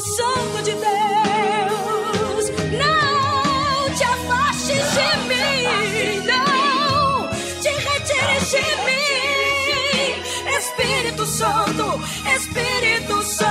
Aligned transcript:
Santo 0.00 0.62
de 0.62 0.72
Deus, 0.72 2.50
não 2.72 3.94
te 3.94 4.04
afastes 4.04 4.84
de 4.94 5.10
mim, 5.28 6.26
não. 6.26 7.28
Te 7.60 7.68
retires 7.68 8.50
de 8.50 8.64
mim, 8.86 10.56
Espírito 10.56 11.26
Santo, 11.26 12.00
Espírito 12.34 13.22
Santo. 13.22 13.49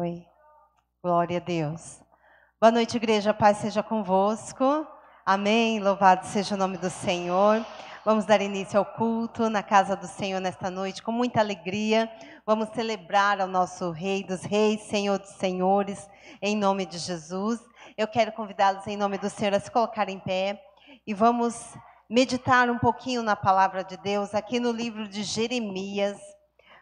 Oi. 0.00 0.24
Glória 1.02 1.38
a 1.38 1.40
Deus. 1.40 2.00
Boa 2.60 2.70
noite, 2.70 2.96
igreja. 2.96 3.34
Paz 3.34 3.56
seja 3.56 3.82
convosco. 3.82 4.86
Amém. 5.26 5.80
Louvado 5.80 6.24
seja 6.24 6.54
o 6.54 6.56
nome 6.56 6.78
do 6.78 6.88
Senhor. 6.88 7.66
Vamos 8.04 8.24
dar 8.24 8.40
início 8.40 8.78
ao 8.78 8.86
culto 8.86 9.50
na 9.50 9.60
casa 9.60 9.96
do 9.96 10.06
Senhor 10.06 10.40
nesta 10.40 10.70
noite 10.70 11.02
com 11.02 11.10
muita 11.10 11.40
alegria. 11.40 12.08
Vamos 12.46 12.68
celebrar 12.68 13.40
ao 13.40 13.48
nosso 13.48 13.90
Rei 13.90 14.22
dos 14.22 14.42
Reis, 14.44 14.82
Senhor 14.82 15.18
dos 15.18 15.30
Senhores, 15.30 16.08
em 16.40 16.56
nome 16.56 16.86
de 16.86 16.96
Jesus. 16.96 17.58
Eu 17.96 18.06
quero 18.06 18.30
convidá-los 18.30 18.86
em 18.86 18.96
nome 18.96 19.18
do 19.18 19.28
Senhor 19.28 19.54
a 19.54 19.58
se 19.58 19.68
colocar 19.68 20.08
em 20.08 20.20
pé 20.20 20.62
e 21.04 21.12
vamos 21.12 21.74
meditar 22.08 22.70
um 22.70 22.78
pouquinho 22.78 23.20
na 23.20 23.34
palavra 23.34 23.82
de 23.82 23.96
Deus 23.96 24.32
aqui 24.32 24.60
no 24.60 24.70
livro 24.70 25.08
de 25.08 25.24
Jeremias, 25.24 26.20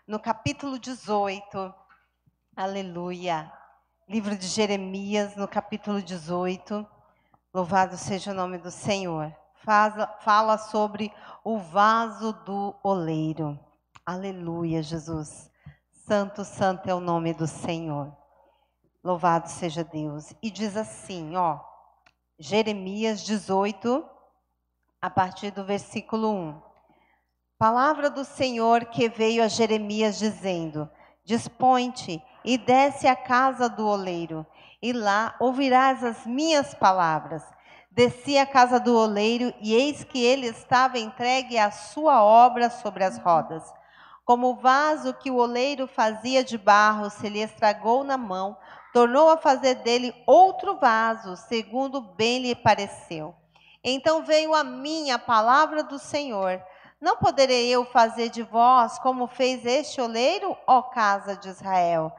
no 0.07 0.21
capítulo 0.21 0.79
18. 0.79 1.86
Aleluia. 2.59 3.53
Livro 4.09 4.35
de 4.35 4.47
Jeremias, 4.47 5.37
no 5.37 5.47
capítulo 5.47 6.01
18. 6.01 6.87
Louvado 7.53 7.99
seja 7.99 8.31
o 8.31 8.35
nome 8.35 8.57
do 8.57 8.71
Senhor. 8.71 9.31
Fala, 9.57 10.07
fala 10.23 10.57
sobre 10.57 11.13
o 11.45 11.59
vaso 11.59 12.33
do 12.47 12.75
oleiro. 12.83 13.61
Aleluia, 14.07 14.83
Jesus. 14.83 15.51
Santo, 15.91 16.47
santo 16.47 16.89
é 16.89 16.95
o 16.95 16.99
nome 16.99 17.35
do 17.35 17.47
Senhor. 17.47 18.17
Louvado 19.05 19.51
seja 19.51 19.85
Deus. 19.85 20.33
E 20.43 20.51
diz 20.51 20.79
assim, 20.79 21.37
ó, 21.37 21.61
Jeremias 22.39 23.21
18, 23.21 24.03
a 25.03 25.11
partir 25.11 25.51
do 25.51 25.63
versículo 25.63 26.33
1. 26.33 26.63
Palavra 27.59 28.09
do 28.09 28.25
Senhor 28.25 28.87
que 28.87 29.11
veio 29.11 29.45
a 29.45 29.49
Jeremias 29.49 30.19
dizendo: 30.19 30.91
Dispõe-te 31.23 32.23
e 32.47 32.57
desce 32.57 33.09
à 33.09 33.17
casa 33.17 33.69
do 33.69 33.85
oleiro, 33.87 34.47
e 34.81 34.93
lá 34.93 35.35
ouvirás 35.41 36.05
as 36.05 36.25
minhas 36.25 36.73
palavras. 36.73 37.43
Desci 37.91 38.39
à 38.39 38.47
casa 38.47 38.79
do 38.79 38.97
oleiro, 38.97 39.53
e 39.61 39.75
eis 39.75 40.05
que 40.05 40.25
ele 40.25 40.47
estava 40.47 40.97
entregue 40.97 41.59
à 41.59 41.73
sua 41.73 42.23
obra 42.23 42.71
sobre 42.71 43.03
as 43.03 43.19
rodas. 43.19 43.65
Como 44.25 44.51
o 44.51 44.57
vaso 44.57 45.13
que 45.15 45.31
o 45.31 45.37
oleiro 45.37 45.89
fazia 45.89 46.45
de 46.45 46.57
barro 46.57 47.11
se 47.11 47.29
lhe 47.29 47.41
estragou 47.41 48.05
na 48.05 48.17
mão, 48.17 48.57
tornou 48.93 49.29
a 49.29 49.37
fazer 49.37 49.77
dele 49.77 50.15
outro 50.25 50.77
vaso, 50.79 51.37
segundo 51.37 52.01
bem 52.01 52.39
lhe 52.41 52.55
pareceu. 52.55 53.35
Então 53.83 54.23
veio 54.23 54.55
a 54.55 54.63
mim 54.63 55.11
a 55.11 55.19
palavra 55.19 55.83
do 55.83 55.99
Senhor. 55.99 56.63
Não 57.01 57.17
poderei 57.17 57.69
eu 57.69 57.85
fazer 57.85 58.29
de 58.29 58.43
vós 58.43 58.99
como 59.01 59.27
fez 59.27 59.65
este 59.67 60.01
oleiro, 60.01 60.57
ó 60.67 60.83
casa 60.83 61.37
de 61.37 61.49
Israel? 61.49 62.13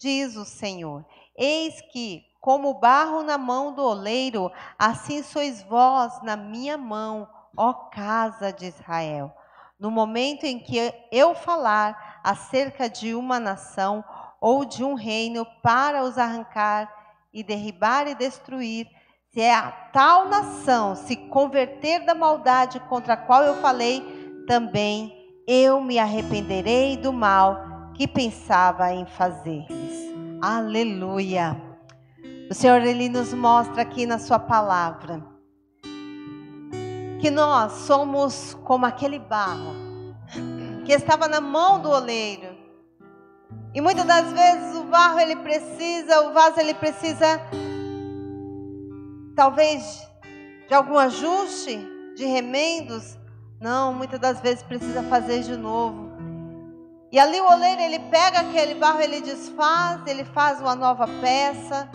Diz 0.00 0.34
o 0.34 0.44
Senhor. 0.44 1.04
Eis 1.36 1.80
que, 1.92 2.24
como 2.40 2.80
barro 2.80 3.22
na 3.22 3.36
mão 3.36 3.72
do 3.72 3.84
oleiro, 3.84 4.50
assim 4.78 5.22
sois 5.22 5.62
vós 5.62 6.20
na 6.22 6.36
minha 6.36 6.78
mão, 6.78 7.28
ó 7.56 7.72
casa 7.72 8.52
de 8.52 8.66
Israel. 8.66 9.32
No 9.78 9.90
momento 9.90 10.44
em 10.44 10.58
que 10.58 10.92
eu 11.12 11.34
falar 11.34 12.20
acerca 12.24 12.88
de 12.88 13.14
uma 13.14 13.38
nação 13.38 14.02
ou 14.40 14.64
de 14.64 14.82
um 14.82 14.94
reino 14.94 15.46
para 15.62 16.02
os 16.02 16.16
arrancar 16.16 16.90
e 17.32 17.42
derribar 17.42 18.08
e 18.08 18.14
destruir, 18.14 18.86
se 19.28 19.40
é 19.40 19.54
a 19.54 19.70
tal 19.70 20.28
nação 20.28 20.96
se 20.96 21.14
converter 21.14 22.04
da 22.04 22.14
maldade 22.14 22.80
contra 22.80 23.14
a 23.14 23.16
qual 23.16 23.42
eu 23.42 23.56
falei, 23.60 24.44
também 24.46 25.14
eu 25.46 25.80
me 25.80 25.98
arrependerei 25.98 26.96
do 26.96 27.12
mal 27.12 27.69
que 28.00 28.08
pensava 28.08 28.94
em 28.94 29.04
fazer-lhes. 29.04 30.10
Aleluia. 30.40 31.54
O 32.50 32.54
Senhor 32.54 32.80
ele 32.80 33.10
nos 33.10 33.34
mostra 33.34 33.82
aqui 33.82 34.06
na 34.06 34.18
sua 34.18 34.38
palavra 34.38 35.22
que 37.20 37.30
nós 37.30 37.72
somos 37.72 38.56
como 38.64 38.86
aquele 38.86 39.18
barro 39.18 39.74
que 40.86 40.92
estava 40.92 41.28
na 41.28 41.42
mão 41.42 41.78
do 41.78 41.90
oleiro. 41.90 42.56
E 43.74 43.82
muitas 43.82 44.06
das 44.06 44.32
vezes 44.32 44.76
o 44.76 44.84
barro 44.84 45.20
ele 45.20 45.36
precisa, 45.36 46.22
o 46.22 46.32
vaso 46.32 46.58
ele 46.58 46.72
precisa 46.72 47.38
talvez 49.36 50.08
de 50.66 50.72
algum 50.72 50.96
ajuste, 50.96 51.86
de 52.16 52.24
remendos. 52.24 53.18
Não, 53.60 53.92
muitas 53.92 54.18
das 54.18 54.40
vezes 54.40 54.62
precisa 54.62 55.02
fazer 55.02 55.42
de 55.42 55.54
novo. 55.54 56.09
E 57.12 57.18
ali 57.18 57.40
o 57.40 57.50
oleiro 57.50 57.82
ele 57.82 57.98
pega 57.98 58.40
aquele 58.40 58.74
barro, 58.76 59.00
ele 59.00 59.20
desfaz, 59.20 60.06
ele 60.06 60.24
faz 60.24 60.60
uma 60.60 60.76
nova 60.76 61.06
peça. 61.20 61.90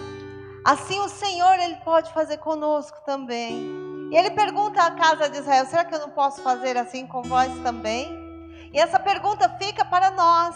Assim 0.66 1.00
o 1.00 1.08
Senhor 1.08 1.58
ele 1.60 1.78
pode 1.78 2.12
fazer 2.12 2.38
conosco 2.38 2.98
também. 3.06 3.86
E 4.12 4.18
ele 4.18 4.32
pergunta 4.32 4.82
à 4.84 4.92
casa 4.92 5.30
de 5.30 5.38
Israel: 5.38 5.66
será 5.68 5.86
que 5.86 5.96
eu 5.96 6.00
não 6.00 6.10
posso 6.10 6.42
fazer 6.42 6.78
assim 6.78 7.08
com 7.08 7.22
vós 7.24 7.52
também? 7.64 8.26
E 8.74 8.80
essa 8.80 9.00
pergunta 9.00 9.48
fica 9.58 9.86
para 9.86 10.12
nós. 10.12 10.56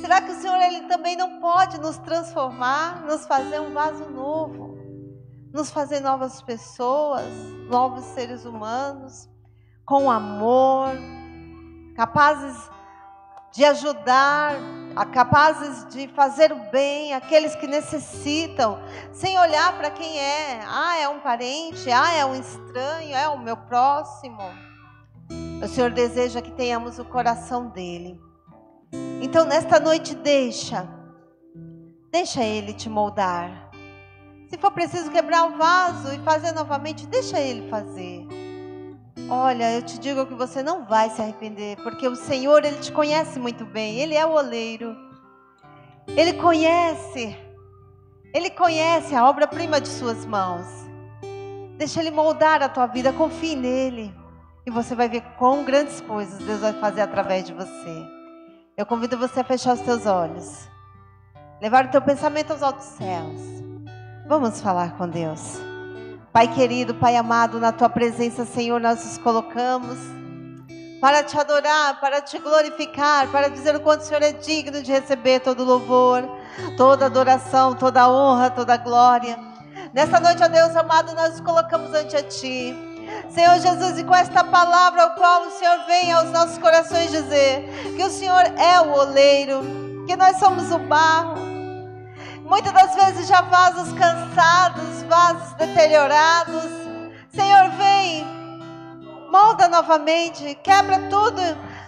Será 0.00 0.22
que 0.22 0.32
o 0.32 0.34
Senhor 0.34 0.56
ele 0.56 0.82
também 0.82 1.16
não 1.16 1.38
pode 1.38 1.78
nos 1.78 1.98
transformar, 1.98 3.02
nos 3.02 3.26
fazer 3.26 3.60
um 3.60 3.72
vaso 3.72 4.08
novo, 4.10 4.78
nos 5.52 5.70
fazer 5.70 6.00
novas 6.00 6.42
pessoas, 6.42 7.26
novos 7.68 8.04
seres 8.06 8.44
humanos, 8.44 9.28
com 9.84 10.10
amor, 10.10 10.90
capazes 11.96 12.70
de 13.52 13.64
ajudar, 13.64 14.56
capazes 15.12 15.86
de 15.88 16.08
fazer 16.08 16.52
o 16.52 16.70
bem 16.70 17.14
àqueles 17.14 17.54
que 17.54 17.66
necessitam, 17.66 18.78
sem 19.12 19.38
olhar 19.38 19.76
para 19.76 19.90
quem 19.90 20.18
é. 20.18 20.60
Ah, 20.66 20.98
é 20.98 21.08
um 21.08 21.20
parente, 21.20 21.90
ah, 21.90 22.12
é 22.14 22.24
um 22.24 22.34
estranho, 22.34 23.14
é 23.14 23.28
o 23.28 23.38
meu 23.38 23.56
próximo. 23.56 24.42
O 25.62 25.68
Senhor 25.68 25.90
deseja 25.90 26.40
que 26.40 26.50
tenhamos 26.50 26.98
o 26.98 27.04
coração 27.04 27.68
dele. 27.68 28.20
Então, 29.20 29.44
nesta 29.44 29.80
noite, 29.80 30.14
deixa, 30.14 30.88
deixa 32.10 32.42
ele 32.42 32.72
te 32.72 32.88
moldar. 32.88 33.70
Se 34.48 34.56
for 34.56 34.70
preciso 34.70 35.10
quebrar 35.10 35.44
o 35.46 35.58
vaso 35.58 36.12
e 36.14 36.18
fazer 36.20 36.52
novamente, 36.52 37.06
deixa 37.06 37.38
ele 37.38 37.68
fazer. 37.68 38.26
Olha, 39.28 39.72
eu 39.72 39.82
te 39.82 39.98
digo 39.98 40.26
que 40.26 40.34
você 40.34 40.62
não 40.62 40.84
vai 40.84 41.10
se 41.10 41.20
arrepender, 41.20 41.76
porque 41.82 42.06
o 42.06 42.16
Senhor, 42.16 42.64
Ele 42.64 42.78
te 42.78 42.92
conhece 42.92 43.38
muito 43.38 43.64
bem, 43.64 43.98
Ele 43.98 44.14
é 44.14 44.24
o 44.24 44.32
oleiro. 44.32 44.96
Ele 46.06 46.34
conhece, 46.34 47.36
Ele 48.32 48.50
conhece 48.50 49.14
a 49.14 49.28
obra-prima 49.28 49.80
de 49.80 49.88
Suas 49.88 50.24
mãos. 50.24 50.66
Deixa 51.76 52.00
Ele 52.00 52.10
moldar 52.10 52.62
a 52.62 52.68
tua 52.68 52.86
vida, 52.86 53.12
confie 53.12 53.54
nele. 53.54 54.14
E 54.66 54.70
você 54.70 54.94
vai 54.94 55.08
ver 55.08 55.22
quão 55.38 55.64
grandes 55.64 56.00
coisas 56.00 56.38
Deus 56.44 56.60
vai 56.60 56.72
fazer 56.74 57.00
através 57.00 57.44
de 57.44 57.52
você. 57.54 58.06
Eu 58.76 58.86
convido 58.86 59.18
você 59.18 59.40
a 59.40 59.44
fechar 59.44 59.74
os 59.74 59.80
teus 59.80 60.06
olhos, 60.06 60.68
levar 61.60 61.86
o 61.86 61.90
teu 61.90 62.00
pensamento 62.00 62.52
aos 62.52 62.62
altos 62.62 62.84
céus. 62.84 63.40
Vamos 64.26 64.60
falar 64.60 64.96
com 64.96 65.08
Deus. 65.08 65.67
Pai 66.32 66.46
querido, 66.48 66.94
Pai 66.94 67.16
amado, 67.16 67.58
na 67.58 67.72
tua 67.72 67.88
presença, 67.88 68.44
Senhor, 68.44 68.78
nós 68.78 69.02
nos 69.02 69.18
colocamos 69.18 69.96
para 71.00 71.22
te 71.22 71.38
adorar, 71.38 71.98
para 72.00 72.20
te 72.20 72.38
glorificar, 72.38 73.28
para 73.28 73.48
dizer 73.48 73.74
o 73.74 73.80
quanto 73.80 74.02
o 74.02 74.04
Senhor 74.04 74.22
é 74.22 74.32
digno 74.32 74.82
de 74.82 74.92
receber 74.92 75.40
todo 75.40 75.64
louvor, 75.64 76.28
toda 76.76 77.06
adoração, 77.06 77.74
toda 77.74 78.10
honra, 78.10 78.50
toda 78.50 78.76
glória. 78.76 79.38
Nessa 79.94 80.20
noite, 80.20 80.42
ó 80.42 80.48
Deus 80.48 80.76
amado, 80.76 81.14
nós 81.14 81.30
nos 81.30 81.40
colocamos 81.40 81.94
ante 81.94 82.14
a 82.14 82.22
Ti. 82.22 82.76
Senhor 83.30 83.58
Jesus, 83.58 83.98
e 83.98 84.04
com 84.04 84.14
esta 84.14 84.44
palavra 84.44 85.04
ao 85.04 85.14
qual 85.14 85.46
o 85.46 85.50
Senhor 85.50 85.86
vem 85.86 86.12
aos 86.12 86.30
nossos 86.30 86.58
corações 86.58 87.10
dizer 87.10 87.64
que 87.96 88.04
o 88.04 88.10
Senhor 88.10 88.42
é 88.58 88.80
o 88.82 88.92
oleiro, 88.92 89.62
que 90.06 90.14
nós 90.14 90.38
somos 90.38 90.70
o 90.70 90.78
barro, 90.78 91.47
Muitas 92.48 92.72
das 92.72 92.94
vezes 92.94 93.28
já 93.28 93.42
vasos 93.42 93.92
cansados, 93.92 95.02
vasos 95.02 95.52
deteriorados. 95.52 96.64
Senhor, 97.28 97.68
vem, 97.76 98.24
molda 99.30 99.68
novamente, 99.68 100.54
quebra 100.64 100.98
tudo 101.10 101.42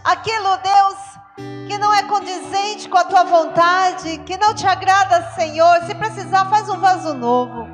aquilo, 0.05 0.59
Deus, 0.59 1.67
que 1.67 1.79
não 1.79 1.95
é 1.95 2.03
condizente 2.03 2.91
com 2.91 2.99
a 2.99 3.05
tua 3.05 3.25
vontade, 3.25 4.19
que 4.19 4.37
não 4.37 4.55
te 4.55 4.67
agrada, 4.67 5.31
Senhor. 5.35 5.81
Se 5.87 5.95
precisar, 5.95 6.45
faz 6.51 6.69
um 6.69 6.79
vaso 6.79 7.15
novo, 7.15 7.67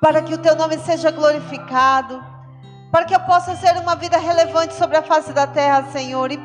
para 0.00 0.22
que 0.22 0.32
o 0.32 0.38
teu 0.38 0.56
nome 0.56 0.78
seja 0.78 1.10
glorificado, 1.10 2.24
para 2.90 3.04
que 3.04 3.14
eu 3.14 3.20
possa 3.20 3.54
ser 3.54 3.76
uma 3.76 3.94
vida 3.96 4.16
relevante 4.16 4.72
sobre 4.72 4.96
a 4.96 5.02
face 5.02 5.30
da 5.34 5.46
terra, 5.46 5.84
Senhor, 5.92 6.32
e 6.32 6.40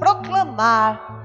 proclamar 0.00 1.15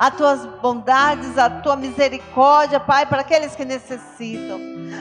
as 0.00 0.14
tuas 0.14 0.46
bondades, 0.62 1.36
a 1.36 1.50
tua 1.50 1.76
misericórdia, 1.76 2.80
Pai, 2.80 3.04
para 3.04 3.20
aqueles 3.20 3.54
que 3.54 3.66
necessitam. 3.66 4.58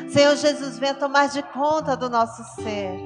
Senhor 0.10 0.36
Jesus, 0.36 0.78
venha 0.78 0.94
tomar 0.94 1.30
de 1.30 1.42
conta 1.42 1.96
do 1.96 2.10
nosso 2.10 2.44
ser. 2.62 3.00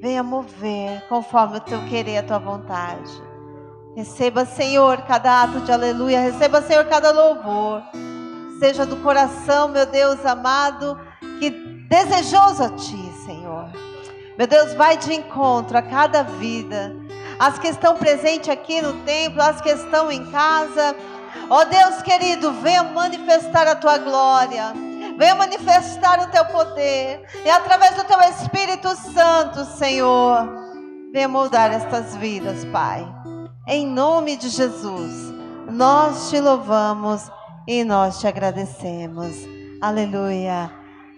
Venha 0.00 0.22
mover 0.22 1.06
conforme 1.06 1.58
o 1.58 1.60
teu 1.60 1.78
querer, 1.84 2.16
a 2.16 2.22
tua 2.22 2.38
vontade. 2.38 3.12
Receba, 3.94 4.46
Senhor, 4.46 5.02
cada 5.02 5.42
ato 5.42 5.60
de 5.60 5.70
aleluia. 5.70 6.18
Receba, 6.18 6.62
Senhor, 6.62 6.86
cada 6.86 7.10
louvor. 7.10 7.82
Seja 8.58 8.86
do 8.86 8.96
coração, 9.02 9.68
meu 9.68 9.84
Deus 9.84 10.24
amado, 10.24 10.98
que 11.38 11.50
desejoso 11.90 12.62
a 12.62 12.70
ti, 12.70 13.12
Senhor. 13.26 13.70
Meu 14.38 14.46
Deus, 14.46 14.72
vai 14.72 14.96
de 14.96 15.12
encontro 15.12 15.76
a 15.76 15.82
cada 15.82 16.22
vida 16.22 16.96
as 17.40 17.58
que 17.58 17.68
estão 17.68 17.96
presentes 17.96 18.50
aqui 18.50 18.82
no 18.82 18.92
templo, 19.04 19.40
as 19.40 19.62
que 19.62 19.70
estão 19.70 20.12
em 20.12 20.30
casa. 20.30 20.94
Ó 21.48 21.62
oh 21.62 21.64
Deus 21.64 22.02
querido, 22.02 22.52
venha 22.60 22.82
manifestar 22.82 23.66
a 23.66 23.74
tua 23.74 23.96
glória. 23.96 24.74
Venha 25.16 25.34
manifestar 25.34 26.20
o 26.20 26.30
teu 26.30 26.44
poder. 26.44 27.24
E 27.42 27.48
através 27.48 27.96
do 27.96 28.04
teu 28.04 28.20
Espírito 28.20 28.94
Santo, 29.14 29.64
Senhor, 29.64 30.46
venha 31.14 31.28
moldar 31.28 31.72
estas 31.72 32.14
vidas, 32.14 32.62
Pai. 32.66 33.10
Em 33.66 33.86
nome 33.86 34.36
de 34.36 34.50
Jesus, 34.50 35.32
nós 35.70 36.28
te 36.28 36.38
louvamos 36.38 37.22
e 37.66 37.84
nós 37.84 38.20
te 38.20 38.26
agradecemos. 38.26 39.34
Aleluia. 39.80 40.70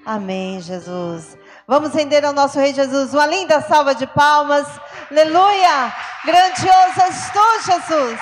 Amém, 0.07 0.61
Jesus. 0.61 1.37
Vamos 1.67 1.93
render 1.95 2.25
ao 2.25 2.33
nosso 2.33 2.61
Rei 2.61 2.75
Jesus 2.75 3.13
uma 3.13 3.27
linda 3.27 3.61
salva 3.61 3.95
de 3.95 4.07
palmas. 4.07 4.67
Aleluia! 5.13 5.93
Grandioso 6.25 7.01
és 7.03 7.31
tu, 7.33 7.49
Jesus. 7.67 8.21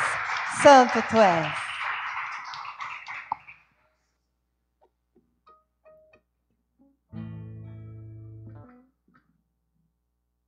Santo 0.61 1.01
tu 1.09 1.19
és. 1.19 1.53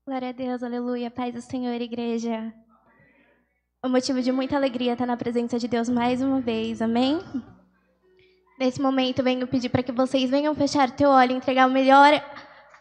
Glória 0.04 0.30
a 0.30 0.32
Deus, 0.32 0.64
aleluia. 0.64 1.12
Paz 1.12 1.32
do 1.32 1.40
Senhor, 1.40 1.80
igreja. 1.80 2.52
O 3.80 3.88
motivo 3.88 4.20
de 4.20 4.32
muita 4.32 4.56
alegria 4.56 4.94
estar 4.94 5.06
na 5.06 5.16
presença 5.16 5.60
de 5.60 5.68
Deus 5.68 5.88
mais 5.88 6.20
uma 6.20 6.40
vez, 6.40 6.82
amém? 6.82 7.20
Nesse 8.58 8.82
momento, 8.82 9.22
venho 9.22 9.46
pedir 9.46 9.68
para 9.68 9.84
que 9.84 9.92
vocês 9.92 10.28
venham 10.28 10.56
fechar 10.56 10.88
o 10.88 10.92
teu 10.92 11.08
olho 11.08 11.30
e 11.30 11.36
entregar 11.36 11.68
o 11.68 11.70
melhor 11.70 12.10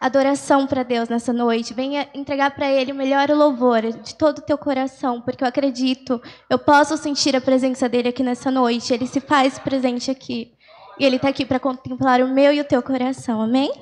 adoração 0.02 0.66
para 0.66 0.82
Deus 0.82 1.08
nessa 1.08 1.32
noite. 1.32 1.72
Venha 1.72 2.08
entregar 2.12 2.50
para 2.50 2.68
Ele 2.68 2.90
o 2.90 2.94
melhor 2.94 3.30
louvor 3.30 3.82
de 3.82 4.14
todo 4.16 4.38
o 4.38 4.42
teu 4.42 4.58
coração, 4.58 5.20
porque 5.20 5.44
eu 5.44 5.48
acredito, 5.48 6.20
eu 6.50 6.58
posso 6.58 6.96
sentir 6.96 7.36
a 7.36 7.40
presença 7.40 7.88
dele 7.88 8.08
aqui 8.08 8.22
nessa 8.22 8.50
noite. 8.50 8.92
Ele 8.92 9.06
se 9.06 9.20
faz 9.20 9.60
presente 9.60 10.10
aqui. 10.10 10.52
E 10.98 11.04
Ele 11.04 11.16
está 11.16 11.28
aqui 11.28 11.44
para 11.44 11.60
contemplar 11.60 12.20
o 12.20 12.28
meu 12.28 12.52
e 12.52 12.60
o 12.60 12.64
teu 12.64 12.82
coração. 12.82 13.40
Amém? 13.40 13.72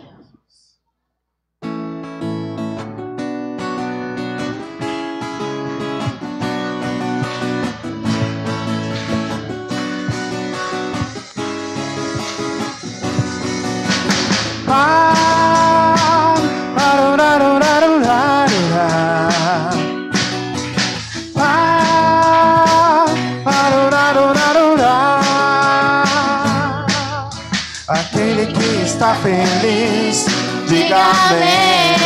Diga 30.91 30.99
amém. 31.29 31.97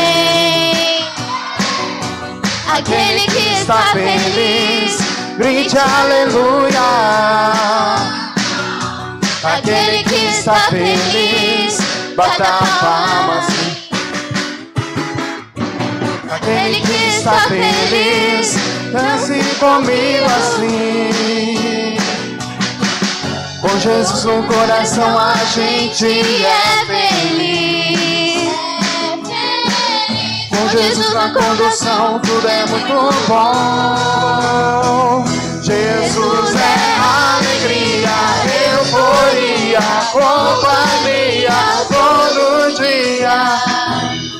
Aquele 2.68 3.20
que 3.20 3.54
está 3.60 3.82
feliz, 3.92 4.98
grite 5.38 5.78
aleluia. 5.78 6.80
Aquele 9.42 10.02
que 10.04 10.26
está 10.26 10.54
feliz, 10.70 11.78
bata 12.16 12.44
palmas. 12.80 13.46
Aquele 16.30 16.80
que 16.80 17.08
está 17.08 17.40
feliz, 17.48 18.56
dance 18.92 19.42
comigo 19.58 20.26
assim. 20.26 21.96
Com 23.60 23.78
Jesus 23.78 24.24
no 24.24 24.42
coração 24.42 25.18
a 25.18 25.36
gente 25.54 26.44
é 26.44 26.84
feliz. 26.86 27.93
Jesus 30.76 31.14
na 31.14 31.32
condução 31.32 32.18
tudo 32.18 32.48
é 32.48 32.66
muito 32.66 32.92
bom. 33.28 35.24
Jesus 35.62 36.54
é 36.56 36.74
alegria, 36.98 38.10
euforia, 38.72 39.78
companhia 40.10 41.54
todo 41.88 42.74
dia. 42.74 43.38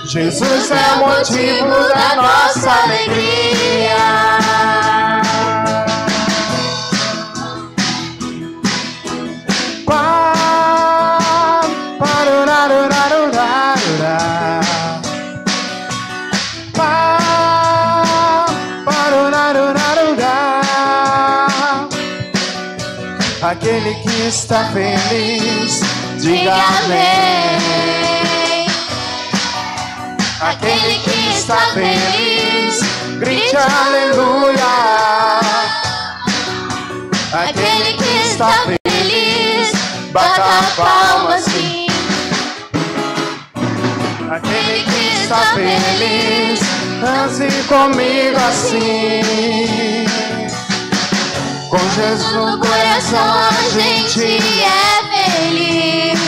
Jesus 0.05 0.71
é 0.73 0.95
o 0.95 0.99
motivo 1.07 1.71
da 1.89 2.17
nossa 2.17 2.71
alegria. 2.83 4.44
Está 24.27 24.65
feliz, 24.73 25.81
diga 26.19 26.55
amém. 26.55 27.59
Aquele 30.41 30.99
que 31.01 31.31
está 31.31 31.59
feliz, 31.75 32.81
grite 33.19 33.57
aleluia. 33.57 34.65
Aquele 37.33 37.93
que 37.95 38.29
está 38.29 38.65
feliz, 38.65 39.73
bata 40.13 40.65
palmas 40.77 41.45
sim. 41.45 41.87
Aquele 44.31 44.85
que 44.85 45.23
está 45.23 45.41
feliz, 45.55 46.61
dance 47.01 47.49
comigo 47.69 48.39
assim. 48.39 50.05
Com 51.71 51.79
Jesus 51.79 52.33
no 52.33 52.59
coração 52.59 53.19
a 53.19 53.51
gente 53.71 54.39
é 54.63 55.03
feliz. 55.11 56.21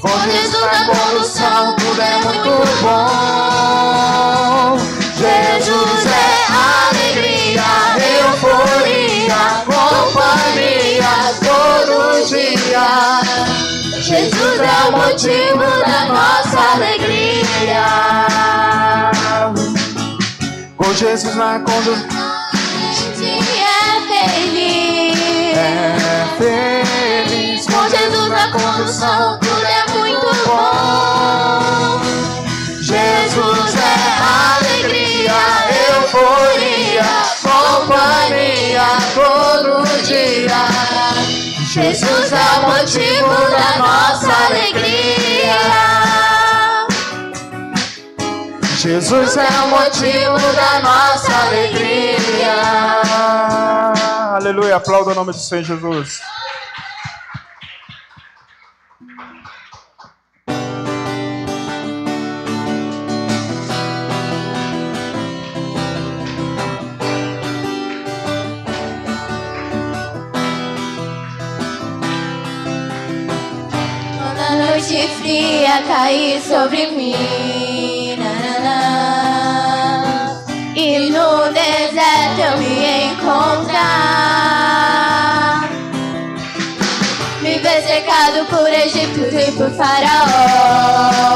Com 0.00 0.20
Jesus 0.20 0.62
na 0.62 0.84
condução 0.86 1.76
tudo 1.76 2.00
é 2.00 2.16
muito 2.22 2.50
bom. 2.82 3.94
Jesus 5.16 6.06
é 6.06 6.44
alegria, 6.88 7.70
euforia, 8.22 9.42
companhia 9.66 11.14
todo 11.40 12.26
dia. 12.28 12.88
Jesus 14.02 14.60
é 14.60 14.62
o 14.88 14.90
motivo 14.92 15.66
da 15.84 16.00
nossa 16.06 16.58
alegria. 16.74 17.86
Com 20.76 20.94
Jesus 20.94 21.34
na 21.34 21.58
condução 21.60 22.33
Jesus 28.44 28.50
na 28.50 28.50
condução, 28.52 29.38
tudo 29.38 29.64
é 29.64 29.86
muito 29.92 30.26
bom. 30.46 32.00
Jesus 32.82 33.74
é 33.74 33.94
alegria, 34.56 35.32
euforia, 35.88 37.08
companhia 37.42 38.86
todo 39.14 39.84
dia. 40.04 40.62
Jesus 41.72 42.32
é 42.32 42.44
o 42.58 42.62
motivo 42.68 43.34
da 43.50 43.78
nossa 43.78 44.32
alegria. 44.46 45.60
Jesus 48.76 49.36
é 49.38 49.48
o 49.64 49.68
motivo 49.68 50.52
da 50.54 50.80
nossa 50.80 51.32
alegria. 51.46 52.54
Aleluia, 54.34 54.76
aplauda 54.76 55.12
o 55.12 55.14
nome 55.14 55.32
do 55.32 55.38
Senhor 55.38 55.64
Jesus. 55.64 56.20
Noite 74.84 75.08
fria 75.16 75.82
cair 75.86 76.40
sobre 76.42 76.88
mim, 76.88 77.14
e 80.76 81.10
no 81.10 81.50
deserto 81.52 82.40
eu 82.40 82.58
me 82.58 83.06
encontrar, 83.12 83.80
me 87.40 87.58
ver 87.58 87.82
cercado 87.86 88.44
por 88.50 88.68
Egito 88.68 89.20
e 89.20 89.52
por 89.52 89.70
Faraó, 89.70 91.33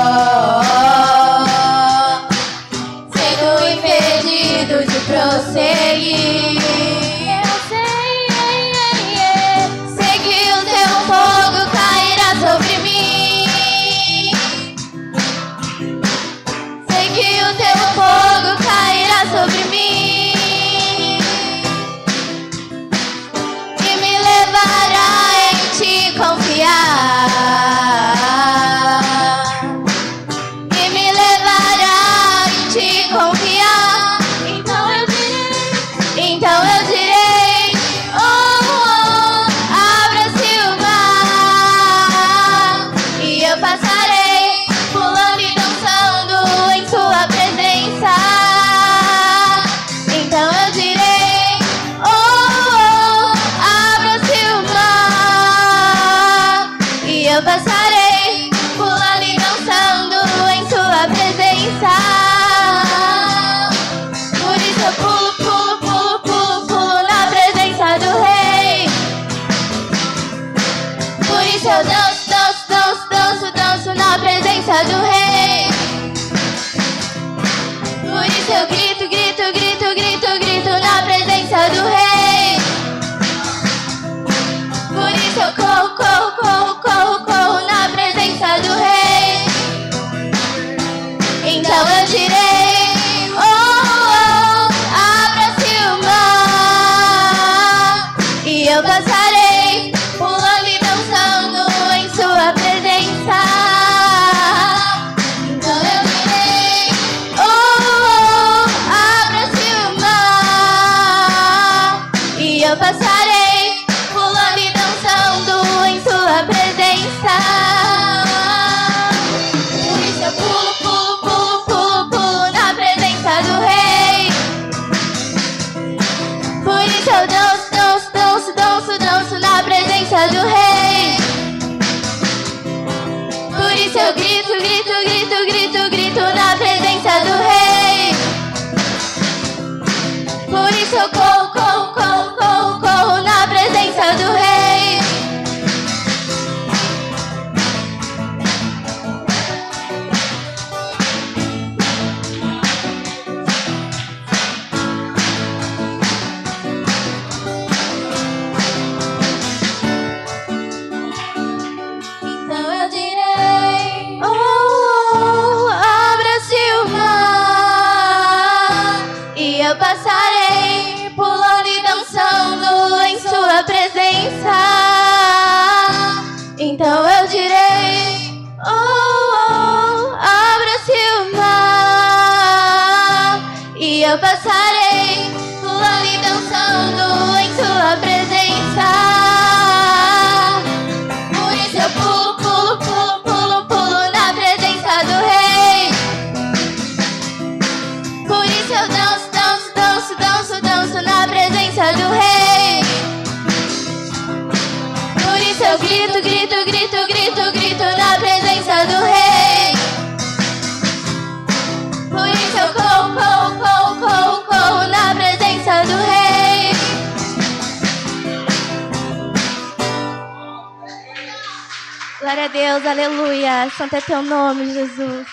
Glória 222.21 222.47
a 222.47 222.49
Deus, 222.49 222.85
aleluia. 222.85 223.71
Santo 223.71 223.95
é 223.95 224.01
teu 224.01 224.21
nome, 224.23 224.73
Jesus. 224.73 225.29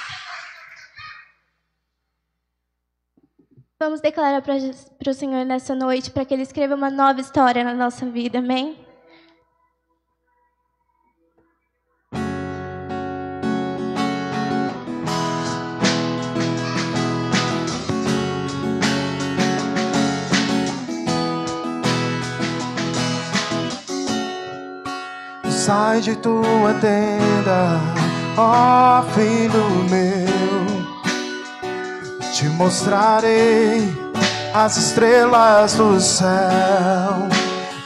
Vamos 3.80 4.02
declarar 4.02 4.44
para 4.44 4.56
o 5.10 5.14
Senhor 5.14 5.44
nessa 5.46 5.74
noite 5.74 6.12
para 6.12 6.24
que 6.24 6.34
Ele 6.34 6.44
escreva 6.44 6.76
uma 6.76 6.92
nova 6.92 7.20
história 7.20 7.64
na 7.64 7.74
nossa 7.74 8.06
vida, 8.06 8.38
amém? 8.38 8.85
Sai 25.66 26.00
de 26.00 26.16
tua 26.18 26.76
tenda, 26.80 27.82
ó 28.38 29.02
filho 29.16 29.68
meu. 29.90 30.76
Te 32.32 32.48
mostrarei 32.50 33.92
as 34.54 34.78
estrelas 34.78 35.74
do 35.74 36.00
céu. 36.00 37.28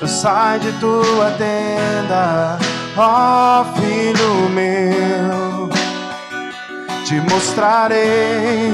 Sai 0.06 0.60
de 0.60 0.74
tua 0.74 1.32
tenda, 1.38 2.60
ó 2.98 3.64
filho 3.80 4.50
meu. 4.50 5.70
Te 7.06 7.22
mostrarei 7.32 8.74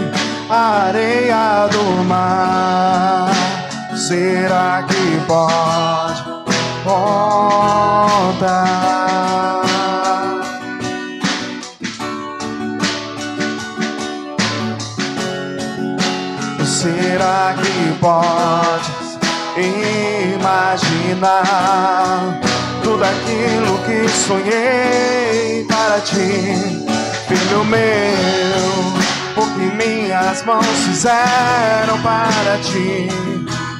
a 0.50 0.88
areia 0.88 1.68
do 1.68 2.04
mar. 2.06 3.30
Será 3.96 4.84
que 4.88 5.26
pode? 5.28 6.15
Voltar. 6.86 8.46
Será 16.64 17.56
que 17.58 17.98
podes 18.00 19.18
imaginar 20.36 21.40
tudo 22.84 23.04
aquilo 23.04 23.80
que 23.86 24.08
sonhei 24.08 25.66
para 25.68 26.00
ti, 26.02 26.56
filho 27.28 27.66
meu? 27.66 28.94
O 29.38 29.42
que 29.56 29.66
minhas 29.76 30.46
mãos 30.46 30.66
fizeram 30.86 32.00
para 32.04 32.60
ti, 32.60 33.10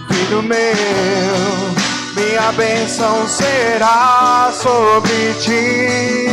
filho 0.10 0.42
meu 0.42 1.85
minha 2.16 2.52
bênção 2.54 3.28
será 3.28 4.50
sobre 4.54 5.34
ti. 5.42 6.28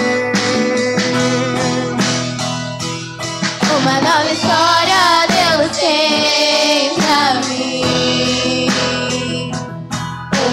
Uma 3.81 4.01
nova 4.01 4.31
história 4.31 5.27
Deus 5.29 5.77
tem 5.77 6.95
pra 6.95 7.35
mim. 7.49 8.65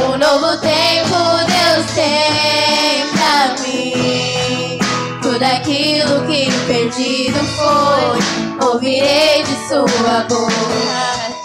Um 0.04 0.18
novo 0.18 0.58
tempo 0.58 1.18
Deus 1.46 1.86
tem 1.94 3.06
pra 3.14 3.56
mim. 3.62 4.80
Tudo 5.22 5.44
aquilo 5.44 6.26
que 6.26 6.52
perdido 6.66 7.40
foi, 7.56 8.68
ouvirei 8.68 9.44
de 9.44 9.56
sua 9.68 10.26
boca, 10.28 11.02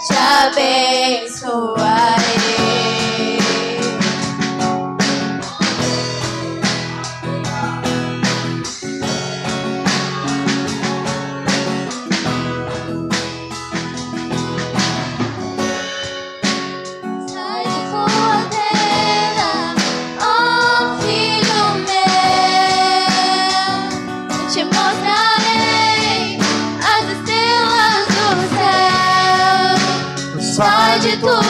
te 0.07 0.15
abençoarei. 1.29 2.14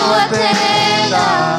De 0.06 0.12
tua 0.12 0.28
tenda, 0.28 1.58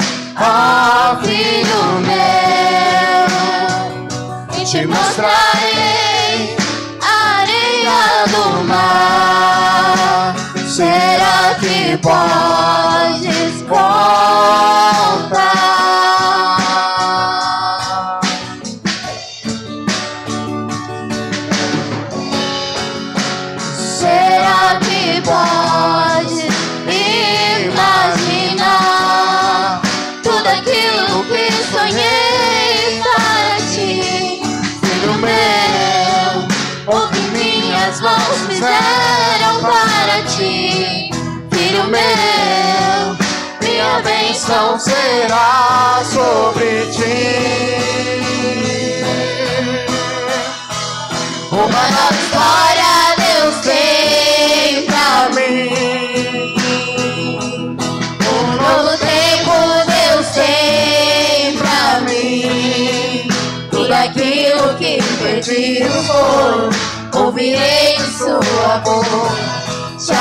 bênção 44.46 44.78
será 44.78 46.00
sobre 46.04 46.87
ti. 46.92 47.02
Uma 51.50 51.66
nova 51.66 52.14
história 52.14 53.16
Deus 53.16 53.56
tem 53.64 54.87
pra 54.87 55.28
mim. 55.35 56.54
Um 58.22 58.46
novo 58.56 58.96
tempo 58.98 59.52
Deus 59.87 60.26
tem 60.35 61.56
pra 61.59 62.00
mim. 62.02 63.26
Tudo 63.70 63.92
aquilo 63.92 64.74
que 64.78 65.02
perdido 65.18 66.02
foi, 66.04 66.70
ouvirei 67.20 67.96
de 67.96 68.11
sua 68.16 68.78
boca, 68.85 69.32
te 69.98 70.12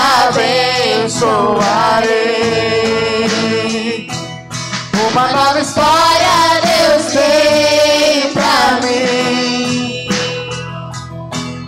abençoarei. 1.11 3.94
Uma 5.15 5.31
nova 5.31 5.61
história 5.61 6.59
Deus 6.61 7.05
tem 7.13 8.33
pra 8.33 8.81
mim. 8.85 10.09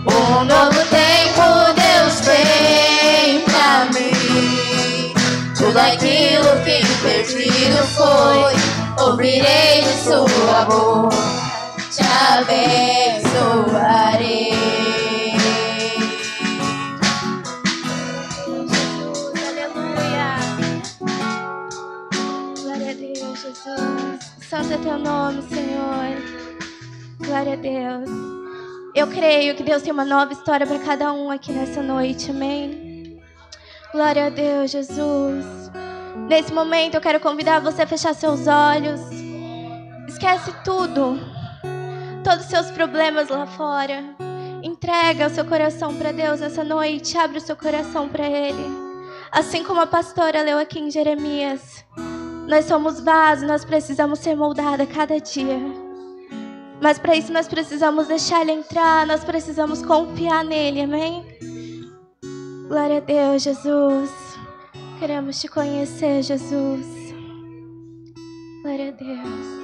Um 0.04 0.44
novo 0.44 0.84
tempo 0.90 1.42
Deus 1.74 2.20
tem 2.20 3.40
pra 3.46 3.86
mim. 3.86 5.14
Tudo 5.56 5.78
aquilo 5.78 6.62
que 6.62 6.84
perdido 7.00 7.82
foi, 7.96 8.54
ouvirei 9.02 9.82
de 9.82 9.94
sua 10.04 10.66
boca, 10.66 11.16
te 11.90 12.02
abençoarei. 12.02 13.27
Teu 24.82 24.98
nome, 24.98 25.42
Senhor. 25.42 26.38
Glória 27.18 27.54
a 27.54 27.56
Deus. 27.56 28.10
Eu 28.94 29.06
creio 29.08 29.54
que 29.54 29.62
Deus 29.62 29.82
tem 29.82 29.92
uma 29.92 30.04
nova 30.04 30.32
história 30.32 30.66
para 30.66 30.78
cada 30.78 31.12
um 31.12 31.30
aqui 31.30 31.52
nessa 31.52 31.82
noite, 31.82 32.30
amém? 32.30 33.20
Glória 33.92 34.26
a 34.26 34.30
Deus, 34.30 34.70
Jesus. 34.70 35.44
Nesse 36.28 36.52
momento 36.52 36.94
eu 36.94 37.00
quero 37.00 37.20
convidar 37.20 37.60
você 37.60 37.82
a 37.82 37.86
fechar 37.86 38.14
seus 38.14 38.46
olhos. 38.46 39.00
Esquece 40.06 40.52
tudo, 40.64 41.18
todos 42.22 42.44
os 42.44 42.50
seus 42.50 42.70
problemas 42.70 43.28
lá 43.28 43.46
fora. 43.46 44.04
Entrega 44.62 45.26
o 45.26 45.30
seu 45.30 45.44
coração 45.44 45.94
para 45.94 46.12
Deus 46.12 46.40
nessa 46.40 46.62
noite. 46.64 47.16
Abre 47.16 47.38
o 47.38 47.40
seu 47.40 47.56
coração 47.56 48.08
para 48.08 48.26
Ele. 48.26 48.64
Assim 49.30 49.62
como 49.64 49.80
a 49.80 49.86
pastora 49.86 50.42
leu 50.42 50.58
aqui 50.58 50.78
em 50.78 50.90
Jeremias. 50.90 51.84
Nós 52.48 52.64
somos 52.64 52.98
vasos, 52.98 53.46
nós 53.46 53.62
precisamos 53.62 54.20
ser 54.20 54.34
moldados 54.34 54.80
a 54.80 54.86
cada 54.86 55.20
dia. 55.20 55.60
Mas 56.80 56.98
para 56.98 57.14
isso 57.14 57.30
nós 57.30 57.46
precisamos 57.46 58.06
deixar 58.06 58.40
Ele 58.40 58.52
entrar, 58.52 59.06
nós 59.06 59.22
precisamos 59.22 59.82
confiar 59.82 60.42
nele, 60.44 60.80
amém? 60.80 61.26
Glória 62.66 62.96
a 62.96 63.00
Deus, 63.00 63.42
Jesus. 63.42 64.10
Queremos 64.98 65.38
te 65.38 65.48
conhecer, 65.48 66.22
Jesus. 66.22 66.86
Glória 68.62 68.88
a 68.88 68.92
Deus. 68.92 69.57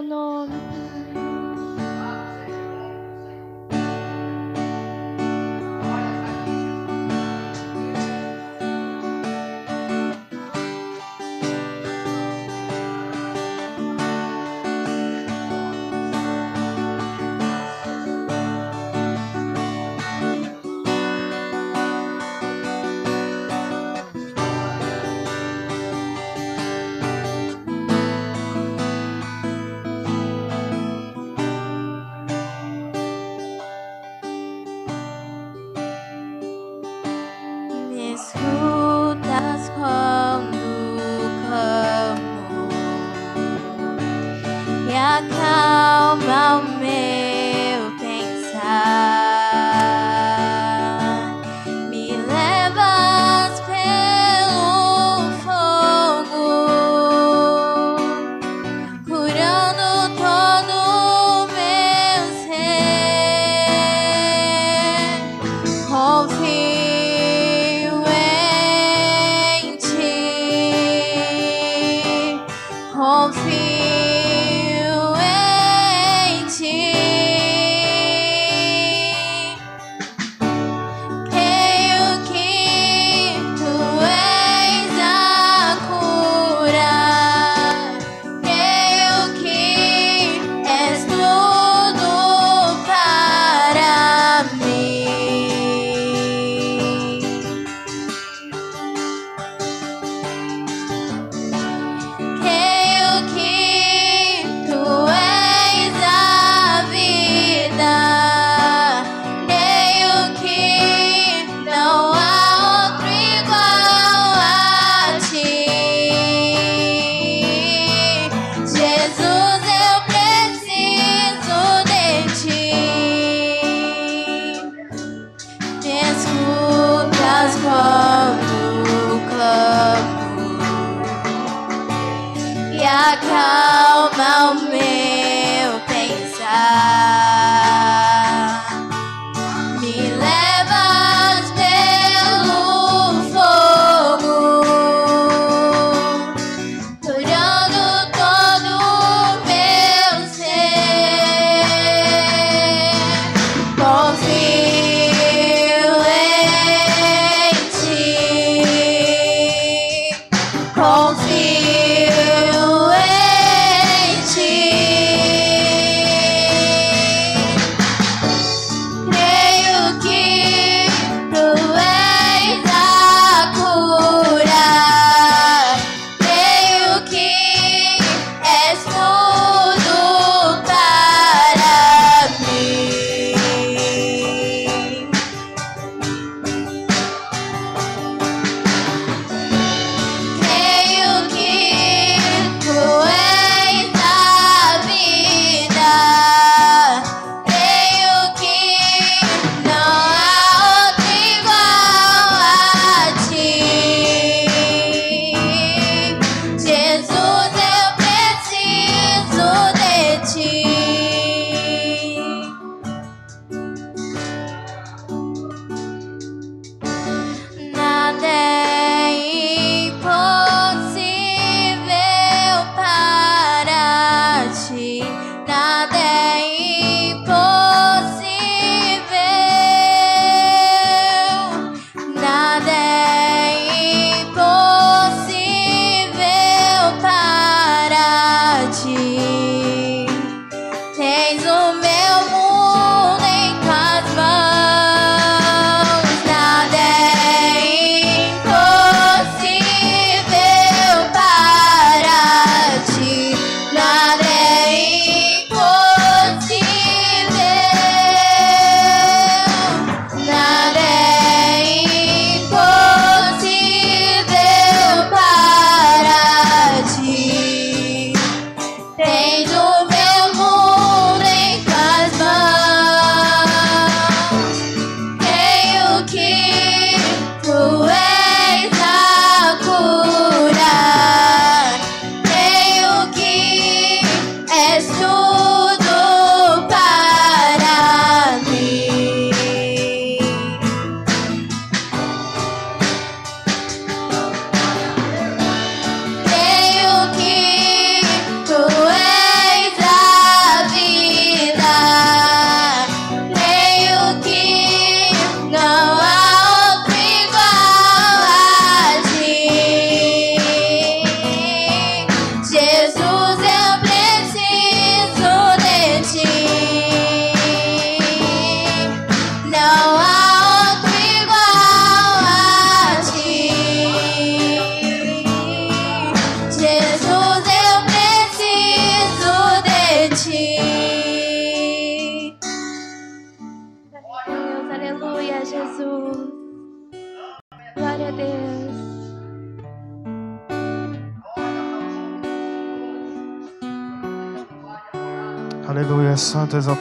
Santo 0.00 0.29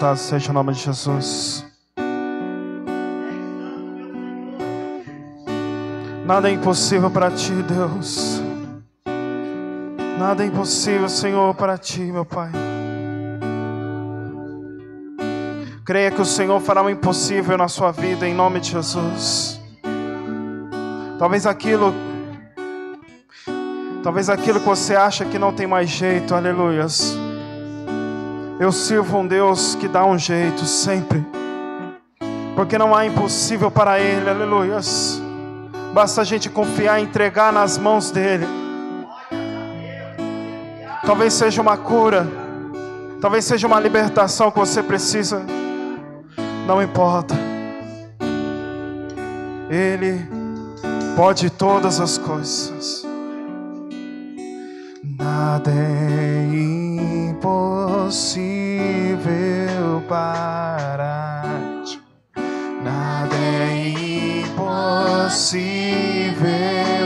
exaltado 0.09 0.17
seja 0.17 0.51
o 0.51 0.53
nome 0.53 0.73
de 0.73 0.79
Jesus. 0.79 1.65
Nada 6.25 6.49
é 6.49 6.53
impossível 6.53 7.09
para 7.09 7.31
ti, 7.31 7.51
Deus. 7.51 8.41
Nada 10.17 10.43
é 10.43 10.47
impossível, 10.47 11.09
Senhor, 11.09 11.55
para 11.55 11.77
ti, 11.77 12.01
meu 12.01 12.25
Pai. 12.25 12.51
Creia 15.85 16.11
que 16.11 16.21
o 16.21 16.25
Senhor 16.25 16.59
fará 16.59 16.83
o 16.83 16.89
impossível 16.89 17.57
na 17.57 17.67
sua 17.67 17.91
vida, 17.91 18.27
em 18.27 18.33
nome 18.33 18.59
de 18.59 18.71
Jesus. 18.71 19.59
Talvez 21.17 21.47
aquilo, 21.47 21.93
talvez 24.03 24.29
aquilo 24.29 24.59
que 24.59 24.67
você 24.67 24.95
acha 24.95 25.25
que 25.25 25.39
não 25.39 25.51
tem 25.51 25.65
mais 25.65 25.89
jeito, 25.89 26.35
aleluias. 26.35 27.17
Eu 28.59 28.73
sirvo 28.73 29.19
um 29.19 29.25
Deus 29.25 29.73
que 29.75 29.87
dá 29.87 30.05
um 30.05 30.17
jeito 30.17 30.65
sempre, 30.65 31.25
porque 32.57 32.77
não 32.77 32.93
há 32.93 33.05
impossível 33.05 33.71
para 33.71 34.01
Ele, 34.01 34.29
aleluias. 34.29 35.21
Basta 35.93 36.19
a 36.19 36.23
gente 36.25 36.49
confiar 36.49 36.99
e 36.99 37.03
entregar 37.03 37.53
nas 37.53 37.77
mãos 37.77 38.11
dEle. 38.11 38.45
Talvez 41.05 41.31
seja 41.35 41.61
uma 41.61 41.77
cura, 41.77 42.27
talvez 43.21 43.45
seja 43.45 43.65
uma 43.65 43.79
libertação 43.79 44.51
que 44.51 44.59
você 44.59 44.83
precisa, 44.83 45.41
não 46.67 46.83
importa, 46.83 47.35
Ele 49.69 50.27
pode 51.15 51.49
todas 51.49 52.01
as 52.01 52.17
coisas. 52.17 53.07
Nada 55.17 55.71
é 55.71 56.43
impossível 56.53 56.88
para 60.09 61.83
ti. 61.85 62.01
Nada 62.83 63.35
é 63.35 63.89
impossível. 64.39 65.59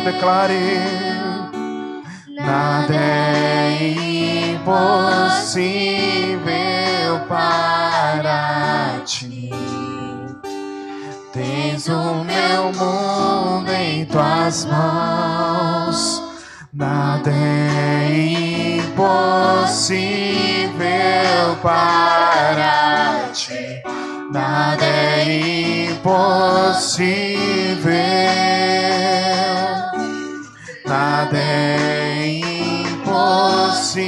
Declare. 0.06 0.54
Nada 2.36 2.96
é 2.96 3.78
impossível 4.56 5.60
para 7.28 9.02
ti. 9.06 9.50
Tens 11.34 11.88
o 11.90 12.24
meu 12.24 12.72
mundo 12.74 13.72
em 13.72 14.06
tuas 14.06 14.66
mãos. 14.66 16.24
Nada 16.72 17.30
é 17.32 18.08
impossível 18.10 18.53
para 21.64 23.30
ti. 23.34 23.82
Nada 24.32 24.86
é 24.86 25.90
impossível. 25.92 27.14
Nada 30.86 31.38
é 31.38 32.28
impossível 32.92 34.04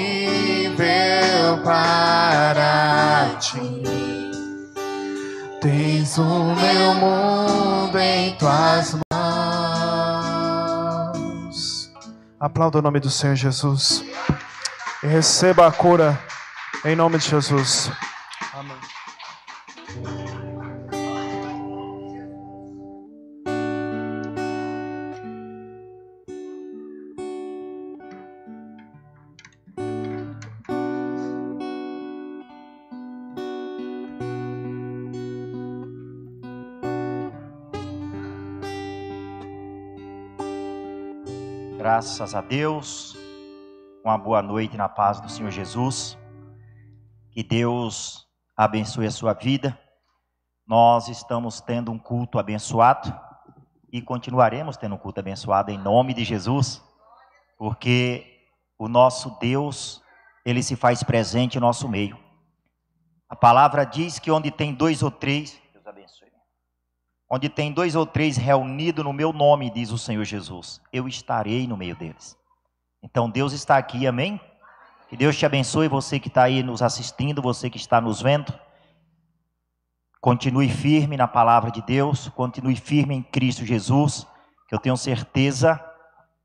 para 1.63 3.38
ti. 3.39 3.83
Tens 5.61 6.17
o 6.17 6.23
meu 6.23 6.93
mundo 6.95 7.97
em 7.97 8.36
tuas 8.36 8.93
mãos. 8.93 9.45
Aplauda 12.39 12.79
o 12.79 12.81
nome 12.81 12.99
do 12.99 13.09
Senhor 13.09 13.36
Jesus. 13.36 14.03
E 15.05 15.07
receba 15.07 15.67
a 15.67 15.71
cura 15.71 16.19
em 16.83 16.95
nome 16.95 17.19
de 17.19 17.29
Jesus. 17.29 17.91
Amém. 18.55 18.75
Graças 41.77 42.33
a 42.33 42.41
Deus. 42.41 43.14
Uma 44.05 44.19
boa 44.19 44.39
noite 44.39 44.77
na 44.77 44.87
paz 44.87 45.19
do 45.19 45.27
Senhor 45.27 45.49
Jesus. 45.49 46.15
Que 47.31 47.41
Deus 47.41 48.27
abençoe 48.55 49.07
a 49.07 49.11
sua 49.11 49.33
vida. 49.33 49.75
Nós 50.67 51.07
estamos 51.07 51.59
tendo 51.59 51.91
um 51.91 51.97
culto 51.97 52.37
abençoado 52.37 53.11
e 53.91 54.03
continuaremos 54.03 54.77
tendo 54.77 54.93
um 54.93 54.97
culto 54.99 55.21
abençoado 55.21 55.71
em 55.71 55.77
nome 55.79 56.13
de 56.13 56.23
Jesus, 56.23 56.83
porque 57.57 58.43
o 58.77 58.87
nosso 58.87 59.39
Deus, 59.39 60.03
ele 60.45 60.61
se 60.61 60.75
faz 60.75 61.01
presente 61.01 61.57
em 61.57 61.61
nosso 61.61 61.89
meio. 61.89 62.15
A 63.27 63.35
palavra 63.35 63.83
diz 63.85 64.19
que 64.19 64.29
onde 64.29 64.51
tem 64.51 64.71
dois 64.71 65.01
ou 65.01 65.09
três, 65.09 65.59
Deus 65.73 65.87
abençoe. 65.87 66.29
Onde 67.27 67.49
tem 67.49 67.73
dois 67.73 67.95
ou 67.95 68.05
três 68.05 68.37
reunidos 68.37 69.03
no 69.03 69.11
meu 69.11 69.33
nome, 69.33 69.71
diz 69.71 69.89
o 69.89 69.97
Senhor 69.97 70.25
Jesus, 70.25 70.79
eu 70.93 71.07
estarei 71.07 71.65
no 71.65 71.75
meio 71.75 71.95
deles. 71.95 72.37
Então 73.05 73.29
Deus 73.29 73.53
está 73.53 73.77
aqui, 73.77 74.07
amém? 74.07 74.41
Que 75.07 75.15
Deus 75.15 75.37
te 75.37 75.45
abençoe, 75.45 75.87
você 75.87 76.19
que 76.19 76.27
está 76.27 76.41
aí 76.41 76.63
nos 76.63 76.81
assistindo, 76.81 77.39
você 77.39 77.69
que 77.69 77.77
está 77.77 78.01
nos 78.01 78.19
vendo. 78.19 78.51
Continue 80.19 80.67
firme 80.67 81.15
na 81.15 81.27
palavra 81.27 81.69
de 81.69 81.83
Deus, 81.83 82.29
continue 82.29 82.75
firme 82.75 83.13
em 83.13 83.21
Cristo 83.21 83.63
Jesus, 83.63 84.25
que 84.67 84.73
eu 84.73 84.79
tenho 84.79 84.97
certeza 84.97 85.79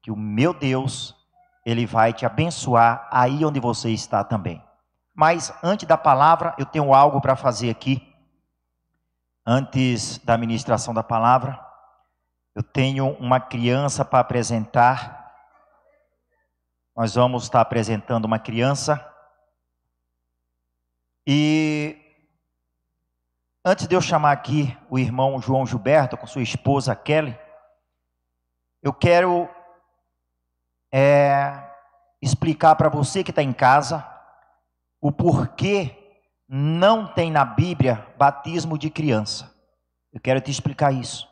que 0.03 0.11
o 0.11 0.17
meu 0.17 0.53
Deus, 0.53 1.17
Ele 1.65 1.87
vai 1.87 2.13
te 2.13 2.27
abençoar 2.27 3.09
aí 3.11 3.43
onde 3.43 3.59
você 3.59 3.91
está 3.91 4.23
também. 4.23 4.63
Mas 5.15 5.55
antes 5.63 5.89
da 5.89 5.97
palavra, 5.97 6.55
eu 6.59 6.67
tenho 6.67 6.93
algo 6.93 7.23
para 7.23 7.37
fazer 7.37 7.71
aqui. 7.71 8.07
Antes 9.47 10.19
da 10.19 10.37
ministração 10.37 10.93
da 10.93 11.03
palavra, 11.03 11.59
eu 12.55 12.63
tenho 12.63 13.13
uma 13.15 13.41
criança 13.41 14.05
para 14.05 14.21
apresentar. 14.21 15.20
Nós 17.01 17.15
vamos 17.15 17.45
estar 17.45 17.63
apresentando 17.63 18.27
uma 18.27 18.39
criança. 18.39 19.03
E 21.27 21.97
antes 23.65 23.89
de 23.89 23.97
eu 23.97 24.03
chamar 24.03 24.33
aqui 24.33 24.77
o 24.91 24.99
irmão 24.99 25.41
João 25.41 25.65
Gilberto 25.65 26.19
com 26.19 26.27
sua 26.27 26.43
esposa 26.43 26.95
Kelly, 26.95 27.35
eu 28.83 28.93
quero 28.93 29.49
é, 30.93 31.73
explicar 32.21 32.77
para 32.77 32.91
você 32.91 33.25
que 33.25 33.31
está 33.31 33.43
em 33.43 33.55
casa 33.55 34.07
o 35.01 35.11
porquê 35.11 35.97
não 36.47 37.07
tem 37.15 37.31
na 37.31 37.47
Bíblia 37.47 38.07
batismo 38.19 38.77
de 38.77 38.91
criança. 38.91 39.51
Eu 40.13 40.21
quero 40.21 40.39
te 40.43 40.51
explicar 40.51 40.93
isso. 40.93 41.30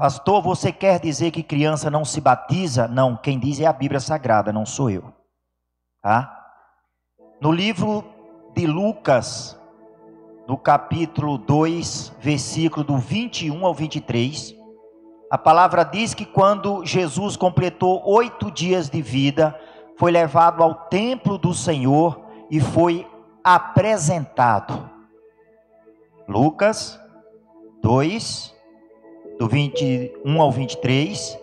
Pastor, 0.00 0.40
você 0.40 0.72
quer 0.72 0.98
dizer 0.98 1.30
que 1.30 1.42
criança 1.42 1.90
não 1.90 2.06
se 2.06 2.22
batiza? 2.22 2.88
Não, 2.88 3.14
quem 3.14 3.38
diz 3.38 3.60
é 3.60 3.66
a 3.66 3.72
Bíblia 3.72 4.00
Sagrada, 4.00 4.50
não 4.50 4.64
sou 4.64 4.88
eu. 4.88 5.12
Tá? 6.00 6.34
No 7.38 7.52
livro 7.52 8.02
de 8.54 8.66
Lucas, 8.66 9.60
no 10.48 10.56
capítulo 10.56 11.36
2, 11.36 12.14
versículo 12.18 12.82
do 12.82 12.96
21 12.96 13.66
ao 13.66 13.74
23, 13.74 14.54
a 15.30 15.36
palavra 15.36 15.84
diz 15.84 16.14
que 16.14 16.24
quando 16.24 16.82
Jesus 16.82 17.36
completou 17.36 18.02
oito 18.06 18.50
dias 18.50 18.88
de 18.88 19.02
vida, 19.02 19.54
foi 19.98 20.10
levado 20.10 20.62
ao 20.62 20.74
templo 20.88 21.36
do 21.36 21.52
Senhor 21.52 22.18
e 22.50 22.58
foi 22.58 23.06
apresentado. 23.44 24.88
Lucas 26.26 26.98
2, 27.82 28.58
do 29.40 29.48
21 29.48 30.38
ao 30.38 30.52
23, 30.52 31.40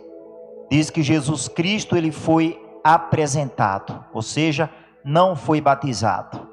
diz 0.70 0.92
que 0.92 1.02
Jesus 1.02 1.48
Cristo 1.48 1.98
ele 1.98 2.12
foi 2.12 2.64
apresentado, 2.84 4.06
ou 4.14 4.22
seja, 4.22 4.70
não 5.04 5.36
foi 5.36 5.60
batizado. 5.60 6.48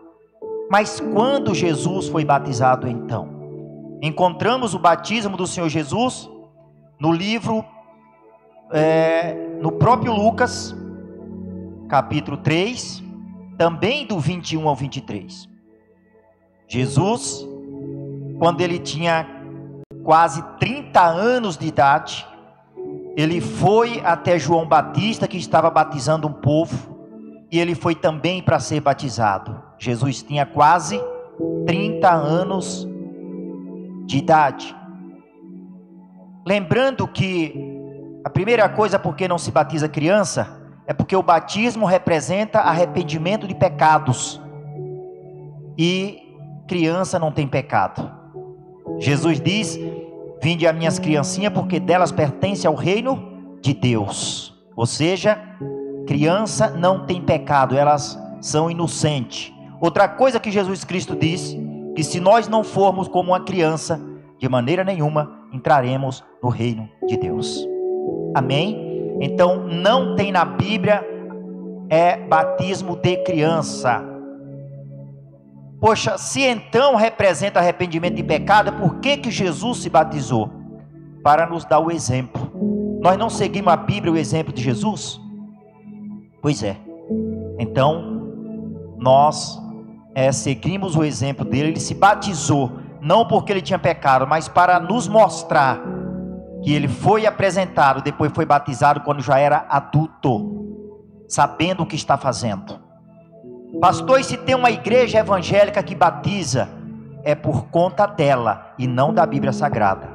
Mas 0.70 1.01
quando 1.01 1.55
Jesus 1.55 2.09
foi 2.09 2.24
batizado 2.24 2.88
então? 2.88 3.28
Encontramos 4.01 4.72
o 4.72 4.78
batismo 4.78 5.36
do 5.36 5.47
Senhor 5.47 5.68
Jesus 5.68 6.30
no 6.99 7.12
livro, 7.12 7.62
é, 8.72 9.34
no 9.61 9.72
próprio 9.72 10.14
Lucas, 10.14 10.74
capítulo 11.90 12.38
3, 12.38 13.03
também 13.59 14.07
do 14.07 14.18
21 14.18 14.66
ao 14.66 14.74
23. 14.74 15.47
Jesus, 16.66 17.47
quando 18.38 18.62
ele 18.62 18.78
tinha 18.78 19.34
quase 20.05 20.42
30 20.61 21.00
anos 21.02 21.57
de 21.57 21.66
idade, 21.66 22.26
ele 23.16 23.40
foi 23.40 24.02
até 24.05 24.38
João 24.38 24.68
Batista, 24.68 25.26
que 25.26 25.38
estava 25.38 25.70
batizando 25.70 26.28
um 26.28 26.32
povo, 26.32 26.94
e 27.50 27.59
ele 27.59 27.74
foi 27.74 27.94
também 27.94 28.42
para 28.42 28.61
ser 28.61 28.80
batizado. 28.80 29.62
Jesus 29.78 30.22
tinha 30.22 30.44
quase 30.44 31.00
30 31.66 32.11
anos 32.11 32.86
de 34.05 34.18
idade. 34.18 34.76
Lembrando 36.46 37.09
que 37.09 37.55
a 38.24 38.28
primeira 38.28 38.68
coisa 38.68 38.98
por 38.98 39.16
que 39.16 39.26
não 39.26 39.38
se 39.38 39.50
batiza 39.50 39.88
criança 39.88 40.61
é 40.86 40.92
porque 40.92 41.16
o 41.16 41.22
batismo 41.22 41.86
representa 41.86 42.61
arrependimento 42.61 43.46
de 43.48 43.55
pecados. 43.55 44.40
E 45.78 46.22
criança 46.68 47.18
não 47.18 47.32
tem 47.32 47.48
pecado. 47.48 48.23
Jesus 48.99 49.40
diz: 49.40 49.78
Vinde 50.42 50.66
a 50.66 50.72
minhas 50.72 50.99
criancinhas, 50.99 51.53
porque 51.53 51.80
delas 51.80 52.12
pertence 52.12 52.66
ao 52.66 52.74
reino 52.74 53.57
de 53.61 53.72
Deus. 53.74 54.55
Ou 54.76 54.86
seja, 54.86 55.38
criança 56.07 56.70
não 56.70 57.07
tem 57.07 57.20
pecado, 57.20 57.76
elas 57.76 58.18
são 58.40 58.70
inocentes. 58.70 59.53
Outra 59.80 60.09
coisa 60.09 60.40
que 60.40 60.51
Jesus 60.51 60.84
Cristo 60.84 61.16
disse: 61.16 61.59
que 61.95 62.03
se 62.03 62.20
nós 62.20 62.49
não 62.49 62.64
formos 62.64 63.09
como 63.09 63.30
uma 63.30 63.40
criança, 63.40 64.01
de 64.38 64.49
maneira 64.49 64.82
nenhuma 64.82 65.30
entraremos 65.53 66.24
no 66.42 66.49
reino 66.49 66.88
de 67.07 67.16
Deus. 67.16 67.66
Amém? 68.34 69.16
Então 69.20 69.66
não 69.66 70.16
tem 70.16 70.32
na 70.32 70.45
Bíblia 70.45 71.05
é 71.88 72.16
batismo 72.16 72.97
de 72.97 73.16
criança. 73.18 74.03
Poxa, 75.85 76.16
se 76.16 76.41
então 76.41 76.97
representa 76.97 77.61
arrependimento 77.61 78.14
de 78.14 78.22
pecado, 78.22 78.72
por 78.72 79.01
que 79.01 79.18
que 79.18 79.30
Jesus 79.30 79.82
se 79.82 79.91
batizou? 79.91 80.51
Para 81.22 81.47
nos 81.47 81.66
dar 81.66 81.78
o 81.78 81.91
exemplo. 81.91 82.51
Nós 83.03 83.18
não 83.18 83.28
seguimos 83.28 83.70
a 83.70 83.76
Bíblia 83.76 84.11
o 84.11 84.16
exemplo 84.16 84.51
de 84.51 84.62
Jesus? 84.62 85.20
Pois 86.41 86.62
é. 86.62 86.78
Então, 87.59 88.03
nós 88.97 89.61
é, 90.14 90.32
seguimos 90.32 90.97
o 90.97 91.05
exemplo 91.05 91.45
dele. 91.45 91.68
Ele 91.68 91.80
se 91.80 91.93
batizou, 91.93 92.78
não 93.03 93.28
porque 93.28 93.53
ele 93.53 93.61
tinha 93.61 93.78
pecado, 93.78 94.26
mas 94.26 94.49
para 94.49 94.80
nos 94.80 95.07
mostrar 95.07 95.82
que 96.62 96.72
ele 96.72 96.89
foi 96.89 97.26
apresentado, 97.26 98.01
depois 98.01 98.32
foi 98.32 98.47
batizado 98.47 99.01
quando 99.01 99.20
já 99.20 99.39
era 99.39 99.66
adulto, 99.68 100.64
sabendo 101.28 101.82
o 101.82 101.87
que 101.87 101.95
está 101.95 102.16
fazendo. 102.16 102.84
Pastor, 103.80 104.20
e 104.20 104.24
se 104.24 104.36
tem 104.36 104.54
uma 104.54 104.70
igreja 104.70 105.18
evangélica 105.18 105.82
que 105.82 105.94
batiza, 105.94 106.68
é 107.22 107.34
por 107.34 107.66
conta 107.66 108.06
dela 108.06 108.74
e 108.78 108.86
não 108.86 109.12
da 109.12 109.26
Bíblia 109.26 109.52
Sagrada. 109.52 110.08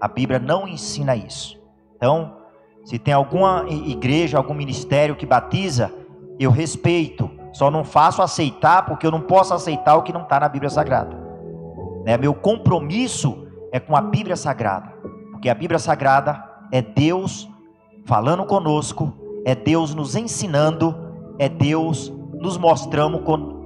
A 0.00 0.08
Bíblia 0.08 0.38
não 0.38 0.66
ensina 0.66 1.14
isso. 1.14 1.60
Então, 1.96 2.36
se 2.84 2.98
tem 2.98 3.14
alguma 3.14 3.64
igreja, 3.68 4.36
algum 4.36 4.54
ministério 4.54 5.16
que 5.16 5.26
batiza, 5.26 5.92
eu 6.38 6.50
respeito. 6.50 7.30
Só 7.52 7.70
não 7.70 7.84
faço 7.84 8.20
aceitar 8.20 8.84
porque 8.84 9.06
eu 9.06 9.10
não 9.10 9.20
posso 9.20 9.54
aceitar 9.54 9.94
o 9.96 10.02
que 10.02 10.12
não 10.12 10.22
está 10.22 10.40
na 10.40 10.48
Bíblia 10.48 10.70
Sagrada. 10.70 11.16
Né? 12.04 12.16
Meu 12.18 12.34
compromisso 12.34 13.46
é 13.72 13.78
com 13.78 13.96
a 13.96 14.00
Bíblia 14.00 14.36
Sagrada. 14.36 14.92
Porque 15.30 15.48
a 15.48 15.54
Bíblia 15.54 15.78
Sagrada 15.78 16.42
é 16.72 16.82
Deus 16.82 17.48
falando 18.04 18.44
conosco, 18.44 19.12
é 19.44 19.54
Deus 19.54 19.94
nos 19.94 20.16
ensinando, 20.16 20.94
é 21.38 21.48
Deus 21.48 22.12
nos 22.44 22.58
mostrando 22.58 23.18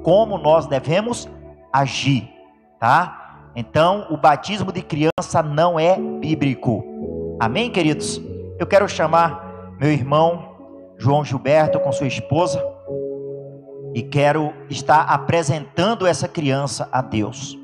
como 0.02 0.38
nós 0.38 0.66
devemos 0.66 1.28
agir, 1.72 2.30
tá? 2.78 3.50
Então, 3.54 4.06
o 4.08 4.16
batismo 4.16 4.72
de 4.72 4.82
criança 4.82 5.42
não 5.42 5.78
é 5.78 5.98
bíblico. 5.98 6.84
Amém, 7.40 7.70
queridos? 7.70 8.20
Eu 8.58 8.66
quero 8.66 8.88
chamar 8.88 9.74
meu 9.80 9.90
irmão 9.90 10.56
João 10.96 11.24
Gilberto 11.24 11.80
com 11.80 11.90
sua 11.90 12.06
esposa 12.06 12.64
e 13.94 14.02
quero 14.02 14.52
estar 14.70 15.02
apresentando 15.02 16.06
essa 16.06 16.28
criança 16.28 16.88
a 16.92 17.02
Deus. 17.02 17.58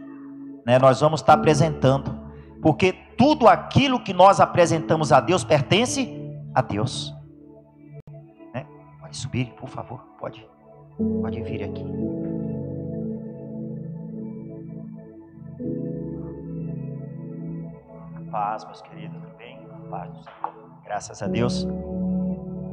Né? 0.67 0.79
Nós 0.79 1.01
vamos 1.01 1.21
estar 1.21 1.35
apresentando, 1.35 2.19
porque 2.61 2.93
tudo 3.17 3.47
aquilo 3.47 4.03
que 4.03 4.13
nós 4.13 4.41
apresentamos 4.41 5.13
a 5.13 5.21
Deus 5.21 5.45
pertence 5.45 6.13
a 6.53 6.61
Deus. 6.61 7.15
Né? 8.53 8.67
Pode 9.01 9.17
subir, 9.17 9.53
por 9.59 9.69
favor, 9.69 10.01
pode, 10.19 10.45
pode 10.99 11.43
vir 11.43 11.65
aqui. 11.65 11.85
Paz, 18.31 18.65
meus 18.65 18.83
queridos, 18.83 19.17
tudo 19.17 19.37
bem? 19.37 19.59
Paz 19.91 20.11
do 20.11 20.25
Senhor. 20.25 20.55
Graças 20.85 21.23
a 21.23 21.27
Deus. 21.27 21.67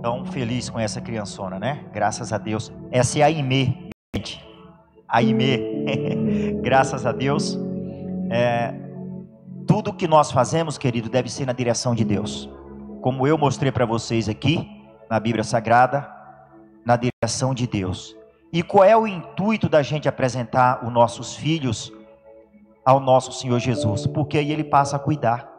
Tão 0.02 0.26
feliz 0.26 0.70
com 0.70 0.80
essa 0.80 1.00
criançona, 1.00 1.60
né? 1.60 1.86
Graças 1.94 2.34
a 2.34 2.38
Deus. 2.38 2.72
Essa 2.92 3.20
é 3.20 3.22
a 3.22 3.28
Aimee, 3.28 3.90
gente. 4.16 4.44
Aimee. 5.08 6.60
Graças 6.62 7.06
a 7.06 7.12
Deus. 7.12 7.60
É, 8.32 8.74
tudo 9.68 9.94
que 9.94 10.08
nós 10.08 10.32
fazemos, 10.32 10.78
querido, 10.78 11.10
deve 11.10 11.30
ser 11.30 11.46
na 11.46 11.54
direção 11.54 11.94
de 11.94 12.04
Deus. 12.04 12.50
Como 13.02 13.28
eu 13.28 13.38
mostrei 13.38 13.72
para 13.72 13.86
vocês 13.86 14.28
aqui, 14.28 14.68
na 15.10 15.20
Bíblia 15.20 15.44
Sagrada, 15.44 16.21
na 16.86 16.98
direção 16.98 17.54
de 17.54 17.68
Deus. 17.68 18.16
E 18.52 18.62
qual 18.62 18.84
é 18.84 18.96
o 18.96 19.08
intuito 19.08 19.70
da 19.70 19.82
gente 19.82 20.10
apresentar 20.10 20.86
os 20.86 20.92
nossos 20.92 21.36
filhos 21.36 21.92
ao 22.86 23.00
nosso 23.00 23.32
Senhor 23.32 23.60
Jesus? 23.60 24.06
Porque 24.06 24.38
aí 24.38 24.52
ele 24.52 24.64
passa 24.64 24.98
a 24.98 25.00
cuidar. 25.00 25.50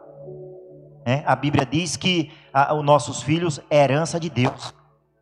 Né? 1.05 1.23
A 1.25 1.35
Bíblia 1.35 1.65
diz 1.65 1.97
que 1.97 2.31
a, 2.53 2.73
os 2.73 2.83
nossos 2.83 3.21
filhos 3.21 3.59
é 3.69 3.83
herança 3.83 4.19
de 4.19 4.29
Deus. 4.29 4.73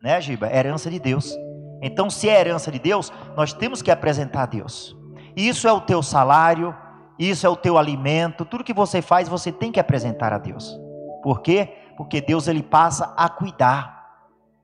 Né, 0.02 0.20
Giba? 0.20 0.48
É 0.48 0.58
herança 0.58 0.90
de 0.90 0.98
Deus. 0.98 1.34
Então, 1.80 2.10
se 2.10 2.28
é 2.28 2.38
herança 2.38 2.70
de 2.70 2.78
Deus, 2.78 3.12
nós 3.36 3.52
temos 3.52 3.82
que 3.82 3.90
apresentar 3.90 4.42
a 4.42 4.46
Deus. 4.46 4.96
Isso 5.34 5.66
é 5.66 5.72
o 5.72 5.80
teu 5.80 6.02
salário, 6.02 6.74
isso 7.18 7.46
é 7.46 7.48
o 7.48 7.56
teu 7.56 7.78
alimento, 7.78 8.44
tudo 8.44 8.64
que 8.64 8.72
você 8.72 9.00
faz, 9.00 9.28
você 9.28 9.50
tem 9.50 9.72
que 9.72 9.80
apresentar 9.80 10.32
a 10.32 10.38
Deus. 10.38 10.78
Por 11.22 11.40
quê? 11.40 11.72
Porque 11.96 12.20
Deus 12.20 12.48
ele 12.48 12.62
passa 12.62 13.14
a 13.16 13.28
cuidar. 13.28 14.01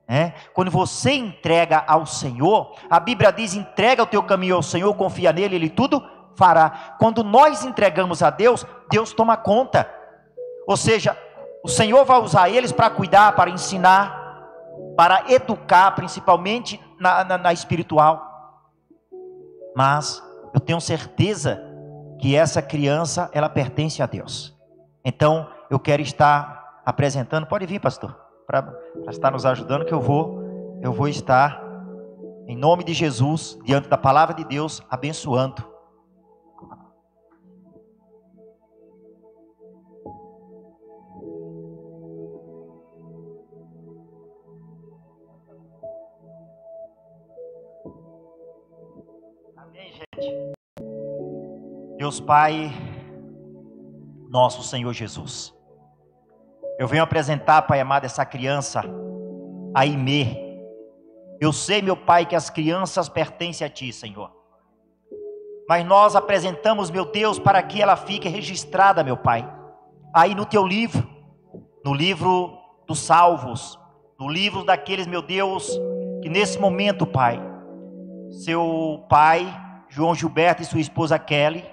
Né? 0.09 0.33
Quando 0.55 0.71
você 0.71 1.11
entrega 1.11 1.83
ao 1.85 2.03
Senhor, 2.03 2.75
a 2.89 2.99
Bíblia 2.99 3.31
diz: 3.31 3.53
entrega 3.53 4.01
o 4.01 4.07
teu 4.07 4.23
caminho 4.23 4.55
ao 4.55 4.63
Senhor, 4.63 4.91
confia 4.95 5.31
nele, 5.31 5.55
ele 5.55 5.69
tudo 5.69 6.03
fará. 6.35 6.95
Quando 6.97 7.23
nós 7.23 7.63
entregamos 7.63 8.23
a 8.23 8.31
Deus, 8.31 8.65
Deus 8.89 9.13
toma 9.13 9.37
conta. 9.37 9.87
Ou 10.65 10.75
seja, 10.75 11.15
o 11.63 11.67
Senhor 11.67 12.03
vai 12.05 12.19
usar 12.19 12.49
eles 12.49 12.71
para 12.71 12.89
cuidar, 12.89 13.33
para 13.35 13.51
ensinar, 13.51 14.47
para 14.97 15.31
educar, 15.31 15.91
principalmente 15.91 16.81
na, 16.99 17.23
na, 17.23 17.37
na 17.37 17.53
espiritual. 17.53 18.25
Mas 19.75 20.23
eu 20.55 20.59
tenho 20.59 20.81
certeza 20.81 21.61
que 22.19 22.35
essa 22.35 22.63
criança 22.63 23.29
ela 23.31 23.47
pertence 23.47 24.01
a 24.01 24.07
Deus. 24.07 24.57
Então 25.05 25.47
eu 25.69 25.79
quero 25.79 26.01
estar 26.01 26.81
apresentando. 26.83 27.45
Pode 27.45 27.67
vir, 27.67 27.79
pastor, 27.79 28.28
para 28.49 28.73
estar 29.09 29.29
nos 29.29 29.45
ajudando, 29.45 29.85
que 29.85 29.93
eu 29.93 30.01
vou, 30.01 30.41
eu 30.81 30.91
vou 30.91 31.07
estar 31.07 31.63
em 32.47 32.57
nome 32.57 32.83
de 32.83 32.95
Jesus 32.95 33.59
diante 33.63 33.87
da 33.87 33.95
palavra 33.95 34.33
de 34.33 34.43
Deus 34.43 34.81
abençoando 34.89 35.63
Deus 51.97 52.19
Pai, 52.19 52.71
nosso 54.29 54.63
Senhor 54.63 54.91
Jesus. 54.93 55.58
Eu 56.79 56.87
venho 56.87 57.03
apresentar, 57.03 57.63
Pai 57.63 57.81
amado, 57.81 58.05
essa 58.05 58.25
criança, 58.25 58.81
a 59.75 59.85
Imê. 59.85 60.57
Eu 61.37 61.51
sei, 61.51 61.81
meu 61.81 61.97
Pai, 61.97 62.25
que 62.25 62.37
as 62.37 62.49
crianças 62.49 63.09
pertencem 63.09 63.67
a 63.67 63.69
Ti, 63.69 63.91
Senhor. 63.91 64.31
Mas 65.67 65.85
nós 65.85 66.15
apresentamos, 66.15 66.89
meu 66.89 67.03
Deus, 67.03 67.37
para 67.37 67.61
que 67.61 67.81
ela 67.81 67.97
fique 67.97 68.29
registrada, 68.29 69.03
meu 69.03 69.17
Pai, 69.17 69.45
aí 70.15 70.33
no 70.33 70.45
Teu 70.45 70.65
livro, 70.65 71.05
no 71.83 71.93
livro 71.93 72.57
dos 72.87 72.99
salvos, 72.99 73.77
no 74.17 74.29
livro 74.29 74.63
daqueles, 74.63 75.05
meu 75.05 75.21
Deus, 75.21 75.69
que 76.21 76.29
nesse 76.29 76.57
momento, 76.57 77.05
Pai, 77.05 77.41
seu 78.31 79.05
pai, 79.09 79.45
João 79.89 80.15
Gilberto 80.15 80.61
e 80.61 80.65
sua 80.65 80.79
esposa 80.79 81.19
Kelly, 81.19 81.65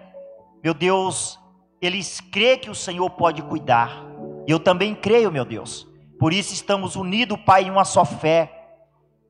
meu 0.64 0.74
Deus, 0.74 1.38
eles 1.80 2.20
creem 2.20 2.58
que 2.58 2.70
o 2.70 2.74
Senhor 2.74 3.08
pode 3.10 3.40
cuidar. 3.42 4.05
Eu 4.46 4.60
também 4.60 4.94
creio, 4.94 5.32
meu 5.32 5.44
Deus. 5.44 5.86
Por 6.18 6.32
isso 6.32 6.52
estamos 6.54 6.96
unidos, 6.96 7.38
Pai, 7.44 7.64
em 7.64 7.70
uma 7.70 7.84
só 7.84 8.04
fé, 8.04 8.52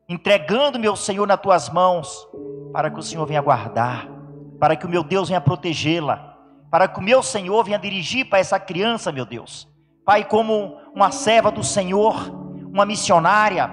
entregando, 0.09 0.79
meu 0.79 0.95
Senhor, 0.95 1.27
nas 1.27 1.41
tuas 1.41 1.69
mãos, 1.69 2.29
para 2.73 2.91
que 2.91 2.99
o 2.99 3.03
Senhor 3.03 3.27
venha 3.27 3.41
guardar, 3.41 4.09
para 4.61 4.77
que 4.77 4.87
o 4.87 4.89
meu 4.89 5.03
Deus 5.03 5.29
venha 5.29 5.41
protegê-la. 5.41 6.35
para 6.71 6.89
que 6.89 6.99
o 6.99 7.03
meu 7.03 7.23
Senhor 7.23 7.65
venha 7.65 7.79
dirigir 7.79 8.29
para 8.29 8.39
essa 8.41 8.59
criança, 8.59 9.13
meu 9.13 9.25
Deus. 9.25 9.69
Pai, 10.05 10.25
como 10.25 10.77
uma 10.95 11.11
serva 11.11 11.51
do 11.51 11.65
Senhor, 11.65 12.15
uma 12.73 12.85
missionária, 12.85 13.71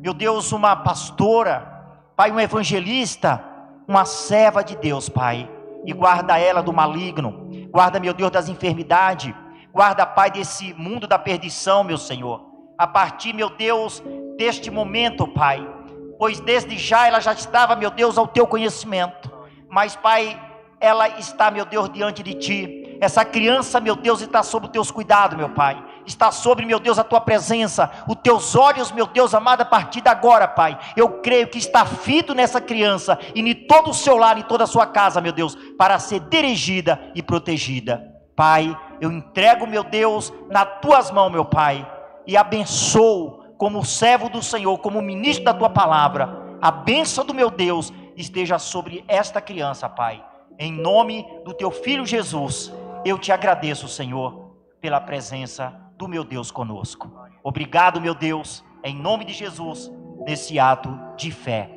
meu 0.00 0.14
Deus, 0.14 0.52
uma 0.52 0.76
pastora, 0.76 1.66
Pai, 2.14 2.30
um 2.30 2.38
evangelista, 2.38 3.42
uma 3.88 4.04
serva 4.04 4.62
de 4.62 4.76
Deus, 4.76 5.08
Pai. 5.08 5.50
E 5.84 5.92
guarda 5.92 6.38
ela 6.38 6.62
do 6.62 6.72
maligno, 6.72 7.48
guarda, 7.70 7.98
meu 7.98 8.14
Deus, 8.14 8.30
das 8.30 8.48
enfermidades, 8.48 9.34
guarda, 9.74 10.06
Pai, 10.06 10.30
desse 10.30 10.72
mundo 10.74 11.08
da 11.08 11.18
perdição, 11.18 11.82
meu 11.82 11.98
Senhor. 11.98 12.46
A 12.78 12.86
partir, 12.86 13.32
meu 13.32 13.50
Deus, 13.50 14.00
deste 14.38 14.70
momento, 14.70 15.26
Pai, 15.26 15.68
pois 16.16 16.38
desde 16.38 16.78
já 16.78 17.08
ela 17.08 17.18
já 17.18 17.32
estava, 17.32 17.74
meu 17.74 17.90
Deus, 17.90 18.16
ao 18.16 18.28
teu 18.28 18.46
conhecimento. 18.46 19.30
Mas, 19.68 19.96
Pai, 19.96 20.40
ela 20.80 21.08
está, 21.08 21.50
meu 21.50 21.64
Deus, 21.64 21.90
diante 21.90 22.22
de 22.22 22.34
ti. 22.34 22.98
Essa 23.00 23.24
criança, 23.24 23.80
meu 23.80 23.96
Deus, 23.96 24.20
está 24.20 24.42
sob 24.42 24.66
os 24.66 24.72
teus 24.72 24.90
cuidados, 24.92 25.36
meu 25.36 25.48
Pai. 25.48 25.82
Está 26.06 26.30
sobre, 26.30 26.64
meu 26.64 26.78
Deus, 26.78 26.98
a 26.98 27.04
tua 27.04 27.20
presença. 27.20 27.90
Os 28.06 28.16
teus 28.16 28.54
olhos, 28.54 28.92
meu 28.92 29.06
Deus 29.06 29.34
amado, 29.34 29.62
a 29.62 29.64
partir 29.64 30.00
de 30.00 30.08
agora, 30.08 30.46
Pai. 30.46 30.78
Eu 30.96 31.20
creio 31.20 31.48
que 31.48 31.58
está 31.58 31.84
fito 31.84 32.32
nessa 32.32 32.60
criança 32.60 33.18
e 33.34 33.40
em 33.40 33.54
todo 33.54 33.90
o 33.90 33.94
seu 33.94 34.16
lar, 34.16 34.38
em 34.38 34.42
toda 34.42 34.64
a 34.64 34.68
sua 34.68 34.86
casa, 34.86 35.20
meu 35.20 35.32
Deus, 35.32 35.56
para 35.76 35.98
ser 35.98 36.20
dirigida 36.20 37.10
e 37.14 37.22
protegida. 37.22 38.14
Pai, 38.36 38.76
eu 39.00 39.10
entrego, 39.10 39.66
meu 39.66 39.84
Deus, 39.84 40.32
nas 40.48 40.80
tuas 40.80 41.10
mãos, 41.10 41.30
meu 41.30 41.44
Pai, 41.44 41.90
e 42.26 42.36
abençoo 42.36 43.44
como 43.56 43.84
servo 43.84 44.28
do 44.28 44.42
Senhor, 44.42 44.78
como 44.78 45.00
ministro 45.00 45.44
da 45.44 45.54
tua 45.54 45.70
palavra. 45.70 46.56
A 46.60 46.70
bênção 46.70 47.24
do 47.24 47.34
meu 47.34 47.50
Deus 47.50 47.92
esteja 48.16 48.58
sobre 48.58 49.04
esta 49.08 49.40
criança, 49.40 49.88
Pai. 49.88 50.24
Em 50.58 50.72
nome 50.72 51.26
do 51.44 51.52
teu 51.52 51.70
filho 51.70 52.06
Jesus, 52.06 52.72
eu 53.04 53.18
te 53.18 53.32
agradeço, 53.32 53.88
Senhor, 53.88 54.56
pela 54.80 55.00
presença 55.00 55.74
do 55.96 56.08
meu 56.08 56.24
Deus 56.24 56.50
conosco. 56.50 57.10
Obrigado, 57.42 58.00
meu 58.00 58.14
Deus, 58.14 58.64
em 58.82 58.96
nome 58.96 59.24
de 59.24 59.32
Jesus, 59.32 59.90
nesse 60.26 60.58
ato 60.58 60.98
de 61.16 61.30
fé. 61.30 61.70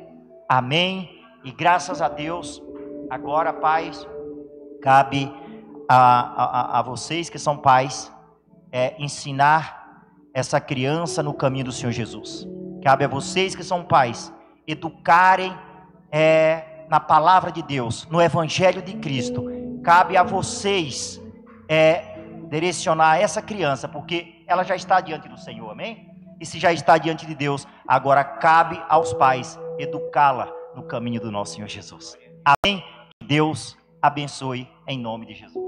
Amém. 0.48 1.22
E 1.44 1.50
graças 1.50 2.00
a 2.00 2.08
Deus, 2.08 2.62
agora, 3.10 3.52
pais, 3.52 4.06
cabe 4.80 5.32
a, 5.88 6.76
a, 6.76 6.78
a 6.78 6.82
vocês 6.82 7.30
que 7.30 7.38
são 7.38 7.56
pais 7.56 8.12
é, 8.70 8.94
ensinar 9.02 10.04
essa 10.34 10.60
criança 10.60 11.22
no 11.22 11.32
caminho 11.32 11.64
do 11.64 11.72
Senhor 11.72 11.92
Jesus. 11.92 12.46
Cabe 12.82 13.04
a 13.04 13.08
vocês 13.08 13.54
que 13.54 13.64
são 13.64 13.82
pais 13.82 14.32
educarem 14.66 15.56
é, 16.12 16.84
na 16.88 17.00
palavra 17.00 17.50
de 17.50 17.62
Deus, 17.62 18.06
no 18.10 18.20
Evangelho 18.20 18.82
de 18.82 18.94
Cristo. 18.94 19.44
Cabe 19.82 20.16
a 20.16 20.22
vocês 20.22 21.20
é, 21.68 22.18
direcionar 22.50 23.20
essa 23.20 23.42
criança, 23.42 23.88
porque 23.88 24.44
ela 24.46 24.62
já 24.62 24.76
está 24.76 25.00
diante 25.00 25.28
do 25.28 25.38
Senhor, 25.38 25.70
amém? 25.70 26.08
E 26.40 26.46
se 26.46 26.58
já 26.58 26.72
está 26.72 26.98
diante 26.98 27.26
de 27.26 27.34
Deus, 27.34 27.66
agora 27.86 28.22
cabe 28.22 28.80
aos 28.88 29.12
pais 29.12 29.58
educá-la 29.78 30.48
no 30.74 30.84
caminho 30.84 31.20
do 31.20 31.32
nosso 31.32 31.54
Senhor 31.54 31.68
Jesus. 31.68 32.16
Amém? 32.44 32.84
Deus 33.24 33.76
abençoe 34.00 34.68
em 34.86 34.98
nome 34.98 35.26
de 35.26 35.34
Jesus. 35.34 35.67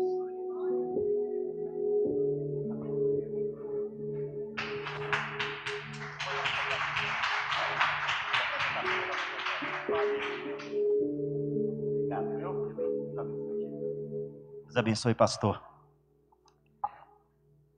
Abençoe, 14.81 15.15
pastor. 15.15 15.63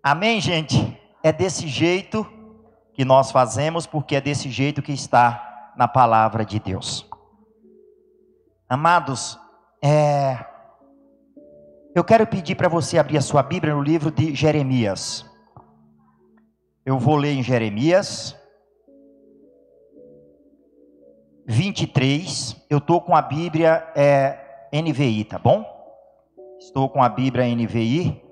Amém, 0.02 0.40
gente? 0.40 0.98
É 1.22 1.32
desse 1.32 1.68
jeito 1.68 2.26
que 2.94 3.04
nós 3.04 3.30
fazemos, 3.30 3.86
porque 3.86 4.16
é 4.16 4.20
desse 4.20 4.50
jeito 4.50 4.82
que 4.82 4.92
está 4.92 5.72
na 5.76 5.86
palavra 5.86 6.44
de 6.44 6.58
Deus. 6.58 7.08
Amados, 8.68 9.38
é... 9.82 10.44
eu 11.94 12.02
quero 12.02 12.26
pedir 12.26 12.54
para 12.54 12.68
você 12.68 12.98
abrir 12.98 13.18
a 13.18 13.22
sua 13.22 13.42
Bíblia 13.42 13.74
no 13.74 13.82
livro 13.82 14.10
de 14.10 14.34
Jeremias. 14.34 15.24
Eu 16.84 16.98
vou 16.98 17.16
ler 17.16 17.32
em 17.34 17.42
Jeremias 17.42 18.36
23. 21.46 22.66
Eu 22.68 22.78
estou 22.78 23.00
com 23.00 23.14
a 23.14 23.22
Bíblia 23.22 23.88
é, 23.94 24.38
NVI, 24.72 25.24
tá 25.24 25.38
bom? 25.38 25.81
Estou 26.64 26.88
com 26.88 27.02
a 27.02 27.08
Bíblia 27.08 27.44
NVI. 27.44 28.22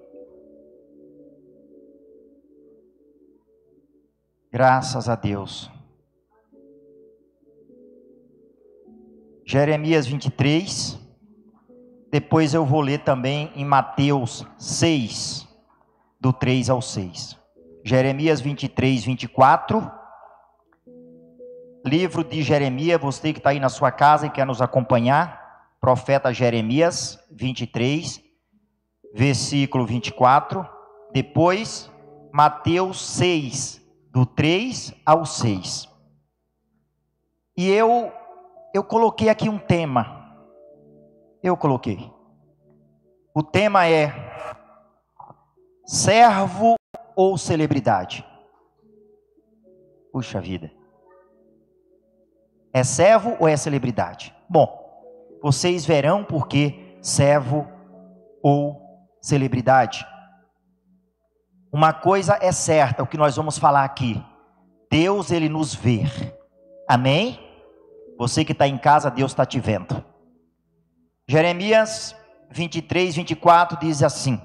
Graças 4.53 5.09
a 5.09 5.17
Deus. 5.17 5.69
Jeremias 9.45 10.07
23. 10.07 10.97
Depois 12.13 12.55
eu 12.55 12.65
vou 12.65 12.81
ler 12.81 13.01
também 13.01 13.51
em 13.57 13.65
Mateus 13.65 14.47
6, 14.57 15.49
do 16.21 16.33
3 16.33 16.71
ao 16.71 16.81
6. 16.81 17.37
Jeremias 17.85 18.41
23, 18.41 19.05
24. 19.07 19.91
Livro 21.85 22.23
de 22.23 22.43
Jeremias, 22.45 23.01
você 23.01 23.33
que 23.33 23.41
está 23.41 23.51
aí 23.51 23.59
na 23.59 23.69
sua 23.69 23.91
casa 23.91 24.27
e 24.27 24.31
quer 24.31 24.47
nos 24.47 24.63
acompanhar 24.63 25.40
profeta 25.81 26.33
Jeremias 26.33 27.19
23, 27.31 28.23
versículo 29.15 29.87
24. 29.87 30.69
Depois, 31.13 31.91
Mateus 32.33 33.01
6, 33.17 33.81
do 34.11 34.27
3 34.27 34.95
ao 35.05 35.25
6. 35.25 35.89
E 37.57 37.69
eu, 37.69 38.13
eu 38.75 38.85
coloquei 38.85 39.29
aqui 39.29 39.49
um 39.49 39.59
tema. 39.59 40.37
Eu 41.43 41.57
coloquei. 41.57 42.13
O 43.35 43.43
tema 43.43 43.89
é 43.89 44.13
servo 45.87 46.75
ou 47.17 47.39
celebridade? 47.39 48.25
Puxa 50.13 50.41
vida. 50.41 50.71
É 52.73 52.85
servo 52.85 53.37
ou 53.41 53.49
é 53.49 53.57
celebridade? 53.57 54.35
Bom, 54.49 54.80
vocês 55.43 55.85
verão 55.85 56.25
porque 56.25 56.97
servo 57.01 57.67
ou 58.43 58.81
celebridade. 59.21 60.07
Uma 61.73 61.93
coisa 61.93 62.39
é 62.41 62.51
certa, 62.53 63.03
o 63.03 63.07
que 63.07 63.17
nós 63.17 63.37
vamos 63.37 63.59
falar 63.59 63.85
aqui. 63.85 64.23
Deus, 64.91 65.31
ele 65.31 65.49
nos 65.49 65.75
vê. 65.75 66.03
Amém? 66.89 67.39
Você 68.19 68.45
que 68.45 68.53
está 68.53 68.67
em 68.67 68.77
casa, 68.77 69.11
Deus 69.11 69.31
está 69.31 69.47
te 69.47 69.61
vendo. 69.61 70.05
Jeremias 71.29 72.15
23, 72.51 73.15
24 73.15 73.79
diz 73.79 74.03
assim: 74.03 74.41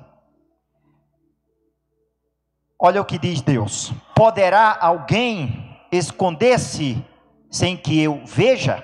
Olha 2.79 3.01
o 3.01 3.05
que 3.05 3.17
diz 3.17 3.41
Deus: 3.41 3.91
Poderá 4.15 4.77
alguém 4.79 5.77
esconder-se 5.91 7.03
sem 7.49 7.75
que 7.75 7.99
eu 7.99 8.21
veja? 8.25 8.83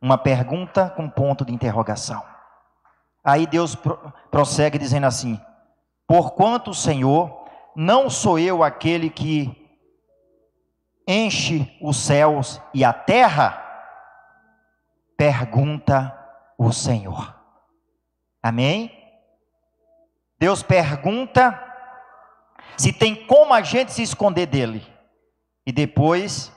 Uma 0.00 0.18
pergunta 0.18 0.90
com 0.90 1.08
ponto 1.08 1.44
de 1.44 1.52
interrogação. 1.52 2.22
Aí 3.24 3.46
Deus 3.46 3.76
prossegue 4.30 4.78
dizendo 4.78 5.06
assim: 5.06 5.40
Porquanto, 6.06 6.72
Senhor, 6.72 7.46
não 7.74 8.08
sou 8.08 8.38
eu 8.38 8.62
aquele 8.62 9.10
que 9.10 9.66
enche 11.08 11.76
os 11.80 11.96
céus 11.96 12.60
e 12.72 12.84
a 12.84 12.92
terra? 12.92 13.62
Pergunta 15.16 16.16
o 16.56 16.72
Senhor. 16.72 17.34
Amém? 18.42 18.92
Deus 20.38 20.62
pergunta 20.62 21.62
se 22.76 22.92
tem 22.92 23.26
como 23.26 23.54
a 23.54 23.62
gente 23.62 23.92
se 23.92 24.02
esconder 24.02 24.46
dele. 24.46 24.86
E 25.64 25.72
depois, 25.72 26.52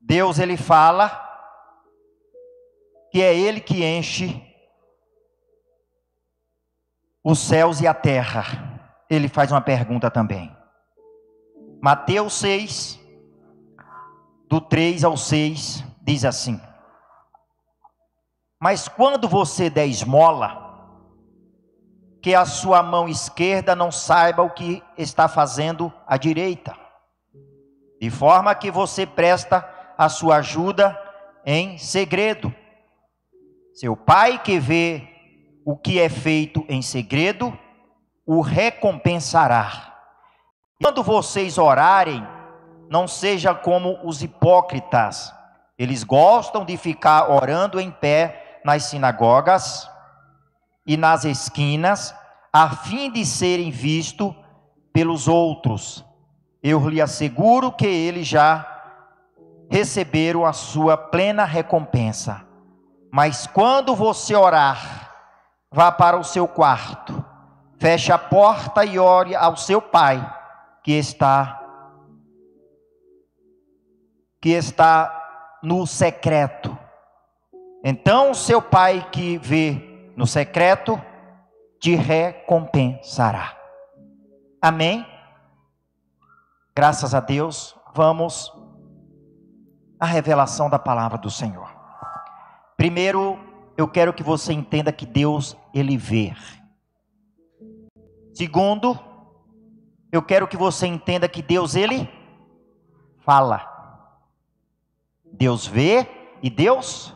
Deus 0.00 0.38
ele 0.38 0.56
fala 0.56 1.25
que 3.16 3.22
é 3.22 3.34
Ele 3.34 3.62
que 3.62 3.82
enche 3.82 4.42
os 7.24 7.38
céus 7.38 7.80
e 7.80 7.86
a 7.86 7.94
terra. 7.94 8.78
Ele 9.08 9.26
faz 9.26 9.50
uma 9.50 9.62
pergunta 9.62 10.10
também. 10.10 10.54
Mateus 11.80 12.34
6, 12.34 13.00
do 14.50 14.60
3 14.60 15.02
ao 15.02 15.16
6, 15.16 15.82
diz 16.02 16.26
assim: 16.26 16.60
Mas 18.60 18.86
quando 18.86 19.26
você 19.26 19.70
der 19.70 19.86
esmola, 19.86 21.00
que 22.20 22.34
a 22.34 22.44
sua 22.44 22.82
mão 22.82 23.08
esquerda 23.08 23.74
não 23.74 23.90
saiba 23.90 24.42
o 24.42 24.50
que 24.50 24.82
está 24.98 25.26
fazendo 25.26 25.90
a 26.06 26.18
direita, 26.18 26.76
de 27.98 28.10
forma 28.10 28.54
que 28.54 28.70
você 28.70 29.06
presta 29.06 29.66
a 29.96 30.10
sua 30.10 30.36
ajuda 30.36 30.94
em 31.46 31.78
segredo 31.78 32.54
seu 33.76 33.94
pai 33.94 34.38
que 34.38 34.58
vê 34.58 35.06
o 35.62 35.76
que 35.76 36.00
é 36.00 36.08
feito 36.08 36.64
em 36.66 36.80
segredo, 36.80 37.56
o 38.26 38.40
recompensará. 38.40 39.94
Quando 40.82 41.02
vocês 41.02 41.58
orarem, 41.58 42.26
não 42.88 43.06
seja 43.06 43.54
como 43.54 43.98
os 44.02 44.22
hipócritas. 44.22 45.30
Eles 45.78 46.02
gostam 46.02 46.64
de 46.64 46.78
ficar 46.78 47.30
orando 47.30 47.78
em 47.78 47.90
pé 47.90 48.60
nas 48.64 48.84
sinagogas 48.84 49.86
e 50.86 50.96
nas 50.96 51.26
esquinas, 51.26 52.14
a 52.50 52.70
fim 52.70 53.12
de 53.12 53.26
serem 53.26 53.70
vistos 53.70 54.34
pelos 54.90 55.28
outros. 55.28 56.02
Eu 56.62 56.88
lhe 56.88 57.02
asseguro 57.02 57.70
que 57.70 57.86
eles 57.86 58.26
já 58.26 58.66
receberam 59.70 60.46
a 60.46 60.54
sua 60.54 60.96
plena 60.96 61.44
recompensa. 61.44 62.45
Mas 63.16 63.46
quando 63.46 63.96
você 63.96 64.36
orar, 64.36 65.10
vá 65.72 65.90
para 65.90 66.18
o 66.18 66.22
seu 66.22 66.46
quarto, 66.46 67.24
feche 67.78 68.12
a 68.12 68.18
porta 68.18 68.84
e 68.84 68.98
ore 68.98 69.34
ao 69.34 69.56
seu 69.56 69.80
pai 69.80 70.20
que 70.82 70.92
está 70.92 71.62
que 74.38 74.50
está 74.50 75.58
no 75.62 75.86
secreto. 75.86 76.78
Então, 77.82 78.34
seu 78.34 78.60
pai 78.60 79.08
que 79.10 79.38
vê 79.38 80.12
no 80.14 80.26
secreto 80.26 81.00
te 81.80 81.94
recompensará. 81.94 83.56
Amém? 84.60 85.06
Graças 86.74 87.14
a 87.14 87.20
Deus, 87.20 87.74
vamos 87.94 88.52
à 89.98 90.04
revelação 90.04 90.68
da 90.68 90.78
palavra 90.78 91.16
do 91.16 91.30
Senhor. 91.30 91.75
Primeiro, 92.76 93.38
eu 93.76 93.88
quero 93.88 94.12
que 94.12 94.22
você 94.22 94.52
entenda 94.52 94.92
que 94.92 95.06
Deus, 95.06 95.56
Ele 95.72 95.96
vê. 95.96 96.34
Segundo, 98.34 98.98
eu 100.12 100.22
quero 100.22 100.46
que 100.46 100.56
você 100.56 100.86
entenda 100.86 101.28
que 101.28 101.42
Deus, 101.42 101.74
Ele 101.74 102.08
fala. 103.18 103.72
Deus 105.24 105.66
vê 105.66 106.06
e 106.42 106.50
Deus 106.50 107.14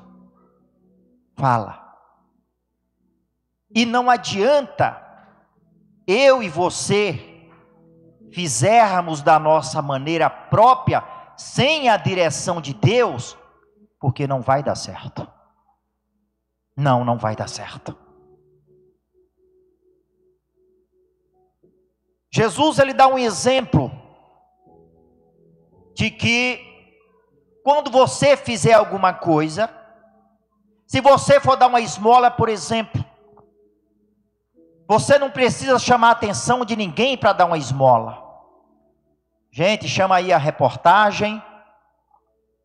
fala. 1.36 1.78
E 3.74 3.86
não 3.86 4.10
adianta 4.10 5.00
eu 6.06 6.42
e 6.42 6.48
você 6.48 7.48
fizermos 8.32 9.22
da 9.22 9.38
nossa 9.38 9.80
maneira 9.80 10.28
própria, 10.28 11.04
sem 11.36 11.88
a 11.88 11.96
direção 11.96 12.60
de 12.60 12.74
Deus, 12.74 13.36
porque 13.98 14.26
não 14.26 14.40
vai 14.40 14.62
dar 14.62 14.74
certo. 14.74 15.29
Não, 16.80 17.04
não 17.04 17.18
vai 17.18 17.36
dar 17.36 17.46
certo. 17.46 17.94
Jesus 22.32 22.78
ele 22.78 22.94
dá 22.94 23.06
um 23.06 23.18
exemplo 23.18 23.92
de 25.94 26.10
que 26.10 26.58
quando 27.62 27.90
você 27.90 28.34
fizer 28.34 28.72
alguma 28.72 29.12
coisa, 29.12 29.68
se 30.86 31.02
você 31.02 31.38
for 31.38 31.54
dar 31.54 31.66
uma 31.66 31.82
esmola, 31.82 32.30
por 32.30 32.48
exemplo, 32.48 33.04
você 34.88 35.18
não 35.18 35.30
precisa 35.30 35.78
chamar 35.78 36.08
a 36.08 36.12
atenção 36.12 36.64
de 36.64 36.74
ninguém 36.74 37.14
para 37.18 37.34
dar 37.34 37.44
uma 37.44 37.58
esmola. 37.58 38.24
Gente, 39.52 39.86
chama 39.86 40.16
aí 40.16 40.32
a 40.32 40.38
reportagem, 40.38 41.42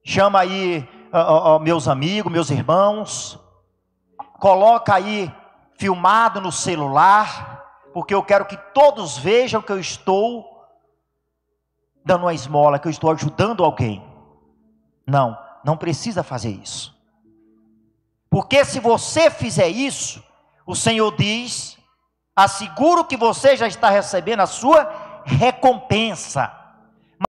chama 0.05 0.39
aí 0.39 0.87
uh, 1.11 1.57
uh, 1.57 1.59
meus 1.59 1.89
amigos, 1.89 2.31
meus 2.31 2.49
irmãos, 2.49 3.43
coloca 4.39 4.93
aí 4.93 5.33
filmado 5.77 6.39
no 6.41 6.51
celular, 6.51 7.63
porque 7.93 8.13
eu 8.13 8.23
quero 8.23 8.45
que 8.45 8.57
todos 8.73 9.17
vejam 9.17 9.61
que 9.61 9.71
eu 9.71 9.79
estou 9.79 10.45
dando 12.03 12.23
uma 12.23 12.33
esmola, 12.33 12.79
que 12.79 12.87
eu 12.87 12.91
estou 12.91 13.11
ajudando 13.11 13.63
alguém. 13.63 14.03
Não, 15.07 15.37
não 15.63 15.77
precisa 15.77 16.23
fazer 16.23 16.49
isso. 16.49 16.95
Porque 18.29 18.65
se 18.65 18.79
você 18.79 19.31
fizer 19.31 19.67
isso, 19.67 20.23
o 20.65 20.75
Senhor 20.75 21.15
diz: 21.15 21.77
asseguro 22.35 23.05
que 23.05 23.15
você 23.15 23.55
já 23.55 23.67
está 23.67 23.89
recebendo 23.89 24.41
a 24.41 24.47
sua 24.47 25.21
recompensa. 25.23 26.51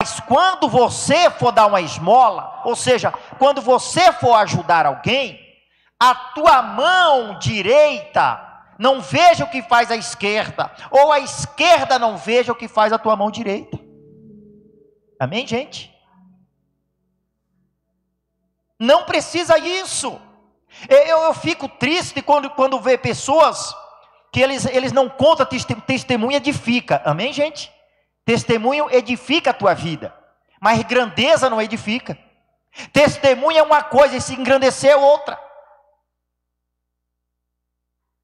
Mas 0.00 0.20
quando 0.20 0.68
você 0.68 1.30
for 1.30 1.52
dar 1.52 1.66
uma 1.66 1.80
esmola, 1.80 2.62
ou 2.64 2.74
seja, 2.74 3.12
quando 3.38 3.62
você 3.62 4.12
for 4.12 4.34
ajudar 4.34 4.86
alguém, 4.86 5.47
a 5.98 6.14
tua 6.14 6.62
mão 6.62 7.38
direita 7.38 8.44
não 8.78 9.00
veja 9.00 9.44
o 9.44 9.50
que 9.50 9.60
faz 9.60 9.90
a 9.90 9.96
esquerda, 9.96 10.70
ou 10.90 11.10
a 11.10 11.18
esquerda 11.18 11.98
não 11.98 12.16
veja 12.16 12.52
o 12.52 12.54
que 12.54 12.68
faz 12.68 12.92
a 12.92 12.98
tua 12.98 13.16
mão 13.16 13.30
direita. 13.30 13.78
Amém, 15.18 15.46
gente? 15.46 15.92
Não 18.78 19.04
precisa 19.04 19.58
isso. 19.58 20.20
Eu, 20.88 21.18
eu 21.22 21.34
fico 21.34 21.68
triste 21.68 22.22
quando, 22.22 22.48
quando 22.50 22.78
vê 22.80 22.96
pessoas 22.96 23.74
que 24.32 24.40
eles, 24.40 24.64
eles 24.66 24.92
não 24.92 25.08
contam 25.08 25.46
testemunho, 25.84 26.36
edifica. 26.36 27.02
Amém, 27.04 27.32
gente? 27.32 27.72
Testemunho 28.24 28.88
edifica 28.92 29.50
a 29.50 29.54
tua 29.54 29.74
vida, 29.74 30.14
mas 30.60 30.82
grandeza 30.84 31.50
não 31.50 31.60
edifica. 31.60 32.16
Testemunho 32.92 33.58
é 33.58 33.62
uma 33.62 33.82
coisa 33.82 34.16
e 34.16 34.20
se 34.20 34.34
engrandecer 34.34 34.90
é 34.90 34.96
outra. 34.96 35.47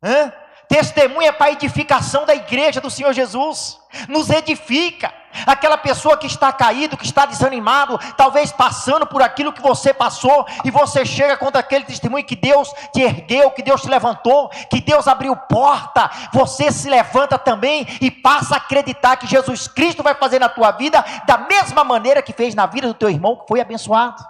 Hã? 0.05 0.33
Testemunha 0.69 1.33
para 1.33 1.47
a 1.47 1.53
edificação 1.53 2.25
da 2.25 2.35
igreja 2.35 2.81
do 2.81 2.91
Senhor 2.91 3.13
Jesus. 3.13 3.79
Nos 4.09 4.29
edifica. 4.29 5.13
Aquela 5.47 5.77
pessoa 5.77 6.17
que 6.17 6.27
está 6.27 6.53
caído, 6.53 6.97
que 6.97 7.05
está 7.05 7.27
desanimado, 7.27 7.99
talvez 8.17 8.53
passando 8.53 9.07
por 9.07 9.21
aquilo 9.21 9.53
que 9.53 9.61
você 9.61 9.93
passou, 9.93 10.47
e 10.65 10.71
você 10.71 11.05
chega 11.05 11.37
contra 11.37 11.61
aquele 11.61 11.85
testemunho 11.85 12.25
que 12.25 12.37
Deus 12.37 12.73
te 12.93 13.03
ergueu, 13.03 13.51
que 13.51 13.63
Deus 13.63 13.83
te 13.83 13.89
levantou, 13.89 14.49
que 14.71 14.81
Deus 14.81 15.09
abriu 15.09 15.35
porta, 15.37 16.09
você 16.33 16.71
se 16.71 16.89
levanta 16.89 17.37
também 17.37 17.87
e 18.01 18.11
passa 18.11 18.55
a 18.55 18.59
acreditar 18.59 19.17
que 19.17 19.27
Jesus 19.27 19.67
Cristo 19.67 20.03
vai 20.05 20.15
fazer 20.15 20.39
na 20.39 20.49
tua 20.49 20.71
vida 20.71 21.05
da 21.27 21.39
mesma 21.39 21.83
maneira 21.83 22.23
que 22.23 22.33
fez 22.33 22.55
na 22.55 22.67
vida 22.67 22.87
do 22.87 22.95
teu 22.95 23.11
irmão 23.11 23.37
que 23.37 23.49
foi 23.49 23.61
abençoado. 23.61 24.25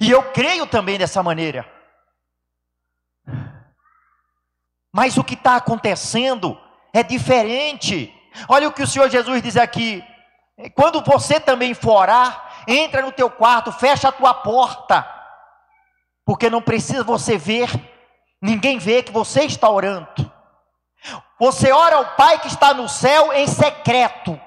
E 0.00 0.10
eu 0.10 0.22
creio 0.32 0.66
também 0.66 0.96
dessa 0.96 1.22
maneira. 1.22 1.71
Mas 4.92 5.16
o 5.16 5.24
que 5.24 5.34
está 5.34 5.56
acontecendo 5.56 6.60
é 6.92 7.02
diferente. 7.02 8.14
Olha 8.48 8.68
o 8.68 8.72
que 8.72 8.82
o 8.82 8.86
Senhor 8.86 9.08
Jesus 9.08 9.42
diz 9.42 9.56
aqui. 9.56 10.04
Quando 10.74 11.02
você 11.02 11.40
também 11.40 11.72
for 11.74 12.02
orar, 12.02 12.64
entra 12.68 13.02
no 13.02 13.10
teu 13.10 13.30
quarto, 13.30 13.72
fecha 13.72 14.08
a 14.08 14.12
tua 14.12 14.34
porta. 14.34 15.08
Porque 16.24 16.50
não 16.50 16.62
precisa 16.62 17.02
você 17.02 17.36
ver, 17.36 17.68
ninguém 18.40 18.78
vê 18.78 19.02
que 19.02 19.10
você 19.10 19.44
está 19.44 19.68
orando. 19.68 20.30
Você 21.40 21.72
ora 21.72 21.96
ao 21.96 22.14
Pai 22.14 22.38
que 22.38 22.46
está 22.46 22.72
no 22.74 22.88
céu 22.88 23.32
em 23.32 23.46
secreto. 23.46 24.38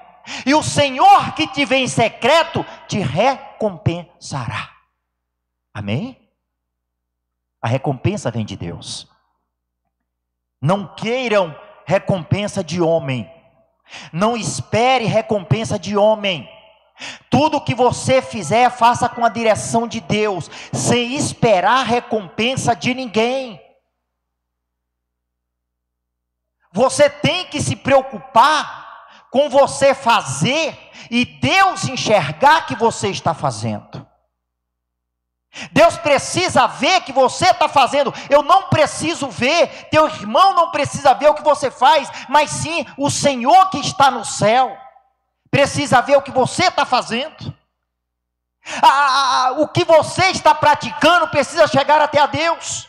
E 0.44 0.54
o 0.54 0.62
Senhor 0.62 1.34
que 1.34 1.46
te 1.46 1.64
vê 1.64 1.76
em 1.76 1.88
secreto 1.88 2.64
te 2.88 2.98
recompensará. 2.98 4.70
Amém? 5.74 6.30
A 7.60 7.68
recompensa 7.68 8.30
vem 8.30 8.44
de 8.44 8.56
Deus. 8.56 9.08
Não 10.66 10.84
queiram 10.84 11.56
recompensa 11.86 12.64
de 12.64 12.82
homem. 12.82 13.32
Não 14.12 14.36
espere 14.36 15.04
recompensa 15.04 15.78
de 15.78 15.96
homem. 15.96 16.50
Tudo 17.30 17.60
que 17.60 17.72
você 17.72 18.20
fizer, 18.20 18.68
faça 18.68 19.08
com 19.08 19.24
a 19.24 19.28
direção 19.28 19.86
de 19.86 20.00
Deus, 20.00 20.50
sem 20.72 21.14
esperar 21.14 21.86
recompensa 21.86 22.74
de 22.74 22.94
ninguém. 22.94 23.60
Você 26.72 27.08
tem 27.08 27.44
que 27.46 27.60
se 27.62 27.76
preocupar 27.76 29.06
com 29.30 29.48
você 29.48 29.94
fazer 29.94 30.76
e 31.08 31.24
Deus 31.24 31.84
enxergar 31.84 32.66
que 32.66 32.74
você 32.74 33.08
está 33.08 33.32
fazendo. 33.32 33.85
Deus 35.72 35.96
precisa 35.96 36.66
ver 36.66 37.00
que 37.02 37.12
você 37.12 37.46
está 37.46 37.68
fazendo. 37.68 38.12
Eu 38.28 38.42
não 38.42 38.64
preciso 38.64 39.28
ver, 39.28 39.88
teu 39.90 40.06
irmão 40.06 40.54
não 40.54 40.70
precisa 40.70 41.14
ver 41.14 41.30
o 41.30 41.34
que 41.34 41.42
você 41.42 41.70
faz, 41.70 42.10
mas 42.28 42.50
sim 42.50 42.86
o 42.96 43.10
Senhor 43.10 43.70
que 43.70 43.78
está 43.78 44.10
no 44.10 44.24
céu 44.24 44.76
precisa 45.50 46.00
ver 46.02 46.16
o 46.16 46.22
que 46.22 46.30
você 46.30 46.64
está 46.64 46.84
fazendo. 46.84 47.54
Ah, 48.82 49.54
o 49.58 49.68
que 49.68 49.84
você 49.84 50.26
está 50.26 50.54
praticando 50.54 51.28
precisa 51.28 51.66
chegar 51.68 52.00
até 52.00 52.20
a 52.20 52.26
Deus. 52.26 52.88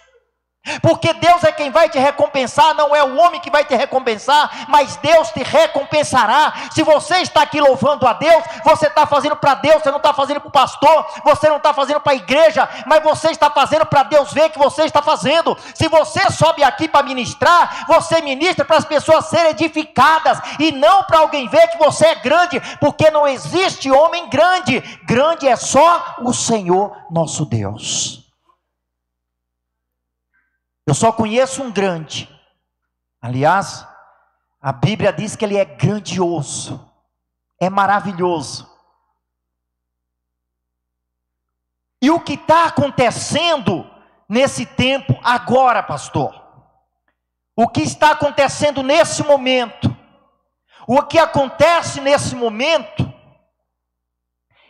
Porque 0.82 1.14
Deus 1.14 1.44
é 1.44 1.52
quem 1.52 1.72
vai 1.72 1.90
te 1.90 1.98
recompensar, 2.00 2.74
não 2.76 2.96
é 2.96 3.04
o 3.04 3.18
homem 3.18 3.40
que 3.40 3.50
vai 3.50 3.64
te 3.64 3.76
recompensar, 3.76 4.66
mas 4.68 4.98
Deus 4.98 5.30
te 5.30 5.44
recompensará. 5.44 6.54
Se 6.72 6.84
você 6.84 7.18
está 7.18 7.42
aqui 7.42 7.60
louvando 7.60 8.08
a 8.08 8.14
Deus, 8.14 8.44
você 8.64 8.88
está 8.88 9.06
fazendo 9.06 9.36
para 9.36 9.56
Deus, 9.56 9.82
você 9.82 9.90
não 9.90 9.98
está 9.98 10.14
fazendo 10.14 10.40
para 10.40 10.50
o 10.50 10.52
pastor, 10.52 11.06
você 11.24 11.50
não 11.50 11.58
está 11.58 11.74
fazendo 11.74 12.00
para 12.00 12.14
a 12.14 12.16
igreja, 12.16 12.68
mas 12.86 13.04
você 13.04 13.30
está 13.30 13.50
fazendo 13.50 13.86
para 13.86 14.04
Deus 14.04 14.32
ver 14.34 14.50
que 14.50 14.60
você 14.60 14.84
está 14.84 15.02
fazendo. 15.02 15.58
Se 15.74 15.88
você 15.88 16.30
sobe 16.32 16.64
aqui 16.64 16.88
para 16.88 17.04
ministrar, 17.04 17.86
você 17.88 18.22
ministra 18.22 18.66
para 18.66 18.78
as 18.78 18.86
pessoas 18.86 19.26
serem 19.26 19.52
edificadas 19.52 20.40
e 20.60 20.72
não 20.72 21.04
para 21.04 21.20
alguém 21.20 21.48
ver 21.48 21.68
que 21.70 21.78
você 21.78 22.08
é 22.08 22.16
grande, 22.16 22.60
porque 22.80 23.10
não 23.10 23.28
existe 23.28 23.92
homem 23.92 24.30
grande, 24.30 24.82
grande 25.06 25.48
é 25.48 25.56
só 25.56 26.16
o 26.22 26.34
Senhor 26.34 26.96
nosso 27.10 27.46
Deus. 27.46 28.27
Eu 30.88 30.94
só 30.94 31.12
conheço 31.12 31.62
um 31.62 31.70
grande. 31.70 32.30
Aliás, 33.22 33.86
a 34.62 34.72
Bíblia 34.72 35.12
diz 35.12 35.36
que 35.36 35.44
ele 35.44 35.58
é 35.58 35.66
grandioso, 35.66 36.90
é 37.60 37.70
maravilhoso. 37.70 38.66
E 42.02 42.10
o 42.10 42.22
que 42.22 42.36
está 42.36 42.68
acontecendo 42.68 43.86
nesse 44.30 44.66
tempo 44.66 45.20
agora, 45.22 45.84
pastor? 45.84 46.42
O 47.54 47.68
que 47.68 47.82
está 47.82 48.12
acontecendo 48.12 48.82
nesse 48.82 49.24
momento? 49.24 49.94
O 50.88 51.02
que 51.02 51.20
acontece 51.20 52.00
nesse 52.00 52.34
momento 52.34 53.12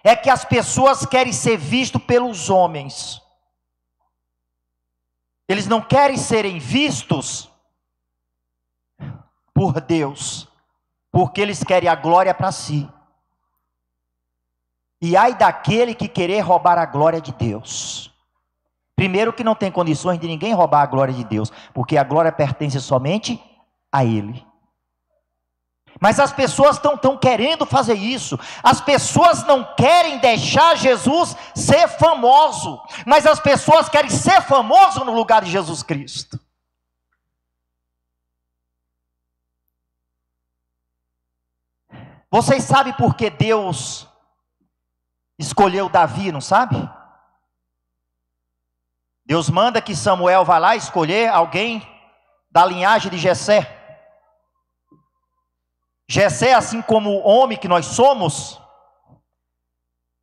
é 0.03 0.15
que 0.15 0.31
as 0.31 0.43
pessoas 0.43 1.05
querem 1.05 1.33
ser 1.33 1.57
vistas 1.57 2.01
pelos 2.01 2.49
homens. 2.49 3.21
Eles 5.47 5.67
não 5.67 5.81
querem 5.81 6.17
serem 6.17 6.59
vistos 6.59 7.49
por 9.53 9.79
Deus, 9.81 10.47
porque 11.11 11.41
eles 11.41 11.63
querem 11.63 11.89
a 11.89 11.95
glória 11.95 12.33
para 12.33 12.51
si. 12.51 12.89
E 15.01 15.15
ai 15.15 15.35
daquele 15.35 15.93
que 15.93 16.07
querer 16.07 16.39
roubar 16.39 16.77
a 16.77 16.85
glória 16.85 17.21
de 17.21 17.31
Deus. 17.31 18.13
Primeiro 18.95 19.31
que 19.31 19.43
não 19.43 19.53
tem 19.53 19.71
condições 19.71 20.19
de 20.19 20.27
ninguém 20.27 20.53
roubar 20.53 20.81
a 20.81 20.87
glória 20.87 21.13
de 21.13 21.23
Deus, 21.23 21.51
porque 21.73 21.97
a 21.97 22.03
glória 22.03 22.31
pertence 22.31 22.81
somente 22.81 23.39
a 23.91 24.03
Ele. 24.03 24.46
Mas 25.99 26.19
as 26.19 26.31
pessoas 26.31 26.75
estão 26.75 26.97
tão 26.97 27.17
querendo 27.17 27.65
fazer 27.65 27.95
isso. 27.95 28.39
As 28.61 28.79
pessoas 28.81 29.43
não 29.43 29.63
querem 29.75 30.19
deixar 30.19 30.75
Jesus 30.77 31.35
ser 31.55 31.87
famoso, 31.87 32.81
mas 33.05 33.25
as 33.25 33.39
pessoas 33.39 33.89
querem 33.89 34.09
ser 34.09 34.41
famoso 34.41 35.03
no 35.03 35.13
lugar 35.13 35.43
de 35.43 35.51
Jesus 35.51 35.83
Cristo. 35.83 36.39
Vocês 42.29 42.63
sabem 42.63 42.93
por 42.93 43.15
que 43.15 43.29
Deus 43.29 44.07
escolheu 45.39 45.87
Davi, 45.87 46.31
não 46.31 46.41
sabe? 46.41 46.77
Deus 49.25 49.49
manda 49.49 49.81
que 49.81 49.95
Samuel 49.95 50.45
vá 50.45 50.57
lá 50.57 50.75
escolher 50.75 51.29
alguém 51.29 51.85
da 52.49 52.65
linhagem 52.65 53.11
de 53.11 53.17
Jessé. 53.17 53.76
Jessé, 56.09 56.53
assim 56.53 56.81
como 56.81 57.09
o 57.09 57.27
homem 57.27 57.57
que 57.57 57.67
nós 57.67 57.85
somos, 57.85 58.61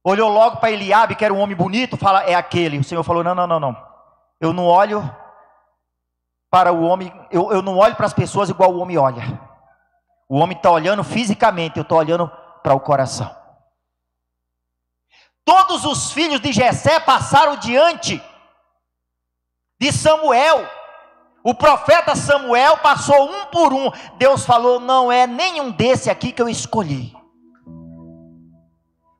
olhou 0.04 0.30
logo 0.30 0.56
para 0.56 0.70
Eliabe, 0.70 1.14
que 1.14 1.24
era 1.24 1.34
um 1.34 1.40
homem 1.40 1.56
bonito, 1.56 1.96
fala, 1.96 2.24
é 2.24 2.34
aquele. 2.34 2.78
O 2.78 2.84
Senhor 2.84 3.02
falou, 3.02 3.22
não, 3.22 3.34
não, 3.34 3.46
não, 3.46 3.60
não. 3.60 3.94
Eu 4.40 4.52
não 4.52 4.66
olho 4.66 5.02
para 6.50 6.72
o 6.72 6.82
homem, 6.82 7.12
eu, 7.30 7.50
eu 7.52 7.60
não 7.60 7.76
olho 7.76 7.96
para 7.96 8.06
as 8.06 8.14
pessoas 8.14 8.48
igual 8.48 8.72
o 8.72 8.78
homem 8.78 8.96
olha. 8.96 9.22
O 10.28 10.38
homem 10.38 10.56
está 10.56 10.70
olhando 10.70 11.04
fisicamente, 11.04 11.76
eu 11.76 11.82
estou 11.82 11.98
olhando 11.98 12.30
para 12.62 12.74
o 12.74 12.80
coração. 12.80 13.34
Todos 15.44 15.84
os 15.84 16.12
filhos 16.12 16.40
de 16.40 16.52
Jessé 16.52 16.98
passaram 17.00 17.56
diante 17.56 18.22
de 19.78 19.92
Samuel. 19.92 20.66
O 21.44 21.52
profeta 21.54 22.16
Samuel 22.16 22.78
passou 22.78 23.30
um 23.30 23.44
por 23.44 23.74
um. 23.74 23.90
Deus 24.16 24.46
falou: 24.46 24.80
não 24.80 25.12
é 25.12 25.26
nenhum 25.26 25.70
desse 25.70 26.08
aqui 26.08 26.32
que 26.32 26.40
eu 26.40 26.48
escolhi. 26.48 27.14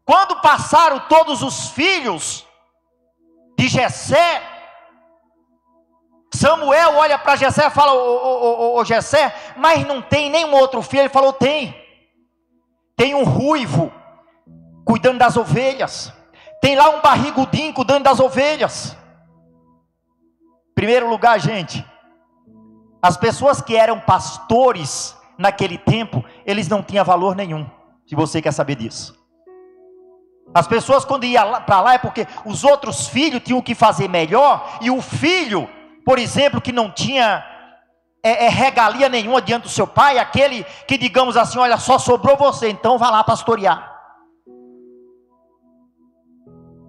Quando 0.06 0.40
passaram 0.40 1.00
todos 1.00 1.42
os 1.42 1.68
filhos 1.68 2.46
de 3.58 3.68
Jessé, 3.68 4.42
Samuel 6.32 6.94
olha 6.96 7.18
para 7.18 7.36
Jessé 7.36 7.66
e 7.66 7.70
fala: 7.70 7.92
ô, 7.92 8.78
ô, 8.78 8.84
Jessé, 8.86 9.34
mas 9.54 9.86
não 9.86 10.00
tem 10.00 10.30
nenhum 10.30 10.54
outro 10.54 10.80
filho. 10.80 11.02
Ele 11.02 11.08
falou: 11.10 11.34
tem. 11.34 11.78
Tem 12.96 13.14
um 13.14 13.24
ruivo 13.24 13.92
cuidando 14.86 15.18
das 15.18 15.36
ovelhas. 15.36 16.10
Tem 16.62 16.74
lá 16.74 16.88
um 16.88 17.02
barrigudinho 17.02 17.74
cuidando 17.74 18.04
das 18.04 18.18
ovelhas. 18.18 18.96
Primeiro 20.74 21.08
lugar, 21.10 21.38
gente, 21.38 21.84
as 23.05 23.18
pessoas 23.18 23.61
que 23.61 23.76
eram 23.76 24.00
pastores 24.00 25.14
naquele 25.36 25.76
tempo, 25.76 26.24
eles 26.46 26.68
não 26.68 26.82
tinham 26.82 27.05
valor 27.05 27.36
nenhum. 27.36 27.68
Se 28.07 28.14
você 28.14 28.40
quer 28.40 28.50
saber 28.50 28.76
disso. 28.76 29.14
As 30.55 30.66
pessoas 30.66 31.05
quando 31.05 31.24
iam 31.24 31.61
para 31.64 31.82
lá 31.82 31.92
é 31.92 31.98
porque 31.98 32.26
os 32.46 32.64
outros 32.64 33.07
filhos 33.07 33.42
tinham 33.44 33.61
que 33.61 33.74
fazer 33.74 34.09
melhor 34.09 34.78
e 34.80 34.90
o 34.90 35.02
filho, 35.02 35.68
por 36.02 36.18
exemplo, 36.18 36.62
que 36.62 36.72
não 36.72 36.90
tinha 36.90 37.44
é, 38.22 38.46
é, 38.46 38.48
regalia 38.48 39.11
nenhuma 39.11 39.42
diante 39.42 39.64
do 39.64 39.68
seu 39.68 39.86
pai, 39.86 40.16
aquele 40.16 40.64
que 40.88 40.96
digamos 40.96 41.36
assim, 41.36 41.59
olha, 41.59 41.76
só 41.76 41.98
sobrou 41.98 42.38
você, 42.38 42.70
então 42.70 42.96
vá 42.96 43.11
lá 43.11 43.22
pastorear. 43.22 44.00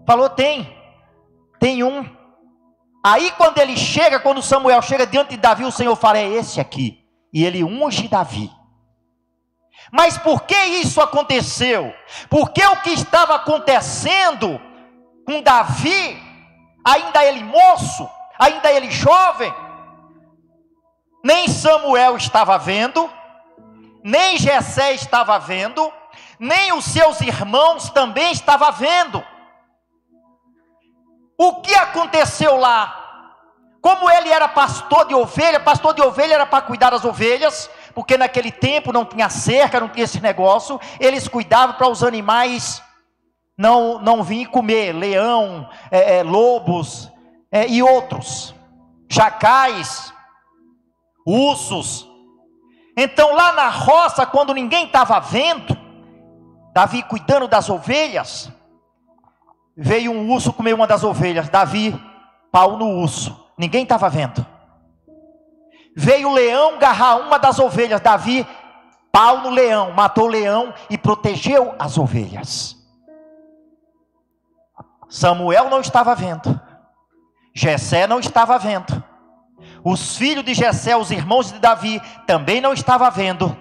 Falou, 0.07 0.30
tem, 0.30 0.74
tem 1.59 1.84
um. 1.84 2.05
Aí 3.08 3.30
quando 3.38 3.60
ele 3.60 3.78
chega, 3.78 4.20
quando 4.20 4.41
Samuel 4.41 4.82
chega 4.82 5.06
diante 5.06 5.30
de 5.30 5.38
Davi, 5.38 5.64
o 5.64 5.72
Senhor 5.72 5.95
fala: 5.95 6.18
é 6.18 6.28
esse 6.28 6.60
aqui. 6.60 7.06
E 7.32 7.45
ele 7.45 7.64
unge 7.64 8.08
Davi. 8.08 8.51
Mas 9.91 10.18
por 10.18 10.41
que 10.41 10.56
isso 10.56 10.99
aconteceu? 10.99 11.93
Porque 12.32 12.66
o 12.66 12.78
que 12.78 12.89
estava 12.89 13.36
acontecendo 13.36 14.60
com 15.24 15.39
Davi, 15.43 16.20
ainda 16.84 17.24
ele 17.24 17.43
moço, 17.43 18.10
ainda 18.39 18.72
ele 18.72 18.89
jovem, 18.89 19.53
nem 21.24 21.47
Samuel 21.47 22.18
estava 22.18 22.58
vendo, 22.58 23.08
nem 24.03 24.36
Jessé 24.36 24.93
estava 24.93 25.38
vendo, 25.38 25.93
nem 26.39 26.74
os 26.74 26.86
seus 26.86 27.22
irmãos 27.22 27.88
também 27.91 28.32
estavam 28.32 28.72
vendo. 28.72 29.24
O 31.38 31.61
que 31.61 31.73
aconteceu 31.75 32.57
lá? 32.57 33.01
Como 33.81 34.09
ele 34.09 34.29
era 34.29 34.47
pastor 34.47 35.05
de 35.05 35.13
ovelha, 35.13 35.59
pastor 35.59 35.93
de 35.93 36.01
ovelha 36.01 36.33
era 36.36 36.45
para 36.45 36.63
cuidar 36.63 36.89
das 36.89 37.05
ovelhas, 37.05 37.69
porque 37.93 38.17
naquele 38.17 38.51
tempo 38.51 38.91
não 38.91 39.05
tinha 39.05 39.29
cerca, 39.29 39.79
não 39.79 39.89
tinha 39.89 40.05
esse 40.05 40.19
negócio, 40.19 40.79
eles 40.99 41.27
cuidavam 41.27 41.75
para 41.75 41.88
os 41.88 42.03
animais 42.03 42.81
não, 43.57 43.99
não 43.99 44.23
virem 44.23 44.45
comer, 44.45 44.93
leão, 44.93 45.69
é, 45.89 46.17
é, 46.17 46.23
lobos 46.23 47.11
é, 47.51 47.67
e 47.67 47.81
outros, 47.81 48.53
chacais, 49.09 50.13
ursos. 51.25 52.07
Então 52.97 53.33
lá 53.33 53.53
na 53.53 53.69
roça, 53.69 54.25
quando 54.25 54.53
ninguém 54.53 54.86
estava 54.86 55.19
vendo, 55.19 55.77
Davi 56.73 57.03
cuidando 57.03 57.47
das 57.47 57.69
ovelhas, 57.69 58.51
veio 59.76 60.11
um 60.11 60.32
urso 60.32 60.53
comer 60.53 60.73
uma 60.73 60.88
das 60.88 61.03
ovelhas. 61.03 61.49
Davi, 61.49 61.99
pau 62.51 62.78
no 62.78 62.88
urso. 63.01 63.45
Ninguém 63.57 63.84
estava 63.84 64.09
vendo. 64.09 64.45
Veio 65.95 66.30
o 66.30 66.34
leão 66.34 66.76
agarrar 66.76 67.17
uma 67.17 67.38
das 67.38 67.59
ovelhas. 67.59 68.01
Davi, 68.01 68.45
pau 69.11 69.41
no 69.41 69.49
leão, 69.49 69.91
matou 69.91 70.26
o 70.26 70.30
leão 70.30 70.73
e 70.89 70.97
protegeu 70.97 71.73
as 71.80 71.97
ovelhas. 71.97 72.76
Samuel 75.07 75.69
não 75.69 75.80
estava 75.80 76.13
vendo. 76.15 76.59
Jessé 77.53 78.05
não 78.07 78.19
estava 78.19 78.57
vendo. 78.57 79.01
Os 79.84 80.17
filhos 80.17 80.43
de 80.43 80.53
Jessé, 80.53 80.97
os 80.97 81.11
irmãos 81.11 81.51
de 81.51 81.59
Davi, 81.59 82.01
também 82.28 82.59
não 82.59 82.73
estavam 82.73 83.09
vendo. 83.11 83.55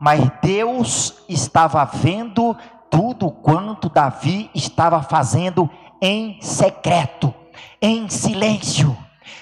Mas 0.00 0.20
Deus 0.40 1.24
estava 1.28 1.84
vendo 1.84 2.56
tudo 2.92 3.30
quanto 3.30 3.88
Davi 3.88 4.50
estava 4.54 5.02
fazendo 5.02 5.68
em 6.00 6.38
secreto, 6.42 7.34
em 7.80 8.06
silêncio. 8.10 8.94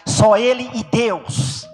Só 0.06 0.36
ele 0.36 0.70
e 0.72 0.84
Deus. 0.84 1.68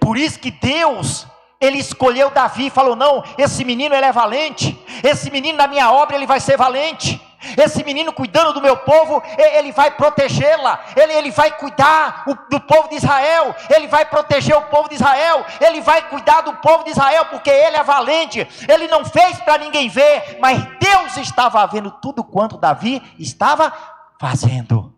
Por 0.00 0.16
isso 0.16 0.40
que 0.40 0.50
Deus, 0.50 1.26
ele 1.60 1.76
escolheu 1.76 2.30
Davi 2.30 2.68
e 2.68 2.70
falou: 2.70 2.96
"Não, 2.96 3.22
esse 3.36 3.62
menino 3.62 3.94
ele 3.94 4.06
é 4.06 4.12
valente. 4.12 4.76
Esse 5.04 5.30
menino 5.30 5.58
na 5.58 5.66
minha 5.66 5.92
obra 5.92 6.16
ele 6.16 6.26
vai 6.26 6.40
ser 6.40 6.56
valente. 6.56 7.20
Esse 7.56 7.84
menino 7.84 8.12
cuidando 8.12 8.52
do 8.52 8.62
meu 8.62 8.76
povo, 8.78 9.22
ele 9.36 9.70
vai 9.70 9.90
protegê-la, 9.90 10.80
ele, 10.96 11.12
ele 11.12 11.30
vai 11.30 11.50
cuidar 11.50 12.24
do 12.48 12.60
povo 12.60 12.88
de 12.88 12.96
Israel, 12.96 13.54
ele 13.74 13.86
vai 13.86 14.04
proteger 14.04 14.56
o 14.56 14.62
povo 14.62 14.88
de 14.88 14.94
Israel, 14.94 15.44
ele 15.60 15.80
vai 15.80 16.08
cuidar 16.08 16.40
do 16.40 16.54
povo 16.54 16.84
de 16.84 16.90
Israel, 16.90 17.26
porque 17.26 17.50
ele 17.50 17.76
é 17.76 17.82
valente, 17.82 18.46
ele 18.68 18.88
não 18.88 19.04
fez 19.04 19.38
para 19.40 19.58
ninguém 19.58 19.88
ver, 19.88 20.38
mas 20.40 20.62
Deus 20.78 21.16
estava 21.18 21.64
vendo 21.66 21.90
tudo 21.90 22.24
quanto 22.24 22.56
Davi 22.58 23.02
estava 23.18 23.72
fazendo. 24.18 24.94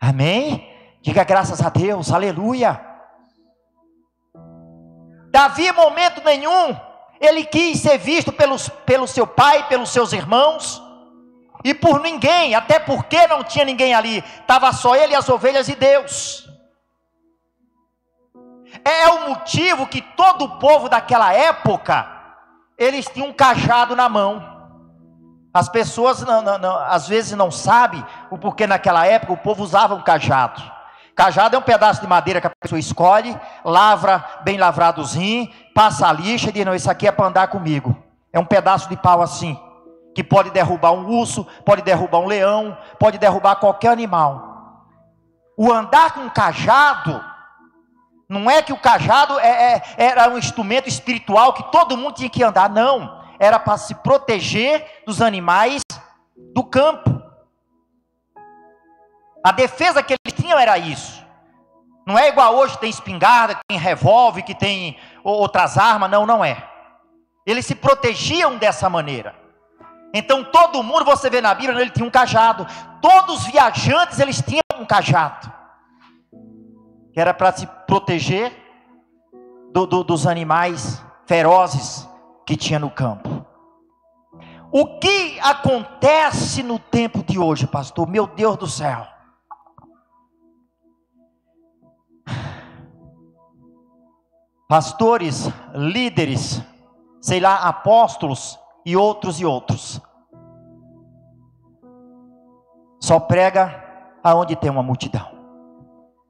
Amém? 0.00 0.68
Diga 1.00 1.24
graças 1.24 1.60
a 1.60 1.68
Deus, 1.68 2.12
aleluia. 2.12 2.80
Davi, 5.30 5.72
momento 5.72 6.22
nenhum, 6.24 6.76
ele 7.20 7.44
quis 7.44 7.80
ser 7.80 7.98
visto 7.98 8.32
pelos, 8.32 8.68
pelo 8.68 9.06
seu 9.06 9.26
pai, 9.26 9.66
pelos 9.68 9.90
seus 9.90 10.12
irmãos, 10.12 10.81
e 11.64 11.72
por 11.74 12.00
ninguém, 12.00 12.54
até 12.54 12.78
porque 12.78 13.26
não 13.26 13.44
tinha 13.44 13.64
ninguém 13.64 13.94
ali, 13.94 14.18
estava 14.40 14.72
só 14.72 14.94
ele, 14.96 15.14
as 15.14 15.28
ovelhas 15.28 15.68
e 15.68 15.74
Deus. 15.74 16.48
É 18.84 19.08
o 19.08 19.28
motivo 19.28 19.86
que 19.86 20.00
todo 20.00 20.44
o 20.44 20.58
povo 20.58 20.88
daquela 20.88 21.32
época, 21.32 22.06
eles 22.76 23.06
tinham 23.06 23.28
um 23.28 23.32
cajado 23.32 23.94
na 23.94 24.08
mão. 24.08 24.50
As 25.54 25.68
pessoas 25.68 26.22
não- 26.22 26.40
não- 26.40 26.58
não- 26.58 26.78
às 26.78 27.06
vezes 27.06 27.36
não 27.36 27.50
sabem 27.50 28.04
o 28.30 28.38
porquê 28.38 28.66
naquela 28.66 29.06
época 29.06 29.34
o 29.34 29.36
povo 29.36 29.62
usava 29.62 29.94
um 29.94 30.02
cajado. 30.02 30.62
Cajado 31.14 31.54
é 31.54 31.58
um 31.58 31.62
pedaço 31.62 32.00
de 32.00 32.06
madeira 32.06 32.40
que 32.40 32.46
a 32.46 32.52
pessoa 32.58 32.78
escolhe, 32.78 33.38
lavra 33.62 34.24
bem 34.44 34.56
lavradozinho, 34.56 35.52
passa 35.74 36.08
a 36.08 36.12
lixa 36.12 36.48
e 36.48 36.52
diz: 36.52 36.64
Não, 36.64 36.74
isso 36.74 36.90
aqui 36.90 37.06
é 37.06 37.12
para 37.12 37.26
andar 37.26 37.48
comigo. 37.48 37.94
É 38.32 38.40
um 38.40 38.46
pedaço 38.46 38.88
de 38.88 38.96
pau 38.96 39.20
assim, 39.20 39.60
que 40.14 40.22
pode 40.22 40.50
derrubar 40.50 40.92
um 40.92 41.06
urso, 41.08 41.44
pode 41.64 41.82
derrubar 41.82 42.18
um 42.18 42.26
leão, 42.26 42.76
pode 42.98 43.18
derrubar 43.18 43.56
qualquer 43.56 43.90
animal. 43.90 44.86
O 45.56 45.72
andar 45.72 46.12
com 46.12 46.28
cajado, 46.30 47.22
não 48.28 48.50
é 48.50 48.62
que 48.62 48.72
o 48.72 48.78
cajado 48.78 49.38
é- 49.38 49.74
é- 49.74 49.82
era 49.96 50.28
um 50.28 50.38
instrumento 50.38 50.88
espiritual 50.88 51.52
que 51.52 51.70
todo 51.70 51.96
mundo 51.96 52.14
tinha 52.14 52.30
que 52.30 52.42
andar, 52.42 52.68
não. 52.68 53.22
Era 53.38 53.58
para 53.58 53.76
se 53.76 53.94
proteger 53.94 55.02
dos 55.06 55.20
animais 55.20 55.82
do 56.54 56.64
campo. 56.64 57.22
A 59.44 59.50
defesa 59.50 60.02
que 60.02 60.14
eles 60.14 60.40
tinham 60.40 60.58
era 60.58 60.78
isso. 60.78 61.22
Não 62.06 62.18
é 62.18 62.28
igual 62.28 62.54
hoje, 62.56 62.78
tem 62.78 62.90
espingarda, 62.90 63.54
que 63.54 63.60
tem 63.68 63.78
revólver, 63.78 64.42
que 64.42 64.54
tem 64.54 64.98
outras 65.22 65.78
armas. 65.78 66.10
Não, 66.10 66.26
não 66.26 66.44
é. 66.44 66.68
Eles 67.44 67.66
se 67.66 67.74
protegiam 67.74 68.56
dessa 68.56 68.88
maneira. 68.88 69.41
Então 70.14 70.44
todo 70.44 70.82
mundo, 70.82 71.04
você 71.04 71.30
vê 71.30 71.40
na 71.40 71.54
Bíblia, 71.54 71.80
ele 71.80 71.90
tinha 71.90 72.06
um 72.06 72.10
cajado. 72.10 72.66
Todos 73.00 73.40
os 73.40 73.46
viajantes, 73.46 74.18
eles 74.18 74.42
tinham 74.42 74.60
um 74.78 74.84
cajado. 74.84 75.50
Que 77.12 77.20
era 77.20 77.32
para 77.32 77.52
se 77.52 77.66
proteger 77.86 78.52
do- 79.72 79.86
do- 79.86 80.04
dos 80.04 80.26
animais 80.26 81.02
ferozes 81.26 82.08
que 82.46 82.56
tinha 82.56 82.78
no 82.78 82.90
campo. 82.90 83.46
O 84.70 84.98
que 84.98 85.38
acontece 85.40 86.62
no 86.62 86.78
tempo 86.78 87.22
de 87.22 87.38
hoje, 87.38 87.66
pastor? 87.66 88.08
Meu 88.08 88.26
Deus 88.26 88.56
do 88.56 88.66
céu. 88.66 89.06
Pastores, 94.68 95.48
líderes, 95.74 96.62
sei 97.20 97.40
lá, 97.40 97.56
apóstolos 97.68 98.58
e 98.84 98.96
outros 98.96 99.40
e 99.40 99.44
outros. 99.44 100.00
Só 103.00 103.18
prega 103.18 103.82
aonde 104.22 104.56
tem 104.56 104.70
uma 104.70 104.82
multidão. 104.82 105.32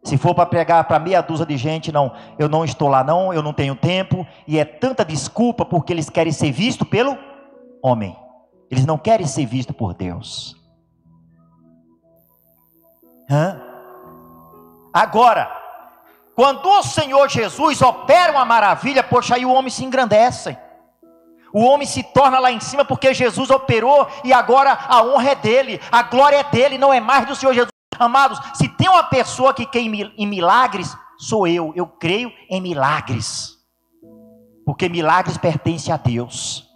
Se 0.05 0.19
for 0.19 0.35
para 0.35 0.47
pregar 0.47 0.85
para 0.85 0.99
meia 0.99 1.21
dúzia 1.21 1.47
de 1.47 1.57
gente, 1.57 1.93
não, 1.93 2.13
eu 2.39 2.49
não 2.49 2.65
estou 2.65 2.89
lá 2.89 3.05
não, 3.05 3.33
eu 3.33 3.43
não 3.43 3.53
tenho 3.53 3.77
tempo, 3.77 4.27
e 4.49 4.59
é 4.59 4.65
tanta 4.65 5.05
desculpa 5.05 5.65
porque 5.65 5.93
eles 5.93 6.11
querem 6.11 6.33
ser 6.33 6.51
vistos 6.51 6.89
pelo 6.89 7.17
homem. 7.83 8.17
Eles 8.71 8.85
não 8.85 8.99
querem 8.99 9.27
ser 9.27 9.47
vistos 9.47 9.77
por 9.77 9.95
Deus. 9.95 10.57
Hã? 13.31 13.61
Agora, 14.93 15.51
quando 16.35 16.67
o 16.67 16.83
Senhor 16.83 17.29
Jesus 17.29 17.81
opera 17.81 18.33
uma 18.33 18.45
maravilha, 18.45 19.03
poxa, 19.03 19.37
aí 19.37 19.45
o 19.45 19.53
homem 19.53 19.71
se 19.71 19.85
engrandece. 19.85 20.59
O 21.53 21.65
homem 21.65 21.87
se 21.87 22.03
torna 22.03 22.39
lá 22.39 22.51
em 22.51 22.61
cima 22.61 22.85
porque 22.85 23.13
Jesus 23.13 23.51
operou 23.51 24.09
e 24.25 24.33
agora 24.33 24.73
a 24.89 25.03
honra 25.03 25.31
é 25.31 25.35
dele, 25.35 25.81
a 25.91 26.03
glória 26.03 26.37
é 26.37 26.45
dele, 26.45 26.79
não 26.79 26.93
é 26.93 27.01
mais 27.01 27.27
do 27.27 27.37
Senhor 27.37 27.53
Jesus. 27.53 27.71
Amados, 27.99 28.41
se 28.55 28.69
tem 28.69 28.89
uma 28.89 29.03
pessoa 29.05 29.53
que 29.53 29.67
mil- 29.89 30.11
em 30.17 30.27
milagres, 30.27 30.97
sou 31.19 31.47
eu. 31.47 31.73
Eu 31.77 31.87
creio 31.87 32.33
em 32.49 32.61
milagres. 32.61 33.53
Porque 34.65 34.89
milagres 34.89 35.37
pertencem 35.37 35.93
a 35.93 35.97
Deus. 35.97 36.67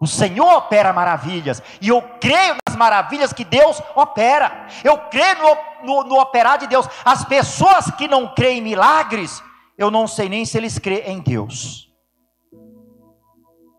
O 0.00 0.06
Senhor 0.06 0.52
opera 0.56 0.92
maravilhas. 0.92 1.62
E 1.80 1.88
eu 1.88 2.02
creio 2.20 2.56
nas 2.66 2.74
maravilhas 2.76 3.32
que 3.32 3.44
Deus 3.44 3.80
opera. 3.94 4.66
Eu 4.82 4.98
creio 4.98 5.36
no, 5.38 5.56
no- 5.86 6.04
no 6.08 6.18
operar 6.20 6.58
de 6.58 6.66
Deus. 6.66 6.88
As 7.04 7.24
pessoas 7.24 7.88
que 7.92 8.08
não 8.08 8.34
creem 8.34 8.58
em 8.58 8.62
milagres, 8.62 9.40
eu 9.78 9.90
não 9.92 10.08
sei 10.08 10.28
nem 10.28 10.44
se 10.44 10.58
eles 10.58 10.76
creem 10.78 11.18
em 11.18 11.20
Deus. 11.20 11.88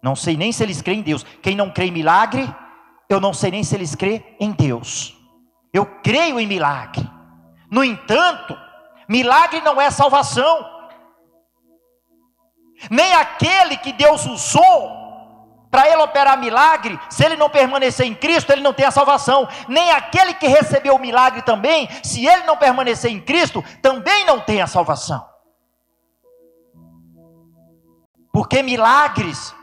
Não 0.03 0.17
sei 0.17 0.35
nem 0.35 0.51
se 0.51 0.61
eles 0.61 0.81
creem 0.81 0.99
em 0.99 1.03
Deus. 1.03 1.25
Quem 1.41 1.55
não 1.55 1.69
crê 1.71 1.85
em 1.85 1.91
milagre, 1.91 2.53
eu 3.07 3.21
não 3.21 3.33
sei 3.33 3.51
nem 3.51 3.63
se 3.63 3.73
eles 3.73 3.95
creem 3.95 4.21
em 4.37 4.51
Deus. 4.51 5.17
Eu 5.73 5.85
creio 6.03 6.37
em 6.37 6.45
milagre. 6.45 7.09
No 7.71 7.81
entanto, 7.81 8.55
milagre 9.07 9.61
não 9.61 9.79
é 9.79 9.89
salvação. 9.89 10.69
Nem 12.91 13.13
aquele 13.13 13.77
que 13.77 13.93
Deus 13.93 14.25
usou 14.25 15.01
para 15.71 15.87
ele 15.87 16.03
operar 16.03 16.37
milagre, 16.37 16.99
se 17.09 17.25
ele 17.25 17.37
não 17.37 17.49
permanecer 17.49 18.05
em 18.05 18.13
Cristo, 18.13 18.51
ele 18.51 18.61
não 18.61 18.73
tem 18.73 18.85
a 18.85 18.91
salvação. 18.91 19.47
Nem 19.69 19.89
aquele 19.91 20.33
que 20.33 20.47
recebeu 20.47 20.95
o 20.95 20.99
milagre 20.99 21.41
também, 21.43 21.89
se 22.03 22.27
ele 22.27 22.43
não 22.43 22.57
permanecer 22.57 23.09
em 23.09 23.21
Cristo, 23.21 23.63
também 23.81 24.25
não 24.25 24.41
tem 24.41 24.61
a 24.61 24.67
salvação. 24.67 25.25
Porque 28.31 28.61
milagres 28.61 29.55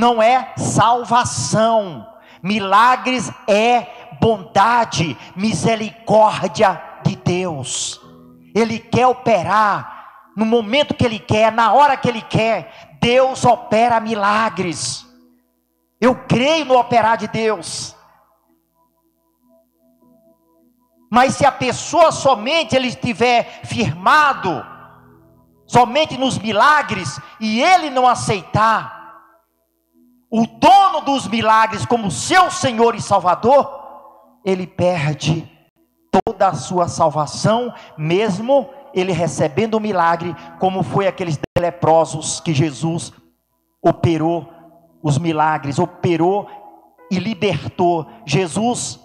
não 0.00 0.22
é 0.22 0.54
salvação. 0.56 2.08
Milagres 2.42 3.30
é 3.46 3.86
bondade, 4.18 5.16
misericórdia 5.36 6.82
de 7.04 7.16
Deus. 7.16 8.00
Ele 8.54 8.78
quer 8.78 9.06
operar 9.06 10.32
no 10.34 10.46
momento 10.46 10.94
que 10.94 11.04
ele 11.04 11.18
quer, 11.18 11.52
na 11.52 11.74
hora 11.74 11.98
que 11.98 12.08
ele 12.08 12.22
quer. 12.22 12.96
Deus 12.98 13.44
opera 13.44 14.00
milagres. 14.00 15.06
Eu 16.00 16.14
creio 16.14 16.64
no 16.64 16.78
operar 16.78 17.18
de 17.18 17.28
Deus. 17.28 17.94
Mas 21.12 21.34
se 21.34 21.44
a 21.44 21.52
pessoa 21.52 22.10
somente 22.10 22.74
ele 22.74 22.88
estiver 22.88 23.60
firmado 23.64 24.64
somente 25.66 26.16
nos 26.16 26.38
milagres 26.38 27.20
e 27.38 27.62
ele 27.62 27.90
não 27.90 28.06
aceitar 28.06 28.99
o 30.30 30.46
dono 30.46 31.00
dos 31.00 31.26
milagres 31.26 31.84
como 31.84 32.10
seu 32.10 32.50
Senhor 32.50 32.94
e 32.94 33.02
Salvador, 33.02 33.68
ele 34.44 34.66
perde 34.66 35.50
toda 36.24 36.48
a 36.48 36.54
sua 36.54 36.88
salvação, 36.88 37.74
mesmo 37.98 38.68
ele 38.94 39.12
recebendo 39.12 39.74
o 39.74 39.80
milagre, 39.80 40.34
como 40.58 40.82
foi 40.82 41.06
aqueles 41.06 41.38
leprosos 41.58 42.40
que 42.40 42.54
Jesus 42.54 43.12
operou 43.82 44.48
os 45.02 45.18
milagres, 45.18 45.78
operou 45.78 46.48
e 47.10 47.18
libertou. 47.18 48.06
Jesus 48.24 49.00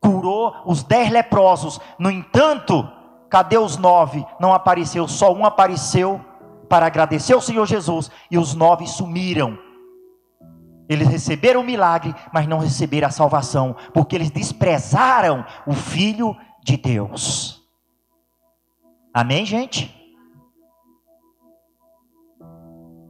curou 0.00 0.54
os 0.64 0.82
dez 0.82 1.10
leprosos. 1.10 1.80
No 1.98 2.10
entanto, 2.10 2.88
cadê 3.28 3.58
os 3.58 3.76
nove? 3.76 4.24
Não 4.40 4.52
apareceu, 4.52 5.06
só 5.06 5.32
um 5.32 5.44
apareceu 5.44 6.20
para 6.68 6.86
agradecer 6.86 7.34
ao 7.34 7.40
Senhor 7.40 7.66
Jesus 7.66 8.10
e 8.30 8.38
os 8.38 8.54
nove 8.54 8.86
sumiram. 8.86 9.58
Eles 10.92 11.08
receberam 11.08 11.60
o 11.60 11.64
milagre, 11.64 12.14
mas 12.32 12.46
não 12.46 12.58
receberam 12.58 13.08
a 13.08 13.10
salvação, 13.10 13.74
porque 13.94 14.14
eles 14.14 14.30
desprezaram 14.30 15.44
o 15.66 15.72
Filho 15.72 16.36
de 16.62 16.76
Deus. 16.76 17.62
Amém, 19.14 19.44
gente? 19.44 20.02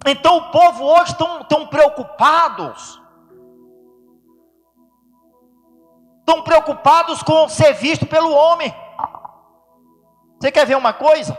Então 0.07 0.37
o 0.37 0.51
povo 0.51 0.85
hoje 0.85 1.12
estão 1.12 1.45
tão 1.45 1.66
preocupados. 1.66 3.01
Estão 6.20 6.43
preocupados 6.43 7.22
com 7.22 7.49
ser 7.49 7.72
visto 7.74 8.07
pelo 8.07 8.33
homem. 8.33 8.74
Você 10.41 10.51
quer 10.51 10.66
ver 10.66 10.76
uma 10.76 10.93
coisa? 10.93 11.39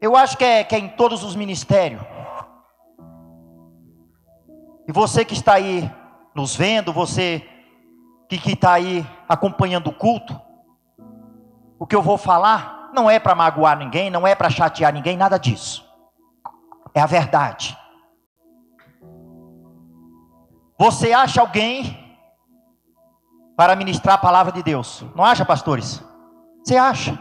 Eu 0.00 0.16
acho 0.16 0.36
que 0.36 0.44
é, 0.44 0.64
que 0.64 0.74
é 0.74 0.78
em 0.78 0.88
todos 0.88 1.22
os 1.22 1.36
ministérios. 1.36 2.02
E 4.90 4.92
você 4.92 5.24
que 5.24 5.34
está 5.34 5.54
aí 5.54 5.88
nos 6.34 6.56
vendo, 6.56 6.92
você 6.92 7.48
que 8.28 8.54
está 8.54 8.72
aí 8.72 9.06
acompanhando 9.28 9.86
o 9.86 9.92
culto, 9.92 10.36
o 11.78 11.86
que 11.86 11.94
eu 11.94 12.02
vou 12.02 12.18
falar 12.18 12.90
não 12.92 13.08
é 13.08 13.20
para 13.20 13.36
magoar 13.36 13.78
ninguém, 13.78 14.10
não 14.10 14.26
é 14.26 14.34
para 14.34 14.50
chatear 14.50 14.92
ninguém, 14.92 15.16
nada 15.16 15.38
disso. 15.38 15.88
É 16.92 17.00
a 17.00 17.06
verdade. 17.06 17.78
Você 20.76 21.12
acha 21.12 21.40
alguém 21.40 22.18
para 23.56 23.76
ministrar 23.76 24.16
a 24.16 24.18
palavra 24.18 24.50
de 24.50 24.60
Deus? 24.60 25.04
Não 25.14 25.24
acha, 25.24 25.44
pastores? 25.44 26.02
Você 26.64 26.76
acha? 26.76 27.16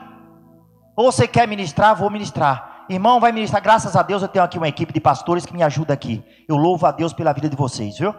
Ou 0.95 1.11
você 1.11 1.27
quer 1.27 1.47
ministrar, 1.47 1.95
vou 1.95 2.09
ministrar. 2.09 2.68
Irmão, 2.89 3.19
vai 3.19 3.31
ministrar. 3.31 3.61
Graças 3.61 3.95
a 3.95 4.01
Deus 4.01 4.23
eu 4.23 4.27
tenho 4.27 4.43
aqui 4.43 4.57
uma 4.57 4.67
equipe 4.67 4.91
de 4.91 4.99
pastores 4.99 5.45
que 5.45 5.53
me 5.53 5.61
ajuda 5.61 5.93
aqui. 5.93 6.23
Eu 6.47 6.57
louvo 6.57 6.87
a 6.87 6.91
Deus 6.91 7.13
pela 7.13 7.31
vida 7.31 7.47
de 7.47 7.55
vocês, 7.55 7.99
viu? 7.99 8.15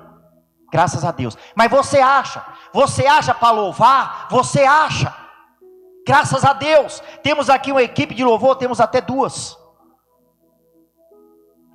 Graças 0.70 1.04
a 1.04 1.10
Deus. 1.10 1.36
Mas 1.56 1.68
você 1.68 1.98
acha? 1.98 2.44
Você 2.72 3.04
acha 3.04 3.34
para 3.34 3.50
louvar? 3.50 4.28
Você 4.30 4.62
acha? 4.62 5.12
Graças 6.06 6.44
a 6.44 6.52
Deus. 6.52 7.02
Temos 7.22 7.50
aqui 7.50 7.72
uma 7.72 7.82
equipe 7.82 8.14
de 8.14 8.24
louvor, 8.24 8.54
temos 8.56 8.80
até 8.80 9.00
duas. 9.00 9.58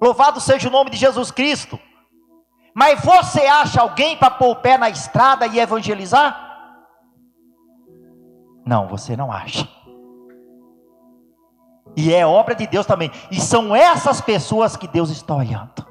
Louvado 0.02 0.40
seja 0.40 0.70
o 0.70 0.72
nome 0.72 0.90
de 0.90 0.98
Jesus 0.98 1.32
Cristo. 1.32 1.78
Mas 2.74 3.04
você 3.04 3.42
acha 3.42 3.82
alguém 3.82 4.18
para 4.18 4.32
pôr 4.32 4.52
o 4.52 4.56
pé 4.56 4.78
na 4.78 4.90
estrada 4.90 5.48
e 5.48 5.60
evangelizar? 5.60 6.42
Não, 8.66 8.88
você 8.88 9.16
não 9.16 9.32
acha. 9.32 9.68
E 11.96 12.14
é 12.14 12.26
obra 12.26 12.54
de 12.54 12.68
Deus 12.68 12.86
também. 12.86 13.12
E 13.32 13.40
são 13.40 13.76
essas 13.76 14.20
pessoas 14.20 14.76
que 14.76 14.88
Deus 14.88 15.10
está 15.10 15.34
olhando. 15.34 15.86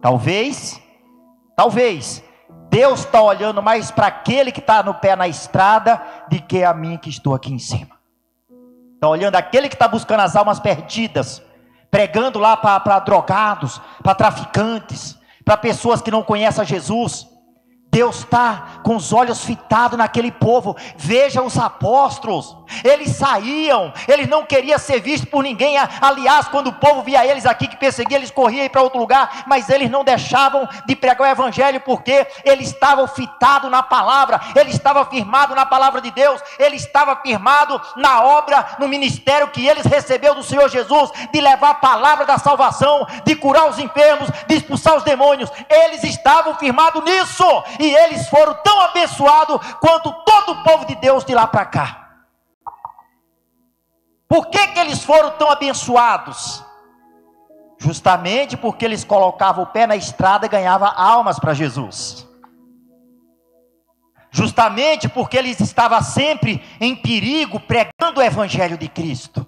Talvez, 0.00 0.80
talvez, 1.56 2.22
Deus 2.68 3.00
está 3.00 3.22
olhando 3.22 3.62
mais 3.62 3.90
para 3.90 4.08
aquele 4.08 4.52
que 4.52 4.60
está 4.60 4.82
no 4.82 4.94
pé 4.94 5.16
na 5.16 5.28
estrada 5.28 6.02
do 6.28 6.40
que 6.42 6.64
a 6.64 6.74
mim 6.74 6.96
que 6.96 7.08
estou 7.08 7.34
aqui 7.34 7.52
em 7.52 7.58
cima. 7.58 7.96
Está 8.94 9.08
olhando 9.08 9.36
aquele 9.36 9.68
que 9.68 9.76
está 9.76 9.86
buscando 9.86 10.20
as 10.20 10.34
almas 10.34 10.58
perdidas, 10.58 11.40
pregando 11.88 12.38
lá 12.38 12.56
para 12.56 12.98
drogados, 12.98 13.80
para 14.02 14.14
traficantes, 14.14 15.16
para 15.44 15.56
pessoas 15.56 16.02
que 16.02 16.10
não 16.10 16.22
conhecem 16.22 16.62
a 16.62 16.64
Jesus. 16.64 17.28
Deus 17.90 18.18
está 18.18 18.80
com 18.82 18.96
os 18.96 19.12
olhos 19.12 19.44
fitados 19.44 19.96
naquele 19.96 20.30
povo. 20.32 20.76
Veja 20.96 21.42
os 21.42 21.56
apóstolos, 21.56 22.56
eles 22.84 23.16
saíam, 23.16 23.92
eles 24.06 24.28
não 24.28 24.44
queriam 24.44 24.78
ser 24.78 25.00
vistos 25.00 25.28
por 25.28 25.42
ninguém. 25.42 25.76
Aliás, 26.00 26.48
quando 26.48 26.68
o 26.68 26.72
povo 26.72 27.02
via 27.02 27.26
eles 27.26 27.46
aqui 27.46 27.66
que 27.66 27.76
perseguia, 27.76 28.16
eles 28.16 28.30
corriam 28.30 28.68
para 28.68 28.82
outro 28.82 28.98
lugar, 28.98 29.44
mas 29.46 29.68
eles 29.68 29.90
não 29.90 30.04
deixavam 30.04 30.68
de 30.86 30.96
pregar 30.96 31.28
o 31.28 31.30
evangelho 31.30 31.80
porque 31.80 32.26
eles 32.44 32.68
estavam 32.68 33.06
fitados 33.06 33.70
na 33.70 33.82
palavra, 33.82 34.40
ele 34.54 34.70
estava 34.70 35.04
firmado 35.06 35.54
na 35.54 35.66
palavra 35.66 36.00
de 36.00 36.10
Deus, 36.10 36.40
ele 36.58 36.76
estava 36.76 37.16
firmado 37.16 37.80
na 37.96 38.22
obra, 38.22 38.76
no 38.78 38.88
ministério 38.88 39.48
que 39.48 39.66
eles 39.66 39.84
receberam 39.84 40.36
do 40.36 40.42
Senhor 40.42 40.68
Jesus, 40.68 41.10
de 41.32 41.40
levar 41.40 41.70
a 41.70 41.74
palavra 41.74 42.24
da 42.24 42.38
salvação, 42.38 43.06
de 43.24 43.34
curar 43.34 43.68
os 43.68 43.78
enfermos, 43.78 44.30
de 44.46 44.56
expulsar 44.56 44.96
os 44.96 45.02
demônios. 45.02 45.50
Eles 45.68 46.04
estavam 46.04 46.54
firmados 46.56 47.02
nisso 47.04 47.64
e 47.78 47.94
eles 47.94 48.28
foram 48.28 48.54
tão 48.62 48.80
abençoados 48.82 49.60
quanto 49.80 50.12
todo 50.24 50.52
o 50.52 50.62
povo 50.62 50.84
de 50.84 50.94
Deus 50.96 51.24
de 51.24 51.34
lá 51.34 51.46
para 51.46 51.64
cá. 51.64 52.07
Por 54.28 54.48
que, 54.48 54.66
que 54.68 54.78
eles 54.78 55.02
foram 55.02 55.30
tão 55.30 55.50
abençoados? 55.50 56.62
Justamente 57.78 58.56
porque 58.56 58.84
eles 58.84 59.04
colocavam 59.04 59.64
o 59.64 59.66
pé 59.66 59.86
na 59.86 59.96
estrada 59.96 60.44
e 60.44 60.48
ganhavam 60.48 60.92
almas 60.94 61.38
para 61.38 61.54
Jesus. 61.54 62.28
Justamente 64.30 65.08
porque 65.08 65.38
eles 65.38 65.58
estavam 65.60 66.02
sempre 66.02 66.62
em 66.78 66.94
perigo 66.94 67.58
pregando 67.58 68.20
o 68.20 68.22
Evangelho 68.22 68.76
de 68.76 68.88
Cristo. 68.88 69.47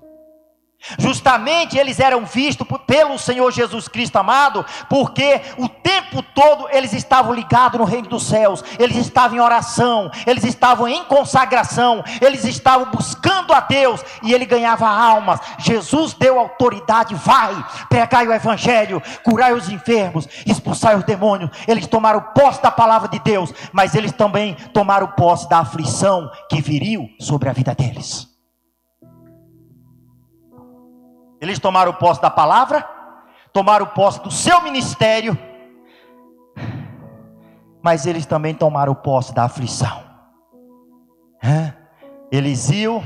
Justamente 0.99 1.77
eles 1.77 2.01
eram 2.01 2.25
vistos 2.25 2.67
pelo 2.87 3.19
Senhor 3.19 3.51
Jesus 3.53 3.87
Cristo 3.87 4.17
amado, 4.17 4.65
porque 4.89 5.41
o 5.59 5.69
tempo 5.69 6.23
todo 6.23 6.69
eles 6.71 6.93
estavam 6.93 7.35
ligados 7.35 7.79
no 7.79 7.85
reino 7.85 8.09
dos 8.09 8.27
céus, 8.27 8.65
eles 8.79 8.97
estavam 8.97 9.37
em 9.37 9.41
oração, 9.41 10.11
eles 10.27 10.43
estavam 10.43 10.89
em 10.89 11.05
consagração, 11.05 12.03
eles 12.21 12.45
estavam 12.45 12.91
buscando 12.91 13.53
a 13.53 13.61
Deus 13.61 14.03
e 14.23 14.33
ele 14.33 14.47
ganhava 14.47 14.89
almas. 14.89 15.41
Jesus 15.59 16.15
deu 16.15 16.39
autoridade, 16.39 17.15
vai, 17.15 17.63
pregai 17.89 18.27
o 18.27 18.33
evangelho, 18.33 19.03
curai 19.23 19.53
os 19.53 19.69
enfermos, 19.69 20.27
expulsai 20.47 20.97
os 20.97 21.05
demônios. 21.05 21.51
Eles 21.69 21.87
tomaram 21.87 22.21
posse 22.35 22.63
da 22.63 22.71
palavra 22.71 23.09
de 23.09 23.19
Deus, 23.19 23.53
mas 23.73 23.95
eles 23.95 24.13
também 24.13 24.55
tomaram 24.73 25.09
posse 25.09 25.49
da 25.49 25.59
aflição 25.59 26.31
que 26.49 26.63
viriu 26.63 27.09
sobre 27.19 27.51
a 27.51 27.53
vida 27.53 27.75
deles. 27.75 28.30
Eles 31.41 31.59
tomaram 31.59 31.93
posse 31.95 32.21
da 32.21 32.31
palavra, 32.31 32.87
tomaram 33.53 33.87
posse 33.87 34.21
do 34.21 34.31
seu 34.31 34.61
ministério, 34.61 35.37
mas 37.83 38.07
eles 38.07 38.27
também 38.27 38.55
tomaram 38.55 38.95
posse 38.95 39.35
da 39.35 39.45
aflição. 39.45 40.03
Eles 42.31 42.71
iam, 42.71 43.03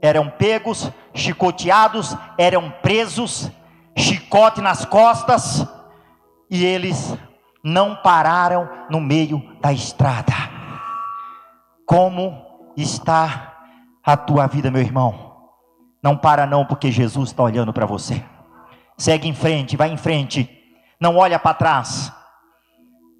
eram 0.00 0.30
pegos, 0.30 0.92
chicoteados, 1.14 2.16
eram 2.36 2.70
presos, 2.82 3.50
chicote 3.96 4.60
nas 4.60 4.84
costas, 4.84 5.66
e 6.50 6.64
eles 6.64 7.16
não 7.64 7.96
pararam 7.96 8.68
no 8.88 9.00
meio 9.00 9.42
da 9.60 9.72
estrada. 9.72 10.32
Como 11.84 12.46
está 12.76 13.54
a 14.04 14.16
tua 14.16 14.46
vida, 14.46 14.70
meu 14.70 14.82
irmão? 14.82 15.27
Não 16.02 16.16
para 16.16 16.46
não, 16.46 16.64
porque 16.64 16.90
Jesus 16.90 17.30
está 17.30 17.42
olhando 17.42 17.72
para 17.72 17.86
você. 17.86 18.22
Segue 18.96 19.28
em 19.28 19.34
frente, 19.34 19.76
vai 19.76 19.90
em 19.90 19.96
frente. 19.96 20.48
Não 21.00 21.16
olha 21.16 21.38
para 21.38 21.54
trás. 21.54 22.12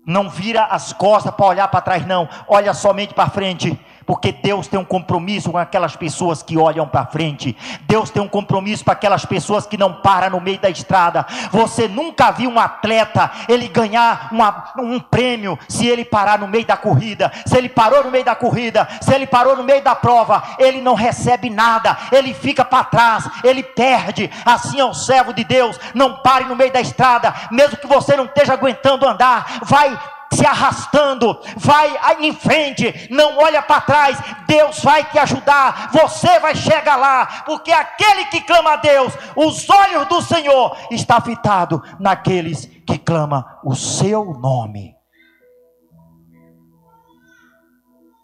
Não 0.07 0.29
vira 0.29 0.65
as 0.65 0.93
costas 0.93 1.35
para 1.35 1.47
olhar 1.47 1.69
para 1.69 1.81
trás, 1.81 2.07
não. 2.07 2.29
Olha 2.49 2.73
somente 2.73 3.15
para 3.15 3.29
frente 3.29 3.79
porque 4.09 4.33
Deus 4.33 4.67
tem 4.67 4.81
um 4.81 4.85
compromisso 4.87 5.53
com 5.53 5.59
aquelas 5.59 5.95
pessoas 5.95 6.43
que 6.43 6.57
olham 6.57 6.89
para 6.89 7.05
frente. 7.05 7.55
Deus 7.83 8.09
tem 8.09 8.23
um 8.23 8.27
compromisso 8.27 8.83
para 8.83 8.95
aquelas 8.95 9.27
pessoas 9.27 9.67
que 9.67 9.77
não 9.77 9.93
param 9.93 10.31
no 10.31 10.41
meio 10.41 10.59
da 10.59 10.71
estrada. 10.71 11.27
Você 11.53 11.87
nunca 11.87 12.31
viu 12.31 12.49
um 12.49 12.59
atleta 12.59 13.31
ele 13.47 13.69
ganhar 13.69 14.31
uma, 14.33 14.73
um 14.79 14.99
prêmio 14.99 15.59
se 15.69 15.87
ele 15.87 16.07
parar 16.07 16.39
no 16.39 16.49
meio 16.49 16.65
da 16.65 16.75
corrida. 16.75 17.31
Se 17.45 17.59
ele 17.59 17.69
parou 17.69 18.03
no 18.03 18.11
meio 18.11 18.25
da 18.25 18.35
corrida, 18.35 18.89
se 19.03 19.13
ele 19.15 19.27
parou 19.27 19.55
no 19.55 19.63
meio 19.63 19.83
da 19.83 19.95
prova, 19.95 20.43
ele 20.59 20.81
não 20.81 20.95
recebe 20.95 21.51
nada. 21.51 21.95
Ele 22.11 22.33
fica 22.33 22.65
para 22.65 22.85
trás, 22.85 23.29
ele 23.45 23.63
perde. 23.63 24.31
Assim 24.43 24.81
é 24.81 24.85
o 24.87 24.95
servo 24.95 25.35
de 25.35 25.45
Deus. 25.45 25.79
Não 25.93 26.15
pare 26.23 26.47
no 26.47 26.57
meio 26.57 26.73
da 26.73 26.81
estrada, 26.81 27.35
mesmo 27.51 27.77
que 27.77 27.87
você 27.87 28.17
não 28.17 28.25
esteja 28.25 28.55
aguentando 28.55 29.07
andar. 29.07 29.59
Vai 29.65 30.01
se 30.33 30.45
arrastando, 30.47 31.39
vai 31.57 31.97
em 32.21 32.33
frente, 32.33 33.09
não 33.11 33.39
olha 33.39 33.63
para 33.63 33.81
trás, 33.81 34.19
Deus 34.47 34.83
vai 34.83 35.05
te 35.05 35.19
ajudar, 35.19 35.91
você 35.93 36.39
vai 36.39 36.55
chegar 36.55 36.97
lá, 36.97 37.43
porque 37.47 37.73
aquele 37.73 38.27
que 38.27 38.41
clama 38.43 38.73
a 38.73 38.77
Deus, 38.77 39.13
os 39.35 39.69
olhos 39.69 40.07
do 40.07 40.21
Senhor 40.21 40.77
está 40.91 41.21
fitado 41.21 41.83
naqueles 41.99 42.67
que 42.87 42.99
clama 42.99 43.59
o 43.65 43.75
seu 43.75 44.25
nome. 44.35 44.97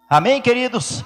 Amém, 0.09 0.41
queridos? 0.41 1.05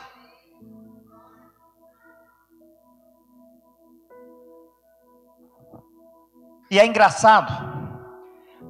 E 6.71 6.79
é 6.79 6.85
engraçado, 6.85 7.51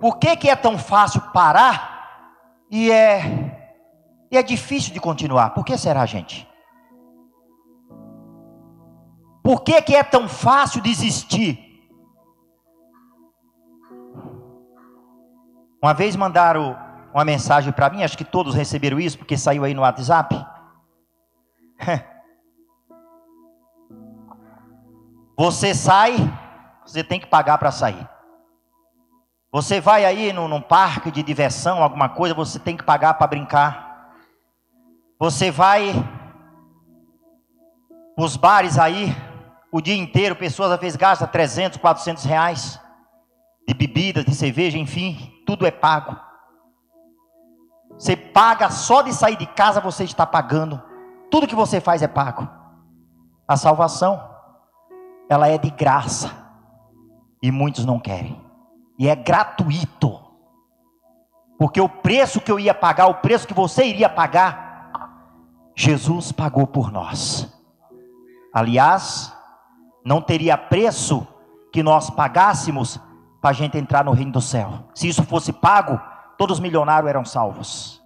por 0.01 0.19
que, 0.19 0.37
que 0.37 0.49
é 0.49 0.55
tão 0.55 0.79
fácil 0.79 1.21
parar 1.33 1.98
e 2.71 2.91
é, 2.91 3.69
e 4.31 4.37
é 4.37 4.43
difícil 4.43 4.93
de 4.93 5.01
continuar. 5.01 5.51
Por 5.51 5.65
que 5.65 5.77
será, 5.77 6.05
gente? 6.07 6.49
Por 9.43 9.63
que, 9.63 9.81
que 9.81 9.95
é 9.95 10.03
tão 10.05 10.29
fácil 10.29 10.83
desistir? 10.83 11.59
Uma 15.83 15.95
vez 15.95 16.17
mandaram 16.17 16.77
uma 17.15 17.25
mensagem 17.25 17.73
para 17.73 17.89
mim, 17.89 18.03
acho 18.03 18.19
que 18.19 18.25
todos 18.25 18.55
receberam 18.55 19.01
isso, 19.01 19.17
porque 19.17 19.37
saiu 19.37 19.65
aí 19.65 19.73
no 19.73 19.83
WhatsApp. 19.83 20.37
Você 25.39 25.73
sai, 25.73 26.17
você 26.85 27.05
tem 27.05 27.21
que 27.21 27.29
pagar 27.29 27.59
para 27.59 27.71
sair. 27.71 28.09
Você 29.59 29.81
vai 29.81 30.05
aí 30.05 30.33
num, 30.33 30.47
num 30.47 30.61
parque 30.61 31.11
de 31.11 31.21
diversão, 31.21 31.83
alguma 31.83 32.09
coisa, 32.09 32.33
você 32.33 32.61
tem 32.61 32.77
que 32.77 32.85
pagar 32.85 33.15
para 33.15 33.27
brincar. 33.27 34.15
Você 35.19 35.51
vai 35.51 35.93
os 38.17 38.37
bares 38.37 38.79
aí, 38.79 39.13
o 39.73 39.81
dia 39.81 39.97
inteiro, 39.97 40.37
pessoas 40.37 40.71
às 40.71 40.79
vezes 40.79 40.97
gastam 40.97 41.27
300, 41.27 41.77
400 41.77 42.23
reais 42.23 42.81
de 43.67 43.75
bebidas, 43.75 44.25
de 44.25 44.33
cerveja, 44.33 44.79
enfim, 44.79 45.43
tudo 45.45 45.67
é 45.67 45.73
pago. 45.73 46.17
Você 47.99 48.15
paga 48.15 48.71
só 48.71 49.03
de 49.03 49.13
sair 49.13 49.37
de 49.37 49.47
casa, 49.47 49.81
você 49.81 50.05
está 50.05 50.25
pagando. 50.25 50.81
Tudo 51.33 51.49
que 51.49 51.57
você 51.57 51.81
faz 51.81 52.01
é 52.01 52.07
pago. 52.07 52.49
A 53.49 53.57
salvação, 53.57 54.23
ela 55.29 55.49
é 55.49 55.59
de 55.59 55.71
graça. 55.71 56.31
E 57.43 57.51
muitos 57.51 57.85
não 57.85 57.99
querem. 57.99 58.48
E 58.99 59.09
é 59.09 59.15
gratuito. 59.15 60.19
Porque 61.59 61.81
o 61.81 61.89
preço 61.89 62.41
que 62.41 62.51
eu 62.51 62.59
ia 62.59 62.75
pagar, 62.75 63.07
o 63.07 63.15
preço 63.15 63.47
que 63.47 63.55
você 63.55 63.85
iria 63.85 64.09
pagar, 64.09 65.71
Jesus 65.75 66.33
pagou 66.33 66.67
por 66.67 66.91
nós. 66.91 67.53
Aliás, 68.53 69.33
não 70.05 70.21
teria 70.21 70.57
preço 70.57 71.27
que 71.73 71.83
nós 71.83 72.11
pagássemos 72.11 73.01
para 73.41 73.51
a 73.51 73.53
gente 73.53 73.79
entrar 73.79 74.05
no 74.05 74.13
reino 74.13 74.33
do 74.33 74.41
céu. 74.41 74.85
Se 74.95 75.09
isso 75.09 75.23
fosse 75.23 75.53
pago, 75.53 76.01
todos 76.37 76.59
os 76.59 76.61
milionários 76.61 77.09
eram 77.09 77.25
salvos. 77.25 78.03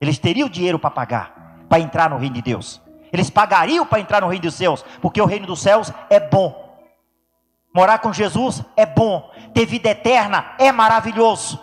Eles 0.00 0.18
teriam 0.18 0.48
dinheiro 0.48 0.78
para 0.78 0.90
pagar, 0.90 1.64
para 1.68 1.80
entrar 1.80 2.10
no 2.10 2.18
reino 2.18 2.34
de 2.34 2.42
Deus. 2.42 2.82
Eles 3.12 3.30
pagariam 3.30 3.86
para 3.86 4.00
entrar 4.00 4.20
no 4.20 4.28
reino 4.28 4.42
dos 4.42 4.54
céus, 4.54 4.84
porque 5.00 5.20
o 5.20 5.26
reino 5.26 5.46
dos 5.46 5.62
céus 5.62 5.92
é 6.10 6.18
bom. 6.18 6.63
Morar 7.74 7.98
com 7.98 8.12
Jesus 8.12 8.62
é 8.76 8.86
bom. 8.86 9.28
Ter 9.52 9.66
vida 9.66 9.90
eterna 9.90 10.54
é 10.58 10.70
maravilhoso. 10.70 11.58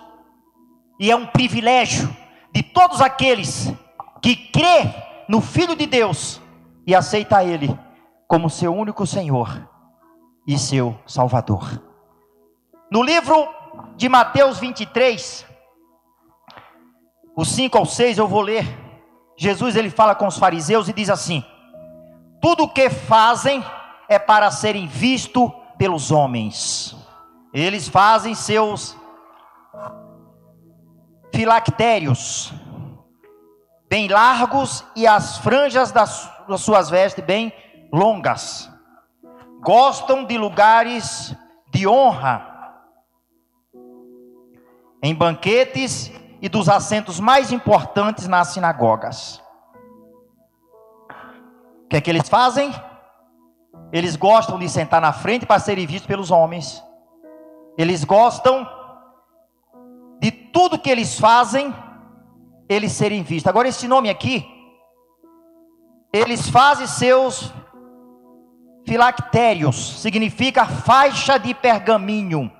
E 0.99 1.09
é 1.09 1.15
um 1.15 1.25
privilégio 1.25 2.15
de 2.53 2.61
todos 2.61 2.99
aqueles 2.99 3.73
que 4.21 4.35
crê 4.35 4.93
no 5.27 5.39
Filho 5.39 5.75
de 5.75 5.85
Deus 5.85 6.41
e 6.85 6.93
aceita 6.93 7.43
Ele 7.43 7.79
como 8.27 8.49
seu 8.49 8.75
único 8.75 9.07
Senhor 9.07 9.67
e 10.45 10.57
seu 10.57 10.99
Salvador. 11.07 11.81
No 12.91 13.01
livro 13.01 13.47
de 13.95 14.09
Mateus 14.09 14.59
23, 14.59 15.45
os 17.35 17.49
5 17.49 17.77
ao 17.77 17.85
6 17.85 18.17
eu 18.17 18.27
vou 18.27 18.41
ler. 18.41 18.65
Jesus 19.37 19.77
ele 19.77 19.89
fala 19.89 20.13
com 20.13 20.27
os 20.27 20.37
fariseus 20.37 20.89
e 20.89 20.93
diz 20.93 21.09
assim: 21.09 21.43
Tudo 22.41 22.65
o 22.65 22.69
que 22.69 22.89
fazem 22.89 23.63
é 24.09 24.19
para 24.19 24.51
serem 24.51 24.87
vistos 24.87 25.60
pelos 25.81 26.11
homens. 26.11 26.95
Eles 27.51 27.87
fazem 27.87 28.35
seus 28.35 28.95
filactérios 31.33 32.53
bem 33.89 34.07
largos 34.07 34.85
e 34.95 35.07
as 35.07 35.39
franjas 35.39 35.91
das, 35.91 36.29
suas 36.59 36.87
vestes 36.87 37.25
bem 37.25 37.51
longas. 37.91 38.69
Gostam 39.59 40.23
de 40.23 40.37
lugares 40.37 41.35
de 41.71 41.87
honra 41.87 42.47
em 45.01 45.15
banquetes 45.15 46.11
e 46.39 46.47
dos 46.47 46.69
assentos 46.69 47.19
mais 47.19 47.51
importantes 47.51 48.27
nas 48.27 48.49
sinagogas. 48.49 49.41
O 51.85 51.87
que 51.89 51.97
é 51.97 52.01
que 52.01 52.11
eles 52.11 52.29
fazem? 52.29 52.71
Eles 53.91 54.15
gostam 54.15 54.57
de 54.57 54.69
sentar 54.69 55.01
na 55.01 55.11
frente 55.11 55.45
para 55.45 55.59
serem 55.59 55.85
vistos 55.85 56.07
pelos 56.07 56.31
homens. 56.31 56.83
Eles 57.77 58.03
gostam 58.03 58.67
de 60.19 60.31
tudo 60.31 60.79
que 60.79 60.89
eles 60.89 61.19
fazem, 61.19 61.73
eles 62.69 62.91
serem 62.91 63.23
vistos. 63.23 63.49
Agora, 63.49 63.67
esse 63.67 63.87
nome 63.87 64.09
aqui, 64.09 64.45
eles 66.13 66.49
fazem 66.49 66.87
seus 66.87 67.53
filactérios, 68.87 69.99
significa 70.01 70.65
faixa 70.65 71.37
de 71.37 71.53
pergaminho, 71.53 72.51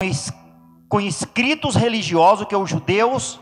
com 0.00 0.06
com 0.90 1.00
escritos 1.00 1.76
religiosos 1.76 2.48
que 2.48 2.56
os 2.56 2.68
judeus 2.68 3.40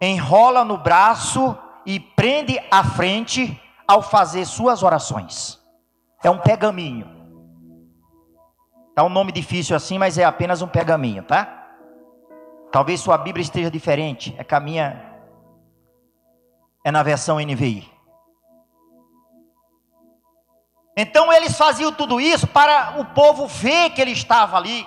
enrola 0.00 0.64
no 0.64 0.76
braço 0.76 1.56
e 1.86 2.00
prende 2.00 2.60
à 2.68 2.82
frente 2.82 3.58
ao 3.88 4.02
fazer 4.02 4.44
suas 4.44 4.82
orações. 4.82 5.58
É 6.22 6.28
um 6.28 6.38
pergaminho. 6.38 7.16
Tá 8.94 9.02
um 9.02 9.08
nome 9.08 9.32
difícil 9.32 9.74
assim, 9.74 9.98
mas 9.98 10.18
é 10.18 10.24
apenas 10.24 10.60
um 10.60 10.68
pergaminho, 10.68 11.22
tá? 11.22 11.66
Talvez 12.70 13.00
sua 13.00 13.16
Bíblia 13.16 13.42
esteja 13.42 13.70
diferente. 13.70 14.34
É 14.36 14.44
que 14.44 14.54
a 14.54 14.60
minha 14.60 15.08
é 16.84 16.90
na 16.90 17.02
versão 17.02 17.38
NVI. 17.38 17.90
Então 20.96 21.32
eles 21.32 21.56
faziam 21.56 21.92
tudo 21.92 22.20
isso 22.20 22.46
para 22.46 23.00
o 23.00 23.04
povo 23.06 23.46
ver 23.46 23.90
que 23.90 24.00
ele 24.00 24.10
estava 24.10 24.56
ali. 24.56 24.86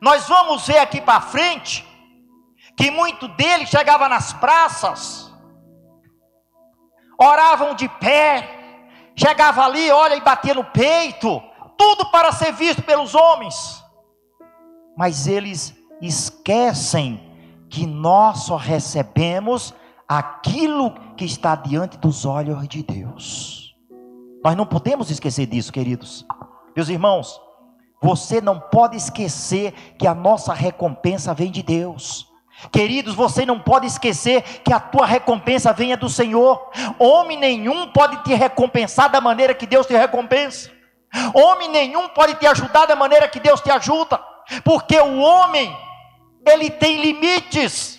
Nós 0.00 0.28
vamos 0.28 0.66
ver 0.66 0.78
aqui 0.78 1.00
para 1.00 1.20
frente 1.20 1.84
que 2.76 2.90
muito 2.90 3.26
deles 3.26 3.70
chegava 3.70 4.08
nas 4.08 4.32
praças, 4.34 5.27
oravam 7.18 7.74
de 7.74 7.88
pé, 7.88 8.48
chegava 9.16 9.64
ali, 9.64 9.90
olha 9.90 10.14
e 10.14 10.20
batia 10.20 10.54
no 10.54 10.64
peito, 10.64 11.42
tudo 11.76 12.06
para 12.10 12.30
ser 12.30 12.52
visto 12.52 12.82
pelos 12.82 13.14
homens. 13.14 13.84
Mas 14.96 15.26
eles 15.26 15.76
esquecem 16.00 17.20
que 17.68 17.86
nós 17.86 18.44
só 18.44 18.56
recebemos 18.56 19.74
aquilo 20.06 20.92
que 21.16 21.24
está 21.24 21.54
diante 21.54 21.98
dos 21.98 22.24
olhos 22.24 22.66
de 22.68 22.82
Deus. 22.82 23.74
Nós 24.42 24.56
não 24.56 24.64
podemos 24.64 25.10
esquecer 25.10 25.46
disso, 25.46 25.72
queridos. 25.72 26.24
Meus 26.74 26.88
irmãos, 26.88 27.40
você 28.00 28.40
não 28.40 28.58
pode 28.60 28.96
esquecer 28.96 29.72
que 29.98 30.06
a 30.06 30.14
nossa 30.14 30.54
recompensa 30.54 31.34
vem 31.34 31.50
de 31.50 31.62
Deus. 31.62 32.27
Queridos, 32.72 33.14
você 33.14 33.46
não 33.46 33.60
pode 33.60 33.86
esquecer 33.86 34.42
que 34.64 34.72
a 34.72 34.80
tua 34.80 35.06
recompensa 35.06 35.72
venha 35.72 35.96
do 35.96 36.08
Senhor. 36.08 36.70
Homem 36.98 37.38
nenhum 37.38 37.92
pode 37.92 38.16
te 38.24 38.34
recompensar 38.34 39.08
da 39.08 39.20
maneira 39.20 39.54
que 39.54 39.66
Deus 39.66 39.86
te 39.86 39.96
recompensa. 39.96 40.70
Homem 41.32 41.68
nenhum 41.68 42.08
pode 42.08 42.34
te 42.34 42.46
ajudar 42.46 42.86
da 42.86 42.96
maneira 42.96 43.28
que 43.28 43.38
Deus 43.38 43.60
te 43.60 43.70
ajuda. 43.70 44.20
Porque 44.64 44.98
o 44.98 45.18
homem, 45.18 45.74
ele 46.44 46.68
tem 46.68 47.00
limites. 47.00 47.98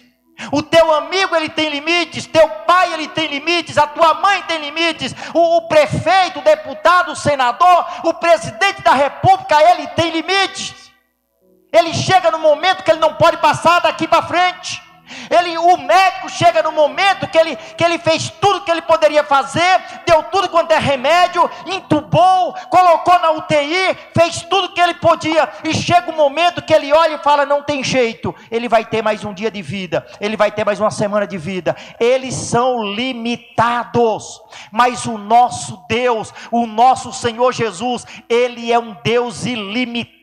O 0.52 0.62
teu 0.62 0.94
amigo 0.94 1.36
ele 1.36 1.50
tem 1.50 1.70
limites, 1.70 2.26
teu 2.26 2.48
pai 2.48 2.94
ele 2.94 3.10
tem 3.10 3.28
limites, 3.28 3.78
a 3.78 3.86
tua 3.86 4.14
mãe 4.16 4.42
tem 4.44 4.58
limites, 4.58 5.14
o, 5.34 5.58
o, 5.58 5.68
prefeito, 5.68 6.40
o 6.40 6.42
deputado, 6.42 7.12
o 7.12 7.16
senador, 7.16 7.86
o 8.06 8.14
presidente 8.14 8.82
da 8.82 8.94
república, 8.94 9.62
ele 9.62 9.86
tem 9.88 10.12
limites. 10.12 10.89
Ele 11.72 11.94
chega 11.94 12.32
no 12.32 12.40
momento 12.40 12.84
que 12.84 12.92
ele 12.92 13.00
não 13.00 13.14
pode 13.14 13.38
passar 13.38 13.80
daqui 13.80 14.08
para 14.08 14.24
frente. 14.24 14.82
Ele, 15.30 15.58
o 15.58 15.78
médico 15.78 16.30
chega 16.30 16.64
no 16.64 16.72
momento 16.72 17.28
que 17.28 17.38
ele, 17.38 17.56
que 17.56 17.84
ele 17.84 17.98
fez 17.98 18.30
tudo 18.42 18.62
que 18.62 18.72
ele 18.72 18.82
poderia 18.82 19.24
fazer, 19.24 19.82
deu 20.06 20.24
tudo 20.24 20.50
quanto 20.50 20.72
é 20.72 20.80
remédio, 20.80 21.50
entubou, 21.66 22.54
colocou 22.70 23.20
na 23.20 23.32
UTI, 23.32 23.98
fez 24.14 24.42
tudo 24.44 24.74
que 24.74 24.82
ele 24.82 24.96
podia, 24.96 25.50
e 25.64 25.74
chega 25.74 26.10
o 26.10 26.14
um 26.14 26.18
momento 26.18 26.62
que 26.62 26.74
ele 26.74 26.94
olha 26.94 27.16
e 27.16 27.24
fala: 27.24 27.46
não 27.46 27.64
tem 27.64 27.84
jeito, 27.84 28.36
ele 28.52 28.70
vai 28.70 28.86
ter 28.86 29.02
mais 29.02 29.24
um 29.24 29.34
dia 29.34 29.52
de 29.52 29.62
vida, 29.62 30.06
ele 30.20 30.38
vai 30.38 30.52
ter 30.52 30.66
mais 30.66 30.80
uma 30.80 30.92
semana 30.92 31.26
de 31.26 31.38
vida. 31.38 31.76
Eles 32.00 32.36
são 32.36 32.84
limitados, 32.84 34.42
mas 34.72 35.06
o 35.06 35.18
nosso 35.18 35.84
Deus, 35.88 36.34
o 36.52 36.66
nosso 36.66 37.12
Senhor 37.12 37.52
Jesus, 37.54 38.06
ele 38.28 38.72
é 38.72 38.80
um 38.80 38.96
Deus 39.04 39.46
ilimitado. 39.46 40.20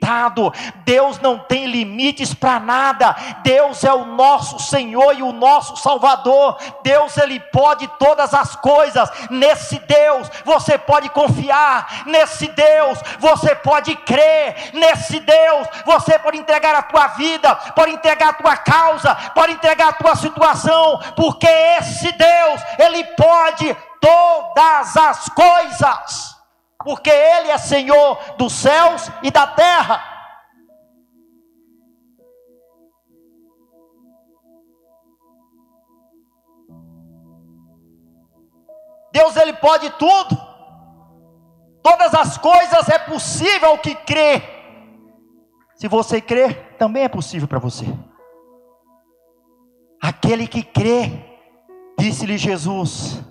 Deus 0.84 1.18
não 1.20 1.36
tem 1.38 1.66
limites 1.66 2.32
para 2.32 2.60
nada. 2.60 3.16
Deus 3.42 3.82
é 3.82 3.92
o 3.92 4.04
nosso 4.04 4.60
Senhor 4.60 4.75
Senhor 4.76 5.18
e 5.18 5.22
o 5.22 5.32
nosso 5.32 5.76
Salvador. 5.76 6.58
Deus, 6.82 7.16
Ele 7.16 7.40
pode 7.40 7.88
todas 7.98 8.34
as 8.34 8.54
coisas. 8.56 9.10
Nesse 9.30 9.78
Deus 9.80 10.30
você 10.44 10.76
pode 10.76 11.08
confiar. 11.08 12.04
Nesse 12.06 12.48
Deus 12.48 12.98
você 13.18 13.54
pode 13.54 13.96
crer. 13.96 14.70
Nesse 14.74 15.18
Deus 15.20 15.66
você 15.86 16.18
pode 16.18 16.36
entregar 16.36 16.74
a 16.74 16.82
tua 16.82 17.06
vida, 17.08 17.54
pode 17.74 17.92
entregar 17.92 18.30
a 18.30 18.34
tua 18.34 18.56
causa, 18.56 19.14
pode 19.34 19.52
entregar 19.52 19.88
a 19.88 19.92
tua 19.92 20.14
situação, 20.14 21.00
porque 21.16 21.46
esse 21.46 22.12
Deus, 22.12 22.60
Ele 22.78 23.02
pode 23.04 23.74
todas 24.00 24.96
as 24.96 25.28
coisas. 25.30 26.36
Porque 26.84 27.10
Ele 27.10 27.50
é 27.50 27.58
Senhor 27.58 28.18
dos 28.36 28.52
céus 28.52 29.10
e 29.22 29.30
da 29.30 29.46
terra. 29.46 30.15
Deus 39.16 39.34
ele 39.36 39.54
pode 39.54 39.88
tudo. 39.90 40.36
Todas 41.82 42.12
as 42.12 42.36
coisas 42.36 42.86
é 42.90 42.98
possível 42.98 43.78
que 43.78 43.94
crê. 43.94 44.42
Se 45.76 45.88
você 45.88 46.20
crê, 46.20 46.52
também 46.78 47.04
é 47.04 47.08
possível 47.08 47.48
para 47.48 47.58
você. 47.58 47.86
Aquele 50.02 50.46
que 50.46 50.62
crê, 50.62 51.12
disse-lhe 51.98 52.36
Jesus: 52.36 53.22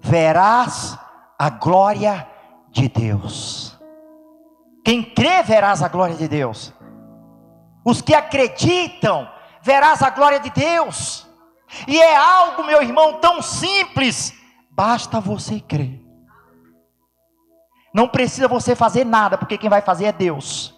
verás 0.00 0.98
a 1.38 1.50
glória 1.50 2.26
de 2.70 2.88
Deus. 2.88 3.78
Quem 4.82 5.02
crê, 5.02 5.42
verás 5.42 5.82
a 5.82 5.88
glória 5.88 6.16
de 6.16 6.26
Deus. 6.26 6.72
Os 7.84 8.00
que 8.00 8.14
acreditam, 8.14 9.30
verás 9.60 10.02
a 10.02 10.08
glória 10.08 10.40
de 10.40 10.48
Deus. 10.48 11.26
E 11.86 12.00
é 12.00 12.16
algo, 12.16 12.64
meu 12.64 12.82
irmão, 12.82 13.20
tão 13.20 13.42
simples, 13.42 14.37
basta 14.78 15.18
você 15.18 15.58
crer. 15.58 16.00
Não 17.92 18.06
precisa 18.06 18.46
você 18.46 18.76
fazer 18.76 19.04
nada, 19.04 19.36
porque 19.36 19.58
quem 19.58 19.68
vai 19.68 19.82
fazer 19.82 20.04
é 20.04 20.12
Deus. 20.12 20.72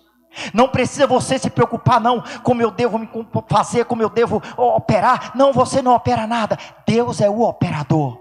Não 0.54 0.68
precisa 0.68 1.06
você 1.06 1.38
se 1.38 1.50
preocupar, 1.50 2.00
não, 2.00 2.24
como 2.42 2.62
eu 2.62 2.70
devo 2.70 2.98
me 2.98 3.06
fazer, 3.46 3.84
como 3.84 4.00
eu 4.00 4.08
devo 4.08 4.42
operar. 4.56 5.32
Não, 5.34 5.52
você 5.52 5.82
não 5.82 5.94
opera 5.94 6.26
nada. 6.26 6.56
Deus 6.86 7.20
é 7.20 7.28
o 7.28 7.42
operador. 7.42 8.18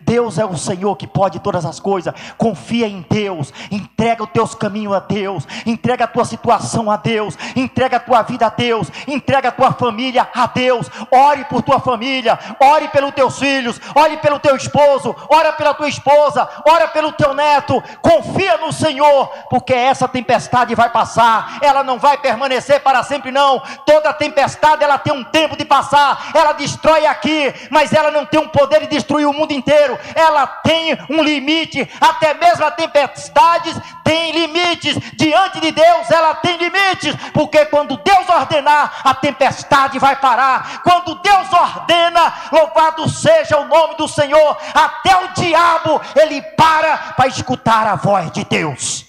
Deus 0.00 0.38
é 0.38 0.44
o 0.44 0.56
Senhor 0.56 0.96
que 0.96 1.06
pode 1.06 1.40
todas 1.40 1.64
as 1.64 1.80
coisas. 1.80 2.14
Confia 2.36 2.86
em 2.86 3.04
Deus. 3.08 3.52
Entrega 3.70 4.24
os 4.24 4.30
teus 4.30 4.54
caminhos 4.54 4.94
a 4.94 5.00
Deus. 5.00 5.46
Entrega 5.66 6.04
a 6.04 6.08
tua 6.08 6.24
situação 6.24 6.90
a 6.90 6.96
Deus. 6.96 7.36
Entrega 7.56 7.96
a 7.96 8.00
tua 8.00 8.22
vida 8.22 8.46
a 8.46 8.48
Deus. 8.48 8.88
Entrega 9.06 9.48
a 9.48 9.52
tua 9.52 9.72
família 9.72 10.28
a 10.34 10.46
Deus. 10.46 10.90
Ore 11.10 11.44
por 11.44 11.62
tua 11.62 11.80
família. 11.80 12.38
Ore 12.60 12.88
pelos 12.88 13.12
teus 13.12 13.38
filhos. 13.38 13.80
Ore 13.94 14.16
pelo 14.18 14.38
teu 14.38 14.56
esposo. 14.56 15.14
Ora 15.28 15.52
pela 15.52 15.74
tua 15.74 15.88
esposa. 15.88 16.48
Ora 16.66 16.88
pelo 16.88 17.12
teu 17.12 17.34
neto. 17.34 17.82
Confia 18.00 18.58
no 18.58 18.72
Senhor, 18.72 19.28
porque 19.50 19.72
essa 19.72 20.08
tempestade 20.08 20.74
vai 20.74 20.90
passar. 20.90 21.58
Ela 21.62 21.82
não 21.82 21.98
vai 21.98 22.18
permanecer 22.18 22.80
para 22.80 23.02
sempre 23.02 23.30
não. 23.30 23.60
Toda 23.86 24.12
tempestade 24.12 24.84
ela 24.84 24.98
tem 24.98 25.12
um 25.12 25.24
tempo 25.24 25.56
de 25.56 25.64
passar. 25.64 26.30
Ela 26.34 26.52
destrói 26.52 27.06
aqui, 27.06 27.52
mas 27.70 27.92
ela 27.92 28.10
não 28.10 28.24
tem 28.24 28.40
um 28.40 28.48
poder 28.48 28.80
de 28.80 28.86
destruir 28.86 29.26
o 29.26 29.32
mundo 29.32 29.52
inteiro 29.52 29.71
inteiro, 29.72 29.98
ela 30.14 30.46
tem 30.46 30.98
um 31.08 31.22
limite, 31.22 31.88
até 32.00 32.34
mesmo 32.34 32.64
a 32.64 32.70
tempestades 32.70 33.74
tem 34.04 34.32
limites, 34.32 34.94
diante 35.14 35.60
de 35.60 35.72
Deus 35.72 36.10
ela 36.10 36.34
tem 36.34 36.56
limites, 36.58 37.14
porque 37.32 37.64
quando 37.66 37.96
Deus 37.96 38.28
ordenar, 38.28 39.00
a 39.04 39.14
tempestade 39.14 39.98
vai 39.98 40.16
parar, 40.16 40.82
quando 40.82 41.14
Deus 41.16 41.52
ordena, 41.52 42.32
louvado 42.52 43.08
seja 43.08 43.58
o 43.58 43.66
nome 43.66 43.96
do 43.96 44.06
Senhor, 44.06 44.58
até 44.74 45.16
o 45.16 45.28
diabo 45.28 46.00
ele 46.14 46.42
para 46.42 46.96
para 47.16 47.26
escutar 47.26 47.86
a 47.86 47.96
voz 47.96 48.30
de 48.30 48.44
Deus. 48.44 49.06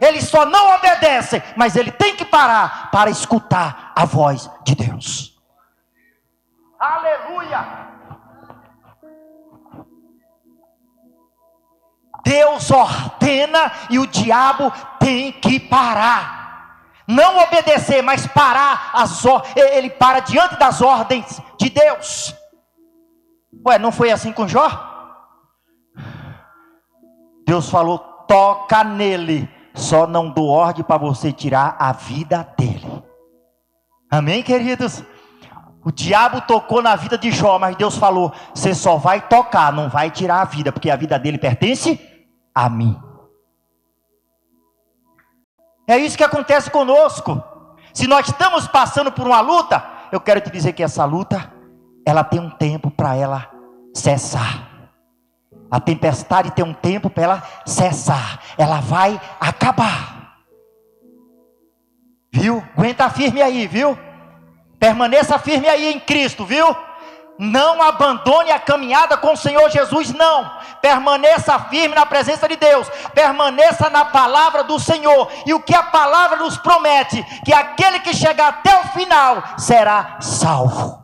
Ele 0.00 0.22
só 0.22 0.46
não 0.46 0.76
obedece, 0.76 1.42
mas 1.54 1.76
ele 1.76 1.90
tem 1.90 2.16
que 2.16 2.24
parar 2.24 2.90
para 2.90 3.10
escutar 3.10 3.92
a 3.94 4.06
voz 4.06 4.50
de 4.64 4.74
Deus. 4.74 5.38
Aleluia! 6.78 7.90
Deus 12.30 12.70
ordena 12.70 13.72
e 13.90 13.98
o 13.98 14.06
diabo 14.06 14.72
tem 15.00 15.32
que 15.32 15.58
parar. 15.58 16.94
Não 17.04 17.38
obedecer, 17.42 18.02
mas 18.02 18.24
parar 18.24 18.92
as 18.94 19.24
ele 19.56 19.90
para 19.90 20.20
diante 20.20 20.56
das 20.56 20.80
ordens 20.80 21.42
de 21.58 21.68
Deus. 21.68 22.32
Ué, 23.66 23.80
não 23.80 23.90
foi 23.90 24.12
assim 24.12 24.32
com 24.32 24.46
Jó? 24.46 24.70
Deus 27.44 27.68
falou: 27.68 27.98
toca 28.28 28.84
nele, 28.84 29.50
só 29.74 30.06
não 30.06 30.30
dou 30.30 30.50
ordem 30.50 30.84
para 30.84 30.98
você 30.98 31.32
tirar 31.32 31.74
a 31.80 31.90
vida 31.90 32.46
dele. 32.56 33.02
Amém, 34.08 34.40
queridos? 34.40 35.02
O 35.84 35.90
diabo 35.90 36.42
tocou 36.42 36.80
na 36.80 36.94
vida 36.94 37.18
de 37.18 37.32
Jó, 37.32 37.58
mas 37.58 37.74
Deus 37.74 37.96
falou: 37.96 38.32
você 38.54 38.72
só 38.72 38.98
vai 38.98 39.20
tocar, 39.20 39.72
não 39.72 39.88
vai 39.88 40.12
tirar 40.12 40.42
a 40.42 40.44
vida, 40.44 40.70
porque 40.70 40.90
a 40.90 40.96
vida 40.96 41.18
dele 41.18 41.36
pertence 41.36 42.09
a 42.54 42.68
mim. 42.68 43.00
É 45.86 45.98
isso 45.98 46.16
que 46.16 46.24
acontece 46.24 46.70
conosco. 46.70 47.42
Se 47.92 48.06
nós 48.06 48.28
estamos 48.28 48.66
passando 48.68 49.10
por 49.10 49.26
uma 49.26 49.40
luta, 49.40 49.84
eu 50.12 50.20
quero 50.20 50.40
te 50.40 50.50
dizer 50.50 50.72
que 50.72 50.82
essa 50.82 51.04
luta, 51.04 51.52
ela 52.06 52.22
tem 52.22 52.40
um 52.40 52.50
tempo 52.50 52.90
para 52.90 53.16
ela 53.16 53.50
cessar. 53.94 54.70
A 55.70 55.80
tempestade 55.80 56.50
tem 56.50 56.64
um 56.64 56.74
tempo 56.74 57.10
para 57.10 57.22
ela 57.22 57.42
cessar. 57.66 58.40
Ela 58.58 58.80
vai 58.80 59.20
acabar. 59.40 60.36
Viu? 62.32 62.62
Aguenta 62.76 63.10
firme 63.10 63.42
aí, 63.42 63.66
viu? 63.66 63.98
Permaneça 64.78 65.38
firme 65.38 65.68
aí 65.68 65.92
em 65.92 66.00
Cristo, 66.00 66.44
viu? 66.44 66.66
Não 67.42 67.80
abandone 67.80 68.50
a 68.50 68.58
caminhada 68.58 69.16
com 69.16 69.32
o 69.32 69.36
Senhor 69.36 69.70
Jesus, 69.70 70.12
não. 70.12 70.58
Permaneça 70.82 71.58
firme 71.58 71.94
na 71.94 72.04
presença 72.04 72.46
de 72.46 72.54
Deus. 72.54 72.86
Permaneça 73.14 73.88
na 73.88 74.04
palavra 74.04 74.62
do 74.62 74.78
Senhor. 74.78 75.32
E 75.46 75.54
o 75.54 75.60
que 75.62 75.74
a 75.74 75.84
palavra 75.84 76.36
nos 76.36 76.58
promete: 76.58 77.24
que 77.42 77.50
aquele 77.50 78.00
que 78.00 78.12
chegar 78.12 78.48
até 78.48 78.78
o 78.80 78.88
final 78.88 79.42
será 79.56 80.18
salvo. 80.20 81.02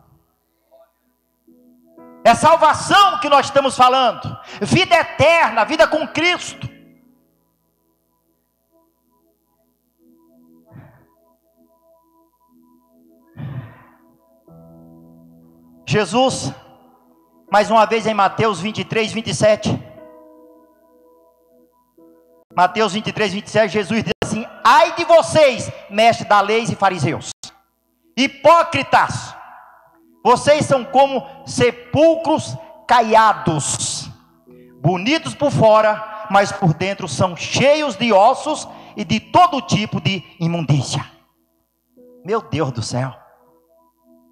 É 2.22 2.34
salvação 2.34 3.18
que 3.20 3.30
nós 3.30 3.46
estamos 3.46 3.74
falando. 3.74 4.38
Vida 4.60 4.94
eterna, 4.94 5.64
vida 5.64 5.86
com 5.86 6.06
Cristo. 6.06 6.75
Jesus, 15.88 16.52
mais 17.50 17.70
uma 17.70 17.86
vez 17.86 18.08
em 18.08 18.14
Mateus 18.14 18.60
23, 18.60 19.12
27. 19.12 19.80
Mateus 22.56 22.92
23, 22.92 23.34
27, 23.34 23.72
Jesus 23.72 24.02
diz 24.02 24.12
assim: 24.24 24.44
Ai 24.64 24.96
de 24.96 25.04
vocês, 25.04 25.70
mestres 25.88 26.28
da 26.28 26.40
lei 26.40 26.64
e 26.64 26.74
fariseus, 26.74 27.30
hipócritas, 28.16 29.32
vocês 30.24 30.66
são 30.66 30.84
como 30.84 31.24
sepulcros 31.46 32.56
caiados, 32.88 34.10
bonitos 34.80 35.36
por 35.36 35.52
fora, 35.52 36.26
mas 36.30 36.50
por 36.50 36.74
dentro 36.74 37.06
são 37.06 37.36
cheios 37.36 37.94
de 37.94 38.12
ossos 38.12 38.66
e 38.96 39.04
de 39.04 39.20
todo 39.20 39.62
tipo 39.62 40.00
de 40.00 40.24
imundícia. 40.40 41.08
Meu 42.24 42.42
Deus 42.42 42.72
do 42.72 42.82
céu, 42.82 43.14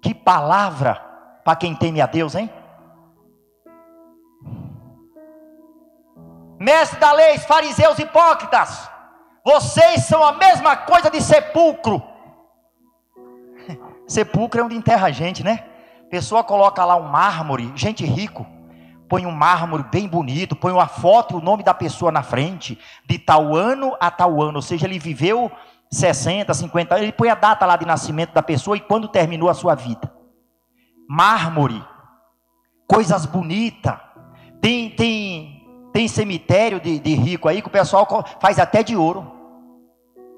que 0.01 0.13
palavra 0.13 1.14
para 1.45 1.55
quem 1.55 1.75
teme 1.75 2.01
a 2.01 2.07
Deus, 2.07 2.33
hein? 2.33 2.49
Mestre 6.59 6.99
da 6.99 7.11
lei, 7.11 7.37
fariseus 7.37 7.99
hipócritas, 7.99 8.89
vocês 9.45 10.05
são 10.05 10.23
a 10.23 10.31
mesma 10.33 10.75
coisa 10.75 11.11
de 11.11 11.21
sepulcro. 11.21 12.01
Sepulcro 14.07 14.59
é 14.59 14.63
onde 14.63 14.75
enterra 14.75 15.05
a 15.05 15.11
gente, 15.11 15.43
né? 15.43 15.65
Pessoa 16.09 16.43
coloca 16.43 16.83
lá 16.83 16.95
um 16.95 17.07
mármore, 17.09 17.71
gente 17.75 18.03
rico, 18.03 18.47
põe 19.07 19.27
um 19.27 19.31
mármore 19.31 19.83
bem 19.83 20.07
bonito, 20.07 20.55
põe 20.55 20.71
uma 20.71 20.87
foto 20.87 21.35
e 21.35 21.37
o 21.37 21.43
nome 21.43 21.61
da 21.61 21.75
pessoa 21.75 22.11
na 22.11 22.23
frente, 22.23 22.79
de 23.05 23.19
tal 23.19 23.55
ano 23.55 23.95
a 23.99 24.09
tal 24.09 24.41
ano, 24.41 24.55
ou 24.55 24.61
seja, 24.63 24.87
ele 24.87 24.97
viveu 24.97 25.51
60, 25.91 26.51
50 26.51 26.95
anos, 26.95 27.03
ele 27.03 27.11
põe 27.11 27.29
a 27.29 27.35
data 27.35 27.67
lá 27.67 27.75
de 27.75 27.85
nascimento 27.85 28.33
da 28.33 28.41
pessoa 28.41 28.77
e 28.77 28.79
quando 28.79 29.07
terminou 29.07 29.47
a 29.47 29.53
sua 29.53 29.75
vida 29.75 30.14
mármore, 31.07 31.83
coisas 32.87 33.25
bonitas. 33.25 33.95
Tem, 34.61 34.89
tem, 34.89 35.89
tem 35.93 36.07
cemitério 36.07 36.79
de, 36.79 36.99
de 36.99 37.13
rico 37.13 37.47
aí 37.47 37.61
que 37.61 37.67
o 37.67 37.71
pessoal 37.71 38.07
faz 38.39 38.59
até 38.59 38.83
de 38.83 38.95
ouro. 38.95 39.31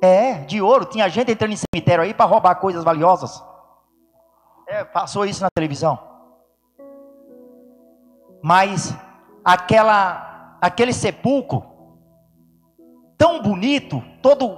É, 0.02 0.40
de 0.46 0.62
ouro. 0.62 0.86
Tinha 0.86 1.10
gente 1.10 1.32
entrando 1.32 1.54
em 1.54 1.58
cemitério 1.58 2.04
aí 2.04 2.14
para 2.14 2.26
roubar 2.26 2.56
coisas 2.56 2.84
valiosas. 2.84 3.44
É, 4.68 4.84
passou 4.84 5.26
isso 5.26 5.42
na 5.42 5.50
televisão. 5.50 5.98
Mas 8.44 8.94
aquela, 9.44 10.58
aquele 10.62 10.94
sepulcro 10.94 11.64
tão 13.18 13.42
bonito, 13.42 14.04
todo 14.22 14.58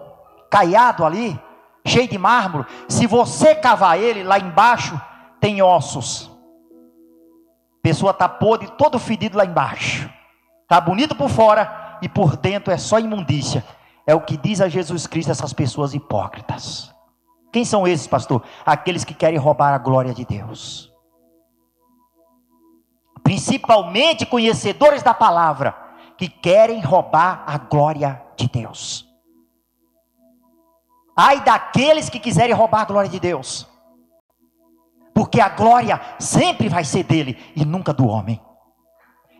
caiado 0.49 1.05
ali, 1.05 1.39
cheio 1.85 2.07
de 2.07 2.17
mármore, 2.17 2.67
se 2.87 3.07
você 3.07 3.55
cavar 3.55 3.97
ele 3.99 4.23
lá 4.23 4.37
embaixo, 4.37 4.99
tem 5.39 5.61
ossos. 5.61 6.29
Pessoa 7.81 8.11
está 8.11 8.27
podre, 8.27 8.69
todo 8.77 8.99
fedido 8.99 9.37
lá 9.37 9.45
embaixo. 9.45 10.09
Está 10.63 10.79
bonito 10.79 11.15
por 11.15 11.29
fora 11.29 11.97
e 12.01 12.09
por 12.09 12.35
dentro 12.35 12.71
é 12.71 12.77
só 12.77 12.99
imundícia. 12.99 13.65
É 14.05 14.13
o 14.13 14.21
que 14.21 14.37
diz 14.37 14.59
a 14.61 14.67
Jesus 14.67 15.07
Cristo 15.07 15.31
essas 15.31 15.53
pessoas 15.53 15.93
hipócritas. 15.93 16.93
Quem 17.51 17.65
são 17.65 17.87
esses, 17.87 18.07
pastor? 18.07 18.43
Aqueles 18.65 19.03
que 19.03 19.13
querem 19.13 19.39
roubar 19.39 19.73
a 19.73 19.77
glória 19.77 20.13
de 20.13 20.25
Deus. 20.25 20.91
Principalmente 23.23 24.25
conhecedores 24.25 25.03
da 25.03 25.13
palavra, 25.13 25.75
que 26.17 26.27
querem 26.27 26.81
roubar 26.81 27.43
a 27.47 27.57
glória 27.57 28.21
de 28.35 28.47
Deus. 28.47 29.07
Ai 31.15 31.41
daqueles 31.41 32.09
que 32.09 32.19
quiserem 32.19 32.55
roubar 32.55 32.81
a 32.81 32.85
glória 32.85 33.09
de 33.09 33.19
Deus 33.19 33.68
porque 35.19 35.41
a 35.41 35.49
glória 35.49 35.99
sempre 36.17 36.69
vai 36.69 36.85
ser 36.85 37.03
dele 37.03 37.37
e 37.53 37.65
nunca 37.65 37.91
do 37.91 38.07
homem. 38.07 38.41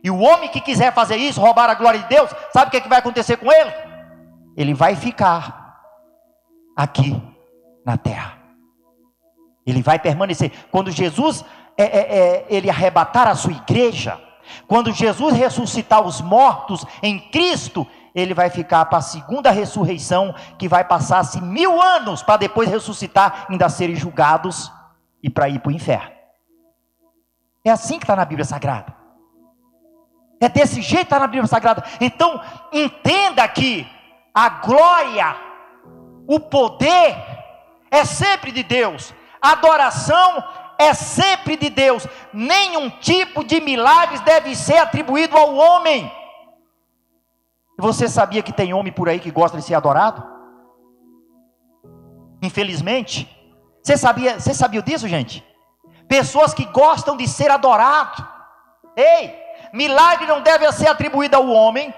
E 0.03 0.11
o 0.11 0.19
homem 0.19 0.49
que 0.49 0.59
quiser 0.59 0.93
fazer 0.93 1.15
isso, 1.15 1.39
roubar 1.39 1.69
a 1.69 1.73
glória 1.73 2.01
de 2.01 2.09
Deus, 2.09 2.29
sabe 2.51 2.67
o 2.67 2.71
que, 2.71 2.75
é 2.75 2.81
que 2.81 2.89
vai 2.89 2.99
acontecer 2.99 3.37
com 3.37 3.49
ele? 3.49 3.71
Ele 4.57 4.73
vai 4.73 4.93
ficar 4.97 5.79
aqui 6.75 7.15
na 7.85 7.95
terra. 7.95 8.39
Ele 9.65 9.81
vai 9.81 9.97
permanecer. 9.97 10.51
Quando 10.69 10.91
Jesus 10.91 11.45
é, 11.77 11.83
é, 11.83 12.17
é, 12.17 12.45
ele 12.49 12.69
arrebatar 12.69 13.29
a 13.29 13.35
sua 13.35 13.53
igreja, 13.53 14.19
quando 14.67 14.91
Jesus 14.91 15.33
ressuscitar 15.33 16.05
os 16.05 16.19
mortos 16.19 16.85
em 17.01 17.17
Cristo, 17.17 17.87
ele 18.13 18.33
vai 18.33 18.49
ficar 18.49 18.83
para 18.83 18.97
a 18.97 19.01
segunda 19.01 19.49
ressurreição, 19.49 20.35
que 20.57 20.67
vai 20.67 20.83
passar-se 20.83 21.39
mil 21.39 21.81
anos 21.81 22.21
para 22.21 22.35
depois 22.35 22.69
ressuscitar, 22.69 23.45
ainda 23.49 23.69
serem 23.69 23.95
julgados 23.95 24.69
e 25.21 25.29
para 25.29 25.49
ir 25.49 25.59
para 25.59 25.69
o 25.69 25.73
inferno. 25.73 26.11
É 27.63 27.69
assim 27.69 27.97
que 27.97 28.03
está 28.03 28.15
na 28.15 28.25
Bíblia 28.25 28.45
Sagrada. 28.45 28.95
É 30.39 30.47
desse 30.47 30.81
jeito 30.81 31.07
que 31.07 31.13
está 31.13 31.19
na 31.19 31.27
Bíblia 31.27 31.47
Sagrada. 31.47 31.83
Então, 31.99 32.41
entenda 32.71 33.47
que 33.47 33.85
a 34.33 34.49
glória, 34.49 35.35
o 36.27 36.39
poder, 36.39 37.17
é 37.91 38.05
sempre 38.05 38.51
de 38.51 38.63
Deus. 38.63 39.13
A 39.41 39.51
adoração 39.51 40.43
é 40.77 40.93
sempre 40.93 41.57
de 41.57 41.69
Deus. 41.69 42.07
Nenhum 42.31 42.89
tipo 42.89 43.43
de 43.43 43.59
milagres 43.59 44.21
deve 44.21 44.55
ser 44.55 44.77
atribuído 44.77 45.37
ao 45.37 45.53
homem. 45.55 46.09
Você 47.77 48.07
sabia 48.07 48.41
que 48.41 48.53
tem 48.53 48.73
homem 48.73 48.91
por 48.91 49.09
aí 49.09 49.19
que 49.19 49.31
gosta 49.31 49.57
de 49.57 49.63
ser 49.63 49.75
adorado? 49.75 50.23
Infelizmente. 52.41 53.38
Você 53.83 53.97
sabia, 53.97 54.39
você 54.39 54.53
sabia 54.53 54.81
disso, 54.81 55.07
gente? 55.07 55.43
Pessoas 56.07 56.53
que 56.53 56.65
gostam 56.65 57.15
de 57.15 57.27
ser 57.27 57.51
adorado. 57.51 58.27
Ei, 58.95 59.33
milagre 59.73 60.25
não 60.25 60.41
deve 60.41 60.71
ser 60.71 60.87
atribuído 60.87 61.35
ao 61.35 61.47
homem. 61.47 61.93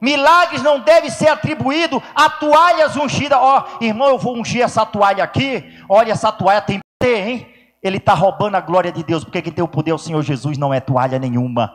Milagres 0.00 0.62
não 0.62 0.80
deve 0.80 1.10
ser 1.10 1.28
atribuído 1.28 2.02
a 2.14 2.30
toalhas 2.30 2.96
ungidas. 2.96 3.38
Ó, 3.38 3.64
oh, 3.80 3.84
irmão, 3.84 4.08
eu 4.08 4.18
vou 4.18 4.36
ungir 4.36 4.62
essa 4.62 4.86
toalha 4.86 5.22
aqui. 5.22 5.62
Olha, 5.88 6.12
essa 6.12 6.32
toalha 6.32 6.62
tem 6.62 6.80
poder, 6.98 7.28
hein? 7.28 7.54
Ele 7.82 7.98
está 7.98 8.14
roubando 8.14 8.56
a 8.56 8.60
glória 8.60 8.90
de 8.90 9.02
Deus, 9.02 9.24
porque 9.24 9.42
quem 9.42 9.52
tem 9.52 9.64
o 9.64 9.68
poder 9.68 9.90
é 9.90 9.94
o 9.94 9.98
Senhor 9.98 10.22
Jesus, 10.22 10.56
não 10.58 10.72
é 10.72 10.80
toalha 10.80 11.18
nenhuma. 11.18 11.72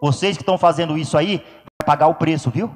Vocês 0.00 0.36
que 0.36 0.42
estão 0.42 0.56
fazendo 0.56 0.96
isso 0.96 1.16
aí, 1.16 1.38
vai 1.38 1.86
pagar 1.86 2.06
o 2.08 2.14
preço, 2.14 2.50
viu? 2.50 2.74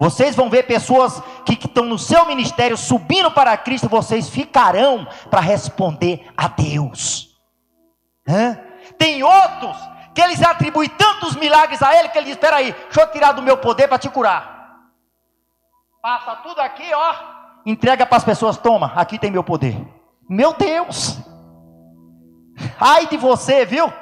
Vocês 0.00 0.34
vão 0.34 0.48
ver 0.48 0.62
pessoas 0.62 1.22
que, 1.44 1.54
que 1.54 1.66
estão 1.66 1.84
no 1.84 1.98
seu 1.98 2.24
ministério 2.24 2.74
subindo 2.74 3.30
para 3.30 3.54
Cristo, 3.58 3.86
vocês 3.86 4.30
ficarão 4.30 5.06
para 5.30 5.42
responder 5.42 6.26
a 6.34 6.48
Deus. 6.48 7.38
Hã? 8.26 8.58
Tem 8.96 9.22
outros 9.22 9.76
que 10.14 10.22
eles 10.22 10.42
atribuem 10.42 10.88
tantos 10.88 11.36
milagres 11.36 11.82
a 11.82 11.94
Ele 11.94 12.08
que 12.08 12.16
Ele 12.16 12.24
diz: 12.24 12.36
Espera 12.36 12.56
aí, 12.56 12.72
deixa 12.72 13.02
eu 13.02 13.12
tirar 13.12 13.32
do 13.32 13.42
meu 13.42 13.58
poder 13.58 13.88
para 13.88 13.98
te 13.98 14.08
curar. 14.08 14.78
Passa 16.00 16.36
tudo 16.36 16.62
aqui, 16.62 16.90
ó, 16.94 17.14
entrega 17.66 18.06
para 18.06 18.16
as 18.16 18.24
pessoas: 18.24 18.56
Toma, 18.56 18.94
aqui 18.96 19.18
tem 19.18 19.30
meu 19.30 19.44
poder. 19.44 19.76
Meu 20.26 20.54
Deus, 20.54 21.18
ai 22.80 23.06
de 23.06 23.18
você, 23.18 23.66
viu? 23.66 23.92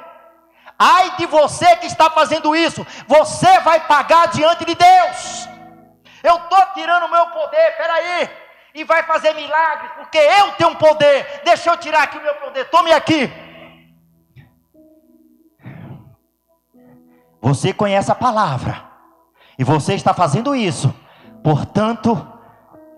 Ai 0.79 1.17
de 1.17 1.27
você 1.27 1.75
que 1.79 1.87
está 1.87 2.09
fazendo 2.09 2.55
isso, 2.55 2.87
você 3.09 3.59
vai 3.61 3.81
pagar 3.81 4.29
diante 4.29 4.65
de 4.65 4.77
Deus. 4.77 5.49
Eu 6.23 6.37
estou 6.37 6.67
tirando 6.75 7.05
o 7.05 7.11
meu 7.11 7.27
poder, 7.29 7.77
peraí, 7.77 8.29
e 8.75 8.85
vai 8.85 9.03
fazer 9.03 9.35
milagres, 9.35 9.93
porque 9.97 10.19
eu 10.19 10.53
tenho 10.53 10.71
um 10.71 10.75
poder. 10.75 11.43
Deixa 11.45 11.71
eu 11.71 11.77
tirar 11.77 12.03
aqui 12.03 12.19
o 12.19 12.23
meu 12.23 12.35
poder, 12.37 12.69
tome 12.71 12.93
aqui. 12.93 13.31
Você 17.41 17.73
conhece 17.73 18.11
a 18.11 18.15
palavra, 18.15 18.85
e 19.59 19.65
você 19.65 19.95
está 19.95 20.13
fazendo 20.13 20.55
isso, 20.55 20.95
portanto, 21.43 22.27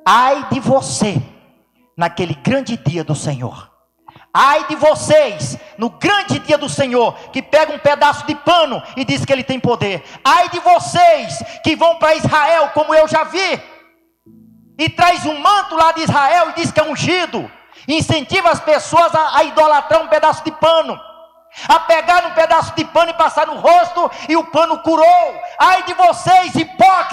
ai 0.04 0.48
de 0.50 0.60
você, 0.60 1.20
naquele 1.96 2.34
grande 2.34 2.76
dia 2.76 3.04
do 3.04 3.14
Senhor. 3.14 3.69
Ai 4.32 4.64
de 4.68 4.76
vocês, 4.76 5.58
no 5.76 5.90
grande 5.90 6.38
dia 6.38 6.56
do 6.56 6.68
Senhor, 6.68 7.14
que 7.32 7.42
pega 7.42 7.72
um 7.72 7.78
pedaço 7.78 8.24
de 8.26 8.34
pano 8.34 8.80
e 8.96 9.04
diz 9.04 9.24
que 9.24 9.32
ele 9.32 9.42
tem 9.42 9.58
poder. 9.58 10.04
Ai 10.24 10.48
de 10.48 10.60
vocês 10.60 11.42
que 11.64 11.74
vão 11.74 11.96
para 11.96 12.14
Israel, 12.14 12.70
como 12.72 12.94
eu 12.94 13.08
já 13.08 13.24
vi, 13.24 13.60
e 14.78 14.88
traz 14.88 15.26
um 15.26 15.38
manto 15.38 15.74
lá 15.74 15.92
de 15.92 16.02
Israel 16.02 16.50
e 16.50 16.60
diz 16.60 16.70
que 16.70 16.80
é 16.80 16.84
ungido. 16.84 17.50
Incentiva 17.88 18.50
as 18.50 18.60
pessoas 18.60 19.12
a, 19.14 19.38
a 19.38 19.44
idolatrar 19.44 20.00
um 20.00 20.08
pedaço 20.08 20.44
de 20.44 20.52
pano 20.52 20.98
a 21.68 21.80
pegar 21.80 22.26
um 22.26 22.30
pedaço 22.30 22.74
de 22.74 22.84
pano 22.84 23.10
e 23.10 23.14
passar 23.14 23.46
no 23.46 23.56
rosto, 23.56 24.10
e 24.28 24.36
o 24.36 24.44
pano 24.44 24.78
curou. 24.78 25.40
Ai 25.58 25.82
de 25.82 25.94
vocês, 25.94 26.54
hipócritas! 26.54 27.09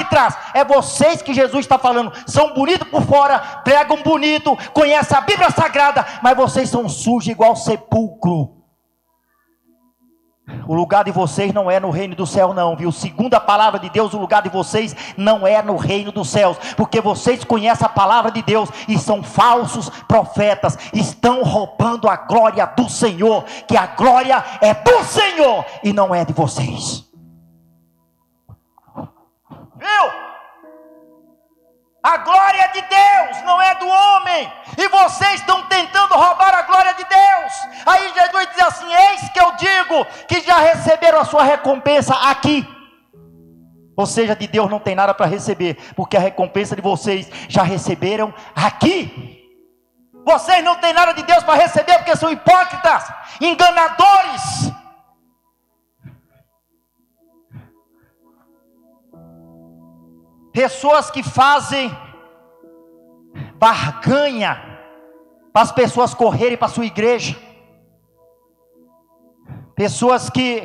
É 0.53 0.64
vocês 0.64 1.22
que 1.22 1.34
Jesus 1.34 1.65
está 1.65 1.77
falando. 1.77 2.11
São 2.26 2.53
bonitos 2.53 2.88
por 2.89 3.03
fora, 3.03 3.39
pregam 3.64 4.02
bonito, 4.03 4.57
conhecem 4.73 5.18
a 5.18 5.22
Bíblia 5.22 5.52
Sagrada, 5.52 6.06
mas 6.22 6.35
vocês 6.35 6.69
são 6.69 6.88
sujos 6.89 7.27
igual 7.27 7.56
sepulcro. 7.56 8.57
O 10.65 10.73
lugar 10.73 11.03
de 11.03 11.11
vocês 11.11 11.53
não 11.53 11.69
é 11.69 11.80
no 11.80 11.89
reino 11.89 12.15
do 12.15 12.26
céu, 12.26 12.53
não, 12.53 12.76
viu? 12.76 12.91
Segundo 12.91 13.34
a 13.34 13.39
palavra 13.39 13.80
de 13.80 13.89
Deus, 13.89 14.14
o 14.14 14.18
lugar 14.18 14.41
de 14.41 14.49
vocês 14.49 14.95
não 15.18 15.45
é 15.45 15.61
no 15.61 15.76
reino 15.76 16.11
dos 16.11 16.30
céus, 16.30 16.57
porque 16.77 17.02
vocês 17.02 17.44
conhecem 17.44 17.85
a 17.85 17.89
palavra 17.89 18.31
de 18.31 18.41
Deus 18.41 18.69
e 18.88 18.98
são 18.98 19.22
falsos 19.22 19.89
profetas, 20.07 20.77
estão 20.94 21.44
roubando 21.44 22.07
a 22.07 22.15
glória 22.15 22.65
do 22.65 22.89
Senhor, 22.89 23.44
que 23.68 23.76
a 23.76 23.88
glória 23.88 24.44
é 24.61 24.73
do 24.73 25.03
Senhor 25.03 25.65
e 25.84 25.91
não 25.91 26.15
é 26.15 26.23
de 26.23 26.31
vocês. 26.34 27.06
Viu? 29.78 30.28
A 32.04 32.18
glória 32.18 32.70
de 32.74 32.82
Deus, 32.82 33.44
não 33.44 33.62
é 33.62 33.76
do 33.76 33.88
homem. 33.88 34.54
E 34.78 34.88
vocês 34.88 35.41
estão 35.41 35.64
tentando 35.64 36.14
roubar 36.14 36.54
a 36.56 36.62
glória 36.62 36.94
de 36.94 37.04
Deus. 37.04 37.54
Aí 37.86 38.14
Jesus 38.14 38.48
diz 38.49 38.62
assim: 38.62 38.94
Eis 38.94 39.30
que 39.30 39.40
eu 39.40 39.52
digo 39.56 40.06
que 40.28 40.41
já 40.41 40.58
receberam 40.58 41.20
a 41.20 41.26
sua 41.26 41.44
recompensa 41.44 42.14
aqui. 42.30 42.66
Ou 43.95 44.06
seja, 44.06 44.36
de 44.36 44.48
Deus 44.48 44.70
não 44.70 44.80
tem 44.80 44.95
nada 44.95 45.14
para 45.14 45.26
receber, 45.26 45.76
porque 45.95 46.16
a 46.16 46.20
recompensa 46.20 46.76
de 46.76 46.82
vocês 46.82 47.30
já 47.49 47.64
receberam 47.64 48.34
aqui. 48.56 49.44
Vocês 50.24 50.64
não 50.64 50.76
têm 50.76 50.94
nada 50.94 51.14
de 51.14 51.24
Deus 51.24 51.44
para 51.44 51.56
receber, 51.56 51.98
porque 51.98 52.16
são 52.16 52.32
hipócritas, 52.32 53.12
enganadores. 53.41 54.72
Pessoas 60.57 61.11
que 61.11 61.21
fazem 61.21 61.95
barganha 63.59 64.59
para 65.53 65.61
as 65.61 65.71
pessoas 65.71 66.15
correrem 66.15 66.57
para 66.57 66.67
sua 66.67 66.88
igreja, 66.88 67.38
pessoas 69.75 70.31
que 70.31 70.63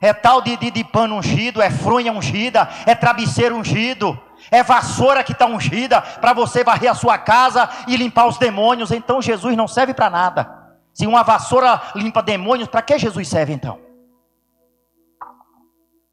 é 0.00 0.14
tal 0.14 0.40
de, 0.40 0.56
de, 0.56 0.70
de 0.70 0.82
pano 0.82 1.16
ungido, 1.16 1.60
é 1.60 1.70
fronha 1.70 2.10
ungida, 2.10 2.66
é 2.86 2.94
travesseiro 2.94 3.54
ungido, 3.54 4.18
é 4.50 4.62
vassoura 4.62 5.22
que 5.22 5.32
está 5.32 5.44
ungida 5.44 6.00
para 6.00 6.32
você 6.32 6.64
varrer 6.64 6.90
a 6.90 6.94
sua 6.94 7.18
casa 7.18 7.68
e 7.86 7.94
limpar 7.94 8.26
os 8.26 8.38
demônios. 8.38 8.90
Então 8.90 9.20
Jesus 9.20 9.54
não 9.54 9.68
serve 9.68 9.92
para 9.92 10.08
nada. 10.08 10.50
Se 10.94 11.06
uma 11.06 11.22
vassoura 11.22 11.78
limpa 11.94 12.22
demônios, 12.22 12.70
para 12.70 12.80
que 12.80 12.98
Jesus 12.98 13.28
serve 13.28 13.52
então? 13.52 13.89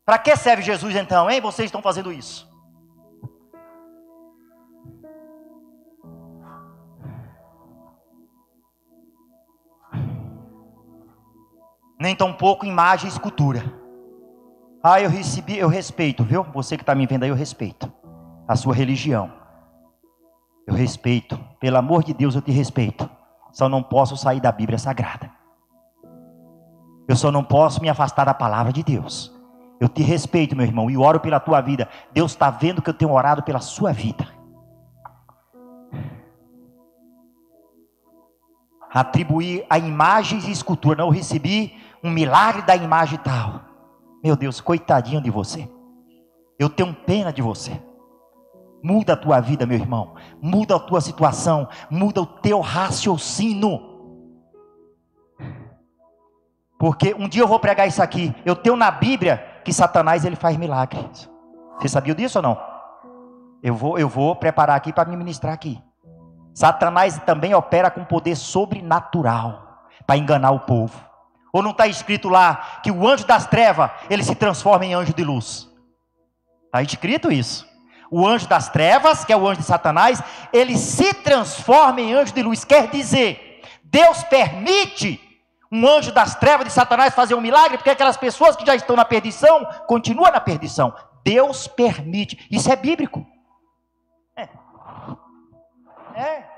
Para 0.08 0.18
que 0.20 0.34
serve 0.38 0.64
Jesus 0.64 0.96
então, 0.96 1.30
hein? 1.30 1.42
Vocês 1.42 1.66
estão 1.66 1.82
fazendo 1.82 2.14
isso. 2.14 2.50
Nem 12.00 12.16
tão 12.16 12.32
pouco 12.32 12.66
imagem 12.66 13.10
e 13.10 13.12
escultura. 13.12 13.62
Ah, 14.82 15.02
eu 15.02 15.10
recebi, 15.10 15.58
eu 15.58 15.68
respeito, 15.68 16.24
viu? 16.24 16.42
Você 16.54 16.78
que 16.78 16.84
está 16.84 16.96
me 16.96 17.06
vendo 17.06 17.24
aí, 17.24 17.30
eu 17.30 17.36
respeito 17.36 17.92
a 18.48 18.56
sua 18.56 18.74
religião. 18.74 19.30
Eu 20.66 20.74
respeito, 20.74 21.38
pelo 21.60 21.76
amor 21.76 22.02
de 22.02 22.14
Deus, 22.14 22.34
eu 22.34 22.42
te 22.42 22.52
respeito. 22.52 23.10
Só 23.52 23.68
não 23.68 23.84
posso 23.84 24.16
sair 24.16 24.40
da 24.40 24.54
Bíblia 24.54 24.78
Sagrada. 24.78 25.30
Eu 27.10 27.18
só 27.18 27.30
não 27.30 27.44
posso 27.44 27.82
me 27.82 27.90
afastar 27.90 28.24
da 28.24 28.34
palavra 28.34 28.72
de 28.72 28.84
Deus. 28.84 29.37
Eu 29.80 29.88
te 29.88 30.02
respeito, 30.02 30.56
meu 30.56 30.66
irmão, 30.66 30.90
e 30.90 30.98
oro 30.98 31.20
pela 31.20 31.40
tua 31.40 31.62
vida. 31.62 31.88
Deus 32.12 32.32
está 32.32 32.50
vendo 32.50 32.82
que 32.82 32.90
eu 32.90 32.94
tenho 32.94 33.12
orado 33.12 33.44
pela 33.44 33.60
sua 33.60 33.92
vida. 33.92 34.28
Atribuir 38.92 39.66
a 39.70 39.78
imagens 39.78 40.48
e 40.48 40.52
escultura. 40.52 40.98
Não, 40.98 41.08
eu 41.08 41.12
recebi 41.12 41.76
um 42.04 42.10
milagre 42.10 42.64
da 42.64 42.76
imagem 42.76 43.20
tal. 43.20 43.62
Meu 44.24 44.36
Deus, 44.36 44.60
coitadinho 44.60 45.22
de 45.22 45.30
você. 45.30 45.70
Eu 46.58 46.70
tenho 46.70 46.94
pena 46.94 47.32
de 47.32 47.42
você. 47.42 47.80
Muda 48.84 49.14
a 49.14 49.18
tua 49.18 49.40
vida, 49.40 49.66
meu 49.66 49.78
irmão. 49.78 50.16
Muda 50.42 50.76
a 50.76 50.80
tua 50.80 51.02
situação. 51.02 51.68
Muda 51.90 52.22
o 52.22 52.26
teu 52.26 52.60
raciocínio. 52.62 53.80
Porque 56.80 57.14
um 57.14 57.28
dia 57.28 57.44
eu 57.44 57.48
vou 57.48 57.60
pregar 57.60 57.88
isso 57.88 58.02
aqui. 58.02 58.34
Eu 58.46 58.56
tenho 58.56 58.76
na 58.76 58.90
Bíblia 58.90 59.57
que 59.68 59.74
Satanás 59.74 60.24
ele 60.24 60.38
faz 60.38 60.56
milagres. 60.56 61.30
Você 61.78 61.90
sabia 61.90 62.16
disso 62.16 62.40
ou 62.40 62.42
não? 62.42 62.58
Eu 63.62 63.76
vou, 63.76 64.00
eu 64.00 64.08
vou 64.08 64.34
preparar 64.34 64.78
aqui 64.78 64.94
para 64.94 65.10
me 65.10 65.18
ministrar 65.18 65.54
aqui. 65.54 65.78
Satanás 66.54 67.20
também 67.26 67.54
opera 67.54 67.92
com 67.92 68.06
poder 68.06 68.38
sobrenatural 68.38 69.90
para 70.06 70.16
enganar 70.16 70.52
o 70.52 70.62
povo. 70.62 70.98
Ou 71.52 71.62
não 71.62 71.72
está 71.72 71.86
escrito 71.86 72.30
lá 72.30 72.80
que 72.82 72.90
o 72.90 73.06
anjo 73.06 73.28
das 73.28 73.46
trevas 73.46 73.92
ele 74.10 74.24
se 74.24 74.36
transforma 74.36 74.86
em 74.86 74.94
anjo 74.94 75.14
de 75.14 75.26
luz? 75.26 75.70
Está 76.68 76.82
escrito 76.82 77.30
isso. 77.30 77.68
O 78.10 78.26
anjo 78.26 78.48
das 78.48 78.70
trevas, 78.70 79.26
que 79.26 79.34
é 79.34 79.36
o 79.36 79.46
anjo 79.46 79.60
de 79.60 79.68
Satanás, 79.68 80.24
ele 80.54 80.78
se 80.78 81.14
transforma 81.14 82.00
em 82.00 82.14
anjo 82.14 82.34
de 82.34 82.42
luz. 82.42 82.64
Quer 82.64 82.88
dizer, 82.90 83.62
Deus 83.84 84.24
permite 84.24 85.20
um 85.72 85.88
anjo 85.88 86.12
das 86.12 86.36
trevas 86.36 86.66
de 86.66 86.72
Satanás 86.72 87.14
fazer 87.14 87.36
um 87.36 87.42
milagre, 87.42 87.78
porque 87.78 87.90
aquelas 87.90 88.18
pessoas 88.18 88.56
que 88.56 88.66
já 88.66 88.76
estão 88.76 88.96
na 88.96 89.06
perdição 89.06 89.66
continuam 89.86 90.32
na 90.32 90.40
perdição. 90.40 90.94
Deus 91.24 91.68
permite. 91.68 92.48
Isso 92.50 92.72
é 92.72 92.76
bíblico. 92.76 93.26
É. 94.36 94.50
é. 96.16 96.50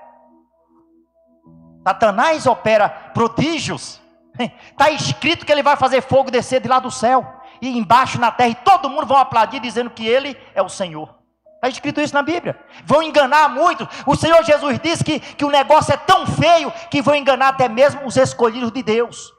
Satanás 1.83 2.45
opera 2.45 2.89
prodígios. 2.89 3.99
Está 4.37 4.89
escrito 4.91 5.45
que 5.45 5.51
ele 5.51 5.63
vai 5.63 5.75
fazer 5.75 6.01
fogo 6.01 6.29
descer 6.29 6.61
de 6.61 6.67
lá 6.67 6.79
do 6.79 6.91
céu 6.91 7.39
e 7.61 7.77
embaixo 7.77 8.19
na 8.19 8.31
terra, 8.31 8.49
e 8.49 8.55
todo 8.55 8.89
mundo 8.89 9.05
vão 9.05 9.17
aplaudir 9.17 9.59
dizendo 9.59 9.89
que 9.89 10.07
ele 10.07 10.37
é 10.53 10.61
o 10.61 10.69
Senhor. 10.69 11.18
Está 11.59 11.67
escrito 11.67 11.99
isso 11.99 12.13
na 12.13 12.21
Bíblia. 12.21 12.57
Vão 12.85 13.03
enganar 13.03 13.49
muito. 13.49 13.87
O 14.05 14.15
Senhor 14.15 14.41
Jesus 14.45 14.79
disse 14.79 15.03
que, 15.03 15.19
que 15.19 15.43
o 15.43 15.49
negócio 15.49 15.93
é 15.93 15.97
tão 15.97 16.25
feio 16.25 16.71
que 16.89 17.01
vão 17.01 17.13
enganar 17.13 17.49
até 17.49 17.67
mesmo 17.67 18.05
os 18.05 18.15
escolhidos 18.15 18.71
de 18.71 18.81
Deus. 18.81 19.33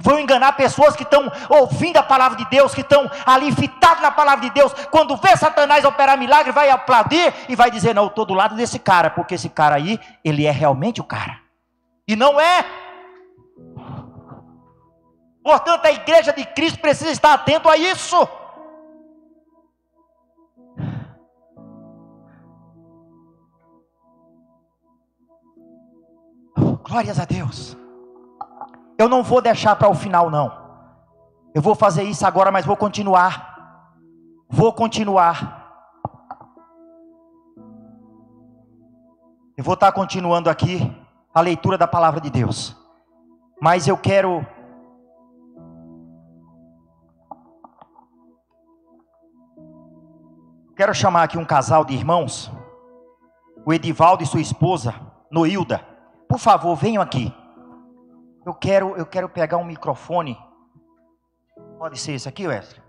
Vão 0.00 0.18
enganar 0.18 0.52
pessoas 0.54 0.96
que 0.96 1.04
estão 1.04 1.30
ouvindo 1.48 1.96
a 1.96 2.02
palavra 2.02 2.36
de 2.36 2.44
Deus, 2.50 2.74
que 2.74 2.80
estão 2.80 3.08
ali 3.24 3.52
fitadas 3.52 4.02
na 4.02 4.10
palavra 4.10 4.48
de 4.48 4.50
Deus. 4.50 4.72
Quando 4.90 5.16
vê 5.16 5.36
Satanás 5.36 5.84
operar 5.84 6.18
milagre, 6.18 6.50
vai 6.50 6.70
aplaudir 6.70 7.32
e 7.48 7.54
vai 7.54 7.70
dizer: 7.70 7.94
Não, 7.94 8.04
eu 8.04 8.08
estou 8.08 8.24
do 8.24 8.34
lado 8.34 8.56
desse 8.56 8.78
cara, 8.80 9.08
porque 9.08 9.36
esse 9.36 9.48
cara 9.48 9.76
aí, 9.76 10.00
ele 10.24 10.46
é 10.46 10.50
realmente 10.50 11.00
o 11.00 11.04
cara. 11.04 11.38
E 12.06 12.16
não 12.16 12.40
é. 12.40 12.64
Portanto, 15.42 15.86
a 15.86 15.92
igreja 15.92 16.32
de 16.32 16.44
Cristo 16.44 16.80
precisa 16.80 17.12
estar 17.12 17.32
atento 17.32 17.68
a 17.68 17.76
isso. 17.76 18.28
Glórias 26.90 27.20
a 27.20 27.24
Deus. 27.24 27.76
Eu 28.98 29.08
não 29.08 29.22
vou 29.22 29.40
deixar 29.40 29.76
para 29.76 29.88
o 29.88 29.94
final, 29.94 30.28
não. 30.28 30.52
Eu 31.54 31.62
vou 31.62 31.76
fazer 31.76 32.02
isso 32.02 32.26
agora, 32.26 32.50
mas 32.50 32.66
vou 32.66 32.76
continuar. 32.76 33.94
Vou 34.48 34.72
continuar. 34.72 35.60
Eu 39.56 39.62
vou 39.62 39.74
estar 39.74 39.92
continuando 39.92 40.50
aqui 40.50 40.92
a 41.32 41.40
leitura 41.40 41.78
da 41.78 41.86
palavra 41.86 42.20
de 42.20 42.28
Deus. 42.28 42.76
Mas 43.62 43.86
eu 43.86 43.96
quero. 43.96 44.44
Quero 50.74 50.92
chamar 50.92 51.22
aqui 51.22 51.38
um 51.38 51.44
casal 51.44 51.84
de 51.84 51.94
irmãos, 51.94 52.50
o 53.64 53.72
Edivaldo 53.72 54.24
e 54.24 54.26
sua 54.26 54.40
esposa, 54.40 54.92
Noilda. 55.30 55.89
Por 56.30 56.38
favor, 56.38 56.76
venham 56.76 57.02
aqui. 57.02 57.34
Eu 58.46 58.54
quero, 58.54 58.96
eu 58.96 59.04
quero 59.04 59.28
pegar 59.28 59.56
um 59.56 59.64
microfone. 59.64 60.38
Pode 61.76 61.98
ser 61.98 62.12
esse 62.12 62.28
aqui, 62.28 62.46
Wesley? 62.46 62.80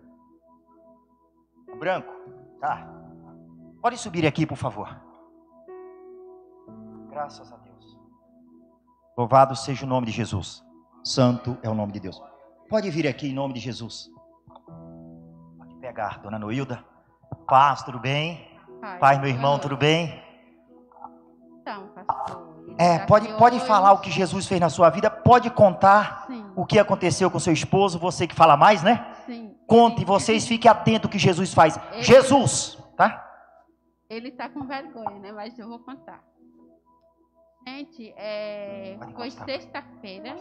O 1.73 1.75
branco? 1.75 2.13
Tá. 2.59 2.87
Pode 3.81 3.97
subir 3.97 4.27
aqui, 4.27 4.45
por 4.45 4.57
favor. 4.57 4.95
Graças 7.09 7.51
a 7.51 7.57
Deus. 7.57 7.97
Louvado 9.17 9.55
seja 9.55 9.87
o 9.87 9.89
nome 9.89 10.05
de 10.05 10.11
Jesus. 10.11 10.63
Santo 11.03 11.57
é 11.63 11.69
o 11.69 11.73
nome 11.73 11.93
de 11.93 11.99
Deus. 11.99 12.21
Pode 12.69 12.91
vir 12.91 13.07
aqui 13.07 13.29
em 13.29 13.33
nome 13.33 13.55
de 13.55 13.59
Jesus. 13.59 14.07
Pode 15.57 15.75
pegar, 15.79 16.19
dona 16.19 16.37
Noilda. 16.37 16.85
Paz, 17.47 17.81
tudo 17.81 17.99
bem? 17.99 18.47
Pai, 18.79 18.99
Pai, 18.99 19.19
meu 19.19 19.29
irmão, 19.29 19.57
tudo 19.57 19.75
bem? 19.75 20.23
Então, 21.59 21.87
pastor. 21.87 22.50
É, 22.81 22.97
tá 22.97 23.05
pode, 23.05 23.31
pode 23.35 23.59
falar 23.59 23.91
o 23.93 23.99
que 23.99 24.09
Jesus 24.09 24.47
fez 24.47 24.59
na 24.59 24.69
sua 24.69 24.89
vida, 24.89 25.07
pode 25.07 25.51
contar 25.51 26.25
Sim, 26.25 26.43
o 26.55 26.65
que 26.65 26.79
aconteceu 26.79 27.29
com 27.29 27.37
seu 27.39 27.53
esposo, 27.53 27.99
você 27.99 28.25
que 28.25 28.33
fala 28.33 28.57
mais, 28.57 28.81
né? 28.81 29.13
sim. 29.27 29.55
Conte, 29.67 30.03
vocês 30.03 30.47
fiquem 30.47 30.69
atentos 30.69 31.07
o 31.07 31.11
que 31.11 31.19
Jesus 31.19 31.53
faz. 31.53 31.79
Ele- 31.93 32.03
Jesus, 32.03 32.77
tá? 32.97 33.23
Ele 34.09 34.29
está 34.29 34.49
com 34.49 34.65
vergonha, 34.65 35.19
né? 35.19 35.31
Mas 35.31 35.57
eu 35.59 35.69
vou 35.69 35.79
contar. 35.79 36.21
Gente, 37.67 38.11
é, 38.17 38.97
Pode 38.99 39.13
foi 39.13 39.29
sexta-feira. 39.29 40.35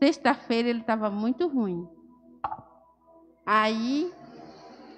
Sexta-feira 0.00 0.68
ele 0.68 0.80
estava 0.80 1.08
muito 1.08 1.46
ruim. 1.48 1.88
Aí 3.46 4.12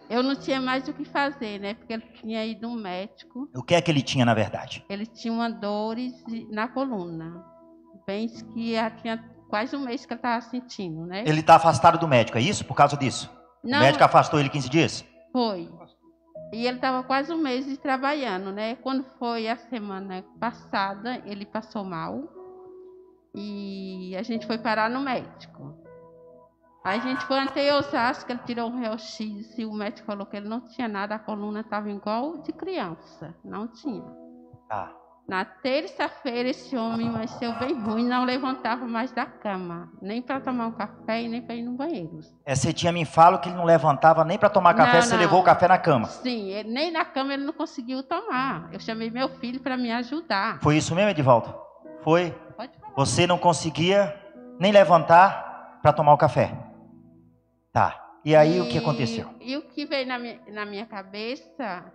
eu 0.08 0.22
não 0.22 0.34
tinha 0.34 0.60
mais 0.60 0.88
o 0.88 0.92
que 0.92 1.04
fazer, 1.04 1.58
né? 1.60 1.74
Porque 1.74 1.92
ele 1.92 2.04
tinha 2.20 2.44
ido 2.44 2.68
um 2.68 2.74
médico. 2.74 3.48
O 3.54 3.62
que 3.62 3.74
é 3.74 3.80
que 3.80 3.90
ele 3.90 4.02
tinha 4.02 4.24
na 4.24 4.34
verdade? 4.34 4.84
Ele 4.88 5.06
tinha 5.06 5.32
uma 5.32 5.50
dores 5.50 6.12
na 6.50 6.68
coluna. 6.68 7.44
Bem 8.06 8.28
que 8.28 8.72
já 8.72 8.90
tinha 8.90 9.22
quase 9.48 9.76
um 9.76 9.80
mês 9.80 10.06
que 10.06 10.12
ele 10.12 10.18
estava 10.18 10.40
sentindo, 10.40 11.04
né? 11.06 11.24
Ele 11.26 11.40
está 11.40 11.56
afastado 11.56 11.98
do 11.98 12.08
médico, 12.08 12.38
é 12.38 12.40
isso? 12.40 12.64
Por 12.64 12.74
causa 12.74 12.96
disso? 12.96 13.30
Não, 13.62 13.78
O 13.78 13.82
médico 13.82 14.04
afastou 14.04 14.40
ele 14.40 14.48
15 14.48 14.68
dias? 14.68 15.04
Foi. 15.32 15.68
E 16.52 16.66
ele 16.66 16.76
estava 16.76 17.02
quase 17.02 17.32
um 17.32 17.36
mês 17.36 17.76
trabalhando, 17.78 18.50
né? 18.52 18.76
Quando 18.76 19.04
foi 19.18 19.48
a 19.48 19.56
semana 19.56 20.24
passada, 20.40 21.22
ele 21.26 21.44
passou 21.44 21.84
mal 21.84 22.22
e 23.34 24.16
a 24.16 24.22
gente 24.22 24.46
foi 24.46 24.58
parar 24.58 24.88
no 24.88 25.00
médico. 25.00 25.76
Aí 26.84 26.98
a 26.98 27.02
gente 27.02 27.24
foi 27.26 27.38
até 27.40 27.74
Osasco, 27.74 28.30
ele 28.30 28.40
tirou 28.46 28.70
um 28.70 28.80
raio-x 28.80 29.58
e 29.58 29.64
o 29.66 29.72
médico 29.72 30.06
falou 30.06 30.24
que 30.26 30.36
ele 30.36 30.48
não 30.48 30.60
tinha 30.60 30.88
nada, 30.88 31.16
a 31.16 31.18
coluna 31.18 31.60
estava 31.60 31.90
igual 31.90 32.38
de 32.38 32.52
criança, 32.52 33.34
não 33.44 33.66
tinha. 33.68 34.04
Tá. 34.68 34.92
Na 35.28 35.44
terça-feira, 35.44 36.48
esse 36.48 36.74
homem 36.74 37.06
amanheceu 37.08 37.52
bem 37.58 37.78
ruim, 37.78 38.08
não 38.08 38.24
levantava 38.24 38.86
mais 38.86 39.12
da 39.12 39.26
cama, 39.26 39.90
nem 40.00 40.22
para 40.22 40.40
tomar 40.40 40.68
um 40.68 40.72
café 40.72 41.20
e 41.22 41.28
nem 41.28 41.42
para 41.42 41.54
ir 41.54 41.62
no 41.62 41.72
banheiro. 41.76 42.20
É, 42.46 42.54
você 42.54 42.72
tinha 42.72 42.90
me 42.90 43.04
falo 43.04 43.38
que 43.38 43.50
ele 43.50 43.56
não 43.56 43.64
levantava 43.64 44.24
nem 44.24 44.38
para 44.38 44.48
tomar 44.48 44.72
café, 44.72 44.94
Não, 44.94 45.02
você 45.02 45.14
não. 45.14 45.20
levou 45.20 45.40
o 45.40 45.44
café 45.44 45.68
na 45.68 45.76
cama. 45.76 46.06
Sim, 46.06 46.48
ele- 46.50 46.70
nem 46.70 46.90
na 46.90 47.04
cama 47.04 47.34
ele 47.34 47.44
não 47.44 47.52
conseguiu 47.52 48.02
tomar. 48.02 48.70
Eu 48.72 48.80
chamei 48.80 49.10
meu 49.10 49.28
filho 49.38 49.60
para 49.60 49.76
me 49.76 49.92
ajudar. 49.92 50.60
Foi 50.62 50.78
isso 50.78 50.94
mesmo, 50.94 51.10
Edivaldo? 51.10 51.54
Foi? 52.02 52.30
Pode 52.56 52.72
falar. 52.78 52.94
Você 52.96 53.26
não 53.26 53.36
conseguia 53.36 54.18
nem 54.58 54.72
levantar 54.72 55.78
para 55.82 55.92
tomar 55.92 56.14
o 56.14 56.18
café. 56.18 56.56
Tá. 57.78 58.18
E 58.24 58.34
aí 58.34 58.60
o 58.60 58.68
que 58.68 58.74
E- 58.74 58.78
aconteceu? 58.78 59.28
E 59.40 59.56
o 59.56 59.62
que 59.68 59.86
veio 59.86 60.04
na 60.06 60.18
minha, 60.18 60.40
na 60.48 60.64
minha 60.64 60.84
cabeça, 60.84 61.92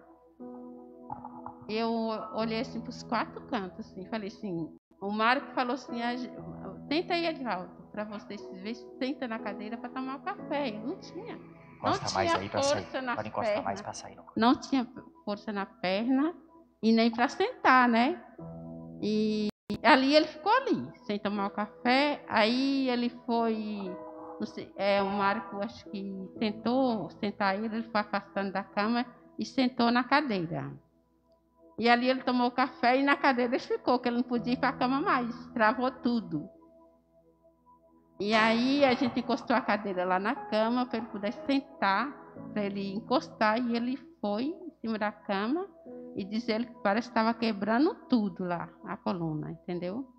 eu 1.68 1.90
olhei 2.34 2.62
assim 2.62 2.80
para 2.80 2.90
os 2.90 3.04
quatro 3.04 3.42
cantos, 3.48 3.80
assim, 3.82 4.06
falei 4.06 4.30
assim, 4.30 4.74
o 5.02 5.12
Marco 5.12 5.52
falou 5.54 5.74
assim, 5.74 6.02
"Ah, 6.02 6.14
tenta 6.88 7.14
aí, 7.14 7.26
Edvaldo, 7.26 7.70
para 7.92 8.06
você 8.06 8.38
se 8.38 8.54
ver, 8.62 8.76
senta 8.98 9.28
na 9.28 9.40
cadeira 9.40 9.78
para 9.78 9.90
tomar 9.90 10.16
o 10.18 10.22
café. 10.22 10.70
Eu 10.70 10.88
não 10.88 10.98
tinha. 11.00 11.38
Encosta 11.76 12.06
não 12.08 12.14
mais 12.14 12.32
tinha 12.32 12.42
aí 12.42 12.50
para 12.50 12.62
sair. 12.64 12.84
força 12.84 13.02
nas 13.02 13.16
Pode 13.18 13.28
encostar 13.28 13.54
mais 13.64 13.64
pernas. 13.66 13.82
para 13.82 13.94
sair. 13.94 14.16
não. 14.16 14.26
não 14.38 14.56
tinha 14.62 14.88
força 15.26 15.52
na 15.52 15.66
perna 15.66 16.34
e 16.82 16.94
nem 16.94 17.12
para 17.12 17.28
sentar, 17.28 17.90
né? 17.90 18.24
E 19.02 19.50
ali 19.84 20.16
ele 20.16 20.28
ficou 20.28 20.52
ali, 20.54 20.90
sem 21.06 21.20
tomar 21.20 21.48
o 21.48 21.52
café. 21.52 22.24
Aí 22.30 22.90
ele 22.90 23.10
foi, 23.26 23.92
sei, 24.42 24.72
é, 24.76 25.02
o 25.02 25.10
Marco 25.10 25.64
acho 25.64 25.90
que 25.90 26.30
tentou 26.40 27.10
sentar 27.12 27.56
ele, 27.56 27.76
ele 27.76 27.84
foi 27.84 28.02
afastando 28.02 28.52
da 28.52 28.64
cama 28.64 29.06
e 29.38 29.46
sentou 29.46 29.92
na 29.92 30.04
cadeira. 30.04 30.72
E 31.78 31.90
ali 31.90 32.10
ele 32.10 32.24
tomou 32.24 32.52
café 32.52 33.00
e 33.00 33.04
na 33.04 33.16
cadeira 33.16 33.56
ele 33.56 33.64
ficou, 33.64 34.00
que 34.00 34.08
ele 34.08 34.18
não 34.18 34.24
podia 34.24 34.54
ir 34.54 34.58
para 34.58 34.70
a 34.70 34.74
cama 34.74 35.02
mais, 35.02 35.48
travou 35.48 35.90
tudo. 35.90 36.48
E 38.20 38.34
aí 38.34 38.86
a 38.86 38.94
gente 38.94 39.20
encostou 39.20 39.56
a 39.56 39.62
cadeira 39.62 40.06
lá 40.06 40.20
na 40.20 40.36
cama 40.36 40.86
para 40.86 41.00
ele 41.00 41.08
poder 41.08 41.34
sentar, 41.34 42.12
para 42.54 42.64
ele 42.64 42.94
encostar, 42.94 43.60
e 43.60 43.76
ele 43.76 43.98
foi 44.22 44.44
em 44.44 44.72
cima 44.80 45.00
da 45.00 45.12
cama 45.12 45.68
e 46.16 46.24
diz 46.24 46.48
ele 46.48 46.66
que 46.66 46.76
parece 46.84 47.08
que 47.08 47.12
estava 47.12 47.34
quebrando 47.34 47.96
tudo 48.08 48.44
lá, 48.44 48.70
a 48.86 48.96
coluna, 48.96 49.52
entendeu? 49.52 50.13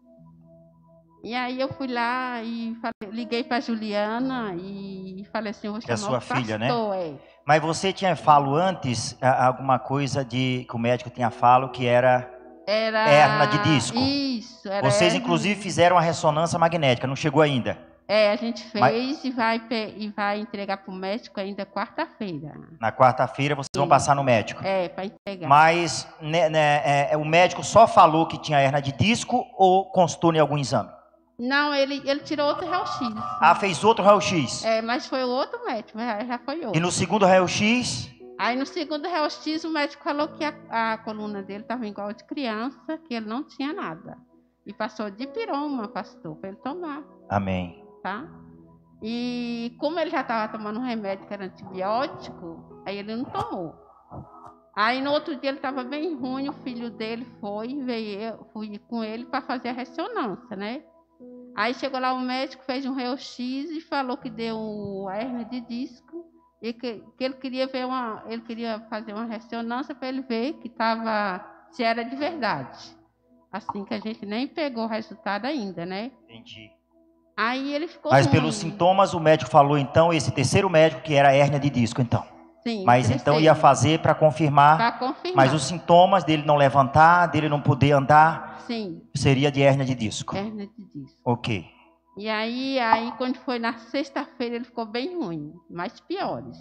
E 1.25 1.35
aí 1.35 1.59
eu 1.59 1.73
fui 1.73 1.87
lá 1.89 2.43
e 2.43 2.77
falei- 2.83 3.17
liguei 3.17 3.43
para 3.43 3.59
Juliana 3.59 4.55
e 4.59 5.25
falei 5.33 5.51
assim, 5.53 5.67
eu 5.69 5.73
vou 5.73 5.81
Que 5.81 5.91
é 5.91 5.97
chamar 5.97 6.21
sua 6.21 6.37
filha, 6.37 6.59
né? 6.59 6.69
pastor, 6.69 6.95
é. 6.97 7.13
Mas 7.47 7.63
você 7.63 7.93
tinha 7.95 8.15
falo 8.15 8.55
antes 8.55 9.17
a- 9.23 9.47
alguma 9.47 9.79
coisa 9.79 10.23
de 10.23 10.67
que 10.69 10.77
o 10.77 10.79
médico 10.79 11.09
tinha 11.09 11.31
falo 11.31 11.71
que 11.71 11.87
era 11.87 12.31
Era 12.67 13.09
Hérnia 13.09 13.47
de 13.47 13.59
disco. 13.59 13.97
Isso, 13.99 14.69
era 14.69 14.83
vocês 14.89 15.13
hérnia 15.13 15.19
inclusive 15.25 15.61
fizeram 15.61 15.97
a 15.99 16.01
ressonância 16.01 16.59
magnética, 16.59 17.07
não 17.07 17.17
chegou 17.17 17.41
ainda. 17.43 17.79
É, 18.07 18.31
a 18.31 18.37
gente 18.37 18.63
fez 18.65 18.81
Mas- 18.81 19.25
e, 19.25 19.31
vai, 19.31 19.63
e 19.97 20.09
vai 20.15 20.39
entregar 20.41 20.77
para 20.79 20.93
o 20.93 20.95
médico 20.95 21.41
ainda 21.41 21.65
quarta-feira. 21.65 22.53
Na 22.79 22.93
quarta-feira 22.93 23.55
vocês 23.55 23.69
vão 23.75 23.87
Sim. 23.87 23.89
passar 23.91 24.15
no 24.15 24.23
médico. 24.23 24.63
É, 24.63 24.91
para 24.91 25.07
entregar. 25.07 25.49
Mas 25.49 26.07
né, 26.21 26.51
né, 26.51 26.83
é, 27.11 27.17
o 27.17 27.25
médico 27.25 27.63
só 27.65 27.87
falou 27.87 28.27
que 28.27 28.37
tinha 28.39 28.61
hernia 28.61 28.83
de 28.83 28.93
disco 28.93 29.43
ou 29.57 29.87
constou 29.91 30.35
em 30.35 30.39
algum 30.39 30.59
exame? 30.59 30.91
Não, 31.39 31.75
ele, 31.75 32.01
ele 32.09 32.21
tirou 32.21 32.47
outro 32.47 32.67
raio-x. 32.67 32.99
Ah, 33.41 33.55
fez 33.55 33.83
outro 33.83 34.05
raio-x. 34.05 34.65
É, 34.65 34.81
mas 34.81 35.07
foi 35.07 35.25
o 35.25 35.29
outro 35.29 35.65
médico, 35.65 35.99
já, 35.99 36.25
já 36.25 36.39
foi 36.39 36.61
outro. 36.65 36.77
E 36.77 36.81
no 36.81 36.91
segundo 36.93 37.27
raio-x, 37.27 38.11
Aí 38.39 38.57
no 38.57 38.67
segundo 38.67 39.09
raio-x 39.09 39.65
o 39.65 39.71
médico 39.71 40.03
falou 40.03 40.29
que 40.29 40.45
a, 40.45 40.93
a 40.93 40.99
coluna 40.99 41.43
dele 41.43 41.63
estava 41.63 41.87
igual 41.87 42.13
de 42.13 42.25
criança, 42.25 42.99
que 42.99 43.15
ele 43.15 43.27
não 43.27 43.45
tinha 43.45 43.73
nada. 43.73 44.19
E 44.67 44.73
passou 44.73 45.11
de 45.11 45.27
piroma, 45.27 45.89
pastor, 45.89 46.35
para 46.37 46.49
ele 46.49 46.59
tomar, 46.59 47.05
amém. 47.29 47.85
tá? 48.03 48.27
E 49.03 49.77
como 49.79 49.99
ele 50.01 50.11
já 50.11 50.23
estava 50.23 50.51
tomando 50.51 50.81
um 50.81 50.83
remédio 50.83 51.27
que 51.27 51.35
era 51.35 51.45
antibiótico, 51.45 52.83
aí 52.87 52.99
ele 52.99 53.15
não 53.15 53.25
tomou. 53.25 53.75
Aí 54.75 55.01
no 55.01 55.13
outro 55.13 55.37
dia 55.37 55.51
ele 55.51 55.59
estava 55.59 55.85
bem 55.85 56.17
ruim, 56.17 56.49
o 56.49 56.53
filho 56.53 56.91
dele 56.91 57.25
foi, 57.41 57.75
veio, 57.85 58.45
fui 58.53 58.79
com 58.89 59.05
ele 59.05 59.27
para 59.27 59.43
fazer 59.43 59.69
a 59.69 59.73
ressonância, 59.73 60.57
né? 60.57 60.83
Aí 61.57 61.73
chegou 61.75 62.01
lá 62.01 62.13
o 62.13 62.21
médico, 62.21 62.65
fez 62.65 62.85
um 62.85 62.95
raio-x 62.95 63.39
e 63.39 63.81
falou 63.81 64.17
que 64.17 64.29
deu 64.29 64.59
uma 64.59 65.17
hernia 65.17 65.45
de 65.45 65.61
disco 65.61 66.25
e 66.61 66.73
que, 66.73 67.03
que 67.17 67.25
ele 67.25 67.35
queria 67.35 67.67
ver 67.67 67.87
uma, 67.87 68.25
ele 68.27 68.43
queria 68.43 68.81
fazer 68.91 69.13
uma 69.13 69.25
ressonância 69.25 69.95
para 69.95 70.09
ele 70.09 70.23
ver 70.23 70.55
que 70.55 70.69
tava 70.69 71.45
se 71.71 71.85
era 71.85 72.03
de 72.05 72.17
verdade. 72.17 72.97
Assim 73.53 73.85
que 73.85 73.95
a 73.95 74.01
gente 74.01 74.27
nem 74.27 74.49
pegou 74.49 74.85
o 74.85 74.89
resultado 74.89 75.45
ainda, 75.45 75.87
né? 75.87 76.11
Entendi. 76.25 76.71
Aí 77.37 77.73
ele 77.73 77.87
ficou 77.87 78.11
Mas 78.11 78.27
ruim. 78.27 78.35
pelos 78.35 78.57
sintomas, 78.57 79.15
o 79.15 79.21
médico 79.21 79.51
falou 79.51 79.79
então, 79.79 80.13
esse 80.13 80.33
terceiro 80.33 80.69
médico, 80.69 81.03
que 81.03 81.15
era 81.15 81.35
hernia 81.35 81.61
de 81.61 81.71
disco, 81.71 82.01
então. 82.01 82.34
Sim, 82.67 82.83
Mas 82.85 83.11
então 83.11 83.39
ia 83.39 83.55
fazer 83.55 84.01
para 84.01 84.15
confirmar. 84.15 84.99
confirmar. 84.99 85.37
Mas 85.37 85.53
os 85.53 85.65
sintomas 85.65 86.25
dele 86.25 86.45
não 86.47 86.57
levantar, 86.57 87.27
dele 87.27 87.49
não 87.49 87.61
poder 87.61 87.93
andar, 87.93 88.61
Sim, 88.67 89.03
seria 89.15 89.53
de 89.53 89.61
hernia 89.61 89.85
de 89.85 89.95
disco. 89.95 90.35
hernia 90.35 90.67
de 90.67 90.85
disco. 90.95 91.21
Ok. 91.25 91.67
E 92.17 92.29
aí, 92.29 92.79
aí 92.79 93.13
quando 93.19 93.37
foi 93.39 93.59
na 93.59 93.75
sexta-feira, 93.75 94.57
ele 94.57 94.65
ficou 94.65 94.87
bem 94.87 95.15
ruim, 95.19 95.53
mais 95.69 96.01
piores. 96.01 96.57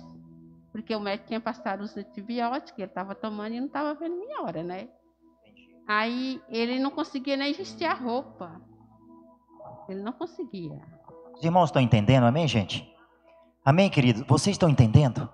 Porque 0.74 0.94
o 0.94 1.00
médico 1.00 1.28
tinha 1.28 1.40
passado 1.40 1.82
os 1.82 1.96
antibióticos, 1.96 2.78
ele 2.80 2.88
estava 2.88 3.16
tomando 3.16 3.54
e 3.54 3.60
não 3.60 3.68
estava 3.68 3.94
vendo 3.94 4.18
minha 4.18 4.42
hora, 4.42 4.62
né? 4.64 4.90
Aí 5.88 6.42
ele 6.50 6.80
não 6.80 6.90
conseguia 6.92 7.38
nem 7.38 7.54
vestir 7.54 7.86
a 7.86 7.94
roupa. 7.94 8.60
Ele 9.88 10.02
não 10.02 10.12
conseguia. 10.12 10.82
Os 11.36 11.44
irmãos 11.44 11.66
estão 11.66 11.82
entendendo, 11.82 12.26
amém, 12.26 12.48
gente? 12.48 12.92
Amém, 13.64 13.90
queridos? 13.90 14.24
Vocês 14.28 14.56
estão 14.56 14.68
entendendo? 14.68 15.30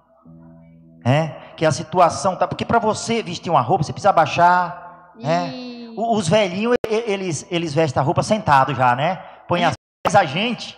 É? 1.09 1.53
Que 1.55 1.65
a 1.65 1.71
situação 1.71 2.35
tá. 2.35 2.47
Porque 2.47 2.65
para 2.65 2.79
você 2.79 3.23
vestir 3.23 3.49
uma 3.49 3.61
roupa, 3.61 3.83
você 3.83 3.91
precisa 3.93 4.11
baixar. 4.13 5.13
É. 5.21 5.47
E 5.49 5.93
O- 5.97 6.15
Os 6.15 6.27
velhinhos, 6.29 6.75
eles, 6.87 7.45
eles 7.51 7.73
vestem 7.73 7.99
a 7.99 8.03
roupa 8.03 8.21
sentado 8.23 8.73
já, 8.75 8.95
né? 8.95 9.15
Põe 9.47 9.65
as. 9.65 9.73
Mas 10.05 10.15
a 10.15 10.23
gente. 10.23 10.77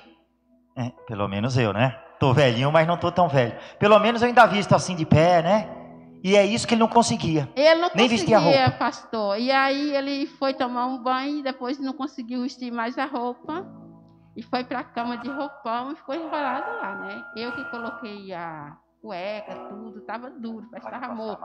é, 0.76 0.92
pelo 1.06 1.28
menos 1.28 1.58
eu, 1.58 1.74
né? 1.74 1.96
Tô 2.20 2.34
velhinho, 2.34 2.72
mas 2.72 2.88
não 2.88 2.98
tô 2.98 3.12
tão 3.12 3.28
velho. 3.28 3.54
Pelo 3.80 4.00
menos 4.00 4.22
eu 4.22 4.28
ainda 4.28 4.46
visto 4.46 4.74
assim 4.74 4.96
de 4.96 5.06
pé, 5.06 5.42
né? 5.42 5.70
E 6.24 6.36
é 6.36 6.46
isso 6.46 6.68
que 6.68 6.76
ele 6.76 6.80
não 6.82 6.88
conseguia. 6.88 7.50
ele 7.56 7.82
não 7.82 7.90
nem 7.96 8.08
vestia 8.08 8.38
conseguia, 8.38 8.64
roupa. 8.66 8.78
pastor. 8.78 9.40
E 9.40 9.52
aí 9.52 9.96
ele 9.96 10.28
foi 10.28 10.54
tomar 10.54 10.86
um 10.86 11.02
banho 11.02 11.40
e 11.40 11.44
depois 11.44 11.80
não 11.80 11.94
conseguiu 11.94 12.44
vestir 12.44 12.72
mais 12.72 12.96
a 12.98 13.06
roupa. 13.06 13.66
E 14.38 14.42
foi 14.44 14.64
para 14.64 14.80
a 14.80 14.84
cama 14.84 15.18
de 15.18 15.30
roupão 15.30 15.92
e 15.92 15.96
ficou 15.96 16.14
enrolado 16.16 16.66
lá, 16.80 16.96
né? 16.96 17.22
Eu 17.36 17.52
que 17.54 17.64
coloquei 17.72 18.32
a 18.34 18.78
cueca, 19.02 19.56
tudo, 19.70 20.02
tava 20.02 20.30
duro, 20.30 20.68
parece 20.70 20.88
que 20.88 21.00
tava 21.00 21.16
morto. 21.16 21.42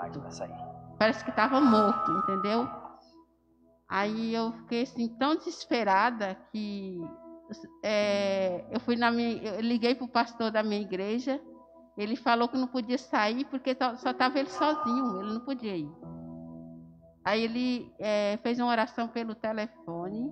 Parece 0.99 1.25
que 1.25 1.33
tava 1.33 1.61
morto, 1.61 2.13
entendeu? 2.13 2.69
Aí 3.89 4.35
eu 4.35 4.53
fiquei 4.53 4.83
assim 4.83 5.09
tão 5.17 5.37
desesperada 5.37 6.35
que 6.53 7.01
é, 7.83 8.65
eu 8.71 8.81
fui 8.81 8.97
na 8.97 9.11
minha, 9.11 9.43
eu 9.43 9.61
liguei 9.61 9.95
pro 9.95 10.09
pastor 10.09 10.51
da 10.51 10.63
minha 10.63 10.81
igreja. 10.81 11.41
Ele 11.97 12.15
falou 12.15 12.49
que 12.49 12.59
não 12.59 12.67
podia 12.67 12.99
sair 12.99 13.47
porque 13.47 13.75
só 13.97 14.11
estava 14.11 14.39
ele 14.39 14.51
sozinho, 14.51 15.23
ele 15.23 15.33
não 15.33 15.41
podia 15.41 15.77
ir. 15.77 15.91
Aí 17.25 17.43
ele 17.43 17.95
é, 17.99 18.39
fez 18.43 18.59
uma 18.59 18.69
oração 18.69 19.09
pelo 19.09 19.35
telefone. 19.35 20.31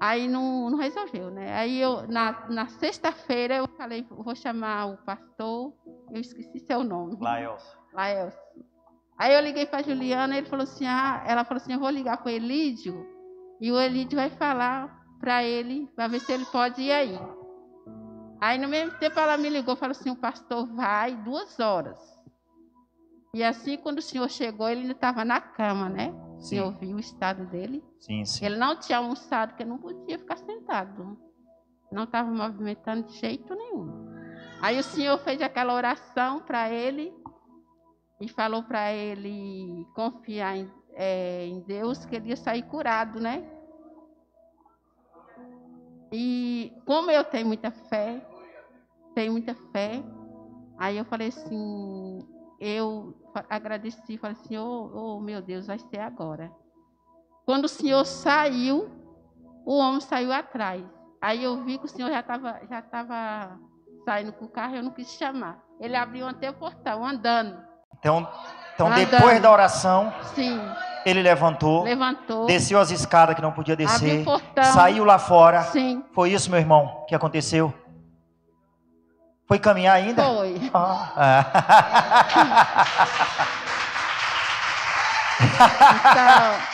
Aí 0.00 0.26
não, 0.26 0.70
não 0.70 0.78
resolveu, 0.78 1.30
né? 1.30 1.54
Aí 1.54 1.78
eu, 1.78 2.08
na, 2.08 2.48
na 2.48 2.66
sexta-feira, 2.68 3.56
eu 3.56 3.68
falei, 3.76 4.06
vou 4.08 4.34
chamar 4.34 4.86
o 4.86 4.96
pastor, 4.96 5.74
eu 6.10 6.18
esqueci 6.18 6.58
seu 6.60 6.82
nome. 6.82 7.18
Laels. 7.20 7.76
Laelso. 7.92 8.38
Aí 9.18 9.34
eu 9.34 9.42
liguei 9.42 9.66
para 9.66 9.82
Juliana, 9.82 10.38
ele 10.38 10.48
falou 10.48 10.64
assim, 10.64 10.86
ah, 10.86 11.22
ela 11.26 11.44
falou 11.44 11.62
assim, 11.62 11.74
eu 11.74 11.78
vou 11.78 11.90
ligar 11.90 12.16
para 12.16 12.28
o 12.28 12.34
Elídio 12.34 13.06
e 13.60 13.70
o 13.70 13.78
Elídio 13.78 14.16
vai 14.16 14.30
falar 14.30 15.04
para 15.20 15.44
ele, 15.44 15.86
para 15.94 16.08
ver 16.08 16.20
se 16.20 16.32
ele 16.32 16.46
pode 16.46 16.80
ir 16.80 16.92
aí. 16.92 17.20
Aí 18.40 18.56
no 18.56 18.68
mesmo 18.68 18.98
tempo 18.98 19.20
ela 19.20 19.36
me 19.36 19.50
ligou, 19.50 19.76
falou 19.76 19.90
assim, 19.90 20.08
o 20.08 20.16
pastor 20.16 20.64
vai 20.74 21.14
duas 21.14 21.60
horas. 21.60 21.98
E 23.34 23.44
assim, 23.44 23.76
quando 23.76 23.98
o 23.98 24.02
senhor 24.02 24.30
chegou, 24.30 24.66
ele 24.66 24.80
ainda 24.80 24.92
estava 24.92 25.26
na 25.26 25.42
cama, 25.42 25.90
né? 25.90 26.14
Sim. 26.40 26.48
senhor 26.48 26.72
viu 26.78 26.96
o 26.96 27.00
estado 27.00 27.44
dele. 27.46 27.84
Sim, 27.98 28.24
sim. 28.24 28.44
Ele 28.44 28.56
não 28.56 28.76
tinha 28.76 28.98
almoçado, 28.98 29.50
porque 29.50 29.64
não 29.64 29.78
podia 29.78 30.18
ficar 30.18 30.36
sentado. 30.36 31.18
Não 31.92 32.04
estava 32.04 32.30
movimentando 32.30 33.06
de 33.06 33.12
jeito 33.18 33.54
nenhum. 33.54 34.08
Aí 34.60 34.78
o 34.78 34.82
senhor 34.82 35.18
fez 35.18 35.40
aquela 35.42 35.74
oração 35.74 36.40
para 36.40 36.70
ele 36.70 37.12
e 38.20 38.28
falou 38.28 38.62
para 38.62 38.92
ele 38.92 39.86
confiar 39.94 40.56
em, 40.56 40.70
eh, 40.92 41.46
em 41.46 41.60
Deus, 41.60 42.04
que 42.04 42.16
ele 42.16 42.28
ia 42.28 42.36
sair 42.36 42.62
curado, 42.62 43.18
né? 43.18 43.48
E 46.12 46.72
como 46.84 47.10
eu 47.10 47.24
tenho 47.24 47.46
muita 47.46 47.70
fé, 47.70 48.20
tenho 49.14 49.32
muita 49.32 49.54
fé, 49.72 50.02
aí 50.78 50.98
eu 50.98 51.04
falei 51.04 51.28
assim, 51.28 52.26
eu 52.58 53.14
agradeci, 53.48 54.18
falei 54.18 54.36
assim, 54.40 54.56
oh, 54.58 55.20
meu 55.20 55.40
Deus, 55.40 55.66
vai 55.66 55.78
ser 55.78 56.00
agora. 56.00 56.50
Quando 57.44 57.64
o 57.64 57.68
senhor 57.68 58.04
saiu, 58.04 58.90
o 59.64 59.76
homem 59.78 60.00
saiu 60.00 60.32
atrás. 60.32 60.84
Aí 61.20 61.44
eu 61.44 61.64
vi 61.64 61.78
que 61.78 61.84
o 61.84 61.88
senhor 61.88 62.10
já 62.10 62.20
estava 62.20 62.60
já 62.68 62.80
tava 62.80 63.58
saindo 64.04 64.32
com 64.32 64.46
o 64.46 64.48
carro, 64.48 64.76
eu 64.76 64.82
não 64.82 64.90
quis 64.90 65.12
chamar. 65.12 65.58
Ele 65.78 65.96
abriu 65.96 66.26
até 66.26 66.50
o 66.50 66.54
portão, 66.54 67.04
andando. 67.04 67.56
Então, 67.98 68.26
então 68.74 68.86
Andando. 68.86 69.10
depois 69.10 69.40
da 69.42 69.50
oração, 69.50 70.12
Sim, 70.34 70.58
ele 71.04 71.22
levantou, 71.22 71.84
levantou, 71.84 72.46
desceu 72.46 72.78
as 72.80 72.90
escadas 72.90 73.34
que 73.34 73.42
não 73.42 73.52
podia 73.52 73.76
descer, 73.76 74.24
portão. 74.24 74.64
saiu 74.64 75.04
lá 75.04 75.18
fora. 75.18 75.62
Sim, 75.64 76.02
Foi 76.14 76.30
isso, 76.32 76.50
meu 76.50 76.58
irmão, 76.58 77.04
que 77.06 77.14
aconteceu? 77.14 77.72
Foi 79.50 79.58
caminhar 79.58 79.96
ainda? 79.96 80.22
foi. 80.22 80.54
Ah. 80.72 81.10
Então, 85.98 86.70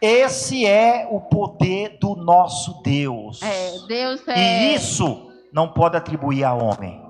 Esse 0.00 0.66
é 0.66 1.06
o 1.08 1.20
poder 1.20 1.98
do 2.00 2.16
nosso 2.16 2.82
Deus. 2.82 3.40
é, 3.42 3.78
Deus 3.86 4.26
é, 4.26 4.36
E 4.36 4.74
isso 4.74 5.30
não 5.52 5.68
pode 5.72 5.96
atribuir 5.96 6.42
a 6.42 6.52
homem. 6.52 7.00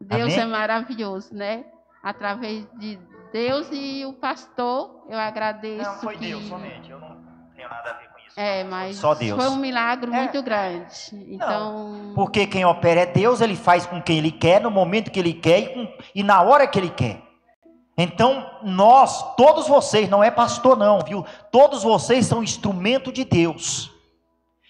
Deus 0.00 0.22
Amém? 0.22 0.40
é 0.40 0.44
maravilhoso, 0.46 1.32
né? 1.32 1.64
Através 2.02 2.66
de 2.80 2.98
Deus 3.32 3.68
e 3.70 4.04
o 4.04 4.12
pastor, 4.14 5.04
eu 5.08 5.18
agradeço. 5.20 6.00
que... 6.18 6.48
somente. 6.48 6.90
Eu 6.90 6.98
não 6.98 7.16
tenho 7.54 7.68
nada 7.68 7.90
a 7.90 7.92
ver 7.92 8.08
com. 8.08 8.17
É, 8.36 8.62
mas 8.64 8.96
Só 8.96 9.14
Deus. 9.14 9.40
foi 9.42 9.50
um 9.52 9.56
milagre 9.56 10.10
É, 10.12 10.14
muito 10.14 10.42
grande. 10.42 10.94
Então, 11.28 12.12
Porque 12.14 12.46
quem 12.46 12.64
opera 12.64 13.00
é 13.00 13.06
Deus, 13.06 13.40
ele 13.40 13.56
faz 13.56 13.84
com 13.86 14.00
quem 14.00 14.18
ele 14.18 14.30
quer, 14.30 14.60
no 14.60 14.70
momento 14.70 15.10
que 15.10 15.18
ele 15.18 15.32
quer 15.34 15.58
e, 15.60 15.66
com- 15.74 15.88
e 16.14 16.22
na 16.22 16.40
hora 16.42 16.66
que 16.66 16.78
ele 16.78 16.90
quer. 16.90 17.20
Então, 17.96 18.48
nós, 18.62 19.34
todos 19.36 19.66
vocês, 19.66 20.08
não 20.08 20.22
é 20.22 20.30
pastor 20.30 20.76
não, 20.76 21.00
viu? 21.00 21.24
Todos 21.50 21.82
vocês 21.82 22.26
são 22.26 22.42
instrumento 22.44 23.10
de 23.10 23.24
Deus. 23.24 23.90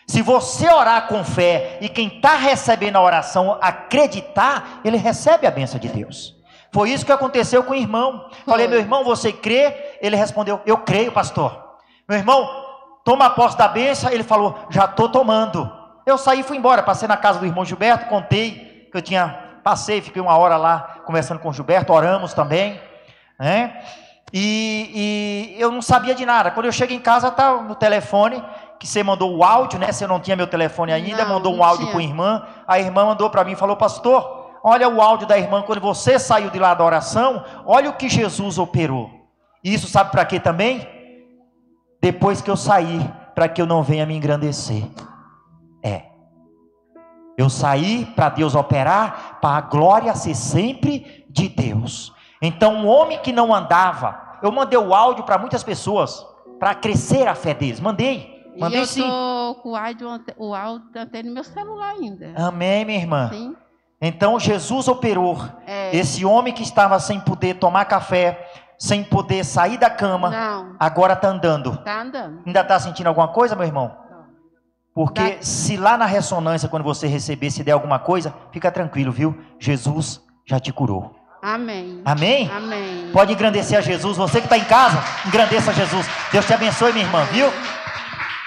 Se 0.06 0.22
você 0.22 0.66
orar 0.70 1.06
com 1.06 1.22
fé 1.22 1.76
e 1.82 1.88
quem 1.90 2.08
está 2.08 2.34
recebendo 2.36 2.96
a 2.96 3.02
oração 3.02 3.58
acreditar, 3.60 4.80
ele 4.82 4.96
recebe 4.96 5.46
a 5.46 5.50
bênção 5.50 5.78
de 5.78 5.88
Deus. 5.88 6.34
Foi 6.72 6.90
isso 6.90 7.04
que 7.04 7.12
aconteceu 7.12 7.62
com 7.62 7.72
o 7.72 7.76
irmão. 7.76 8.30
Falei, 8.46 8.66
meu 8.66 8.78
irmão, 8.78 9.04
você 9.04 9.30
crê? 9.30 9.96
Ele 10.00 10.16
respondeu, 10.16 10.60
eu 10.64 10.78
creio, 10.78 11.12
pastor. 11.12 11.62
Meu 12.08 12.16
irmão, 12.16 12.48
toma 13.08 13.30
posse 13.30 13.56
da 13.56 13.66
bênção. 13.66 14.10
Ele 14.10 14.22
falou, 14.22 14.58
já 14.68 14.84
estou 14.84 15.08
tomando. 15.08 15.72
Eu 16.04 16.18
saí 16.18 16.40
e 16.40 16.42
fui 16.42 16.58
embora. 16.58 16.82
Passei 16.82 17.08
na 17.08 17.16
casa 17.16 17.38
do 17.38 17.46
irmão 17.46 17.64
Gilberto, 17.64 18.04
contei 18.04 18.86
que 18.92 18.98
eu 18.98 19.00
tinha. 19.00 19.46
Passei, 19.64 20.02
fiquei 20.02 20.20
uma 20.20 20.36
hora 20.36 20.58
lá 20.58 21.00
conversando 21.06 21.40
com 21.40 21.48
o 21.48 21.52
Gilberto, 21.52 21.90
oramos 21.90 22.34
também. 22.34 22.78
Né? 23.38 23.82
E, 24.30 25.54
e 25.56 25.60
eu 25.60 25.72
não 25.72 25.80
sabia 25.80 26.14
de 26.14 26.26
nada. 26.26 26.50
Quando 26.50 26.66
eu 26.66 26.72
chego 26.72 26.92
em 26.92 27.00
casa, 27.00 27.30
tá 27.30 27.54
no 27.54 27.74
telefone, 27.74 28.44
que 28.78 28.86
você 28.86 29.02
mandou 29.02 29.34
o 29.34 29.42
áudio, 29.42 29.78
né? 29.78 29.90
Você 29.90 30.06
não 30.06 30.20
tinha 30.20 30.36
meu 30.36 30.46
telefone 30.46 30.92
ainda, 30.92 31.24
Não, 31.24 31.34
mandou 31.34 31.54
um 31.54 31.64
áudio 31.64 31.88
para 31.88 32.00
a 32.00 32.02
irmã. 32.02 32.46
A 32.66 32.78
irmã 32.78 33.06
mandou 33.06 33.30
para 33.30 33.42
mim 33.42 33.52
e 33.52 33.56
falou: 33.56 33.76
Pastor, 33.76 34.50
olha 34.62 34.86
o 34.86 35.00
áudio 35.00 35.26
da 35.26 35.38
irmã 35.38 35.62
quando 35.62 35.80
você 35.80 36.18
saiu 36.18 36.50
de 36.50 36.58
lá 36.58 36.74
da 36.74 36.84
oração, 36.84 37.42
olha 37.64 37.88
o 37.88 37.94
que 37.94 38.08
Jesus 38.08 38.58
operou. 38.58 39.10
E 39.64 39.72
isso 39.72 39.88
sabe 39.88 40.10
para 40.10 40.26
quê 40.26 40.38
também? 40.38 40.97
Depois 42.00 42.40
que 42.40 42.50
eu 42.50 42.56
saí, 42.56 43.00
para 43.34 43.48
que 43.48 43.60
eu 43.60 43.66
não 43.66 43.82
venha 43.82 44.06
me 44.06 44.14
engrandecer. 44.16 44.84
É. 45.82 46.02
Eu 47.36 47.48
saí 47.48 48.04
para 48.16 48.28
Deus 48.28 48.54
operar, 48.54 49.38
para 49.40 49.56
a 49.56 49.60
glória 49.60 50.14
ser 50.14 50.34
sempre 50.34 51.24
de 51.30 51.48
Deus. 51.48 52.12
Então, 52.42 52.74
um 52.74 52.86
homem 52.88 53.18
que 53.20 53.32
não 53.32 53.54
andava, 53.54 54.38
eu 54.42 54.50
mandei 54.50 54.78
o 54.78 54.94
áudio 54.94 55.24
para 55.24 55.38
muitas 55.38 55.62
pessoas, 55.62 56.24
para 56.58 56.74
crescer 56.74 57.26
a 57.26 57.34
fé 57.34 57.54
deles. 57.54 57.80
Mandei. 57.80 58.44
E 58.54 58.60
Mandei 58.60 58.80
eu 58.80 58.86
sim. 58.86 59.02
tô 59.02 59.54
com 59.62 59.70
o 59.70 59.76
áudio, 59.76 60.08
o 60.36 60.54
áudio 60.54 61.00
até 61.00 61.22
no 61.22 61.32
meu 61.32 61.44
celular 61.44 61.90
ainda. 61.90 62.32
Amém, 62.36 62.84
minha 62.84 62.98
irmã. 62.98 63.30
Sim. 63.32 63.54
Então 64.00 64.38
Jesus 64.38 64.88
operou. 64.88 65.38
É. 65.66 65.96
Esse 65.96 66.24
homem 66.24 66.52
que 66.52 66.62
estava 66.62 66.98
sem 67.00 67.20
poder 67.20 67.54
tomar 67.54 67.84
café, 67.84 68.48
sem 68.78 69.02
poder 69.02 69.44
sair 69.44 69.76
da 69.76 69.90
cama, 69.90 70.30
Não, 70.30 70.76
agora 70.78 71.14
está 71.14 71.28
andando. 71.28 71.76
tá 71.78 72.02
andando. 72.02 72.42
Ainda 72.46 72.60
está 72.60 72.78
sentindo 72.78 73.08
alguma 73.08 73.28
coisa, 73.28 73.56
meu 73.56 73.66
irmão? 73.66 73.96
Não. 74.10 74.18
Porque 74.94 75.30
Tá. 75.32 75.42
se 75.42 75.76
lá 75.76 75.96
na 75.98 76.06
ressonância, 76.06 76.68
quando 76.68 76.84
você 76.84 77.06
receber, 77.06 77.50
se 77.50 77.64
der 77.64 77.72
alguma 77.72 77.98
coisa, 77.98 78.32
fica 78.52 78.70
tranquilo, 78.70 79.10
viu? 79.10 79.36
Jesus 79.58 80.22
já 80.46 80.60
te 80.60 80.72
curou. 80.72 81.14
Amém. 81.42 82.02
Amém? 82.04 82.50
Amém. 82.50 83.10
Pode 83.12 83.32
engrandecer 83.32 83.78
a 83.78 83.80
Jesus. 83.80 84.16
Você 84.16 84.40
que 84.40 84.46
está 84.46 84.58
em 84.58 84.64
casa, 84.64 84.98
engrandeça 85.26 85.70
a 85.70 85.74
Jesus. 85.74 86.06
Deus 86.32 86.44
te 86.46 86.52
abençoe, 86.54 86.92
minha 86.92 87.04
irmã, 87.04 87.24
viu? 87.26 87.46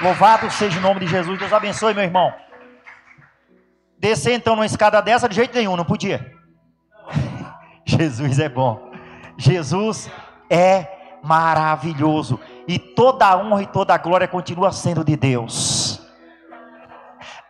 Louvado 0.02 0.50
seja 0.52 0.78
o 0.78 0.82
nome 0.82 1.00
de 1.02 1.08
Jesus. 1.08 1.40
Deus 1.40 1.54
abençoe, 1.54 1.94
meu 1.94 2.04
irmão. 2.04 2.34
Descer 3.98 4.34
então 4.34 4.56
numa 4.56 4.66
escada 4.66 5.02
dessa 5.02 5.30
de 5.30 5.36
jeito 5.36 5.56
nenhum, 5.56 5.78
não 5.78 5.86
podia. 5.86 6.34
Jesus 7.86 8.40
é 8.40 8.50
bom. 8.50 8.91
Jesus 9.42 10.10
é 10.50 11.20
maravilhoso. 11.24 12.40
E 12.68 12.78
toda 12.78 13.26
a 13.26 13.38
honra 13.38 13.64
e 13.64 13.68
toda 13.68 13.94
a 13.94 13.98
glória 13.98 14.28
continua 14.28 14.72
sendo 14.72 15.04
de 15.04 15.16
Deus. 15.16 16.00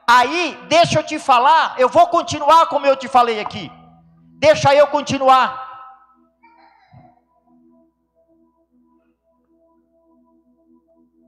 Aí, 0.10 0.58
deixa 0.68 1.00
eu 1.00 1.04
te 1.04 1.20
falar, 1.20 1.76
eu 1.78 1.90
vou 1.90 2.08
continuar 2.08 2.68
como 2.68 2.86
eu 2.86 2.96
te 2.96 3.08
falei 3.08 3.40
aqui. 3.40 3.72
Deixa 4.40 4.74
eu 4.74 4.88
continuar. 4.88 5.70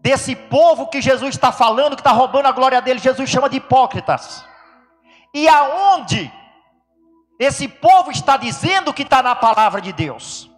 Desse 0.02 0.36
povo 0.36 0.88
que 0.88 1.02
Jesus 1.02 1.36
está 1.36 1.52
falando, 1.52 1.96
que 1.96 2.02
está 2.02 2.12
roubando 2.12 2.48
a 2.48 2.52
glória 2.52 2.82
dele, 2.82 3.00
Jesus 3.00 3.30
chama 3.30 3.50
de 3.50 3.58
hipócritas. 3.58 4.46
E 5.34 5.48
aonde 5.48 6.32
esse 7.40 7.68
povo 7.68 8.12
está 8.12 8.38
dizendo 8.38 8.94
que 8.94 9.04
está 9.04 9.24
na 9.24 9.36
palavra 9.36 9.82
de 9.82 9.94
Deus? 9.94 10.53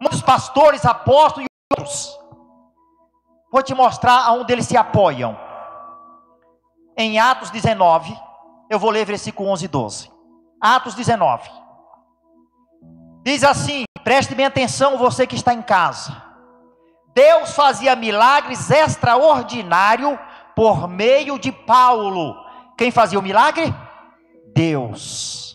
Muitos 0.00 0.22
pastores, 0.22 0.84
apóstolos 0.84 1.46
e 1.46 1.74
outros. 1.78 2.18
Vou 3.50 3.62
te 3.62 3.74
mostrar 3.74 4.24
aonde 4.26 4.52
eles 4.52 4.66
se 4.66 4.76
apoiam. 4.76 5.36
Em 6.96 7.18
Atos 7.18 7.50
19, 7.50 8.16
eu 8.68 8.78
vou 8.78 8.90
ler 8.90 9.04
versículo 9.04 9.48
11 9.50 9.64
e 9.64 9.68
12. 9.68 10.12
Atos 10.60 10.94
19. 10.94 11.48
Diz 13.24 13.44
assim: 13.44 13.84
preste 14.04 14.34
bem 14.34 14.46
atenção, 14.46 14.98
você 14.98 15.26
que 15.26 15.36
está 15.36 15.54
em 15.54 15.62
casa. 15.62 16.28
Deus 17.14 17.52
fazia 17.52 17.96
milagres 17.96 18.70
extraordinários 18.70 20.18
por 20.54 20.88
meio 20.88 21.38
de 21.38 21.52
Paulo. 21.52 22.36
Quem 22.76 22.90
fazia 22.90 23.18
o 23.18 23.22
milagre? 23.22 23.74
Deus. 24.54 25.47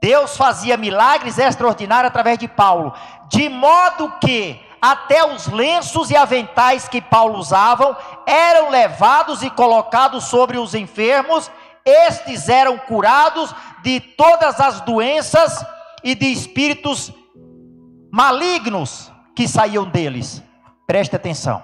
Deus 0.00 0.36
fazia 0.36 0.76
milagres 0.76 1.38
extraordinários 1.38 2.08
através 2.08 2.38
de 2.38 2.46
Paulo, 2.46 2.94
de 3.28 3.48
modo 3.48 4.12
que 4.20 4.60
até 4.80 5.24
os 5.24 5.48
lenços 5.48 6.10
e 6.10 6.16
aventais 6.16 6.88
que 6.88 7.00
Paulo 7.00 7.38
usavam 7.38 7.96
eram 8.26 8.70
levados 8.70 9.42
e 9.42 9.50
colocados 9.50 10.24
sobre 10.24 10.56
os 10.56 10.74
enfermos, 10.74 11.50
estes 11.84 12.48
eram 12.48 12.78
curados 12.78 13.52
de 13.82 13.98
todas 14.00 14.60
as 14.60 14.80
doenças 14.82 15.64
e 16.04 16.14
de 16.14 16.26
espíritos 16.26 17.12
malignos 18.12 19.10
que 19.34 19.48
saíam 19.48 19.84
deles. 19.84 20.42
Preste 20.86 21.16
atenção. 21.16 21.62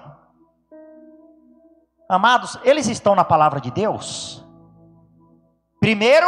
Amados, 2.07 2.59
eles 2.63 2.87
estão 2.87 3.15
na 3.15 3.23
palavra 3.23 3.59
de 3.59 3.71
Deus. 3.71 4.45
Primeiro, 5.79 6.27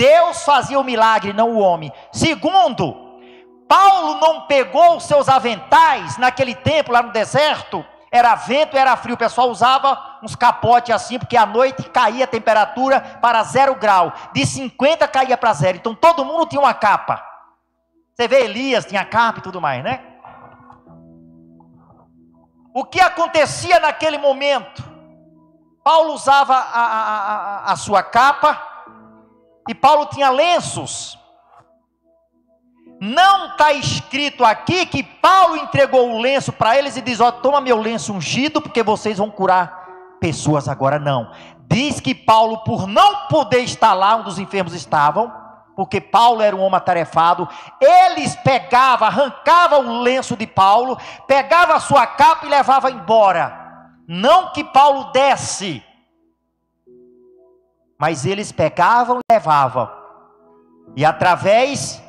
Deus 0.00 0.44
fazia 0.44 0.80
o 0.80 0.82
milagre, 0.82 1.34
não 1.34 1.50
o 1.50 1.58
homem. 1.58 1.92
Segundo, 2.10 3.18
Paulo 3.68 4.14
não 4.14 4.46
pegou 4.46 4.96
os 4.96 5.04
seus 5.04 5.28
aventais 5.28 6.16
naquele 6.16 6.54
tempo 6.54 6.90
lá 6.90 7.02
no 7.02 7.12
deserto. 7.12 7.84
Era 8.10 8.34
vento, 8.34 8.78
era 8.78 8.96
frio. 8.96 9.14
O 9.14 9.18
pessoal 9.18 9.50
usava 9.50 10.18
uns 10.22 10.34
capotes 10.34 10.94
assim, 10.94 11.18
porque 11.18 11.36
à 11.36 11.44
noite 11.44 11.82
caía 11.90 12.24
a 12.24 12.26
temperatura 12.26 13.18
para 13.20 13.42
zero 13.42 13.74
grau. 13.74 14.10
De 14.32 14.46
50 14.46 15.06
caía 15.06 15.36
para 15.36 15.52
zero. 15.52 15.76
Então 15.76 15.94
todo 15.94 16.24
mundo 16.24 16.46
tinha 16.46 16.62
uma 16.62 16.72
capa. 16.72 17.22
Você 18.14 18.26
vê 18.26 18.44
Elias, 18.44 18.86
tinha 18.86 19.04
capa 19.04 19.40
e 19.40 19.42
tudo 19.42 19.60
mais, 19.60 19.84
né? 19.84 20.00
O 22.74 22.86
que 22.86 23.02
acontecia 23.02 23.78
naquele 23.78 24.16
momento? 24.16 24.82
Paulo 25.84 26.14
usava 26.14 26.54
a, 26.54 26.80
a, 26.80 27.66
a, 27.66 27.72
a 27.72 27.76
sua 27.76 28.02
capa 28.02 28.69
e 29.70 29.74
Paulo 29.74 30.06
tinha 30.06 30.30
lenços. 30.30 31.16
Não 33.00 33.52
está 33.52 33.72
escrito 33.72 34.44
aqui 34.44 34.84
que 34.84 35.00
Paulo 35.00 35.56
entregou 35.58 36.10
o 36.10 36.20
lenço 36.20 36.52
para 36.52 36.76
eles 36.76 36.96
e 36.96 37.00
diz: 37.00 37.20
Ó, 37.20 37.30
toma 37.30 37.60
meu 37.60 37.80
lenço 37.80 38.12
ungido, 38.12 38.60
porque 38.60 38.82
vocês 38.82 39.18
vão 39.18 39.30
curar 39.30 39.86
pessoas 40.18 40.68
agora. 40.68 40.98
Não. 40.98 41.30
Diz 41.68 42.00
que 42.00 42.16
Paulo, 42.16 42.64
por 42.64 42.88
não 42.88 43.28
poder 43.28 43.60
estar 43.60 43.94
lá 43.94 44.16
onde 44.16 44.30
os 44.30 44.40
enfermos 44.40 44.74
estavam, 44.74 45.32
porque 45.76 46.00
Paulo 46.00 46.42
era 46.42 46.56
um 46.56 46.62
homem 46.62 46.76
atarefado, 46.76 47.48
eles 47.80 48.34
pegavam, 48.34 49.06
arrancavam 49.06 49.86
o 49.86 50.02
lenço 50.02 50.36
de 50.36 50.48
Paulo, 50.48 50.98
pegavam 51.28 51.76
a 51.76 51.80
sua 51.80 52.08
capa 52.08 52.44
e 52.44 52.48
levavam 52.48 52.90
embora. 52.90 53.86
Não 54.08 54.50
que 54.50 54.64
Paulo 54.64 55.12
desse, 55.12 55.80
mas 58.00 58.24
eles 58.24 58.50
pegavam 58.50 59.18
e 59.18 59.32
levavam. 59.32 59.90
E 60.96 61.04
através 61.04 62.02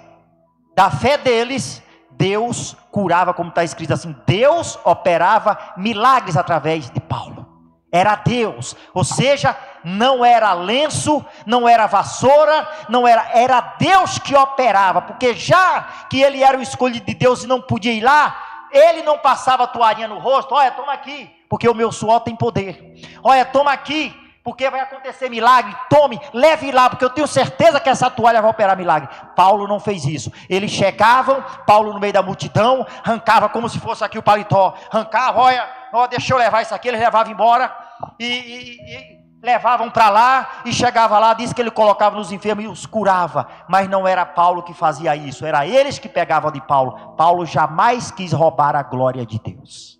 da 0.73 0.89
fé 0.89 1.17
deles, 1.17 1.83
Deus 2.11 2.77
curava, 2.89 3.33
como 3.33 3.49
está 3.49 3.61
escrito 3.61 3.93
assim: 3.93 4.15
Deus 4.25 4.79
operava 4.85 5.57
milagres 5.75 6.37
através 6.37 6.89
de 6.89 7.01
Paulo. 7.01 7.45
Era 7.91 8.15
Deus, 8.15 8.73
ou 8.93 9.03
seja, 9.03 9.53
não 9.83 10.23
era 10.23 10.53
lenço, 10.53 11.25
não 11.45 11.67
era 11.67 11.87
vassoura, 11.87 12.65
não 12.87 13.05
era, 13.05 13.29
era 13.33 13.59
Deus 13.77 14.17
que 14.17 14.33
operava, 14.33 15.01
porque 15.01 15.33
já 15.33 15.81
que 16.09 16.21
ele 16.21 16.41
era 16.41 16.57
o 16.57 16.61
escolhido 16.61 17.05
de 17.05 17.13
Deus 17.13 17.43
e 17.43 17.47
não 17.47 17.59
podia 17.59 17.91
ir 17.91 17.99
lá, 17.99 18.67
ele 18.71 19.03
não 19.03 19.17
passava 19.17 19.67
toalhinha 19.67 20.07
no 20.07 20.19
rosto, 20.19 20.55
olha, 20.55 20.71
toma 20.71 20.93
aqui, 20.93 21.29
porque 21.49 21.67
o 21.67 21.75
meu 21.75 21.91
suor 21.91 22.21
tem 22.21 22.33
poder. 22.33 22.93
Olha, 23.21 23.43
toma 23.43 23.73
aqui, 23.73 24.15
porque 24.43 24.69
vai 24.69 24.79
acontecer 24.79 25.29
milagre. 25.29 25.75
Tome, 25.89 26.19
leve 26.33 26.71
lá, 26.71 26.89
porque 26.89 27.05
eu 27.05 27.09
tenho 27.09 27.27
certeza 27.27 27.79
que 27.79 27.89
essa 27.89 28.09
toalha 28.09 28.41
vai 28.41 28.51
operar 28.51 28.75
milagre. 28.77 29.09
Paulo 29.35 29.67
não 29.67 29.79
fez 29.79 30.05
isso. 30.05 30.31
Eles 30.49 30.71
chegavam, 30.71 31.43
Paulo 31.65 31.93
no 31.93 31.99
meio 31.99 32.13
da 32.13 32.21
multidão, 32.23 32.85
arrancava 33.03 33.47
como 33.49 33.69
se 33.69 33.79
fosse 33.79 34.03
aqui 34.03 34.17
o 34.17 34.23
paletó, 34.23 34.73
arrancava, 34.91 35.39
olha, 35.41 35.69
ó, 35.93 36.07
deixa 36.07 36.33
eu 36.33 36.37
levar 36.37 36.61
isso 36.61 36.73
aqui, 36.73 36.87
eles 36.87 36.99
levavam 36.99 37.31
embora 37.31 37.75
e, 38.19 38.25
e- 38.25 38.95
e 39.17 39.21
levavam 39.43 39.89
para 39.89 40.07
lá 40.09 40.49
e 40.65 40.71
chegava 40.71 41.17
lá, 41.17 41.33
disse 41.33 41.53
que 41.55 41.61
ele 41.61 41.71
colocava 41.71 42.15
nos 42.15 42.31
enfermos 42.31 42.63
e 42.63 42.67
os 42.67 42.85
curava, 42.85 43.47
mas 43.67 43.89
não 43.89 44.07
era 44.07 44.23
Paulo 44.25 44.61
que 44.63 44.73
fazia 44.73 45.15
isso, 45.15 45.45
era 45.45 45.65
eles 45.65 45.97
que 45.97 46.07
pegavam 46.07 46.51
de 46.51 46.61
Paulo. 46.61 47.15
Paulo 47.15 47.43
jamais 47.45 48.11
quis 48.11 48.31
roubar 48.33 48.75
a 48.75 48.83
glória 48.83 49.25
de 49.25 49.39
Deus. 49.39 49.99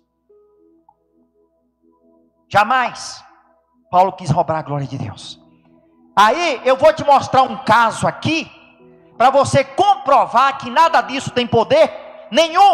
Jamais. 2.48 3.24
Paulo 3.92 4.12
quis 4.12 4.30
roubar 4.30 4.58
a 4.58 4.62
glória 4.62 4.86
de 4.86 4.96
Deus. 4.96 5.38
Aí 6.16 6.62
eu 6.64 6.78
vou 6.78 6.94
te 6.94 7.04
mostrar 7.04 7.42
um 7.42 7.58
caso 7.58 8.06
aqui, 8.06 8.50
para 9.18 9.28
você 9.28 9.62
comprovar 9.62 10.56
que 10.56 10.70
nada 10.70 11.02
disso 11.02 11.30
tem 11.30 11.46
poder 11.46 11.92
nenhum. 12.30 12.72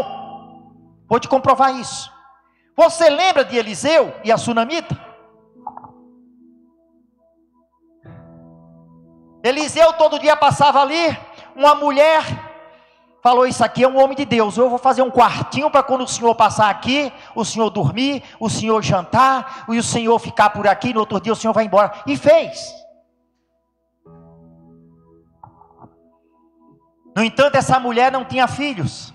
Vou 1.08 1.18
te 1.18 1.26
comprovar 1.26 1.74
isso. 1.74 2.08
Você 2.76 3.10
lembra 3.10 3.44
de 3.44 3.56
Eliseu 3.56 4.14
e 4.22 4.30
a 4.30 4.38
sunamita? 4.38 4.96
Eliseu 9.42 9.94
todo 9.94 10.20
dia 10.20 10.36
passava 10.36 10.80
ali, 10.80 11.18
uma 11.56 11.74
mulher 11.74 12.22
falou: 13.22 13.46
Isso 13.46 13.64
aqui 13.64 13.84
é 13.84 13.88
um 13.88 14.02
homem 14.02 14.16
de 14.16 14.24
Deus. 14.24 14.56
Eu 14.56 14.68
vou 14.68 14.78
fazer 14.78 15.02
um 15.02 15.10
quartinho 15.10 15.70
para 15.70 15.82
quando 15.82 16.02
o 16.02 16.08
senhor 16.08 16.34
passar 16.34 16.70
aqui, 16.70 17.12
o 17.34 17.44
senhor 17.44 17.70
dormir, 17.70 18.22
o 18.38 18.48
senhor 18.48 18.82
jantar, 18.82 19.64
e 19.68 19.78
o 19.78 19.82
senhor 19.82 20.18
ficar 20.18 20.50
por 20.50 20.66
aqui. 20.66 20.92
No 20.92 21.00
outro 21.00 21.20
dia 21.20 21.32
o 21.32 21.36
senhor 21.36 21.52
vai 21.52 21.64
embora. 21.64 21.92
E 22.06 22.16
fez. 22.16 22.74
No 27.16 27.24
entanto, 27.24 27.56
essa 27.56 27.80
mulher 27.80 28.12
não 28.12 28.24
tinha 28.24 28.46
filhos. 28.46 29.12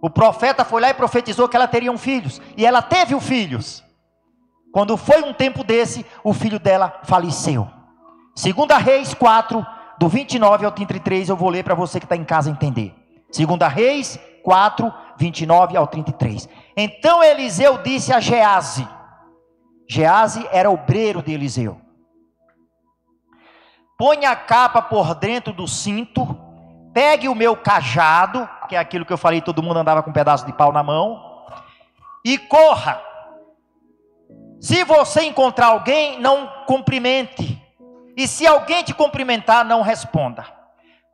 O 0.00 0.08
profeta 0.08 0.64
foi 0.64 0.80
lá 0.80 0.90
e 0.90 0.94
profetizou 0.94 1.48
que 1.48 1.56
ela 1.56 1.66
teria 1.66 1.90
um 1.90 1.98
filhos. 1.98 2.40
E 2.56 2.64
ela 2.64 2.80
teve 2.80 3.14
os 3.14 3.24
filhos. 3.24 3.82
Quando 4.72 4.96
foi 4.96 5.22
um 5.22 5.34
tempo 5.34 5.62
desse, 5.62 6.06
o 6.24 6.32
filho 6.32 6.58
dela 6.58 7.00
faleceu. 7.02 7.68
Segunda 8.34 8.78
Reis 8.78 9.12
4, 9.12 9.64
do 9.98 10.08
29 10.08 10.64
ao 10.64 10.72
33, 10.72 11.28
eu 11.28 11.36
vou 11.36 11.50
ler 11.50 11.62
para 11.62 11.74
você 11.74 12.00
que 12.00 12.06
está 12.06 12.16
em 12.16 12.24
casa 12.24 12.48
entender. 12.48 13.01
Segunda 13.32 13.66
Reis 13.66 14.18
4, 14.44 14.92
29 15.16 15.76
ao 15.76 15.86
33. 15.86 16.48
Então 16.76 17.22
Eliseu 17.22 17.78
disse 17.78 18.12
a 18.12 18.20
Gease. 18.20 18.86
Gease 19.88 20.46
era 20.52 20.70
obreiro 20.70 21.22
de 21.22 21.32
Eliseu. 21.32 21.80
Põe 23.96 24.26
a 24.26 24.34
capa 24.34 24.82
por 24.82 25.14
dentro 25.14 25.52
do 25.52 25.66
cinto, 25.68 26.36
pegue 26.92 27.28
o 27.28 27.34
meu 27.34 27.56
cajado, 27.56 28.48
que 28.68 28.74
é 28.74 28.78
aquilo 28.78 29.04
que 29.04 29.12
eu 29.12 29.18
falei, 29.18 29.40
todo 29.40 29.62
mundo 29.62 29.78
andava 29.78 30.02
com 30.02 30.10
um 30.10 30.14
pedaço 30.14 30.44
de 30.44 30.52
pau 30.52 30.72
na 30.72 30.82
mão, 30.82 31.46
e 32.24 32.36
corra. 32.36 33.00
Se 34.60 34.84
você 34.84 35.22
encontrar 35.22 35.68
alguém, 35.68 36.20
não 36.20 36.48
cumprimente. 36.66 37.60
E 38.16 38.26
se 38.26 38.46
alguém 38.46 38.82
te 38.82 38.92
cumprimentar, 38.92 39.64
não 39.64 39.82
responda. 39.82 40.61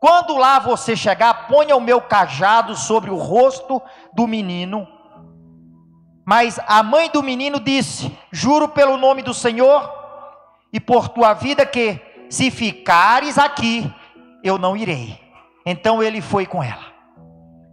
Quando 0.00 0.36
lá 0.36 0.58
você 0.58 0.94
chegar, 0.94 1.48
ponha 1.48 1.76
o 1.76 1.80
meu 1.80 2.00
cajado 2.00 2.76
sobre 2.76 3.10
o 3.10 3.16
rosto 3.16 3.82
do 4.12 4.26
menino. 4.28 4.86
Mas 6.24 6.60
a 6.66 6.82
mãe 6.82 7.10
do 7.10 7.22
menino 7.22 7.58
disse: 7.58 8.16
Juro 8.30 8.68
pelo 8.68 8.96
nome 8.96 9.22
do 9.22 9.34
Senhor 9.34 9.92
e 10.72 10.78
por 10.78 11.08
tua 11.08 11.34
vida 11.34 11.66
que, 11.66 12.00
se 12.30 12.50
ficares 12.50 13.38
aqui, 13.38 13.92
eu 14.44 14.56
não 14.56 14.76
irei. 14.76 15.18
Então 15.66 16.02
ele 16.02 16.20
foi 16.20 16.46
com 16.46 16.62
ela. 16.62 16.86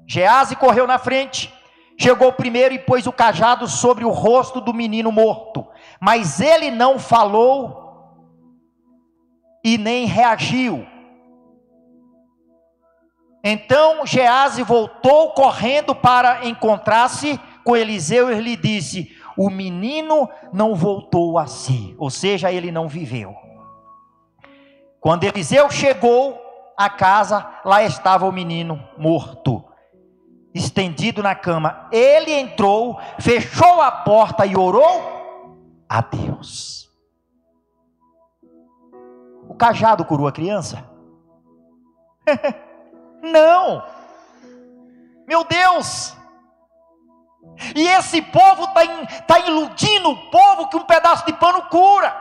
Gease 0.07 0.56
correu 0.56 0.88
na 0.88 0.97
frente, 0.97 1.53
chegou 1.97 2.31
primeiro 2.31 2.73
e 2.73 2.80
pôs 2.80 3.06
o 3.06 3.11
cajado 3.11 3.68
sobre 3.68 4.03
o 4.03 4.10
rosto 4.10 4.60
do 4.60 4.73
menino 4.73 5.11
morto. 5.11 5.68
Mas 5.99 6.39
ele 6.39 6.72
não 6.72 6.97
falou 6.97 7.85
e 9.64 9.77
nem 9.77 10.06
reagiu. 10.06 10.88
Então 13.47 14.03
Gease 14.07 14.63
voltou 14.63 15.30
correndo 15.30 15.93
para 15.93 16.47
encontrar-se 16.47 17.39
com 17.63 17.77
Eliseu 17.77 18.31
e 18.31 18.41
lhe 18.41 18.57
disse: 18.57 19.15
O 19.38 19.51
menino 19.51 20.27
não 20.51 20.73
voltou 20.73 21.38
a 21.38 21.45
si, 21.45 21.95
ou 21.99 22.09
seja, 22.09 22.51
ele 22.51 22.72
não 22.72 22.88
viveu. 22.88 23.35
Quando 24.99 25.26
Eliseu 25.26 25.69
chegou 25.69 26.41
à 26.76 26.89
casa, 26.89 27.47
lá 27.63 27.84
estava 27.84 28.26
o 28.26 28.31
menino 28.31 28.84
morto, 28.97 29.63
estendido 30.51 31.22
na 31.22 31.35
cama. 31.35 31.88
Ele 31.91 32.31
entrou, 32.31 32.99
fechou 33.19 33.80
a 33.80 33.91
porta 33.91 34.47
e 34.47 34.57
orou 34.57 35.85
a 35.88 36.01
Deus. 36.01 36.89
O 39.47 39.53
cajado 39.53 40.03
curou 40.03 40.26
a 40.26 40.31
criança? 40.31 40.84
Não! 43.31 43.84
Meu 45.27 45.43
Deus! 45.43 46.15
E 47.76 47.88
esse 47.88 48.22
povo 48.22 48.65
está 48.65 48.81
tá 49.27 49.39
iludindo 49.39 50.10
o 50.10 50.30
povo 50.30 50.68
que 50.68 50.77
um 50.77 50.84
pedaço 50.84 51.26
de 51.26 51.34
pano 51.34 51.64
cura, 51.64 52.15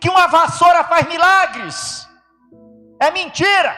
que 0.00 0.08
uma 0.08 0.26
vassoura 0.26 0.84
faz 0.84 1.06
milagres. 1.06 2.08
É 3.00 3.10
mentira. 3.10 3.76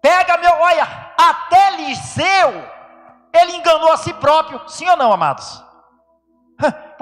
Pega 0.00 0.36
meu, 0.36 0.52
olha, 0.52 0.84
até 1.16 1.74
Eliseu, 1.74 2.50
ele 3.32 3.56
enganou 3.56 3.92
a 3.92 3.96
si 3.96 4.12
próprio, 4.14 4.68
sim 4.68 4.88
ou 4.88 4.96
não, 4.96 5.12
amados? 5.12 5.62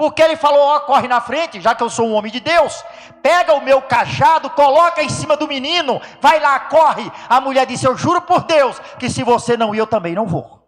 Porque 0.01 0.19
ele 0.19 0.35
falou: 0.35 0.61
Ó, 0.61 0.79
corre 0.79 1.07
na 1.07 1.21
frente, 1.21 1.61
já 1.61 1.75
que 1.75 1.83
eu 1.83 1.89
sou 1.89 2.07
um 2.07 2.15
homem 2.15 2.31
de 2.31 2.39
Deus. 2.39 2.83
Pega 3.21 3.53
o 3.53 3.61
meu 3.61 3.83
cajado, 3.83 4.49
coloca 4.49 5.03
em 5.03 5.09
cima 5.09 5.37
do 5.37 5.47
menino, 5.47 6.01
vai 6.19 6.39
lá, 6.39 6.59
corre. 6.61 7.11
A 7.29 7.39
mulher 7.39 7.67
disse: 7.67 7.85
Eu 7.85 7.95
juro 7.95 8.19
por 8.19 8.41
Deus 8.41 8.79
que 8.97 9.11
se 9.11 9.21
você 9.21 9.55
não 9.55 9.75
ir, 9.75 9.77
eu 9.77 9.85
também 9.85 10.15
não 10.15 10.25
vou. 10.25 10.67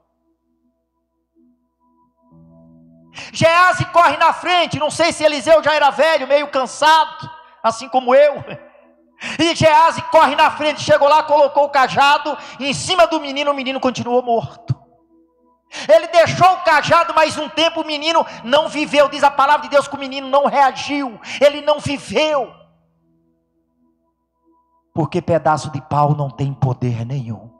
Gease 3.31 3.85
corre 3.85 4.17
na 4.17 4.33
frente, 4.33 4.77
não 4.77 4.91
sei 4.91 5.11
se 5.11 5.23
Eliseu 5.23 5.63
já 5.63 5.73
era 5.73 5.89
velho, 5.89 6.27
meio 6.27 6.47
cansado, 6.49 7.27
assim 7.63 7.89
como 7.89 8.13
eu. 8.13 8.35
E 9.39 9.55
Gease 9.55 10.03
corre 10.11 10.35
na 10.35 10.51
frente, 10.51 10.81
chegou 10.81 11.07
lá, 11.07 11.23
colocou 11.23 11.63
o 11.63 11.69
cajado 11.69 12.37
em 12.59 12.71
cima 12.71 13.07
do 13.07 13.19
menino, 13.19 13.49
o 13.49 13.55
menino 13.55 13.79
continuou 13.79 14.21
morto. 14.21 14.72
Ele 15.87 16.07
deixou 16.07 16.53
o 16.53 16.63
cajado 16.63 17.13
mais 17.13 17.37
um 17.37 17.49
tempo, 17.49 17.81
o 17.81 17.85
menino 17.85 18.25
não 18.43 18.67
viveu. 18.67 19.09
Diz 19.09 19.23
a 19.23 19.31
palavra 19.31 19.63
de 19.63 19.69
Deus 19.69 19.87
que 19.87 19.95
o 19.95 19.99
menino 19.99 20.27
não 20.27 20.45
reagiu, 20.45 21.19
ele 21.41 21.61
não 21.61 21.79
viveu. 21.79 22.53
Porque 24.93 25.21
pedaço 25.21 25.71
de 25.71 25.81
pau 25.81 26.15
não 26.15 26.29
tem 26.29 26.53
poder 26.53 27.05
nenhum. 27.05 27.51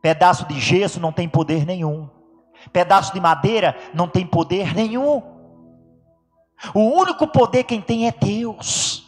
Pedaço 0.00 0.46
de 0.46 0.58
gesso 0.58 0.98
não 0.98 1.12
tem 1.12 1.28
poder 1.28 1.66
nenhum. 1.66 2.08
Pedaço 2.72 3.12
de 3.12 3.20
madeira 3.20 3.76
não 3.92 4.08
tem 4.08 4.26
poder 4.26 4.74
nenhum. 4.74 5.22
O 6.74 6.80
único 6.80 7.26
poder 7.26 7.64
quem 7.64 7.82
tem 7.82 8.08
é 8.08 8.12
Deus. 8.12 9.05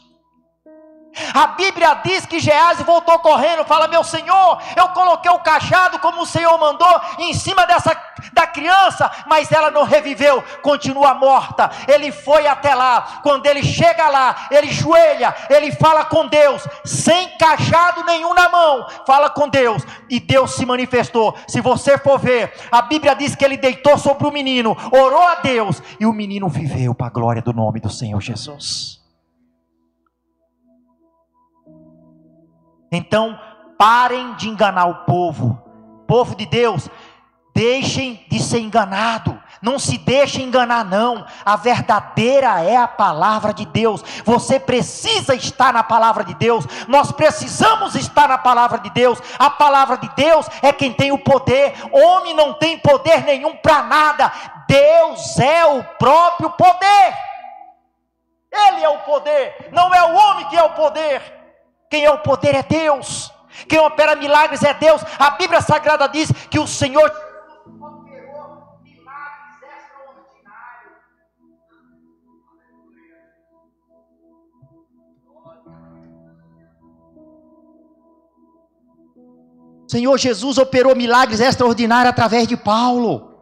A 1.35 1.49
Bíblia 1.49 2.01
diz 2.05 2.27
que 2.27 2.41
Gease 2.41 2.85
voltou 2.85 3.19
correndo, 3.19 3.65
fala: 3.65 3.89
Meu 3.89 4.05
Senhor, 4.05 4.59
eu 4.77 4.89
coloquei 4.89 5.31
o 5.31 5.39
cajado 5.39 5.99
como 5.99 6.23
o 6.23 6.27
Senhor 6.27 6.57
mandou 6.59 7.01
em 7.19 7.33
cima 7.33 7.67
dessa 7.67 7.95
da 8.33 8.47
criança, 8.47 9.11
mas 9.27 9.51
ela 9.53 9.71
não 9.71 9.85
reviveu, 9.85 10.43
continua 10.63 11.15
morta. 11.15 11.71
Ele 11.87 12.11
foi 12.11 12.47
até 12.47 12.75
lá. 12.75 13.21
Quando 13.23 13.47
ele 13.47 13.63
chega 13.63 14.09
lá, 14.09 14.49
ele 14.51 14.71
joelha, 14.71 15.35
ele 15.49 15.73
fala 15.73 16.05
com 16.05 16.27
Deus, 16.27 16.67
sem 16.85 17.37
cajado 17.39 18.05
nenhum 18.05 18.35
na 18.35 18.49
mão, 18.49 18.87
fala 19.07 19.31
com 19.31 19.49
Deus, 19.49 19.83
e 20.09 20.21
Deus 20.21 20.55
se 20.55 20.67
manifestou. 20.67 21.35
Se 21.47 21.61
você 21.61 21.99
for 21.99 22.19
ver, 22.19 22.53
a 22.71 22.83
Bíblia 22.83 23.15
diz 23.15 23.35
que 23.35 23.45
ele 23.45 23.57
deitou 23.57 23.97
sobre 23.99 24.27
o 24.27 24.33
menino, 24.33 24.77
orou 24.91 25.23
a 25.23 25.37
Deus, 25.37 25.83
e 25.99 26.07
o 26.07 26.13
menino 26.13 26.49
viveu 26.49 26.95
para 26.95 27.07
a 27.07 27.11
glória 27.11 27.43
do 27.43 27.53
nome 27.53 27.81
do 27.81 27.91
Senhor 27.91 28.21
Jesus. 28.21 28.98
Então, 32.91 33.39
parem 33.77 34.35
de 34.35 34.49
enganar 34.49 34.87
o 34.87 34.95
povo. 35.05 35.63
Povo 36.07 36.35
de 36.35 36.47
Deus, 36.47 36.89
deixem 37.55 38.25
de 38.31 38.43
ser 38.43 38.61
enganado. 38.61 39.41
Não 39.61 39.79
se 39.79 39.99
deixem 39.99 40.45
enganar, 40.45 40.85
não. 40.85 41.27
A 41.45 41.57
verdadeira 41.57 42.63
é 42.63 42.77
a 42.77 42.87
palavra 42.87 43.53
de 43.53 43.67
Deus. 43.67 44.03
Você 44.25 44.61
precisa 44.61 45.35
estar 45.35 45.73
na 45.73 45.83
palavra 45.83 46.25
de 46.25 46.35
Deus. 46.35 46.65
Nós 46.87 47.11
precisamos 47.11 47.95
estar 47.95 48.29
na 48.29 48.39
palavra 48.39 48.79
de 48.79 48.91
Deus. 48.91 49.21
A 49.39 49.51
palavra 49.51 49.99
de 49.99 50.09
Deus 50.15 50.47
é 50.63 50.73
quem 50.73 50.93
tem 50.93 51.11
o 51.11 51.19
poder. 51.19 51.75
Homem 51.93 52.35
não 52.35 52.55
tem 52.55 52.79
poder 52.79 53.25
nenhum 53.25 53.57
para 53.57 53.83
nada. 53.83 54.33
Deus 54.69 55.39
é 55.39 55.67
o 55.67 55.83
próprio 55.99 56.51
poder. 56.51 57.29
Ele 58.51 58.83
é 58.83 58.89
o 58.89 58.99
poder, 58.99 59.69
não 59.73 59.95
é 59.95 60.03
o 60.03 60.15
homem 60.17 60.49
que 60.49 60.57
é 60.57 60.63
o 60.63 60.71
poder. 60.71 61.38
Quem 61.91 62.05
é 62.05 62.11
o 62.11 62.19
poder 62.19 62.55
é 62.55 62.63
Deus. 62.63 63.33
Quem 63.67 63.79
opera 63.79 64.15
milagres 64.15 64.63
é 64.63 64.75
Deus. 64.75 65.03
A 65.19 65.31
Bíblia 65.31 65.61
Sagrada 65.61 66.07
diz 66.09 66.31
que 66.51 66.59
o 66.59 66.67
Senhor 66.67 67.11
operou 67.67 68.79
milagres 68.85 69.57
extraordinários. 69.63 70.93
Senhor 79.89 80.19
Jesus 80.19 80.59
operou 80.59 80.95
milagres 80.95 81.41
extraordinários 81.41 82.11
através 82.11 82.47
de 82.47 82.57
Paulo, 82.57 83.35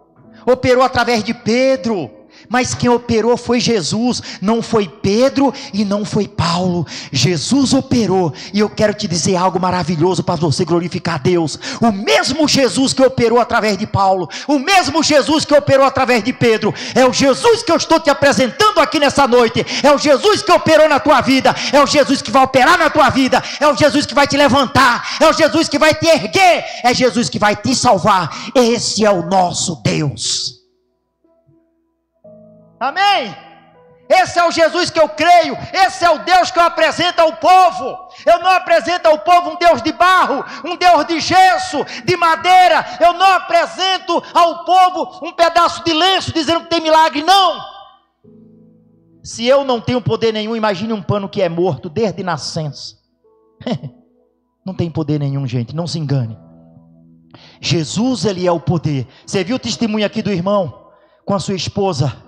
operou 0.47 0.85
através 0.85 1.23
de 1.25 1.35
Pedro, 1.35 2.16
Mas 2.49 2.75
quem 2.75 2.89
operou 2.89 3.37
foi 3.37 3.61
Jesus, 3.61 4.23
não 4.41 4.63
foi 4.63 4.89
Pedro 4.89 5.53
e 5.73 5.85
não 5.85 6.05
foi 6.05 6.29
Paulo. 6.29 6.87
Jesus 7.13 7.73
operou, 7.73 8.33
e 8.53 8.61
eu 8.61 8.69
quero 8.69 8.95
te 8.95 9.09
dizer 9.09 9.37
algo 9.37 9.61
maravilhoso 9.61 10.23
para 10.23 10.37
você 10.37 10.65
glorificar 10.65 11.17
a 11.17 11.19
Deus. 11.19 11.59
O 11.81 11.93
mesmo 11.93 12.47
Jesus 12.49 12.93
que 12.93 13.03
operou 13.03 13.41
através 13.41 13.77
de 13.77 13.87
Paulo, 13.87 14.29
o 14.47 14.59
mesmo 14.59 15.03
Jesus 15.03 15.45
que 15.45 15.55
operou 15.55 15.87
através 15.87 16.23
de 16.23 16.33
Pedro, 16.33 16.75
é 16.95 17.05
o 17.05 17.13
Jesus 17.13 17.63
que 17.63 17.73
eu 17.73 17.77
estou 17.77 17.99
te 18.01 18.11
apresentando 18.11 18.81
aqui 18.81 18.99
nessa 18.99 19.27
noite. 19.27 19.65
É 19.83 19.93
o 19.93 19.99
Jesus 19.99 20.43
que 20.43 20.53
operou 20.53 20.89
na 20.89 21.01
tua 21.01 21.21
vida, 21.21 21.55
é 21.73 21.83
o 21.83 21.87
Jesus 21.87 22.23
que 22.23 22.31
vai 22.31 22.45
operar 22.45 22.79
na 22.79 22.91
tua 22.91 23.11
vida, 23.11 23.43
é 23.61 23.69
o 23.69 23.77
Jesus 23.77 24.07
que 24.07 24.15
vai 24.15 24.27
te 24.27 24.37
levantar, 24.37 25.17
é 25.21 25.29
o 25.29 25.33
Jesus 25.33 25.69
que 25.69 25.79
vai 25.79 25.95
te 25.95 26.07
erguer, 26.07 26.65
é 26.83 26.95
Jesus 26.95 27.29
que 27.29 27.39
vai 27.39 27.57
te 27.57 27.75
salvar. 27.75 28.31
Esse 28.55 29.05
é 29.05 29.11
o 29.11 29.27
nosso 29.27 29.77
Deus. 29.83 30.66
Amém? 32.79 33.35
Esse 34.09 34.39
é 34.39 34.47
o 34.47 34.53
Jesus 34.53 34.89
que 34.89 35.01
eu 35.01 35.09
creio, 35.09 35.59
esse 35.73 36.05
é 36.05 36.11
o 36.11 36.21
Deus 36.21 36.51
que 36.51 36.59
eu 36.59 36.63
apresento 36.63 37.21
ao 37.21 37.37
povo. 37.37 38.09
Eu 38.25 38.39
não 38.39 38.51
apresento 38.51 39.09
ao 39.09 39.19
povo 39.19 39.51
um 39.51 39.57
Deus 39.57 39.83
de 39.83 39.93
barro, 39.93 40.45
um 40.65 40.77
Deus 40.77 41.07
de 41.07 41.19
gesso, 41.19 41.85
de 42.05 42.17
madeira. 42.17 42.87
Eu 43.01 43.15
não 43.15 43.33
apresento 43.33 44.23
ao 44.33 44.65
povo 44.65 45.27
um 45.27 45.33
pedaço 45.33 45.85
de 45.85 45.93
lenço 45.93 46.33
dizendo 46.33 46.65
que 46.65 46.71
tem 46.71 46.81
milagre, 46.81 47.23
não. 47.23 47.61
Se 49.25 49.45
eu 49.45 49.65
não 49.65 49.81
tenho 49.81 50.01
poder 50.01 50.33
nenhum, 50.33 50.55
imagine 50.55 50.93
um 50.93 51.03
pano 51.03 51.29
que 51.29 51.43
é 51.43 51.49
morto 51.49 51.89
desde 51.89 52.23
nascença. 52.23 52.95
não 54.65 54.73
tem 54.73 54.89
poder 54.89 55.19
nenhum, 55.19 55.49
gente, 55.49 55.75
não 55.75 55.87
se 55.87 55.99
engane. 55.99 56.39
Jesus, 57.61 58.25
ele 58.25 58.47
é 58.47 58.53
o 58.53 58.61
poder. 58.61 59.05
Você 59.27 59.43
viu 59.43 59.57
o 59.57 59.59
testemunho 59.59 60.07
aqui 60.07 60.23
do 60.23 60.31
irmão 60.31 60.93
com 61.25 61.35
a 61.35 61.41
sua 61.41 61.57
esposa? 61.57 62.26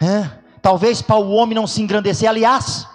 É? 0.00 0.30
Talvez 0.62 1.02
para 1.02 1.16
o 1.16 1.30
homem 1.30 1.54
não 1.54 1.66
se 1.66 1.82
engrandecer. 1.82 2.28
Aliás, 2.28 2.86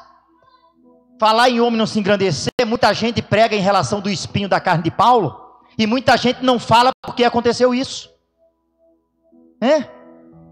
falar 1.19 1.49
em 1.49 1.59
homem 1.59 1.77
não 1.77 1.87
se 1.87 1.99
engrandecer, 1.99 2.51
muita 2.65 2.93
gente 2.93 3.21
prega 3.21 3.55
em 3.55 3.61
relação 3.61 4.01
do 4.01 4.09
espinho 4.09 4.49
da 4.49 4.59
carne 4.59 4.83
de 4.83 4.91
Paulo, 4.91 5.39
e 5.77 5.85
muita 5.85 6.15
gente 6.17 6.43
não 6.43 6.59
fala 6.59 6.91
porque 7.01 7.23
aconteceu 7.23 7.73
isso. 7.73 8.09
É? 9.61 9.89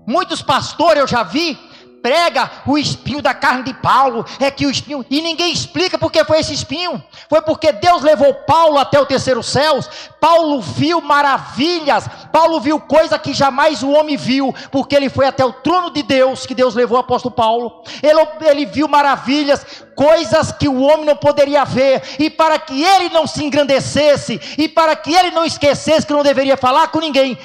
Muitos 0.05 0.41
pastores 0.41 1.01
eu 1.01 1.07
já 1.07 1.23
vi 1.23 1.57
prega 2.03 2.51
o 2.67 2.77
espinho 2.77 3.21
da 3.21 3.33
carne 3.33 3.63
de 3.63 3.73
Paulo, 3.73 4.25
é 4.37 4.51
que 4.51 4.65
o 4.65 4.69
espinho, 4.69 5.05
e 5.09 5.21
ninguém 5.21 5.53
explica 5.53 5.97
porque 5.97 6.25
foi 6.25 6.41
esse 6.41 6.53
espinho. 6.53 7.01
Foi 7.29 7.41
porque 7.41 7.71
Deus 7.71 8.01
levou 8.01 8.33
Paulo 8.33 8.77
até 8.77 8.99
o 8.99 9.05
terceiro 9.05 9.41
céu. 9.41 9.79
Paulo 10.19 10.59
viu 10.59 10.99
maravilhas, 10.99 12.05
Paulo 12.31 12.59
viu 12.59 12.77
coisa 12.81 13.17
que 13.17 13.33
jamais 13.33 13.81
o 13.81 13.89
homem 13.89 14.17
viu, 14.17 14.53
porque 14.69 14.93
ele 14.93 15.09
foi 15.09 15.25
até 15.25 15.45
o 15.45 15.53
trono 15.53 15.91
de 15.91 16.03
Deus, 16.03 16.45
que 16.45 16.53
Deus 16.53 16.75
levou 16.75 16.97
o 16.97 17.01
apóstolo 17.01 17.33
Paulo. 17.33 17.81
Ele, 18.03 18.19
ele 18.41 18.65
viu 18.65 18.89
maravilhas, 18.89 19.65
coisas 19.95 20.51
que 20.51 20.67
o 20.67 20.81
homem 20.81 21.05
não 21.05 21.15
poderia 21.15 21.63
ver, 21.63 22.03
e 22.19 22.29
para 22.29 22.59
que 22.59 22.83
ele 22.83 23.07
não 23.09 23.25
se 23.25 23.45
engrandecesse, 23.45 24.41
e 24.57 24.67
para 24.67 24.93
que 24.93 25.15
ele 25.15 25.31
não 25.31 25.45
esquecesse 25.45 26.05
que 26.05 26.11
não 26.11 26.21
deveria 26.21 26.57
falar 26.57 26.89
com 26.89 26.99
ninguém, 26.99 27.37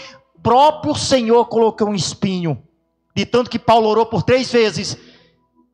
próprio 0.43 0.97
Senhor 0.97 1.44
colocou 1.44 1.89
um 1.89 1.94
espinho 1.94 2.60
de 3.19 3.27
tanto 3.27 3.51
que 3.51 3.59
Paulo 3.59 3.89
orou 3.89 4.07
por 4.07 4.23
três 4.23 4.53
vezes, 4.53 4.97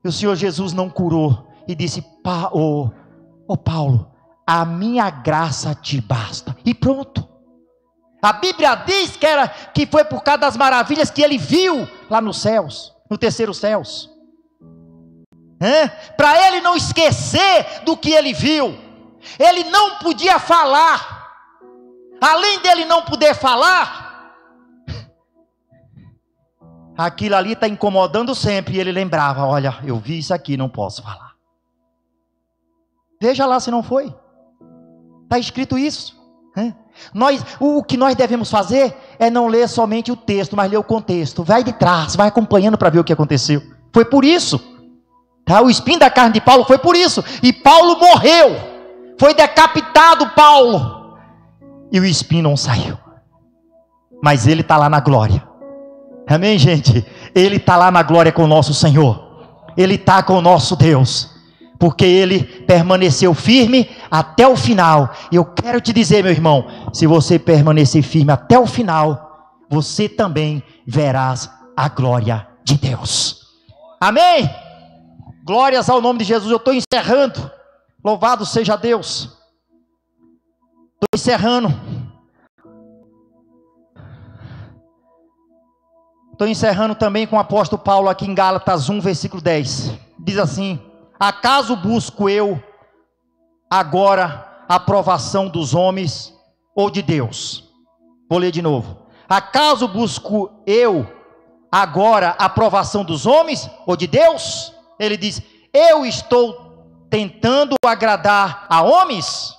e 0.02 0.08
o 0.08 0.12
Senhor 0.12 0.34
Jesus 0.34 0.72
não 0.72 0.88
curou, 0.88 1.46
e 1.68 1.74
disse: 1.74 2.02
Ô 2.52 2.58
oh, 2.58 2.90
oh 3.46 3.56
Paulo, 3.58 4.10
a 4.46 4.64
minha 4.64 5.10
graça 5.10 5.74
te 5.74 6.00
basta. 6.00 6.56
E 6.64 6.72
pronto. 6.72 7.28
A 8.22 8.32
Bíblia 8.32 8.74
diz 8.76 9.18
que, 9.18 9.26
era, 9.26 9.46
que 9.46 9.84
foi 9.84 10.04
por 10.04 10.22
causa 10.22 10.38
das 10.38 10.56
maravilhas 10.56 11.10
que 11.10 11.20
ele 11.20 11.36
viu 11.36 11.86
lá 12.08 12.18
nos 12.18 12.40
céus, 12.40 12.94
no 13.10 13.18
terceiro 13.18 13.52
céus. 13.52 14.10
Para 16.16 16.48
ele 16.48 16.62
não 16.62 16.74
esquecer 16.74 17.82
do 17.84 17.94
que 17.94 18.10
ele 18.10 18.32
viu, 18.32 18.74
ele 19.38 19.64
não 19.64 19.98
podia 19.98 20.38
falar. 20.38 21.28
Além 22.22 22.60
dele 22.60 22.86
não 22.86 23.02
poder 23.02 23.34
falar, 23.34 24.03
aquilo 26.96 27.36
ali 27.36 27.52
está 27.52 27.68
incomodando 27.68 28.34
sempre. 28.34 28.76
E 28.76 28.80
ele 28.80 28.92
lembrava: 28.92 29.44
Olha, 29.44 29.78
eu 29.84 29.98
vi 29.98 30.18
isso 30.18 30.32
aqui, 30.32 30.56
não 30.56 30.68
posso 30.68 31.02
falar. 31.02 31.34
Veja 33.20 33.46
lá 33.46 33.58
se 33.60 33.70
não 33.70 33.82
foi. 33.82 34.14
Está 35.24 35.38
escrito 35.38 35.78
isso. 35.78 36.14
Né? 36.56 36.74
Nós, 37.12 37.44
o, 37.58 37.82
que 37.82 37.96
nós 37.96 38.14
devemos 38.14 38.50
fazer 38.50 38.96
é 39.18 39.30
não 39.30 39.48
ler 39.48 39.68
somente 39.68 40.12
o 40.12 40.16
texto, 40.16 40.56
mas 40.56 40.70
ler 40.70 40.76
o 40.76 40.84
contexto. 40.84 41.42
Vai 41.42 41.64
de 41.64 41.72
trás, 41.72 42.14
vai 42.14 42.28
acompanhando 42.28 42.78
para 42.78 42.90
ver 42.90 42.98
o 42.98 43.04
que 43.04 43.12
aconteceu. 43.12 43.62
Foi 43.92 44.04
por 44.04 44.24
isso. 44.24 44.60
Tá? 45.44 45.60
O 45.60 45.68
espinho 45.68 45.98
da 45.98 46.10
carne 46.10 46.34
de 46.34 46.40
Paulo 46.40 46.64
foi 46.64 46.78
por 46.78 46.96
isso. 46.96 47.24
E 47.42 47.52
Paulo 47.52 47.98
morreu. 47.98 48.56
Foi 49.18 49.34
decapitado 49.34 50.30
Paulo. 50.30 51.18
E 51.90 52.00
o 52.00 52.04
espinho 52.04 52.42
não 52.42 52.56
saiu. 52.56 52.98
Mas 54.22 54.46
ele 54.46 54.62
está 54.62 54.76
lá 54.76 54.88
na 54.88 55.00
glória. 55.00 55.46
Amém, 56.26 56.58
gente? 56.58 57.04
Ele 57.34 57.56
está 57.56 57.76
lá 57.76 57.90
na 57.90 58.02
glória 58.02 58.32
com 58.32 58.44
o 58.44 58.48
nosso 58.48 58.72
Senhor. 58.72 59.22
Ele 59.76 59.94
está 59.94 60.22
com 60.22 60.34
o 60.34 60.42
nosso 60.42 60.76
Deus. 60.76 61.30
Porque 61.78 62.04
ele 62.04 62.42
permaneceu 62.42 63.34
firme 63.34 63.90
até 64.10 64.46
o 64.48 64.56
final. 64.56 65.12
E 65.30 65.36
eu 65.36 65.44
quero 65.44 65.80
te 65.80 65.92
dizer, 65.92 66.22
meu 66.22 66.32
irmão, 66.32 66.66
se 66.92 67.06
você 67.06 67.38
permanecer 67.38 68.02
firme 68.02 68.32
até 68.32 68.58
o 68.58 68.66
final, 68.66 69.58
você 69.68 70.08
também 70.08 70.62
verás 70.86 71.50
a 71.76 71.88
glória 71.88 72.46
de 72.64 72.78
Deus. 72.78 73.44
Amém? 74.00 74.48
Glórias 75.44 75.90
ao 75.90 76.00
nome 76.00 76.20
de 76.20 76.24
Jesus. 76.24 76.50
Eu 76.50 76.56
estou 76.56 76.72
encerrando. 76.72 77.50
Louvado 78.02 78.46
seja 78.46 78.76
Deus. 78.76 79.36
Estou 80.94 81.08
encerrando. 81.14 81.68
Estou 86.34 86.48
encerrando 86.48 86.96
também 86.96 87.28
com 87.28 87.36
o 87.36 87.38
apóstolo 87.38 87.80
Paulo 87.80 88.08
aqui 88.08 88.26
em 88.26 88.34
Gálatas 88.34 88.90
1, 88.90 89.00
versículo 89.00 89.40
10. 89.40 89.92
Diz 90.18 90.36
assim: 90.36 90.80
Acaso 91.18 91.76
busco 91.76 92.28
eu 92.28 92.60
agora 93.70 94.64
a 94.68 94.74
aprovação 94.74 95.48
dos 95.48 95.76
homens 95.76 96.34
ou 96.74 96.90
de 96.90 97.02
Deus? 97.02 97.72
Vou 98.28 98.40
ler 98.40 98.50
de 98.50 98.60
novo. 98.60 99.06
Acaso 99.28 99.86
busco 99.86 100.50
eu 100.66 101.06
agora 101.70 102.34
a 102.36 102.46
aprovação 102.46 103.04
dos 103.04 103.26
homens 103.26 103.70
ou 103.86 103.96
de 103.96 104.08
Deus? 104.08 104.74
Ele 104.98 105.16
diz: 105.16 105.40
Eu 105.72 106.04
estou 106.04 107.06
tentando 107.08 107.76
agradar 107.86 108.66
a 108.68 108.82
homens? 108.82 109.56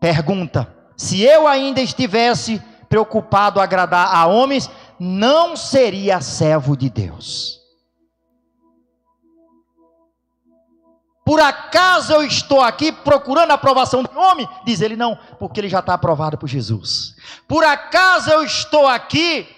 Pergunta: 0.00 0.66
Se 0.96 1.22
eu 1.22 1.46
ainda 1.46 1.80
estivesse 1.80 2.60
preocupado 2.94 3.60
a 3.60 3.64
agradar 3.64 4.14
a 4.14 4.24
homens, 4.26 4.70
não 4.98 5.56
seria 5.56 6.20
servo 6.20 6.76
de 6.76 6.88
Deus. 6.88 7.64
Por 11.24 11.40
acaso 11.40 12.12
eu 12.12 12.22
estou 12.22 12.60
aqui 12.60 12.92
procurando 12.92 13.50
a 13.50 13.54
aprovação 13.54 14.02
do 14.02 14.18
homem? 14.18 14.46
Diz 14.64 14.82
ele, 14.82 14.94
não, 14.94 15.18
porque 15.38 15.58
ele 15.58 15.70
já 15.70 15.78
está 15.78 15.94
aprovado 15.94 16.36
por 16.36 16.46
Jesus. 16.46 17.16
Por 17.48 17.64
acaso 17.64 18.30
eu 18.30 18.44
estou 18.44 18.86
aqui 18.86 19.48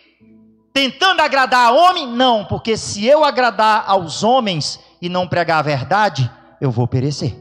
tentando 0.73 1.21
agradar 1.21 1.67
a 1.67 1.73
homem? 1.73 2.07
Não, 2.07 2.45
porque 2.45 2.77
se 2.77 3.05
eu 3.05 3.25
agradar 3.25 3.85
aos 3.87 4.23
homens 4.23 4.79
e 5.03 5.09
não 5.09 5.27
pregar 5.27 5.59
a 5.59 5.63
verdade, 5.63 6.31
eu 6.61 6.71
vou 6.71 6.87
perecer. 6.87 7.35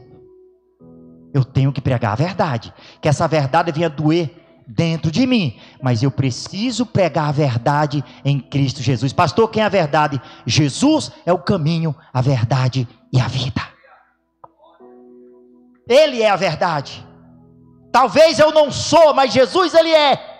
Eu 1.32 1.44
tenho 1.44 1.72
que 1.72 1.80
pregar 1.80 2.12
a 2.12 2.16
verdade, 2.16 2.74
que 3.00 3.08
essa 3.08 3.28
verdade 3.28 3.70
venha 3.70 3.90
doer 3.90 4.45
dentro 4.66 5.10
de 5.10 5.26
mim, 5.26 5.58
mas 5.80 6.02
eu 6.02 6.10
preciso 6.10 6.84
pregar 6.84 7.28
a 7.28 7.32
verdade 7.32 8.04
em 8.24 8.40
Cristo 8.40 8.82
Jesus. 8.82 9.12
Pastor, 9.12 9.48
quem 9.48 9.62
é 9.62 9.66
a 9.66 9.70
verdade? 9.70 10.20
Jesus 10.44 11.12
é 11.24 11.32
o 11.32 11.38
caminho, 11.38 11.94
a 12.12 12.20
verdade 12.20 12.88
e 13.12 13.20
a 13.20 13.28
vida. 13.28 13.62
Ele 15.88 16.20
é 16.20 16.28
a 16.28 16.36
verdade. 16.36 17.06
Talvez 17.92 18.38
eu 18.38 18.50
não 18.50 18.70
sou, 18.70 19.14
mas 19.14 19.32
Jesus 19.32 19.72
ele 19.72 19.94
é. 19.94 20.34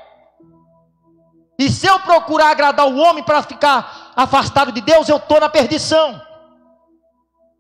E 1.58 1.70
se 1.70 1.86
eu 1.86 2.00
procurar 2.00 2.50
agradar 2.50 2.86
o 2.86 2.96
homem 2.98 3.24
para 3.24 3.42
ficar 3.42 4.12
afastado 4.14 4.72
de 4.72 4.80
Deus, 4.80 5.08
eu 5.08 5.16
estou 5.16 5.40
na 5.40 5.48
perdição. 5.48 6.20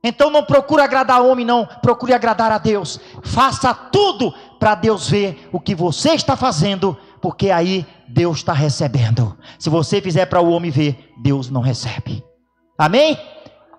Então 0.02 0.30
não 0.30 0.44
procure 0.44 0.82
agradar 0.82 1.22
o 1.22 1.28
homem, 1.28 1.44
não, 1.44 1.66
procure 1.82 2.12
agradar 2.12 2.52
a 2.52 2.58
Deus. 2.58 3.00
Faça 3.24 3.74
tudo 3.74 4.32
para 4.58 4.74
Deus 4.74 5.08
ver 5.08 5.48
o 5.52 5.60
que 5.60 5.74
você 5.74 6.10
está 6.10 6.36
fazendo, 6.36 6.96
porque 7.20 7.50
aí 7.50 7.86
Deus 8.08 8.38
está 8.38 8.52
recebendo. 8.52 9.36
Se 9.58 9.68
você 9.68 10.00
fizer 10.00 10.26
para 10.26 10.40
o 10.40 10.50
homem 10.50 10.70
ver, 10.70 11.12
Deus 11.22 11.50
não 11.50 11.60
recebe. 11.60 12.24
Amém? 12.78 13.18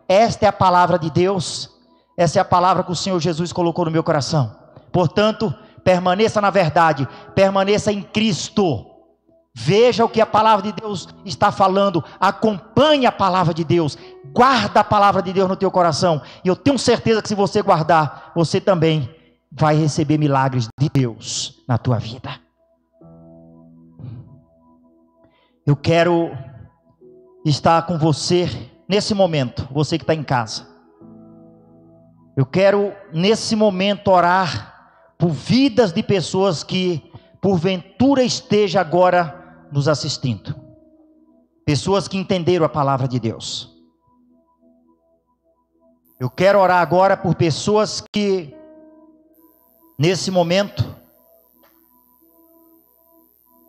Esta 0.08 0.46
é 0.46 0.50
a 0.50 0.54
palavra 0.54 0.98
de 0.98 1.10
Deus. 1.10 1.70
Essa 2.18 2.40
é 2.40 2.42
a 2.42 2.46
palavra 2.46 2.84
que 2.84 2.92
o 2.92 2.96
Senhor 2.96 3.20
Jesus 3.20 3.54
colocou 3.54 3.86
no 3.86 3.92
meu 3.92 4.04
coração. 4.04 4.56
Portanto, 4.92 5.54
permaneça 5.84 6.42
na 6.42 6.50
verdade, 6.50 7.08
permaneça 7.36 7.92
em 7.92 8.02
Cristo. 8.02 8.86
Veja 9.54 10.06
o 10.06 10.10
que 10.10 10.22
a 10.22 10.26
palavra 10.26 10.64
de 10.64 10.72
Deus 10.72 11.08
está 11.26 11.52
falando, 11.52 12.04
acompanhe 12.20 13.08
a 13.08 13.12
palavra 13.12 13.54
de 13.54 13.64
Deus, 13.64 13.98
guarda 14.32 14.82
a 14.82 14.84
palavra 14.84 15.22
de 15.22 15.34
Deus 15.34 15.50
no 15.50 15.56
teu 15.56 15.72
coração. 15.72 16.22
E 16.44 16.48
eu 16.48 16.56
tenho 16.56 16.78
certeza 16.78 17.22
que 17.24 17.28
se 17.28 17.34
você 17.34 17.62
guardar, 17.62 18.32
você 18.36 18.62
também 18.62 19.10
vai 19.52 19.76
receber 19.76 20.18
milagres 20.18 20.68
de 20.80 20.90
Deus 20.90 21.64
na 21.68 21.78
tua 21.78 21.98
vida. 21.98 22.40
Eu 25.66 25.76
quero 25.76 26.32
estar 27.46 27.86
com 27.86 27.98
você 27.98 28.48
nesse 28.88 29.14
momento, 29.14 29.68
você 29.72 29.98
que 29.98 30.04
está 30.04 30.14
em 30.14 30.24
casa. 30.24 30.68
Eu 32.36 32.46
quero 32.46 32.94
nesse 33.12 33.56
momento 33.56 34.12
orar 34.12 34.76
por 35.18 35.30
vidas 35.30 35.92
de 35.92 36.04
pessoas 36.04 36.64
que 36.64 37.12
porventura 37.42 38.24
esteja 38.24 38.80
agora 38.80 39.68
nos 39.72 39.88
assistindo. 39.88 40.56
Pessoas 41.66 42.08
que 42.08 42.18
entenderam 42.18 42.66
a 42.66 42.70
palavra 42.70 43.08
de 43.08 43.20
Deus. 43.20 43.76
Eu 46.20 46.30
quero 46.30 46.60
orar 46.60 46.82
agora 46.82 47.18
por 47.18 47.36
pessoas 47.36 48.04
que, 48.14 48.56
nesse 49.98 50.30
momento, 50.30 50.96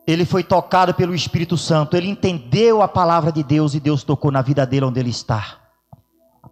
ele 0.06 0.24
foi 0.24 0.42
tocado 0.42 0.94
pelo 0.94 1.14
Espírito 1.14 1.56
Santo, 1.56 1.96
ele 1.96 2.08
entendeu 2.08 2.82
a 2.82 2.88
palavra 2.88 3.30
de 3.30 3.42
Deus 3.42 3.74
e 3.74 3.80
Deus 3.80 4.02
tocou 4.02 4.30
na 4.30 4.42
vida 4.42 4.66
dele 4.66 4.86
onde 4.86 4.98
ele 4.98 5.10
está. 5.10 5.58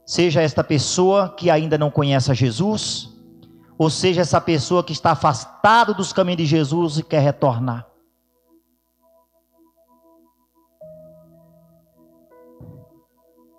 Seja 0.04 0.42
esta 0.42 0.62
pessoa 0.62 1.30
que 1.30 1.50
ainda 1.50 1.76
não 1.76 1.90
conhece 1.90 2.30
a 2.30 2.34
Jesus, 2.34 3.12
ou 3.78 3.90
seja 3.90 4.20
essa 4.20 4.40
pessoa 4.40 4.84
que 4.84 4.92
está 4.92 5.12
afastado 5.12 5.94
dos 5.94 6.12
caminhos 6.12 6.38
de 6.38 6.46
Jesus 6.46 6.98
e 6.98 7.02
quer 7.02 7.20
retornar. 7.20 7.86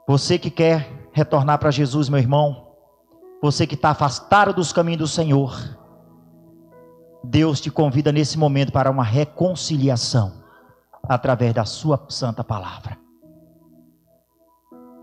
Você 0.08 0.40
que 0.40 0.50
quer 0.50 1.10
retornar 1.12 1.60
para 1.60 1.70
Jesus, 1.70 2.08
meu 2.08 2.20
irmão, 2.20 2.68
você 3.42 3.68
que 3.68 3.76
está 3.76 3.90
afastado 3.90 4.54
dos 4.54 4.72
caminhos 4.72 5.00
do 5.00 5.08
Senhor, 5.08 5.78
Deus 7.24 7.60
te 7.60 7.70
convida 7.70 8.12
nesse 8.12 8.38
momento 8.38 8.72
para 8.72 8.90
uma 8.90 9.04
reconciliação 9.04 10.34
através 11.08 11.54
da 11.54 11.66
Sua 11.66 12.06
santa 12.10 12.44
palavra. 12.44 12.98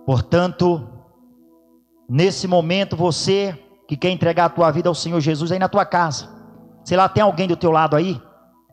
Portanto, 0.06 0.86
nesse 2.08 2.46
momento, 2.46 2.96
você 2.96 3.58
que 3.88 3.96
quer 3.96 4.10
entregar 4.10 4.46
a 4.46 4.50
tua 4.50 4.70
vida 4.70 4.88
ao 4.88 4.94
Senhor 4.94 5.20
Jesus 5.20 5.52
aí 5.52 5.58
na 5.58 5.68
tua 5.68 5.84
casa, 5.84 6.28
sei 6.84 6.96
lá, 6.96 7.08
tem 7.08 7.22
alguém 7.22 7.48
do 7.48 7.56
teu 7.56 7.70
lado 7.70 7.96
aí? 7.96 8.20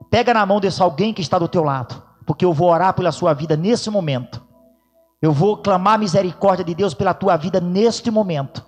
Pega 0.09 0.33
na 0.33 0.45
mão 0.45 0.59
desse 0.59 0.81
alguém 0.81 1.13
que 1.13 1.21
está 1.21 1.39
do 1.39 1.47
teu 1.47 1.63
lado, 1.63 2.01
porque 2.25 2.43
eu 2.43 2.53
vou 2.53 2.69
orar 2.69 2.93
pela 2.93 3.11
sua 3.11 3.33
vida 3.33 3.55
nesse 3.55 3.89
momento. 3.89 4.45
Eu 5.21 5.31
vou 5.31 5.57
clamar 5.57 5.99
misericórdia 5.99 6.65
de 6.65 6.73
Deus 6.73 6.93
pela 6.93 7.13
tua 7.13 7.37
vida 7.37 7.61
neste 7.61 8.09
momento. 8.09 8.65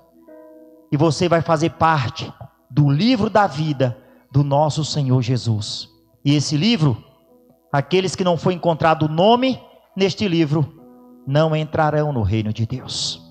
E 0.91 0.97
você 0.97 1.27
vai 1.27 1.41
fazer 1.41 1.71
parte 1.71 2.31
do 2.69 2.89
livro 2.89 3.29
da 3.29 3.47
vida 3.47 3.97
do 4.34 4.43
nosso 4.43 4.84
Senhor 4.84 5.22
Jesus. 5.22 5.88
E 6.26 6.34
esse 6.34 6.57
livro, 6.57 6.97
aqueles 7.72 8.15
que 8.15 8.23
não 8.23 8.35
foi 8.35 8.55
encontrado 8.55 9.03
o 9.03 9.07
nome 9.07 9.61
neste 9.95 10.27
livro, 10.27 10.81
não 11.27 11.55
entrarão 11.55 12.11
no 12.11 12.23
reino 12.23 12.51
de 12.51 12.65
Deus. 12.65 13.22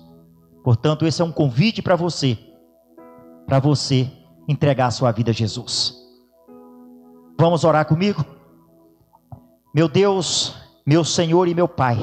Portanto, 0.63 1.05
esse 1.05 1.21
é 1.21 1.25
um 1.25 1.31
convite 1.31 1.81
para 1.81 1.97
você, 1.97 2.39
para 3.45 3.59
você 3.59 4.09
entregar 4.47 4.87
a 4.87 4.91
sua 4.91 5.11
vida 5.11 5.31
a 5.31 5.33
Jesus. 5.33 5.93
Vamos 7.37 7.65
orar 7.65 7.85
comigo? 7.85 8.23
Meu 9.75 9.89
Deus, 9.89 10.55
meu 10.85 11.03
Senhor 11.03 11.49
e 11.49 11.53
meu 11.53 11.67
Pai. 11.67 11.97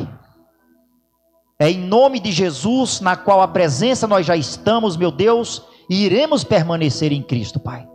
É 1.59 1.71
em 1.71 1.79
nome 1.79 2.21
de 2.21 2.33
Jesus, 2.33 3.01
na 3.01 3.17
qual 3.17 3.41
a 3.41 3.49
presença 3.49 4.07
nós 4.07 4.27
já 4.27 4.37
estamos, 4.37 4.95
meu 4.95 5.11
Deus, 5.11 5.63
e 5.89 6.05
iremos 6.05 6.45
permanecer 6.45 7.13
em 7.13 7.23
Cristo, 7.23 7.59
Pai. 7.59 7.90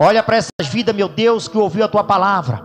Olha 0.00 0.22
para 0.22 0.36
essas 0.36 0.68
vidas, 0.70 0.94
meu 0.94 1.08
Deus, 1.08 1.48
que 1.48 1.58
ouviu 1.58 1.84
a 1.84 1.88
tua 1.88 2.04
palavra. 2.04 2.64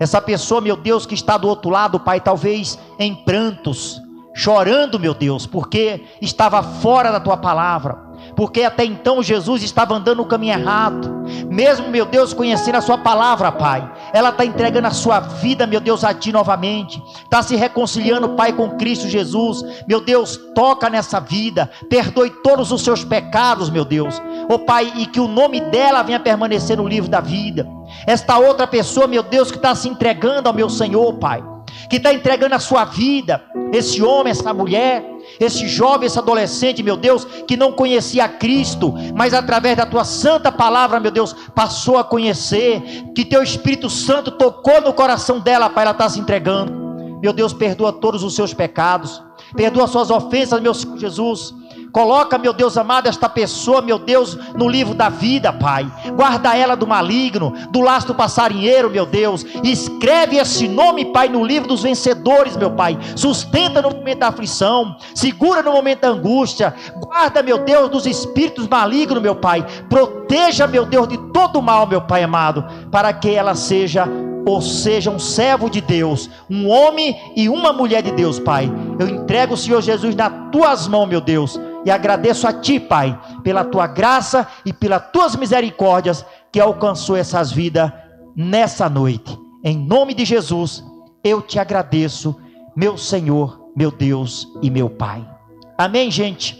Essa 0.00 0.20
pessoa, 0.20 0.60
meu 0.60 0.76
Deus, 0.76 1.06
que 1.06 1.14
está 1.14 1.36
do 1.36 1.48
outro 1.48 1.70
lado, 1.70 2.00
Pai, 2.00 2.20
talvez 2.20 2.78
em 2.98 3.14
prantos, 3.14 4.00
chorando, 4.34 4.98
meu 4.98 5.14
Deus, 5.14 5.46
porque 5.46 6.04
estava 6.20 6.62
fora 6.62 7.10
da 7.10 7.20
tua 7.20 7.36
palavra 7.36 8.07
porque 8.38 8.62
até 8.62 8.84
então 8.84 9.20
Jesus 9.20 9.64
estava 9.64 9.96
andando 9.96 10.18
no 10.18 10.24
caminho 10.24 10.52
errado. 10.52 11.24
Mesmo, 11.50 11.88
meu 11.88 12.06
Deus, 12.06 12.32
conhecendo 12.32 12.76
a 12.76 12.80
Sua 12.80 12.96
palavra, 12.96 13.50
Pai, 13.50 13.92
ela 14.12 14.28
está 14.28 14.44
entregando 14.44 14.86
a 14.86 14.92
sua 14.92 15.18
vida, 15.18 15.66
meu 15.66 15.80
Deus, 15.80 16.04
a 16.04 16.14
Ti 16.14 16.30
novamente, 16.30 17.02
está 17.24 17.42
se 17.42 17.56
reconciliando, 17.56 18.36
Pai, 18.36 18.52
com 18.52 18.76
Cristo 18.76 19.08
Jesus. 19.08 19.64
Meu 19.88 20.00
Deus, 20.00 20.36
toca 20.54 20.88
nessa 20.88 21.18
vida, 21.18 21.68
perdoe 21.90 22.30
todos 22.30 22.70
os 22.70 22.82
seus 22.82 23.02
pecados, 23.02 23.70
meu 23.70 23.84
Deus, 23.84 24.22
oh 24.48 24.60
Pai, 24.60 24.92
e 24.94 25.06
que 25.06 25.18
o 25.18 25.26
nome 25.26 25.60
dela 25.60 26.04
venha 26.04 26.20
permanecer 26.20 26.76
no 26.76 26.86
livro 26.86 27.10
da 27.10 27.20
vida. 27.20 27.66
Esta 28.06 28.38
outra 28.38 28.68
pessoa, 28.68 29.08
meu 29.08 29.24
Deus, 29.24 29.50
que 29.50 29.56
está 29.56 29.74
se 29.74 29.88
entregando 29.88 30.48
ao 30.48 30.54
meu 30.54 30.70
Senhor, 30.70 31.12
Pai 31.14 31.42
que 31.88 31.96
está 31.96 32.12
entregando 32.12 32.54
a 32.54 32.58
sua 32.58 32.84
vida, 32.84 33.42
esse 33.72 34.02
homem, 34.02 34.30
essa 34.30 34.52
mulher, 34.52 35.04
esse 35.40 35.68
jovem, 35.68 36.06
esse 36.06 36.18
adolescente, 36.18 36.82
meu 36.82 36.96
Deus, 36.96 37.24
que 37.46 37.56
não 37.56 37.72
conhecia 37.72 38.28
Cristo, 38.28 38.94
mas 39.14 39.32
através 39.32 39.76
da 39.76 39.86
tua 39.86 40.04
santa 40.04 40.50
palavra, 40.50 41.00
meu 41.00 41.10
Deus, 41.10 41.34
passou 41.54 41.98
a 41.98 42.04
conhecer, 42.04 42.82
que 43.14 43.24
teu 43.24 43.42
Espírito 43.42 43.88
Santo 43.88 44.32
tocou 44.32 44.80
no 44.80 44.92
coração 44.92 45.40
dela, 45.40 45.70
Pai, 45.70 45.84
ela 45.84 45.92
está 45.92 46.08
se 46.08 46.20
entregando. 46.20 46.88
Meu 47.20 47.32
Deus, 47.32 47.52
perdoa 47.52 47.92
todos 47.92 48.22
os 48.22 48.34
seus 48.34 48.54
pecados, 48.54 49.22
perdoa 49.56 49.86
suas 49.86 50.10
ofensas, 50.10 50.60
meu 50.60 50.72
Senhor 50.72 50.98
Jesus. 50.98 51.54
Coloca, 51.92 52.38
meu 52.38 52.52
Deus 52.52 52.76
amado, 52.76 53.08
esta 53.08 53.28
pessoa, 53.28 53.80
meu 53.80 53.98
Deus, 53.98 54.36
no 54.54 54.68
livro 54.68 54.94
da 54.94 55.08
vida, 55.08 55.52
Pai. 55.52 55.90
Guarda 56.14 56.56
ela 56.56 56.74
do 56.74 56.86
maligno, 56.86 57.54
do 57.70 57.80
laço 57.80 58.08
do 58.08 58.14
passarinheiro, 58.14 58.90
meu 58.90 59.06
Deus. 59.06 59.44
Escreve 59.62 60.36
esse 60.36 60.68
nome, 60.68 61.06
Pai, 61.06 61.28
no 61.28 61.44
livro 61.44 61.68
dos 61.68 61.82
vencedores, 61.82 62.56
meu 62.56 62.70
Pai. 62.70 62.98
Sustenta 63.16 63.80
no 63.82 63.90
momento 63.90 64.18
da 64.18 64.28
aflição, 64.28 64.96
segura 65.14 65.62
no 65.62 65.72
momento 65.72 66.00
da 66.00 66.08
angústia. 66.08 66.74
Guarda, 67.00 67.42
meu 67.42 67.58
Deus, 67.58 67.88
dos 67.88 68.06
espíritos 68.06 68.68
malignos, 68.68 69.22
meu 69.22 69.34
Pai. 69.34 69.64
Proteja, 69.88 70.66
meu 70.66 70.84
Deus, 70.84 71.08
de 71.08 71.18
todo 71.32 71.62
mal, 71.62 71.86
meu 71.86 72.02
Pai 72.02 72.22
amado, 72.22 72.64
para 72.90 73.12
que 73.12 73.30
ela 73.30 73.54
seja 73.54 74.08
ou 74.46 74.62
seja 74.62 75.10
um 75.10 75.18
servo 75.18 75.68
de 75.68 75.80
Deus, 75.80 76.30
um 76.48 76.68
homem 76.68 77.14
e 77.36 77.50
uma 77.50 77.70
mulher 77.70 78.02
de 78.02 78.10
Deus, 78.12 78.38
Pai. 78.38 78.70
Eu 78.98 79.06
entrego 79.06 79.52
o 79.52 79.56
Senhor 79.56 79.82
Jesus 79.82 80.14
nas 80.14 80.32
tuas 80.50 80.88
mãos, 80.88 81.06
meu 81.06 81.20
Deus, 81.20 81.60
e 81.84 81.90
agradeço 81.90 82.46
a 82.46 82.52
Ti, 82.52 82.80
Pai, 82.80 83.18
pela 83.42 83.64
Tua 83.64 83.86
graça 83.86 84.46
e 84.64 84.72
pelas 84.72 85.10
Tuas 85.12 85.36
misericórdias 85.36 86.24
que 86.52 86.60
alcançou 86.60 87.16
essas 87.16 87.50
vidas 87.52 87.92
nessa 88.34 88.88
noite. 88.88 89.38
Em 89.64 89.76
nome 89.76 90.14
de 90.14 90.24
Jesus, 90.24 90.84
eu 91.22 91.42
te 91.42 91.58
agradeço, 91.58 92.36
meu 92.76 92.96
Senhor, 92.96 93.70
meu 93.76 93.90
Deus 93.90 94.48
e 94.62 94.70
meu 94.70 94.88
Pai. 94.88 95.28
Amém, 95.76 96.10
gente? 96.10 96.58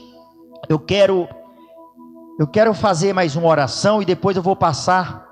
Eu 0.69 0.79
quero 0.79 1.29
eu 2.39 2.47
quero 2.47 2.73
fazer 2.73 3.13
mais 3.13 3.35
uma 3.35 3.49
oração 3.49 4.01
e 4.01 4.05
depois 4.05 4.37
eu 4.37 4.43
vou 4.43 4.55
passar 4.55 5.27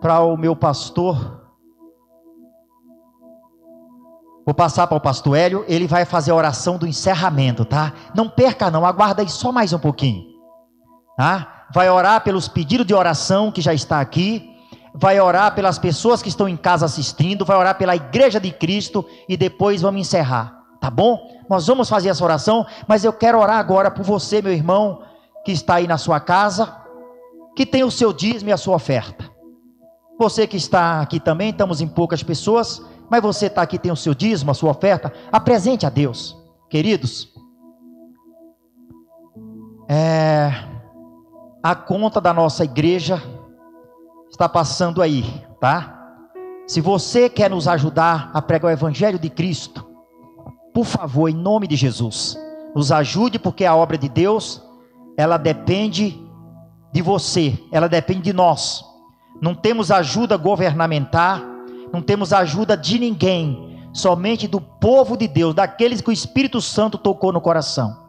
para 0.00 0.20
o 0.20 0.36
meu 0.36 0.56
pastor. 0.56 1.37
Vou 4.48 4.54
passar 4.54 4.86
para 4.86 4.96
o 4.96 5.00
pastor 5.00 5.36
Hélio, 5.36 5.62
ele 5.68 5.86
vai 5.86 6.06
fazer 6.06 6.30
a 6.30 6.34
oração 6.34 6.78
do 6.78 6.86
encerramento, 6.86 7.66
tá? 7.66 7.92
Não 8.14 8.30
perca 8.30 8.70
não, 8.70 8.86
aguarda 8.86 9.20
aí 9.20 9.28
só 9.28 9.52
mais 9.52 9.74
um 9.74 9.78
pouquinho. 9.78 10.24
Tá? 11.18 11.66
Vai 11.70 11.90
orar 11.90 12.22
pelos 12.22 12.48
pedidos 12.48 12.86
de 12.86 12.94
oração 12.94 13.52
que 13.52 13.60
já 13.60 13.74
está 13.74 14.00
aqui, 14.00 14.50
vai 14.94 15.20
orar 15.20 15.54
pelas 15.54 15.78
pessoas 15.78 16.22
que 16.22 16.30
estão 16.30 16.48
em 16.48 16.56
casa 16.56 16.86
assistindo, 16.86 17.44
vai 17.44 17.58
orar 17.58 17.76
pela 17.76 17.94
igreja 17.94 18.40
de 18.40 18.50
Cristo 18.50 19.04
e 19.28 19.36
depois 19.36 19.82
vamos 19.82 20.00
encerrar, 20.00 20.58
tá 20.80 20.90
bom? 20.90 21.20
Nós 21.46 21.66
vamos 21.66 21.86
fazer 21.86 22.08
essa 22.08 22.24
oração, 22.24 22.66
mas 22.86 23.04
eu 23.04 23.12
quero 23.12 23.38
orar 23.38 23.58
agora 23.58 23.90
por 23.90 24.02
você, 24.02 24.40
meu 24.40 24.54
irmão, 24.54 25.02
que 25.44 25.52
está 25.52 25.74
aí 25.74 25.86
na 25.86 25.98
sua 25.98 26.20
casa, 26.20 26.74
que 27.54 27.66
tem 27.66 27.84
o 27.84 27.90
seu 27.90 28.14
dízimo 28.14 28.48
e 28.48 28.52
a 28.54 28.56
sua 28.56 28.76
oferta. 28.76 29.30
Você 30.18 30.46
que 30.46 30.56
está 30.56 31.02
aqui 31.02 31.20
também, 31.20 31.50
estamos 31.50 31.82
em 31.82 31.86
poucas 31.86 32.22
pessoas, 32.22 32.82
mas 33.10 33.22
você 33.22 33.46
está 33.46 33.62
aqui, 33.62 33.78
tem 33.78 33.92
o 33.92 33.96
seu 33.96 34.14
dízimo, 34.14 34.50
a 34.50 34.54
sua 34.54 34.70
oferta, 34.70 35.12
apresente 35.32 35.86
a 35.86 35.90
Deus, 35.90 36.36
queridos. 36.68 37.32
É, 39.88 40.52
a 41.62 41.74
conta 41.74 42.20
da 42.20 42.32
nossa 42.34 42.64
igreja 42.64 43.22
está 44.30 44.48
passando 44.48 45.00
aí, 45.00 45.24
tá? 45.60 45.94
Se 46.66 46.80
você 46.80 47.28
quer 47.30 47.48
nos 47.48 47.66
ajudar 47.66 48.30
a 48.34 48.42
pregar 48.42 48.70
o 48.70 48.72
Evangelho 48.72 49.18
de 49.18 49.30
Cristo, 49.30 49.86
por 50.74 50.84
favor, 50.84 51.28
em 51.28 51.34
nome 51.34 51.66
de 51.66 51.76
Jesus, 51.76 52.38
nos 52.74 52.92
ajude, 52.92 53.38
porque 53.38 53.64
a 53.64 53.74
obra 53.74 53.96
de 53.96 54.08
Deus, 54.08 54.62
ela 55.16 55.38
depende 55.38 56.22
de 56.92 57.00
você, 57.00 57.58
ela 57.72 57.88
depende 57.88 58.22
de 58.22 58.32
nós 58.32 58.88
não 59.40 59.54
temos 59.54 59.90
ajuda 59.90 60.36
governamental, 60.36 61.40
Não 61.92 62.02
temos 62.02 62.32
ajuda 62.32 62.76
de 62.76 62.98
ninguém, 62.98 63.78
somente 63.92 64.46
do 64.46 64.60
povo 64.60 65.16
de 65.16 65.26
Deus, 65.26 65.54
daqueles 65.54 66.00
que 66.00 66.10
o 66.10 66.12
Espírito 66.12 66.60
Santo 66.60 66.98
tocou 66.98 67.32
no 67.32 67.40
coração. 67.40 68.08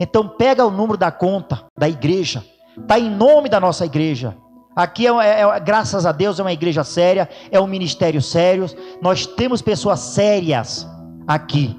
Então 0.00 0.26
pega 0.26 0.64
o 0.64 0.70
número 0.70 0.96
da 0.96 1.10
conta 1.10 1.64
da 1.78 1.88
igreja, 1.88 2.44
está 2.78 2.98
em 2.98 3.10
nome 3.10 3.48
da 3.48 3.60
nossa 3.60 3.84
igreja. 3.84 4.36
Aqui 4.74 5.06
é, 5.06 5.10
é, 5.10 5.40
é, 5.42 5.60
graças 5.60 6.06
a 6.06 6.12
Deus 6.12 6.38
é 6.38 6.42
uma 6.42 6.52
igreja 6.52 6.84
séria, 6.84 7.28
é 7.50 7.60
um 7.60 7.66
ministério 7.66 8.22
sério. 8.22 8.66
Nós 9.02 9.26
temos 9.26 9.60
pessoas 9.60 10.00
sérias 10.00 10.88
aqui. 11.26 11.76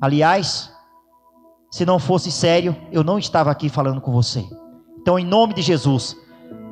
Aliás, 0.00 0.70
se 1.70 1.84
não 1.84 1.98
fosse 1.98 2.30
sério, 2.30 2.76
eu 2.92 3.02
não 3.02 3.18
estava 3.18 3.50
aqui 3.50 3.68
falando 3.68 4.00
com 4.00 4.12
você. 4.12 4.44
Então, 5.00 5.18
em 5.18 5.24
nome 5.24 5.54
de 5.54 5.62
Jesus, 5.62 6.16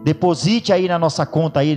deposite 0.04 0.72
aí 0.72 0.86
na 0.86 0.98
nossa 0.98 1.26
conta 1.26 1.60
aí 1.60 1.76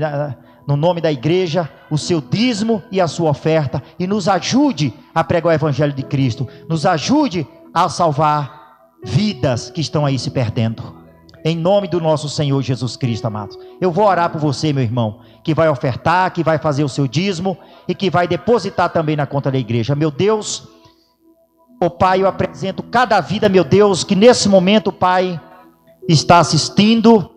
no 0.67 0.75
nome 0.75 0.99
da 0.99 1.11
igreja 1.11 1.69
o 1.89 1.97
seu 1.97 2.19
dízimo 2.19 2.81
e 2.91 2.99
a 2.99 3.07
sua 3.07 3.29
oferta 3.29 3.81
e 3.99 4.07
nos 4.07 4.27
ajude 4.27 4.93
a 5.13 5.23
pregar 5.23 5.51
o 5.51 5.55
evangelho 5.55 5.93
de 5.93 6.03
Cristo. 6.03 6.47
Nos 6.67 6.85
ajude 6.85 7.47
a 7.73 7.87
salvar 7.89 8.65
vidas 9.03 9.69
que 9.69 9.81
estão 9.81 10.05
aí 10.05 10.17
se 10.17 10.31
perdendo. 10.31 10.95
Em 11.43 11.55
nome 11.55 11.87
do 11.87 12.01
nosso 12.01 12.27
Senhor 12.27 12.59
Jesus 12.63 12.97
Cristo, 12.97 13.25
amados. 13.25 13.57
Eu 13.79 13.91
vou 13.91 14.07
orar 14.07 14.31
por 14.31 14.41
você, 14.41 14.73
meu 14.73 14.81
irmão, 14.81 15.19
que 15.43 15.53
vai 15.53 15.69
ofertar, 15.69 16.31
que 16.31 16.43
vai 16.43 16.57
fazer 16.57 16.83
o 16.83 16.89
seu 16.89 17.07
dízimo 17.07 17.55
e 17.87 17.93
que 17.93 18.09
vai 18.09 18.27
depositar 18.27 18.89
também 18.89 19.15
na 19.15 19.27
conta 19.27 19.51
da 19.51 19.59
igreja. 19.59 19.93
Meu 19.93 20.09
Deus, 20.09 20.67
o 21.79 21.87
Pai, 21.87 22.23
eu 22.23 22.27
apresento 22.27 22.81
cada 22.81 23.21
vida, 23.21 23.47
meu 23.47 23.63
Deus, 23.63 24.03
que 24.03 24.15
nesse 24.15 24.49
momento, 24.49 24.91
Pai, 24.91 25.39
está 26.07 26.39
assistindo 26.39 27.29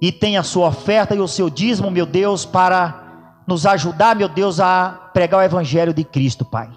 e 0.00 0.12
tem 0.12 0.36
a 0.36 0.42
sua 0.42 0.68
oferta 0.68 1.14
e 1.14 1.20
o 1.20 1.28
seu 1.28 1.50
dízimo, 1.50 1.90
meu 1.90 2.06
Deus, 2.06 2.44
para 2.44 3.02
nos 3.46 3.66
ajudar, 3.66 4.14
meu 4.14 4.28
Deus, 4.28 4.60
a 4.60 5.10
pregar 5.12 5.40
o 5.40 5.42
evangelho 5.42 5.92
de 5.94 6.04
Cristo, 6.04 6.44
Pai. 6.44 6.68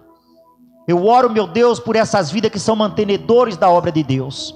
Eu 0.88 1.06
oro, 1.06 1.30
meu 1.30 1.46
Deus, 1.46 1.80
por 1.80 1.96
essas 1.96 2.32
vidas 2.32 2.52
que 2.52 2.60
são 2.60 2.76
mantenedores 2.76 3.56
da 3.56 3.70
obra 3.70 3.92
de 3.92 4.04
Deus. 4.04 4.56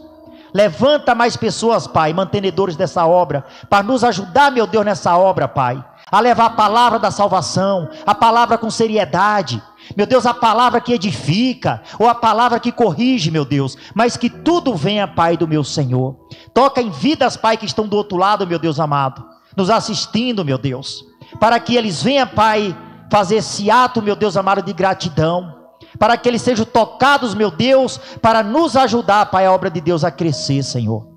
Levanta 0.53 1.13
mais 1.13 1.35
pessoas, 1.35 1.85
Pai, 1.85 2.13
mantenedores 2.13 2.75
dessa 2.75 3.05
obra, 3.05 3.45
para 3.69 3.83
nos 3.83 4.03
ajudar, 4.03 4.51
meu 4.51 4.65
Deus, 4.65 4.85
nessa 4.85 5.17
obra, 5.17 5.47
Pai. 5.47 5.83
A 6.09 6.19
levar 6.19 6.45
a 6.45 6.51
palavra 6.51 6.97
da 6.97 7.11
salvação, 7.11 7.89
a 8.05 8.15
palavra 8.15 8.57
com 8.57 8.69
seriedade. 8.69 9.61
Meu 9.95 10.05
Deus, 10.05 10.25
a 10.25 10.33
palavra 10.33 10.79
que 10.81 10.93
edifica, 10.93 11.81
ou 11.99 12.07
a 12.07 12.15
palavra 12.15 12.59
que 12.59 12.71
corrige, 12.71 13.29
meu 13.29 13.45
Deus, 13.45 13.77
mas 13.93 14.17
que 14.17 14.29
tudo 14.29 14.75
venha, 14.75 15.07
Pai, 15.07 15.37
do 15.37 15.47
meu 15.47 15.63
Senhor. 15.63 16.15
Toca 16.53 16.81
em 16.81 16.89
vidas, 16.89 17.35
Pai, 17.37 17.57
que 17.57 17.65
estão 17.65 17.87
do 17.87 17.97
outro 17.97 18.17
lado, 18.17 18.47
meu 18.47 18.59
Deus 18.59 18.79
amado, 18.79 19.25
nos 19.55 19.69
assistindo, 19.69 20.45
meu 20.45 20.57
Deus, 20.57 21.05
para 21.39 21.59
que 21.59 21.75
eles 21.75 22.01
venham, 22.01 22.27
Pai, 22.27 22.75
fazer 23.11 23.37
esse 23.37 23.69
ato, 23.69 24.01
meu 24.01 24.15
Deus 24.15 24.37
amado, 24.37 24.61
de 24.61 24.73
gratidão 24.73 25.55
para 25.99 26.17
que 26.17 26.27
eles 26.27 26.41
sejam 26.41 26.65
tocados, 26.65 27.33
meu 27.33 27.49
Deus, 27.49 27.97
para 28.21 28.43
nos 28.43 28.75
ajudar, 28.75 29.27
Pai, 29.27 29.45
a 29.45 29.51
obra 29.51 29.69
de 29.69 29.79
Deus 29.79 30.03
a 30.03 30.11
crescer, 30.11 30.63
Senhor. 30.63 31.07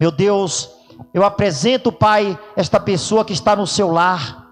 Meu 0.00 0.10
Deus, 0.10 0.70
eu 1.12 1.24
apresento, 1.24 1.92
Pai, 1.92 2.38
esta 2.56 2.80
pessoa 2.80 3.24
que 3.24 3.32
está 3.32 3.54
no 3.54 3.66
seu 3.66 3.90
lar. 3.90 4.44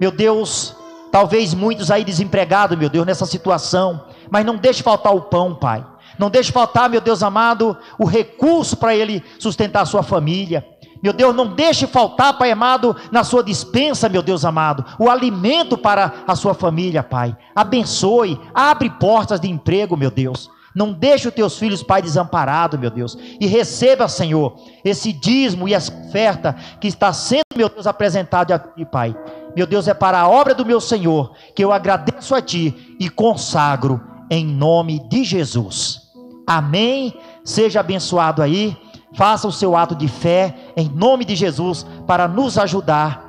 Meu 0.00 0.10
Deus, 0.10 0.76
talvez 1.10 1.54
muitos 1.54 1.90
aí 1.90 2.04
desempregados, 2.04 2.78
meu 2.78 2.88
Deus, 2.88 3.06
nessa 3.06 3.26
situação, 3.26 4.04
mas 4.30 4.44
não 4.44 4.56
deixe 4.56 4.82
faltar 4.82 5.14
o 5.14 5.22
pão, 5.22 5.54
Pai. 5.54 5.84
Não 6.18 6.30
deixe 6.30 6.50
faltar, 6.50 6.88
meu 6.88 7.00
Deus 7.00 7.22
amado, 7.22 7.76
o 7.98 8.04
recurso 8.04 8.76
para 8.76 8.94
ele 8.94 9.22
sustentar 9.38 9.82
a 9.82 9.86
sua 9.86 10.02
família. 10.02 10.66
Meu 11.02 11.12
Deus, 11.12 11.34
não 11.34 11.54
deixe 11.54 11.86
faltar, 11.86 12.38
Pai 12.38 12.50
amado, 12.50 12.96
na 13.12 13.22
sua 13.22 13.44
dispensa, 13.44 14.08
meu 14.08 14.22
Deus 14.22 14.44
amado, 14.44 14.84
o 14.98 15.10
alimento 15.10 15.76
para 15.76 16.12
a 16.26 16.34
sua 16.34 16.54
família, 16.54 17.02
Pai. 17.02 17.36
Abençoe, 17.54 18.40
abre 18.54 18.88
portas 18.90 19.38
de 19.38 19.48
emprego, 19.48 19.96
meu 19.96 20.10
Deus. 20.10 20.50
Não 20.74 20.92
deixe 20.92 21.26
os 21.26 21.34
teus 21.34 21.58
filhos, 21.58 21.82
Pai, 21.82 22.02
desamparado, 22.02 22.78
meu 22.78 22.90
Deus. 22.90 23.16
E 23.40 23.46
receba, 23.46 24.08
Senhor, 24.08 24.56
esse 24.84 25.10
dízimo 25.10 25.66
e 25.66 25.72
essa 25.72 25.90
oferta 25.90 26.54
que 26.78 26.86
está 26.86 27.12
sendo, 27.14 27.44
meu 27.56 27.68
Deus, 27.70 27.86
apresentado 27.86 28.52
aqui, 28.52 28.84
Pai. 28.84 29.16
Meu 29.56 29.66
Deus, 29.66 29.88
é 29.88 29.94
para 29.94 30.20
a 30.20 30.28
obra 30.28 30.54
do 30.54 30.66
meu 30.66 30.80
Senhor 30.80 31.32
que 31.54 31.64
eu 31.64 31.72
agradeço 31.72 32.34
a 32.34 32.42
Ti 32.42 32.96
e 33.00 33.08
consagro 33.08 34.00
em 34.30 34.44
nome 34.46 35.00
de 35.08 35.24
Jesus. 35.24 36.02
Amém. 36.46 37.18
Seja 37.42 37.80
abençoado 37.80 38.42
aí 38.42 38.76
faça 39.16 39.48
o 39.48 39.52
seu 39.52 39.74
ato 39.74 39.94
de 39.94 40.06
fé 40.06 40.54
em 40.76 40.88
nome 40.88 41.24
de 41.24 41.34
Jesus 41.34 41.86
para 42.06 42.28
nos 42.28 42.58
ajudar 42.58 43.24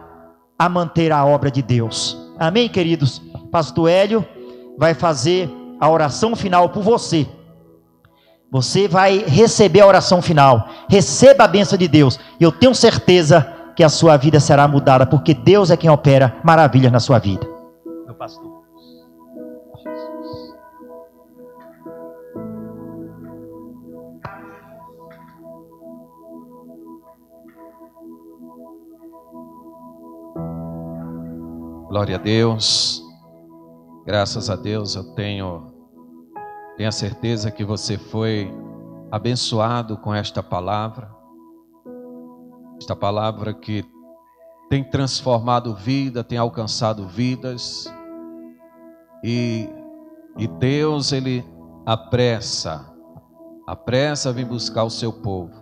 a 0.60 0.68
manter 0.68 1.12
a 1.12 1.26
obra 1.26 1.50
de 1.50 1.62
Deus. 1.62 2.18
Amém, 2.38 2.68
queridos? 2.68 3.22
Pastor 3.52 3.90
Hélio 3.90 4.26
vai 4.78 4.94
fazer 4.94 5.50
a 5.80 5.90
oração 5.90 6.36
final 6.36 6.70
por 6.70 6.84
você. 6.84 7.26
Você 8.52 8.88
vai 8.88 9.20
receber 9.20 9.82
a 9.82 9.88
oração 9.88 10.22
final. 10.22 10.68
Receba 10.90 11.46
a 11.46 11.48
bênção 11.48 11.78
de 11.78 11.88
Deus. 11.88 12.20
Eu 12.40 12.52
tenho 12.52 12.76
certeza 12.76 13.54
que 13.78 13.84
a 13.84 13.90
sua 13.90 14.18
vida 14.18 14.40
será 14.40 14.68
mudada, 14.68 15.06
porque 15.06 15.36
Deus 15.36 15.70
é 15.70 15.78
quem 15.78 15.88
opera 15.88 16.36
maravilhas 16.44 16.92
na 16.92 17.00
sua 17.00 17.20
vida. 17.20 17.48
Meu 18.08 18.16
pastor. 18.16 18.58
Glória 31.88 32.16
a 32.16 32.20
Deus. 32.20 33.04
Graças 34.08 34.50
a 34.50 34.56
Deus 34.56 34.96
eu 34.96 35.04
tenho, 35.14 35.68
tenho 36.78 36.90
a 36.90 36.92
certeza 36.92 37.52
que 37.52 37.64
você 37.64 37.96
foi 37.96 38.52
abençoado 39.12 39.98
com 39.98 40.16
esta 40.16 40.42
palavra. 40.42 41.17
Esta 42.78 42.96
palavra 42.96 43.54
que 43.54 43.86
tem 44.70 44.84
transformado 44.84 45.74
vida, 45.74 46.24
tem 46.24 46.38
alcançado 46.38 47.08
vidas. 47.08 47.92
E, 49.24 49.68
e 50.38 50.48
Deus, 50.48 51.12
Ele 51.12 51.44
apressa, 51.86 52.94
apressa 53.66 54.30
a 54.30 54.32
vir 54.32 54.46
buscar 54.46 54.84
o 54.84 54.90
seu 54.90 55.12
povo. 55.12 55.54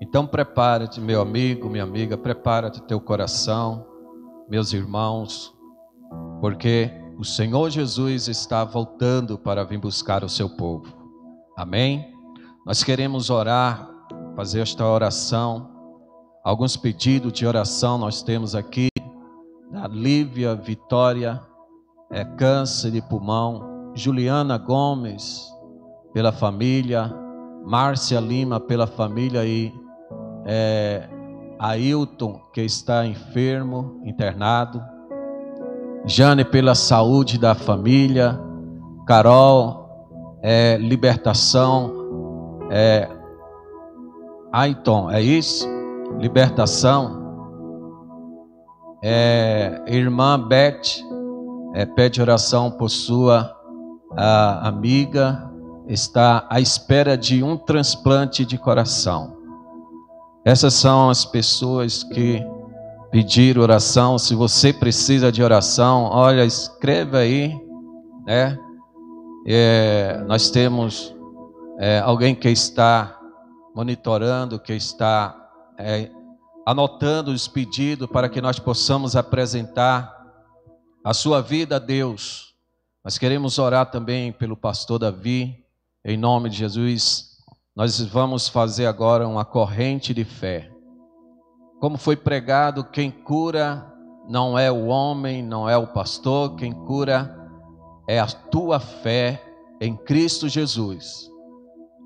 Então 0.00 0.26
prepara-te, 0.26 1.00
meu 1.00 1.22
amigo, 1.22 1.70
minha 1.70 1.84
amiga, 1.84 2.16
prepara-te 2.16 2.82
teu 2.82 3.00
coração 3.00 3.86
meus 4.52 4.74
irmãos, 4.74 5.54
porque 6.40 6.90
o 7.18 7.24
Senhor 7.24 7.70
Jesus 7.70 8.28
está 8.28 8.64
voltando 8.64 9.38
para 9.38 9.64
vir 9.64 9.78
buscar 9.78 10.22
o 10.24 10.28
seu 10.28 10.46
povo. 10.46 10.92
Amém? 11.56 12.12
Nós 12.66 12.84
queremos 12.84 13.30
orar, 13.30 13.88
fazer 14.36 14.60
esta 14.60 14.84
oração. 14.84 15.71
Alguns 16.44 16.76
pedidos 16.76 17.32
de 17.32 17.46
oração 17.46 17.96
nós 17.96 18.20
temos 18.20 18.56
aqui 18.56 18.88
da 19.70 19.86
Lívia 19.86 20.56
Vitória, 20.56 21.40
é 22.10 22.24
câncer 22.24 22.90
de 22.90 23.00
pulmão, 23.00 23.92
Juliana 23.94 24.58
Gomes 24.58 25.48
pela 26.12 26.32
família, 26.32 27.14
Márcia 27.64 28.18
Lima 28.18 28.58
pela 28.58 28.88
família 28.88 29.44
e 29.44 29.72
é, 30.44 31.08
Ailton, 31.60 32.40
que 32.52 32.62
está 32.62 33.06
enfermo, 33.06 34.02
internado. 34.04 34.82
Jane, 36.04 36.44
pela 36.44 36.74
saúde 36.74 37.38
da 37.38 37.54
família. 37.54 38.36
Carol, 39.06 39.88
é, 40.42 40.76
libertação. 40.76 42.58
É, 42.68 43.08
Aiton, 44.52 45.08
é 45.08 45.22
isso? 45.22 45.81
Libertação. 46.18 47.20
É, 49.02 49.82
irmã 49.86 50.38
Beth, 50.38 51.02
é, 51.74 51.84
pede 51.84 52.20
oração 52.20 52.70
por 52.70 52.88
sua 52.88 53.56
amiga. 54.62 55.50
Está 55.88 56.46
à 56.48 56.60
espera 56.60 57.16
de 57.16 57.42
um 57.42 57.56
transplante 57.56 58.44
de 58.44 58.56
coração. 58.56 59.36
Essas 60.44 60.74
são 60.74 61.10
as 61.10 61.24
pessoas 61.24 62.02
que 62.02 62.44
pediram 63.10 63.62
oração. 63.62 64.18
Se 64.18 64.34
você 64.34 64.72
precisa 64.72 65.30
de 65.30 65.42
oração, 65.42 66.04
olha, 66.04 66.44
escreva 66.44 67.18
aí, 67.18 67.52
né? 68.26 68.58
É, 69.46 70.22
nós 70.26 70.50
temos 70.50 71.14
é, 71.78 71.98
alguém 72.00 72.34
que 72.34 72.48
está 72.48 73.18
monitorando, 73.74 74.58
que 74.58 74.72
está 74.72 75.41
é, 75.78 76.10
anotando 76.66 77.30
os 77.30 77.48
pedidos 77.48 78.08
para 78.08 78.28
que 78.28 78.40
nós 78.40 78.58
possamos 78.58 79.16
apresentar 79.16 80.14
a 81.04 81.12
sua 81.12 81.40
vida 81.40 81.76
a 81.76 81.78
Deus. 81.78 82.54
Nós 83.04 83.18
queremos 83.18 83.58
orar 83.58 83.90
também 83.90 84.32
pelo 84.32 84.56
pastor 84.56 84.98
Davi, 84.98 85.64
em 86.04 86.16
nome 86.16 86.48
de 86.48 86.56
Jesus. 86.56 87.32
Nós 87.74 88.00
vamos 88.00 88.48
fazer 88.48 88.86
agora 88.86 89.26
uma 89.26 89.44
corrente 89.44 90.14
de 90.14 90.24
fé. 90.24 90.70
Como 91.80 91.98
foi 91.98 92.14
pregado, 92.14 92.84
quem 92.84 93.10
cura 93.10 93.92
não 94.28 94.56
é 94.56 94.70
o 94.70 94.86
homem, 94.86 95.42
não 95.42 95.68
é 95.68 95.76
o 95.76 95.88
pastor, 95.88 96.54
quem 96.54 96.72
cura 96.72 97.36
é 98.08 98.20
a 98.20 98.26
tua 98.26 98.78
fé 98.78 99.42
em 99.80 99.96
Cristo 99.96 100.48
Jesus. 100.48 101.28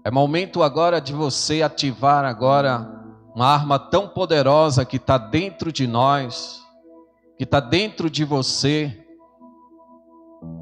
É 0.02 0.10
momento 0.10 0.62
agora 0.62 0.98
de 0.98 1.12
você 1.12 1.60
ativar 1.60 2.24
agora 2.24 2.95
uma 3.36 3.48
arma 3.48 3.78
tão 3.78 4.08
poderosa 4.08 4.82
que 4.82 4.96
está 4.96 5.18
dentro 5.18 5.70
de 5.70 5.86
nós, 5.86 6.64
que 7.36 7.44
está 7.44 7.60
dentro 7.60 8.08
de 8.08 8.24
você. 8.24 8.98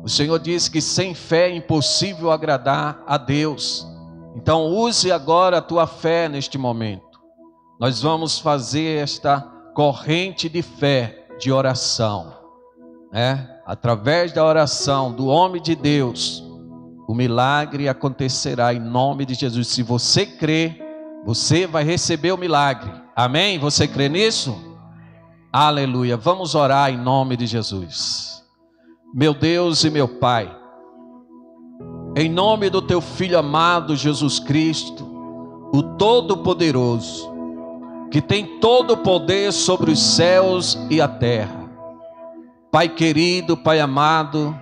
O 0.03 0.09
Senhor 0.09 0.41
diz 0.41 0.69
que 0.69 0.81
sem 0.81 1.15
fé 1.15 1.51
é 1.51 1.55
impossível 1.55 2.33
agradar 2.33 3.01
a 3.07 3.17
Deus. 3.17 3.87
Então 4.35 4.67
use 4.67 5.13
agora 5.13 5.59
a 5.59 5.63
tua 5.63 5.87
fé 5.87 6.29
neste 6.29 6.59
momento. 6.59 7.21
Nós 7.79 8.03
vamos 8.03 8.41
fazer 8.41 9.01
esta 9.01 9.41
corrente 9.73 10.49
de 10.49 10.61
fé, 10.61 11.29
de 11.39 11.53
oração, 11.53 12.35
né? 13.13 13.57
Através 13.65 14.33
da 14.33 14.45
oração 14.45 15.13
do 15.13 15.29
homem 15.29 15.63
de 15.63 15.77
Deus, 15.77 16.43
o 17.07 17.15
milagre 17.15 17.89
acontecerá 17.89 18.75
em 18.75 18.81
nome 18.81 19.25
de 19.25 19.35
Jesus. 19.35 19.69
Se 19.69 19.81
você 19.81 20.27
crê, 20.27 20.84
você 21.25 21.67
vai 21.67 21.83
receber 21.85 22.33
o 22.33 22.39
milagre. 22.39 22.91
Amém? 23.17 23.59
Você 23.59 23.89
crê 23.89 24.09
nisso? 24.09 24.57
Aleluia. 25.53 26.17
Vamos 26.17 26.55
orar 26.55 26.91
em 26.91 26.99
nome 26.99 27.37
de 27.37 27.47
Jesus. 27.47 28.43
Meu 29.15 29.33
Deus 29.33 29.85
e 29.85 29.91
meu 29.91 30.09
Pai, 30.09 30.55
em 32.17 32.29
nome 32.29 32.69
do 32.69 32.83
teu 32.83 33.01
filho 33.01 33.39
amado 33.39 33.95
Jesus 33.95 34.41
Cristo, 34.41 35.09
o 35.73 35.83
Todo-Poderoso, 35.97 37.33
que 38.11 38.21
tem 38.21 38.59
todo 38.59 38.95
o 38.95 38.97
poder 38.97 39.53
sobre 39.53 39.93
os 39.93 40.01
céus 40.01 40.77
e 40.91 41.01
a 41.01 41.09
terra. 41.09 41.71
Pai 42.71 42.89
querido, 42.89 43.57
Pai 43.57 43.79
amado, 43.79 44.57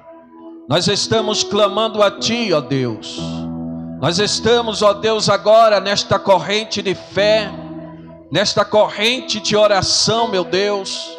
nós 0.69 0.87
estamos 0.87 1.43
clamando 1.43 2.03
a 2.03 2.11
Ti, 2.11 2.53
ó 2.53 2.61
Deus. 2.61 3.42
Nós 4.03 4.19
estamos, 4.19 4.83
ó 4.83 4.95
Deus, 4.95 5.29
agora 5.29 5.79
nesta 5.79 6.19
corrente 6.19 6.83
de 6.83 6.93
fé, 6.93 7.49
nesta 8.33 8.65
corrente 8.65 9.39
de 9.39 9.55
oração, 9.55 10.27
meu 10.27 10.43
Deus. 10.43 11.17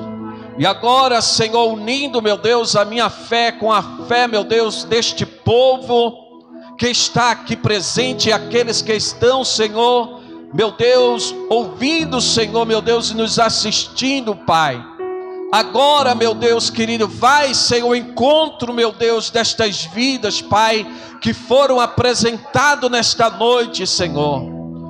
E 0.60 0.65
agora, 0.65 1.22
Senhor, 1.22 1.72
unindo, 1.72 2.22
meu 2.22 2.35
Deus, 2.35 2.76
a 2.76 2.84
minha 2.84 3.10
fé 3.10 3.53
com 3.53 3.72
a 3.72 3.81
fé, 4.05 4.27
meu 4.27 4.43
Deus, 4.43 4.84
deste 4.84 5.26
povo 5.26 6.43
que 6.77 6.89
está 6.89 7.31
aqui 7.31 7.55
presente 7.55 8.27
e 8.27 8.34
aqueles 8.34 8.81
que 8.81 8.93
estão, 8.93 9.45
Senhor, 9.45 10.19
meu 10.53 10.69
Deus, 10.72 11.34
ouvindo, 11.49 12.19
Senhor, 12.19 12.65
meu 12.65 12.81
Deus, 12.81 13.11
e 13.11 13.15
nos 13.15 13.39
assistindo, 13.39 14.35
Pai. 14.35 14.93
Agora, 15.53 16.15
meu 16.15 16.34
Deus 16.34 16.71
querido, 16.71 17.07
vai, 17.07 17.53
Senhor, 17.53 17.93
encontro, 17.93 18.73
meu 18.73 18.91
Deus, 18.91 19.30
destas 19.30 19.85
vidas, 19.85 20.41
Pai, 20.41 20.84
que 21.21 21.31
foram 21.31 21.80
apresentadas 21.80 22.89
nesta 22.89 23.30
noite, 23.30 23.85
Senhor. 23.85 24.41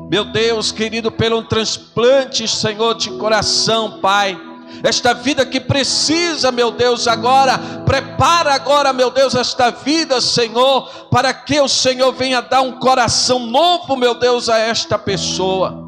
Meu 0.10 0.24
Deus 0.24 0.72
querido, 0.72 1.12
pelo 1.12 1.44
transplante, 1.44 2.48
Senhor, 2.48 2.96
de 2.96 3.10
coração, 3.18 4.00
Pai. 4.00 4.40
Esta 4.82 5.14
vida 5.14 5.46
que 5.46 5.60
precisa, 5.60 6.50
meu 6.50 6.72
Deus, 6.72 7.10
agora, 7.10 7.58
prepara 7.86 8.54
agora, 8.54 8.94
meu 8.94 9.12
Deus, 9.12 9.36
esta 9.36 9.70
vida, 9.70 10.22
Senhor, 10.22 10.88
para 11.12 11.34
que 11.34 11.60
o 11.60 11.68
Senhor 11.68 12.14
venha 12.14 12.42
dar 12.42 12.62
um 12.62 12.80
coração 12.80 13.38
novo, 13.40 13.98
meu 13.98 14.16
Deus, 14.16 14.48
a 14.48 14.60
esta 14.60 14.98
pessoa. 14.98 15.83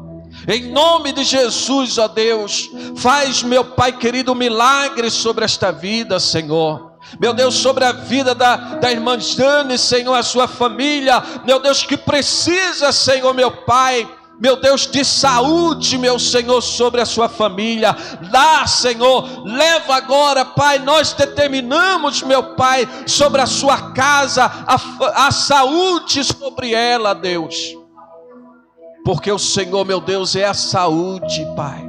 Em 0.48 0.70
nome 0.70 1.12
de 1.12 1.24
Jesus, 1.24 1.98
ó 1.98 2.06
Deus, 2.06 2.70
faz, 2.96 3.42
meu 3.42 3.64
Pai 3.64 3.92
querido, 3.92 4.30
um 4.30 4.36
milagre 4.36 5.10
sobre 5.10 5.44
esta 5.44 5.72
vida, 5.72 6.20
Senhor. 6.20 6.92
Meu 7.20 7.32
Deus, 7.32 7.54
sobre 7.54 7.84
a 7.84 7.92
vida 7.92 8.34
da, 8.34 8.56
da 8.56 8.90
irmã 8.90 9.18
Jane, 9.18 9.76
Senhor, 9.76 10.14
a 10.14 10.22
sua 10.22 10.46
família, 10.46 11.22
meu 11.44 11.58
Deus, 11.58 11.84
que 11.84 11.96
precisa, 11.96 12.92
Senhor, 12.92 13.34
meu 13.34 13.50
Pai, 13.50 14.08
meu 14.38 14.56
Deus, 14.60 14.86
de 14.86 15.04
saúde, 15.04 15.98
meu 15.98 16.18
Senhor, 16.18 16.60
sobre 16.60 17.00
a 17.00 17.06
sua 17.06 17.28
família. 17.28 17.96
Dá, 18.30 18.66
Senhor, 18.66 19.44
leva 19.44 19.96
agora, 19.96 20.44
Pai. 20.44 20.78
Nós 20.78 21.12
determinamos, 21.12 22.22
meu 22.22 22.54
Pai, 22.54 22.86
sobre 23.06 23.40
a 23.40 23.46
sua 23.46 23.92
casa, 23.92 24.44
a, 24.44 25.26
a 25.26 25.30
saúde 25.32 26.22
sobre 26.22 26.72
ela, 26.72 27.14
Deus 27.14 27.85
porque 29.06 29.30
o 29.30 29.38
Senhor, 29.38 29.84
meu 29.84 30.00
Deus, 30.00 30.34
é 30.34 30.46
a 30.46 30.52
saúde, 30.52 31.46
Pai. 31.54 31.80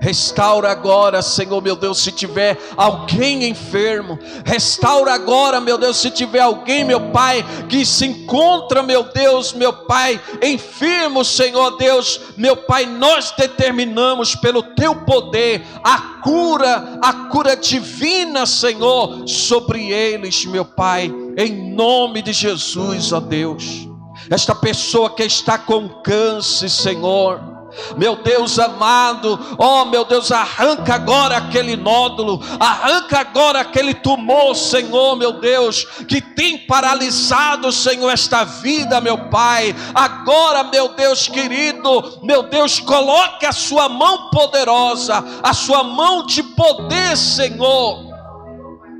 Restaura 0.00 0.70
agora, 0.70 1.20
Senhor, 1.20 1.60
meu 1.60 1.74
Deus, 1.74 1.98
se 1.98 2.12
tiver 2.12 2.56
alguém 2.76 3.48
enfermo. 3.48 4.16
Restaura 4.44 5.12
agora, 5.12 5.60
meu 5.60 5.76
Deus, 5.76 5.96
se 5.96 6.08
tiver 6.08 6.38
alguém, 6.38 6.84
meu 6.84 7.10
Pai, 7.10 7.44
que 7.68 7.84
se 7.84 8.06
encontra, 8.06 8.80
meu 8.80 9.02
Deus, 9.02 9.52
meu 9.52 9.72
Pai, 9.72 10.20
enfermo, 10.40 11.24
Senhor 11.24 11.76
Deus, 11.78 12.20
meu 12.36 12.56
Pai, 12.56 12.86
nós 12.86 13.34
determinamos 13.36 14.36
pelo 14.36 14.62
teu 14.62 14.94
poder 14.94 15.66
a 15.82 15.98
cura, 16.22 17.00
a 17.02 17.12
cura 17.28 17.56
divina, 17.56 18.46
Senhor, 18.46 19.26
sobre 19.26 19.90
eles, 19.90 20.44
meu 20.44 20.64
Pai, 20.64 21.12
em 21.36 21.74
nome 21.74 22.22
de 22.22 22.32
Jesus, 22.32 23.12
ó 23.12 23.18
Deus 23.18 23.91
esta 24.32 24.54
pessoa 24.54 25.10
que 25.10 25.22
está 25.22 25.58
com 25.58 25.88
câncer, 25.88 26.70
Senhor. 26.70 27.52
Meu 27.96 28.16
Deus 28.16 28.58
amado, 28.58 29.38
oh 29.58 29.86
meu 29.86 30.04
Deus, 30.04 30.30
arranca 30.30 30.94
agora 30.94 31.38
aquele 31.38 31.74
nódulo, 31.74 32.38
arranca 32.60 33.20
agora 33.20 33.60
aquele 33.60 33.94
tumor, 33.94 34.54
Senhor, 34.54 35.16
meu 35.16 35.32
Deus, 35.34 35.84
que 36.06 36.20
tem 36.20 36.58
paralisado, 36.58 37.72
Senhor, 37.72 38.10
esta 38.10 38.44
vida, 38.44 39.00
meu 39.00 39.16
Pai. 39.30 39.74
Agora, 39.94 40.64
meu 40.64 40.94
Deus 40.94 41.28
querido, 41.28 42.20
meu 42.22 42.42
Deus, 42.42 42.78
coloque 42.78 43.46
a 43.46 43.52
sua 43.52 43.88
mão 43.88 44.28
poderosa, 44.30 45.24
a 45.42 45.54
sua 45.54 45.82
mão 45.82 46.26
de 46.26 46.42
poder, 46.42 47.16
Senhor. 47.16 48.04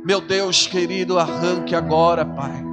Meu 0.05 0.21
Deus 0.21 0.67
querido, 0.67 1.19
arranque 1.19 1.75
agora, 1.75 2.25
Pai 2.25 2.72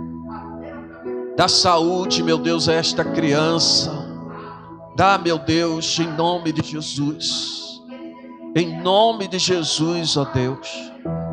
Dá 1.40 1.48
saúde, 1.48 2.22
meu 2.22 2.38
Deus, 2.38 2.68
a 2.68 2.74
esta 2.74 3.02
criança. 3.02 3.90
Dá, 4.94 5.18
meu 5.18 5.40
Deus, 5.40 5.98
em 5.98 6.06
nome 6.06 6.52
de 6.52 6.62
Jesus. 6.70 7.82
Em 8.54 8.82
nome 8.82 9.26
de 9.26 9.40
Jesus, 9.40 10.18
ó 10.18 10.26
Deus. 10.26 10.68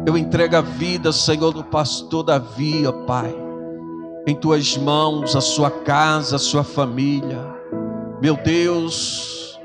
Eu 0.06 0.16
entrego 0.16 0.54
a 0.58 0.60
vida, 0.60 1.10
Senhor, 1.10 1.52
do 1.52 1.64
pastor 1.64 2.22
Davi, 2.22 2.86
ó 2.86 2.92
Pai. 3.04 3.34
Em 4.28 4.36
tuas 4.36 4.76
mãos, 4.76 5.34
a 5.34 5.40
sua 5.40 5.72
casa, 5.72 6.36
a 6.36 6.38
sua 6.38 6.62
família. 6.62 7.44
Meu 8.22 8.36
Deus, 8.36 9.58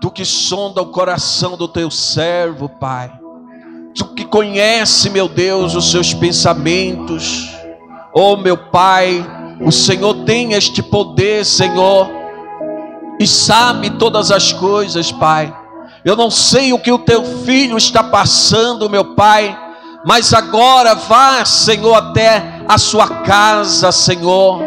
tu 0.00 0.10
que 0.10 0.24
sonda 0.24 0.82
o 0.82 0.86
coração 0.86 1.56
do 1.56 1.68
teu 1.68 1.88
servo, 1.88 2.68
Pai. 2.68 3.12
Tu 3.94 4.04
que 4.06 4.24
conhece, 4.24 5.08
meu 5.08 5.28
Deus, 5.28 5.76
os 5.76 5.92
seus 5.92 6.12
pensamentos. 6.12 7.48
Oh, 8.12 8.36
meu 8.36 8.56
Pai, 8.56 9.24
o 9.60 9.70
Senhor 9.70 10.14
tem 10.24 10.52
este 10.52 10.82
poder, 10.82 11.44
Senhor, 11.44 12.10
e 13.20 13.26
sabe 13.26 13.90
todas 13.90 14.30
as 14.30 14.52
coisas, 14.52 15.12
Pai. 15.12 15.54
Eu 16.04 16.16
não 16.16 16.30
sei 16.30 16.72
o 16.72 16.78
que 16.78 16.92
o 16.92 16.98
teu 16.98 17.24
filho 17.44 17.76
está 17.76 18.02
passando, 18.02 18.90
meu 18.90 19.14
Pai, 19.14 19.58
mas 20.04 20.34
agora 20.34 20.94
vá, 20.94 21.44
Senhor, 21.44 21.94
até 21.94 22.62
a 22.68 22.76
sua 22.76 23.08
casa, 23.08 23.90
Senhor. 23.90 24.60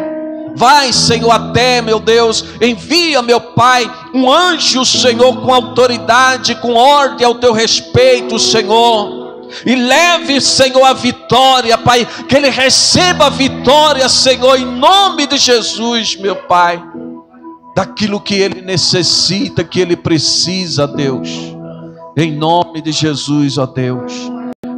Vai, 0.56 0.92
Senhor, 0.92 1.30
até, 1.30 1.80
meu 1.80 2.00
Deus, 2.00 2.44
envia, 2.60 3.22
meu 3.22 3.40
Pai, 3.40 3.88
um 4.12 4.32
anjo, 4.32 4.84
Senhor, 4.84 5.40
com 5.40 5.54
autoridade, 5.54 6.56
com 6.56 6.74
ordem 6.74 7.24
ao 7.24 7.36
teu 7.36 7.52
respeito, 7.52 8.38
Senhor 8.38 9.27
e 9.64 9.74
leve, 9.74 10.40
Senhor, 10.40 10.84
a 10.84 10.92
vitória, 10.92 11.76
Pai. 11.78 12.06
Que 12.28 12.36
ele 12.36 12.50
receba 12.50 13.26
a 13.26 13.30
vitória, 13.30 14.08
Senhor, 14.08 14.58
em 14.58 14.64
nome 14.64 15.26
de 15.26 15.36
Jesus, 15.36 16.16
meu 16.16 16.36
Pai. 16.36 16.82
Daquilo 17.74 18.20
que 18.20 18.34
ele 18.34 18.60
necessita, 18.60 19.64
que 19.64 19.80
ele 19.80 19.96
precisa, 19.96 20.86
Deus. 20.86 21.28
Em 22.16 22.32
nome 22.32 22.82
de 22.82 22.92
Jesus, 22.92 23.58
ó 23.58 23.66
Deus. 23.66 24.12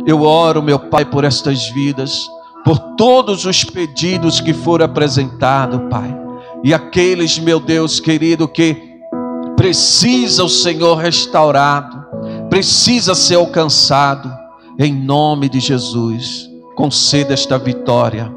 Eu 0.06 0.22
oro, 0.22 0.62
meu 0.62 0.78
Pai, 0.78 1.04
por 1.04 1.24
estas 1.24 1.68
vidas, 1.70 2.28
por 2.64 2.78
todos 2.96 3.44
os 3.46 3.64
pedidos 3.64 4.40
que 4.40 4.52
foram 4.52 4.84
apresentados, 4.84 5.80
Pai. 5.90 6.14
E 6.62 6.74
aqueles, 6.74 7.38
meu 7.38 7.58
Deus 7.58 8.00
querido, 8.00 8.46
que 8.46 8.76
precisa 9.56 10.44
o 10.44 10.48
Senhor 10.48 10.96
restaurado, 10.96 12.04
precisa 12.48 13.14
ser 13.14 13.36
alcançado 13.36 14.39
em 14.82 14.94
nome 14.94 15.50
de 15.50 15.60
Jesus, 15.60 16.48
conceda 16.74 17.34
esta 17.34 17.58
vitória 17.58 18.32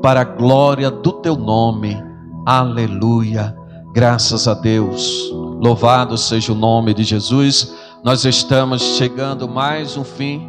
para 0.00 0.20
a 0.20 0.24
glória 0.24 0.92
do 0.92 1.10
teu 1.14 1.34
nome. 1.34 2.00
Aleluia. 2.46 3.56
Graças 3.92 4.46
a 4.46 4.54
Deus. 4.54 5.28
Louvado 5.32 6.16
seja 6.16 6.52
o 6.52 6.54
nome 6.54 6.94
de 6.94 7.02
Jesus. 7.02 7.74
Nós 8.04 8.24
estamos 8.24 8.80
chegando 8.96 9.48
mais 9.48 9.96
um 9.96 10.04
fim 10.04 10.48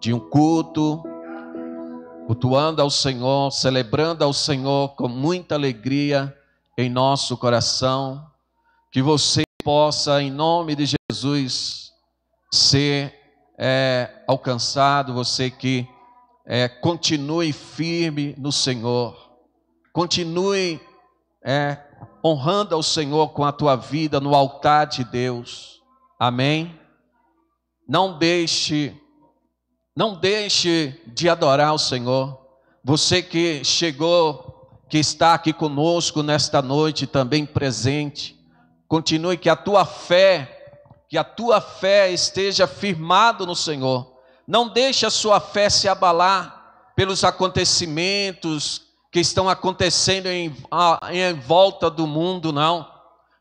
de 0.00 0.14
um 0.14 0.18
culto, 0.18 1.02
cultuando 2.26 2.80
ao 2.80 2.88
Senhor, 2.88 3.50
celebrando 3.52 4.24
ao 4.24 4.32
Senhor 4.32 4.94
com 4.96 5.06
muita 5.06 5.54
alegria 5.54 6.34
em 6.78 6.88
nosso 6.88 7.36
coração. 7.36 8.24
Que 8.90 9.02
você 9.02 9.42
possa, 9.62 10.22
em 10.22 10.30
nome 10.30 10.74
de 10.74 10.86
Jesus, 11.10 11.92
ser 12.50 13.21
é, 13.58 14.22
alcançado, 14.26 15.14
você 15.14 15.50
que 15.50 15.86
é, 16.44 16.68
continue 16.68 17.52
firme 17.52 18.34
no 18.38 18.50
Senhor, 18.50 19.16
continue 19.92 20.80
é, 21.44 21.78
honrando 22.24 22.74
ao 22.74 22.82
Senhor 22.82 23.28
com 23.30 23.44
a 23.44 23.52
tua 23.52 23.76
vida 23.76 24.20
no 24.20 24.34
altar 24.34 24.86
de 24.86 25.04
Deus. 25.04 25.80
Amém? 26.18 26.78
Não 27.88 28.16
deixe, 28.16 28.96
não 29.94 30.14
deixe 30.14 31.00
de 31.06 31.28
adorar 31.28 31.74
o 31.74 31.78
Senhor. 31.78 32.40
Você 32.84 33.22
que 33.22 33.64
chegou, 33.64 34.84
que 34.88 34.98
está 34.98 35.34
aqui 35.34 35.52
conosco 35.52 36.22
nesta 36.22 36.62
noite, 36.62 37.06
também 37.06 37.46
presente, 37.46 38.38
continue 38.88 39.36
que 39.36 39.48
a 39.48 39.56
tua 39.56 39.84
fé, 39.84 40.51
que 41.12 41.18
a 41.18 41.24
tua 41.24 41.60
fé 41.60 42.10
esteja 42.10 42.66
firmado 42.66 43.44
no 43.44 43.54
Senhor. 43.54 44.16
Não 44.48 44.66
deixe 44.66 45.04
a 45.04 45.10
sua 45.10 45.40
fé 45.40 45.68
se 45.68 45.86
abalar 45.86 46.90
pelos 46.96 47.22
acontecimentos 47.22 48.84
que 49.12 49.20
estão 49.20 49.46
acontecendo 49.46 50.28
em, 50.28 50.56
em 51.10 51.34
volta 51.34 51.90
do 51.90 52.06
mundo, 52.06 52.50
não. 52.50 52.90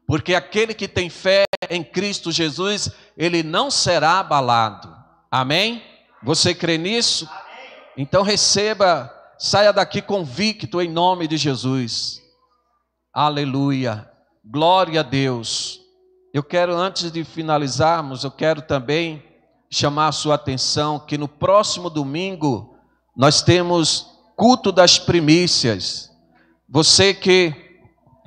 Porque 0.06 0.36
aquele 0.36 0.74
que 0.74 0.86
tem 0.86 1.10
fé 1.10 1.46
em 1.70 1.82
Cristo 1.82 2.30
Jesus, 2.30 2.92
ele 3.16 3.42
não 3.42 3.72
será 3.72 4.20
abalado. 4.20 4.94
Amém? 5.32 5.82
Você 6.22 6.54
crê 6.54 6.78
nisso? 6.78 7.26
Então 7.96 8.22
receba, 8.22 9.10
saia 9.40 9.72
daqui 9.72 10.02
convicto 10.02 10.82
em 10.82 10.90
nome 10.90 11.26
de 11.26 11.38
Jesus. 11.38 12.22
Aleluia. 13.14 14.12
Glória 14.44 15.00
a 15.00 15.04
Deus. 15.04 15.81
Eu 16.34 16.44
quero, 16.44 16.74
antes 16.78 17.12
de 17.12 17.26
finalizarmos, 17.26 18.24
eu 18.24 18.32
quero 18.32 18.62
também 18.62 19.22
chamar 19.70 20.08
a 20.08 20.12
sua 20.14 20.36
atenção 20.36 20.98
que 20.98 21.18
no 21.18 21.28
próximo 21.28 21.90
domingo 21.90 22.74
nós 23.14 23.42
temos 23.42 24.08
culto 24.38 24.72
das 24.72 24.98
primícias. 24.98 26.10
Você 26.70 27.14
que 27.14 27.54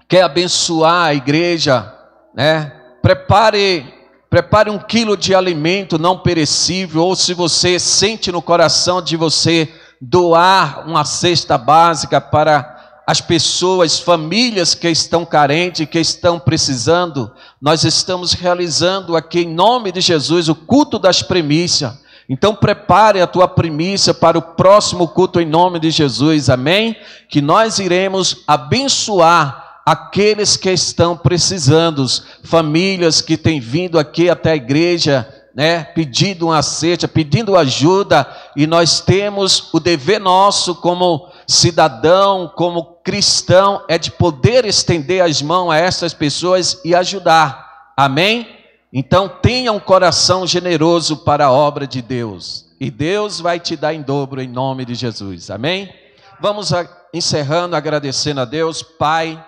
quer 0.06 0.22
abençoar 0.22 1.06
a 1.06 1.14
igreja, 1.14 1.94
né? 2.34 2.78
Prepare, 3.00 3.86
prepare 4.28 4.68
um 4.68 4.78
quilo 4.78 5.16
de 5.16 5.34
alimento 5.34 5.98
não 5.98 6.18
perecível, 6.18 7.04
ou 7.04 7.16
se 7.16 7.32
você 7.32 7.78
sente 7.78 8.30
no 8.30 8.42
coração 8.42 9.00
de 9.00 9.16
você 9.16 9.72
doar 9.98 10.86
uma 10.86 11.06
cesta 11.06 11.56
básica 11.56 12.20
para 12.20 12.73
as 13.06 13.20
pessoas, 13.20 13.98
famílias 13.98 14.74
que 14.74 14.88
estão 14.88 15.24
carentes, 15.26 15.86
que 15.86 15.98
estão 15.98 16.38
precisando, 16.38 17.30
nós 17.60 17.84
estamos 17.84 18.32
realizando 18.32 19.16
aqui 19.16 19.40
em 19.40 19.54
nome 19.54 19.92
de 19.92 20.00
Jesus 20.00 20.48
o 20.48 20.54
culto 20.54 20.98
das 20.98 21.22
primícias. 21.22 21.92
Então 22.28 22.54
prepare 22.54 23.20
a 23.20 23.26
tua 23.26 23.46
primícia 23.46 24.14
para 24.14 24.38
o 24.38 24.42
próximo 24.42 25.06
culto 25.06 25.38
em 25.38 25.44
nome 25.44 25.78
de 25.78 25.90
Jesus. 25.90 26.48
Amém? 26.48 26.96
Que 27.28 27.42
nós 27.42 27.78
iremos 27.78 28.42
abençoar 28.46 29.82
aqueles 29.84 30.56
que 30.56 30.70
estão 30.70 31.14
precisando, 31.14 32.06
famílias 32.42 33.20
que 33.20 33.36
têm 33.36 33.60
vindo 33.60 33.98
aqui 33.98 34.30
até 34.30 34.52
a 34.52 34.56
igreja, 34.56 35.28
né, 35.54 35.84
pedindo 35.84 36.46
uma 36.46 36.62
cesta, 36.62 37.06
pedindo 37.06 37.56
ajuda, 37.56 38.26
e 38.56 38.66
nós 38.66 39.00
temos 39.00 39.68
o 39.72 39.78
dever 39.78 40.18
nosso 40.18 40.74
como 40.74 41.28
cidadão, 41.46 42.50
como 42.56 42.93
cristão, 43.04 43.84
é 43.86 43.98
de 43.98 44.10
poder 44.10 44.64
estender 44.64 45.22
as 45.22 45.42
mãos 45.42 45.70
a 45.70 45.76
essas 45.76 46.14
pessoas 46.14 46.80
e 46.84 46.94
ajudar. 46.94 47.92
Amém? 47.94 48.48
Então 48.90 49.28
tenha 49.28 49.70
um 49.70 49.78
coração 49.78 50.46
generoso 50.46 51.18
para 51.18 51.46
a 51.46 51.52
obra 51.52 51.86
de 51.86 52.00
Deus. 52.00 52.64
E 52.80 52.90
Deus 52.90 53.40
vai 53.40 53.60
te 53.60 53.76
dar 53.76 53.92
em 53.92 54.02
dobro 54.02 54.40
em 54.40 54.48
nome 54.48 54.84
de 54.84 54.94
Jesus. 54.94 55.50
Amém? 55.50 55.92
Vamos 56.40 56.72
a, 56.72 56.88
encerrando, 57.12 57.76
agradecendo 57.76 58.40
a 58.40 58.44
Deus. 58.44 58.82
Pai, 58.82 59.44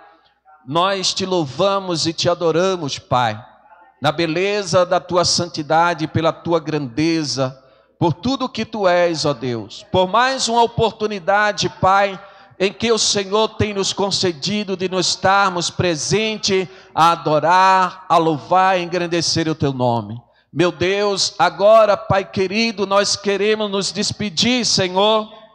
nós 0.66 1.14
te 1.14 1.24
louvamos 1.24 2.06
e 2.06 2.12
te 2.12 2.28
adoramos, 2.28 2.98
Pai, 2.98 3.42
na 4.02 4.12
beleza 4.12 4.84
da 4.84 5.00
tua 5.00 5.24
santidade, 5.24 6.06
pela 6.06 6.32
tua 6.32 6.60
grandeza 6.60 7.62
por 7.98 8.12
tudo 8.12 8.48
que 8.48 8.64
tu 8.64 8.86
és, 8.86 9.24
ó 9.24 9.32
Deus, 9.32 9.84
por 9.90 10.06
mais 10.06 10.48
uma 10.48 10.62
oportunidade, 10.62 11.68
Pai, 11.80 12.20
em 12.58 12.72
que 12.72 12.90
o 12.90 12.98
Senhor 12.98 13.48
tem 13.48 13.74
nos 13.74 13.92
concedido 13.92 14.76
de 14.76 14.88
nos 14.88 15.08
estarmos 15.08 15.70
presente 15.70 16.68
a 16.94 17.12
adorar, 17.12 18.06
a 18.08 18.16
louvar 18.16 18.78
e 18.78 18.82
engrandecer 18.82 19.48
o 19.48 19.54
teu 19.54 19.72
nome. 19.72 20.20
Meu 20.52 20.72
Deus, 20.72 21.34
agora, 21.38 21.96
Pai 21.96 22.24
querido, 22.24 22.86
nós 22.86 23.14
queremos 23.14 23.70
nos 23.70 23.92
despedir, 23.92 24.64
Senhor 24.64 25.45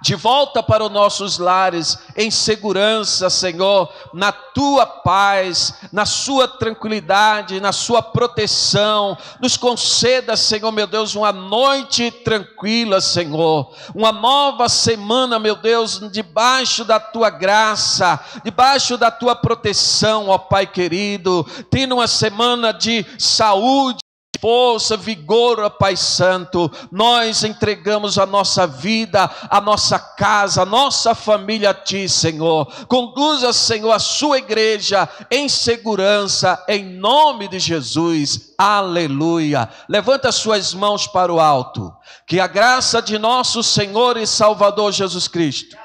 de 0.00 0.14
volta 0.14 0.62
para 0.62 0.84
os 0.84 0.90
nossos 0.90 1.38
lares, 1.38 1.98
em 2.16 2.30
segurança, 2.30 3.30
Senhor, 3.30 3.92
na 4.12 4.32
tua 4.32 4.84
paz, 4.84 5.74
na 5.92 6.04
sua 6.04 6.48
tranquilidade, 6.48 7.60
na 7.60 7.72
sua 7.72 8.02
proteção. 8.02 9.16
Nos 9.40 9.56
conceda, 9.56 10.36
Senhor, 10.36 10.72
meu 10.72 10.86
Deus, 10.86 11.14
uma 11.14 11.32
noite 11.32 12.10
tranquila, 12.10 13.00
Senhor, 13.00 13.72
uma 13.94 14.12
nova 14.12 14.68
semana, 14.68 15.38
meu 15.38 15.54
Deus, 15.54 16.00
debaixo 16.10 16.84
da 16.84 16.98
tua 16.98 17.30
graça, 17.30 18.18
debaixo 18.44 18.96
da 18.96 19.10
tua 19.10 19.36
proteção, 19.36 20.28
ó 20.28 20.38
Pai 20.38 20.66
querido. 20.66 21.46
Tendo 21.70 21.94
uma 21.94 22.08
semana 22.08 22.72
de 22.72 23.06
saúde 23.18 24.01
força, 24.42 24.96
vigor, 24.96 25.70
Pai 25.70 25.96
Santo. 25.96 26.68
Nós 26.90 27.44
entregamos 27.44 28.18
a 28.18 28.26
nossa 28.26 28.66
vida, 28.66 29.30
a 29.48 29.60
nossa 29.60 30.00
casa, 30.00 30.62
a 30.62 30.66
nossa 30.66 31.14
família 31.14 31.70
a 31.70 31.74
Ti, 31.74 32.08
Senhor. 32.08 32.66
Conduza, 32.88 33.52
Senhor, 33.52 33.92
a 33.92 34.00
sua 34.00 34.38
igreja 34.38 35.08
em 35.30 35.48
segurança, 35.48 36.60
em 36.66 36.84
nome 36.84 37.46
de 37.46 37.60
Jesus. 37.60 38.52
Aleluia. 38.58 39.68
Levanta 39.88 40.32
suas 40.32 40.74
mãos 40.74 41.06
para 41.06 41.32
o 41.32 41.38
alto. 41.38 41.94
Que 42.26 42.40
a 42.40 42.48
graça 42.48 43.00
de 43.00 43.20
nosso 43.20 43.62
Senhor 43.62 44.16
e 44.16 44.26
Salvador 44.26 44.90
Jesus 44.90 45.28
Cristo, 45.28 45.76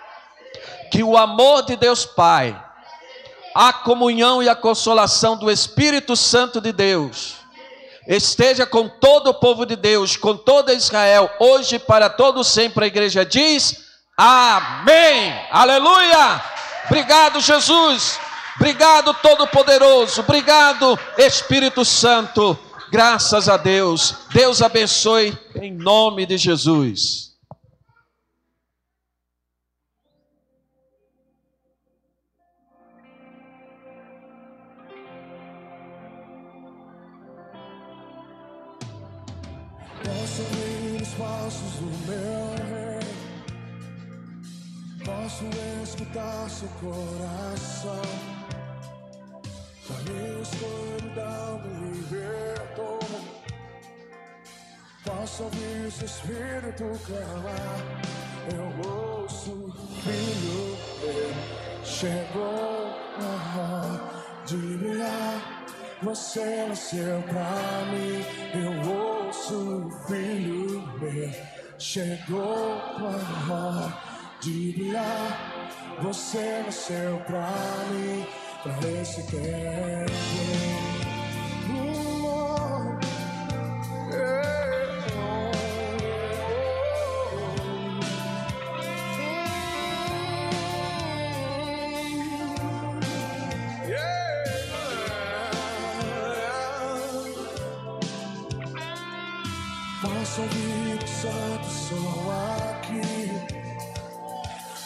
que 0.91 1.03
o 1.03 1.15
amor 1.15 1.61
de 1.63 1.75
Deus 1.75 2.05
Pai, 2.05 2.59
a 3.53 3.71
comunhão 3.71 4.41
e 4.41 4.49
a 4.49 4.55
consolação 4.55 5.37
do 5.37 5.51
Espírito 5.51 6.15
Santo 6.15 6.59
de 6.59 6.71
Deus 6.71 7.36
esteja 8.07 8.65
com 8.65 8.87
todo 8.87 9.31
o 9.31 9.33
povo 9.33 9.65
de 9.65 9.75
Deus, 9.75 10.15
com 10.15 10.35
toda 10.35 10.73
Israel, 10.73 11.29
hoje 11.39 11.77
para 11.77 12.09
todo 12.09 12.43
sempre. 12.43 12.85
A 12.85 12.87
igreja 12.87 13.25
diz: 13.25 13.85
Amém. 14.15 15.33
Aleluia. 15.51 16.41
Obrigado, 16.85 17.41
Jesus. 17.41 18.19
Obrigado, 18.55 19.13
Todo-Poderoso. 19.13 20.21
Obrigado, 20.21 20.97
Espírito 21.17 21.85
Santo. 21.85 22.57
Graças 22.89 23.47
a 23.49 23.57
Deus. 23.57 24.15
Deus 24.31 24.61
abençoe 24.61 25.37
em 25.61 25.71
nome 25.71 26.25
de 26.25 26.37
Jesus. 26.37 27.26
Ouvir 40.39 41.01
os 41.01 41.09
passos 41.15 41.73
do 41.79 41.85
meu 42.07 42.49
rei. 42.69 43.07
Posso 45.05 45.45
escutar 45.83 46.49
seu 46.49 46.67
coração. 46.79 48.01
Da 49.87 49.95
minha 50.11 50.41
escuridão 50.41 51.61
me 51.63 51.91
libertou. 51.91 52.99
Posso 55.05 55.43
ouvir 55.43 55.91
seu 55.91 56.05
espírito 56.05 56.99
clamar. 57.05 57.79
Eu 58.53 58.89
ouço, 58.91 59.73
filho, 60.03 60.77
chegou 61.83 62.91
na 63.19 63.33
hora 63.61 64.45
de 64.45 64.55
brilhar. 64.77 65.56
Você 66.03 66.65
nasceu 66.69 67.23
pra 67.23 67.85
mim, 67.91 68.23
eu 68.53 68.71
ouço, 68.91 69.89
filho 70.07 70.83
meu. 70.99 71.31
Chegou 71.79 72.75
a 72.99 73.51
hora 73.51 73.93
de 74.39 74.73
brilhar. 74.73 75.39
Você 76.03 76.61
nasceu 76.63 77.19
pra 77.25 77.49
mim, 77.89 78.27
pra 78.61 78.91
esse 78.91 79.23
tempo. 79.23 80.11
Oh, 81.69 82.99
yeah, 84.13 84.86
ouço 100.37 100.41
ouvir 100.41 101.03
os 101.03 101.09
santos 101.09 101.73
som 101.87 102.31
aqui, 102.69 103.31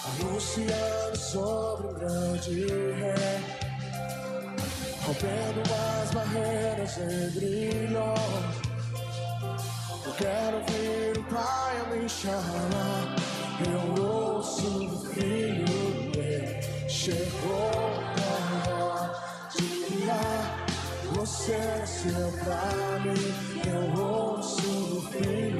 anunciando 0.06 1.18
sobre 1.18 1.88
um 1.88 1.94
grande 1.94 2.66
rei, 2.94 3.44
rompendo 5.06 5.62
as 6.02 6.12
barreiras 6.12 6.98
entre 6.98 7.88
nós. 7.90 8.62
Eu 10.06 10.14
quero 10.14 10.58
ouvir 10.58 11.18
o 11.18 11.24
Pai 11.24 11.82
a 11.82 11.96
me 11.96 12.10
chamar. 12.10 13.16
Eu 13.68 14.04
ouço 14.04 14.86
o 14.86 15.06
Filho 15.14 15.66
meu 16.16 16.90
chegou 16.90 17.72
pra 18.16 19.50
tirar. 19.52 20.66
Você 21.14 21.58
nasceu 21.58 22.32
pra 22.44 23.00
mim. 23.00 23.62
Eu 23.68 24.02
ouço 24.02 24.31
o 25.28 25.51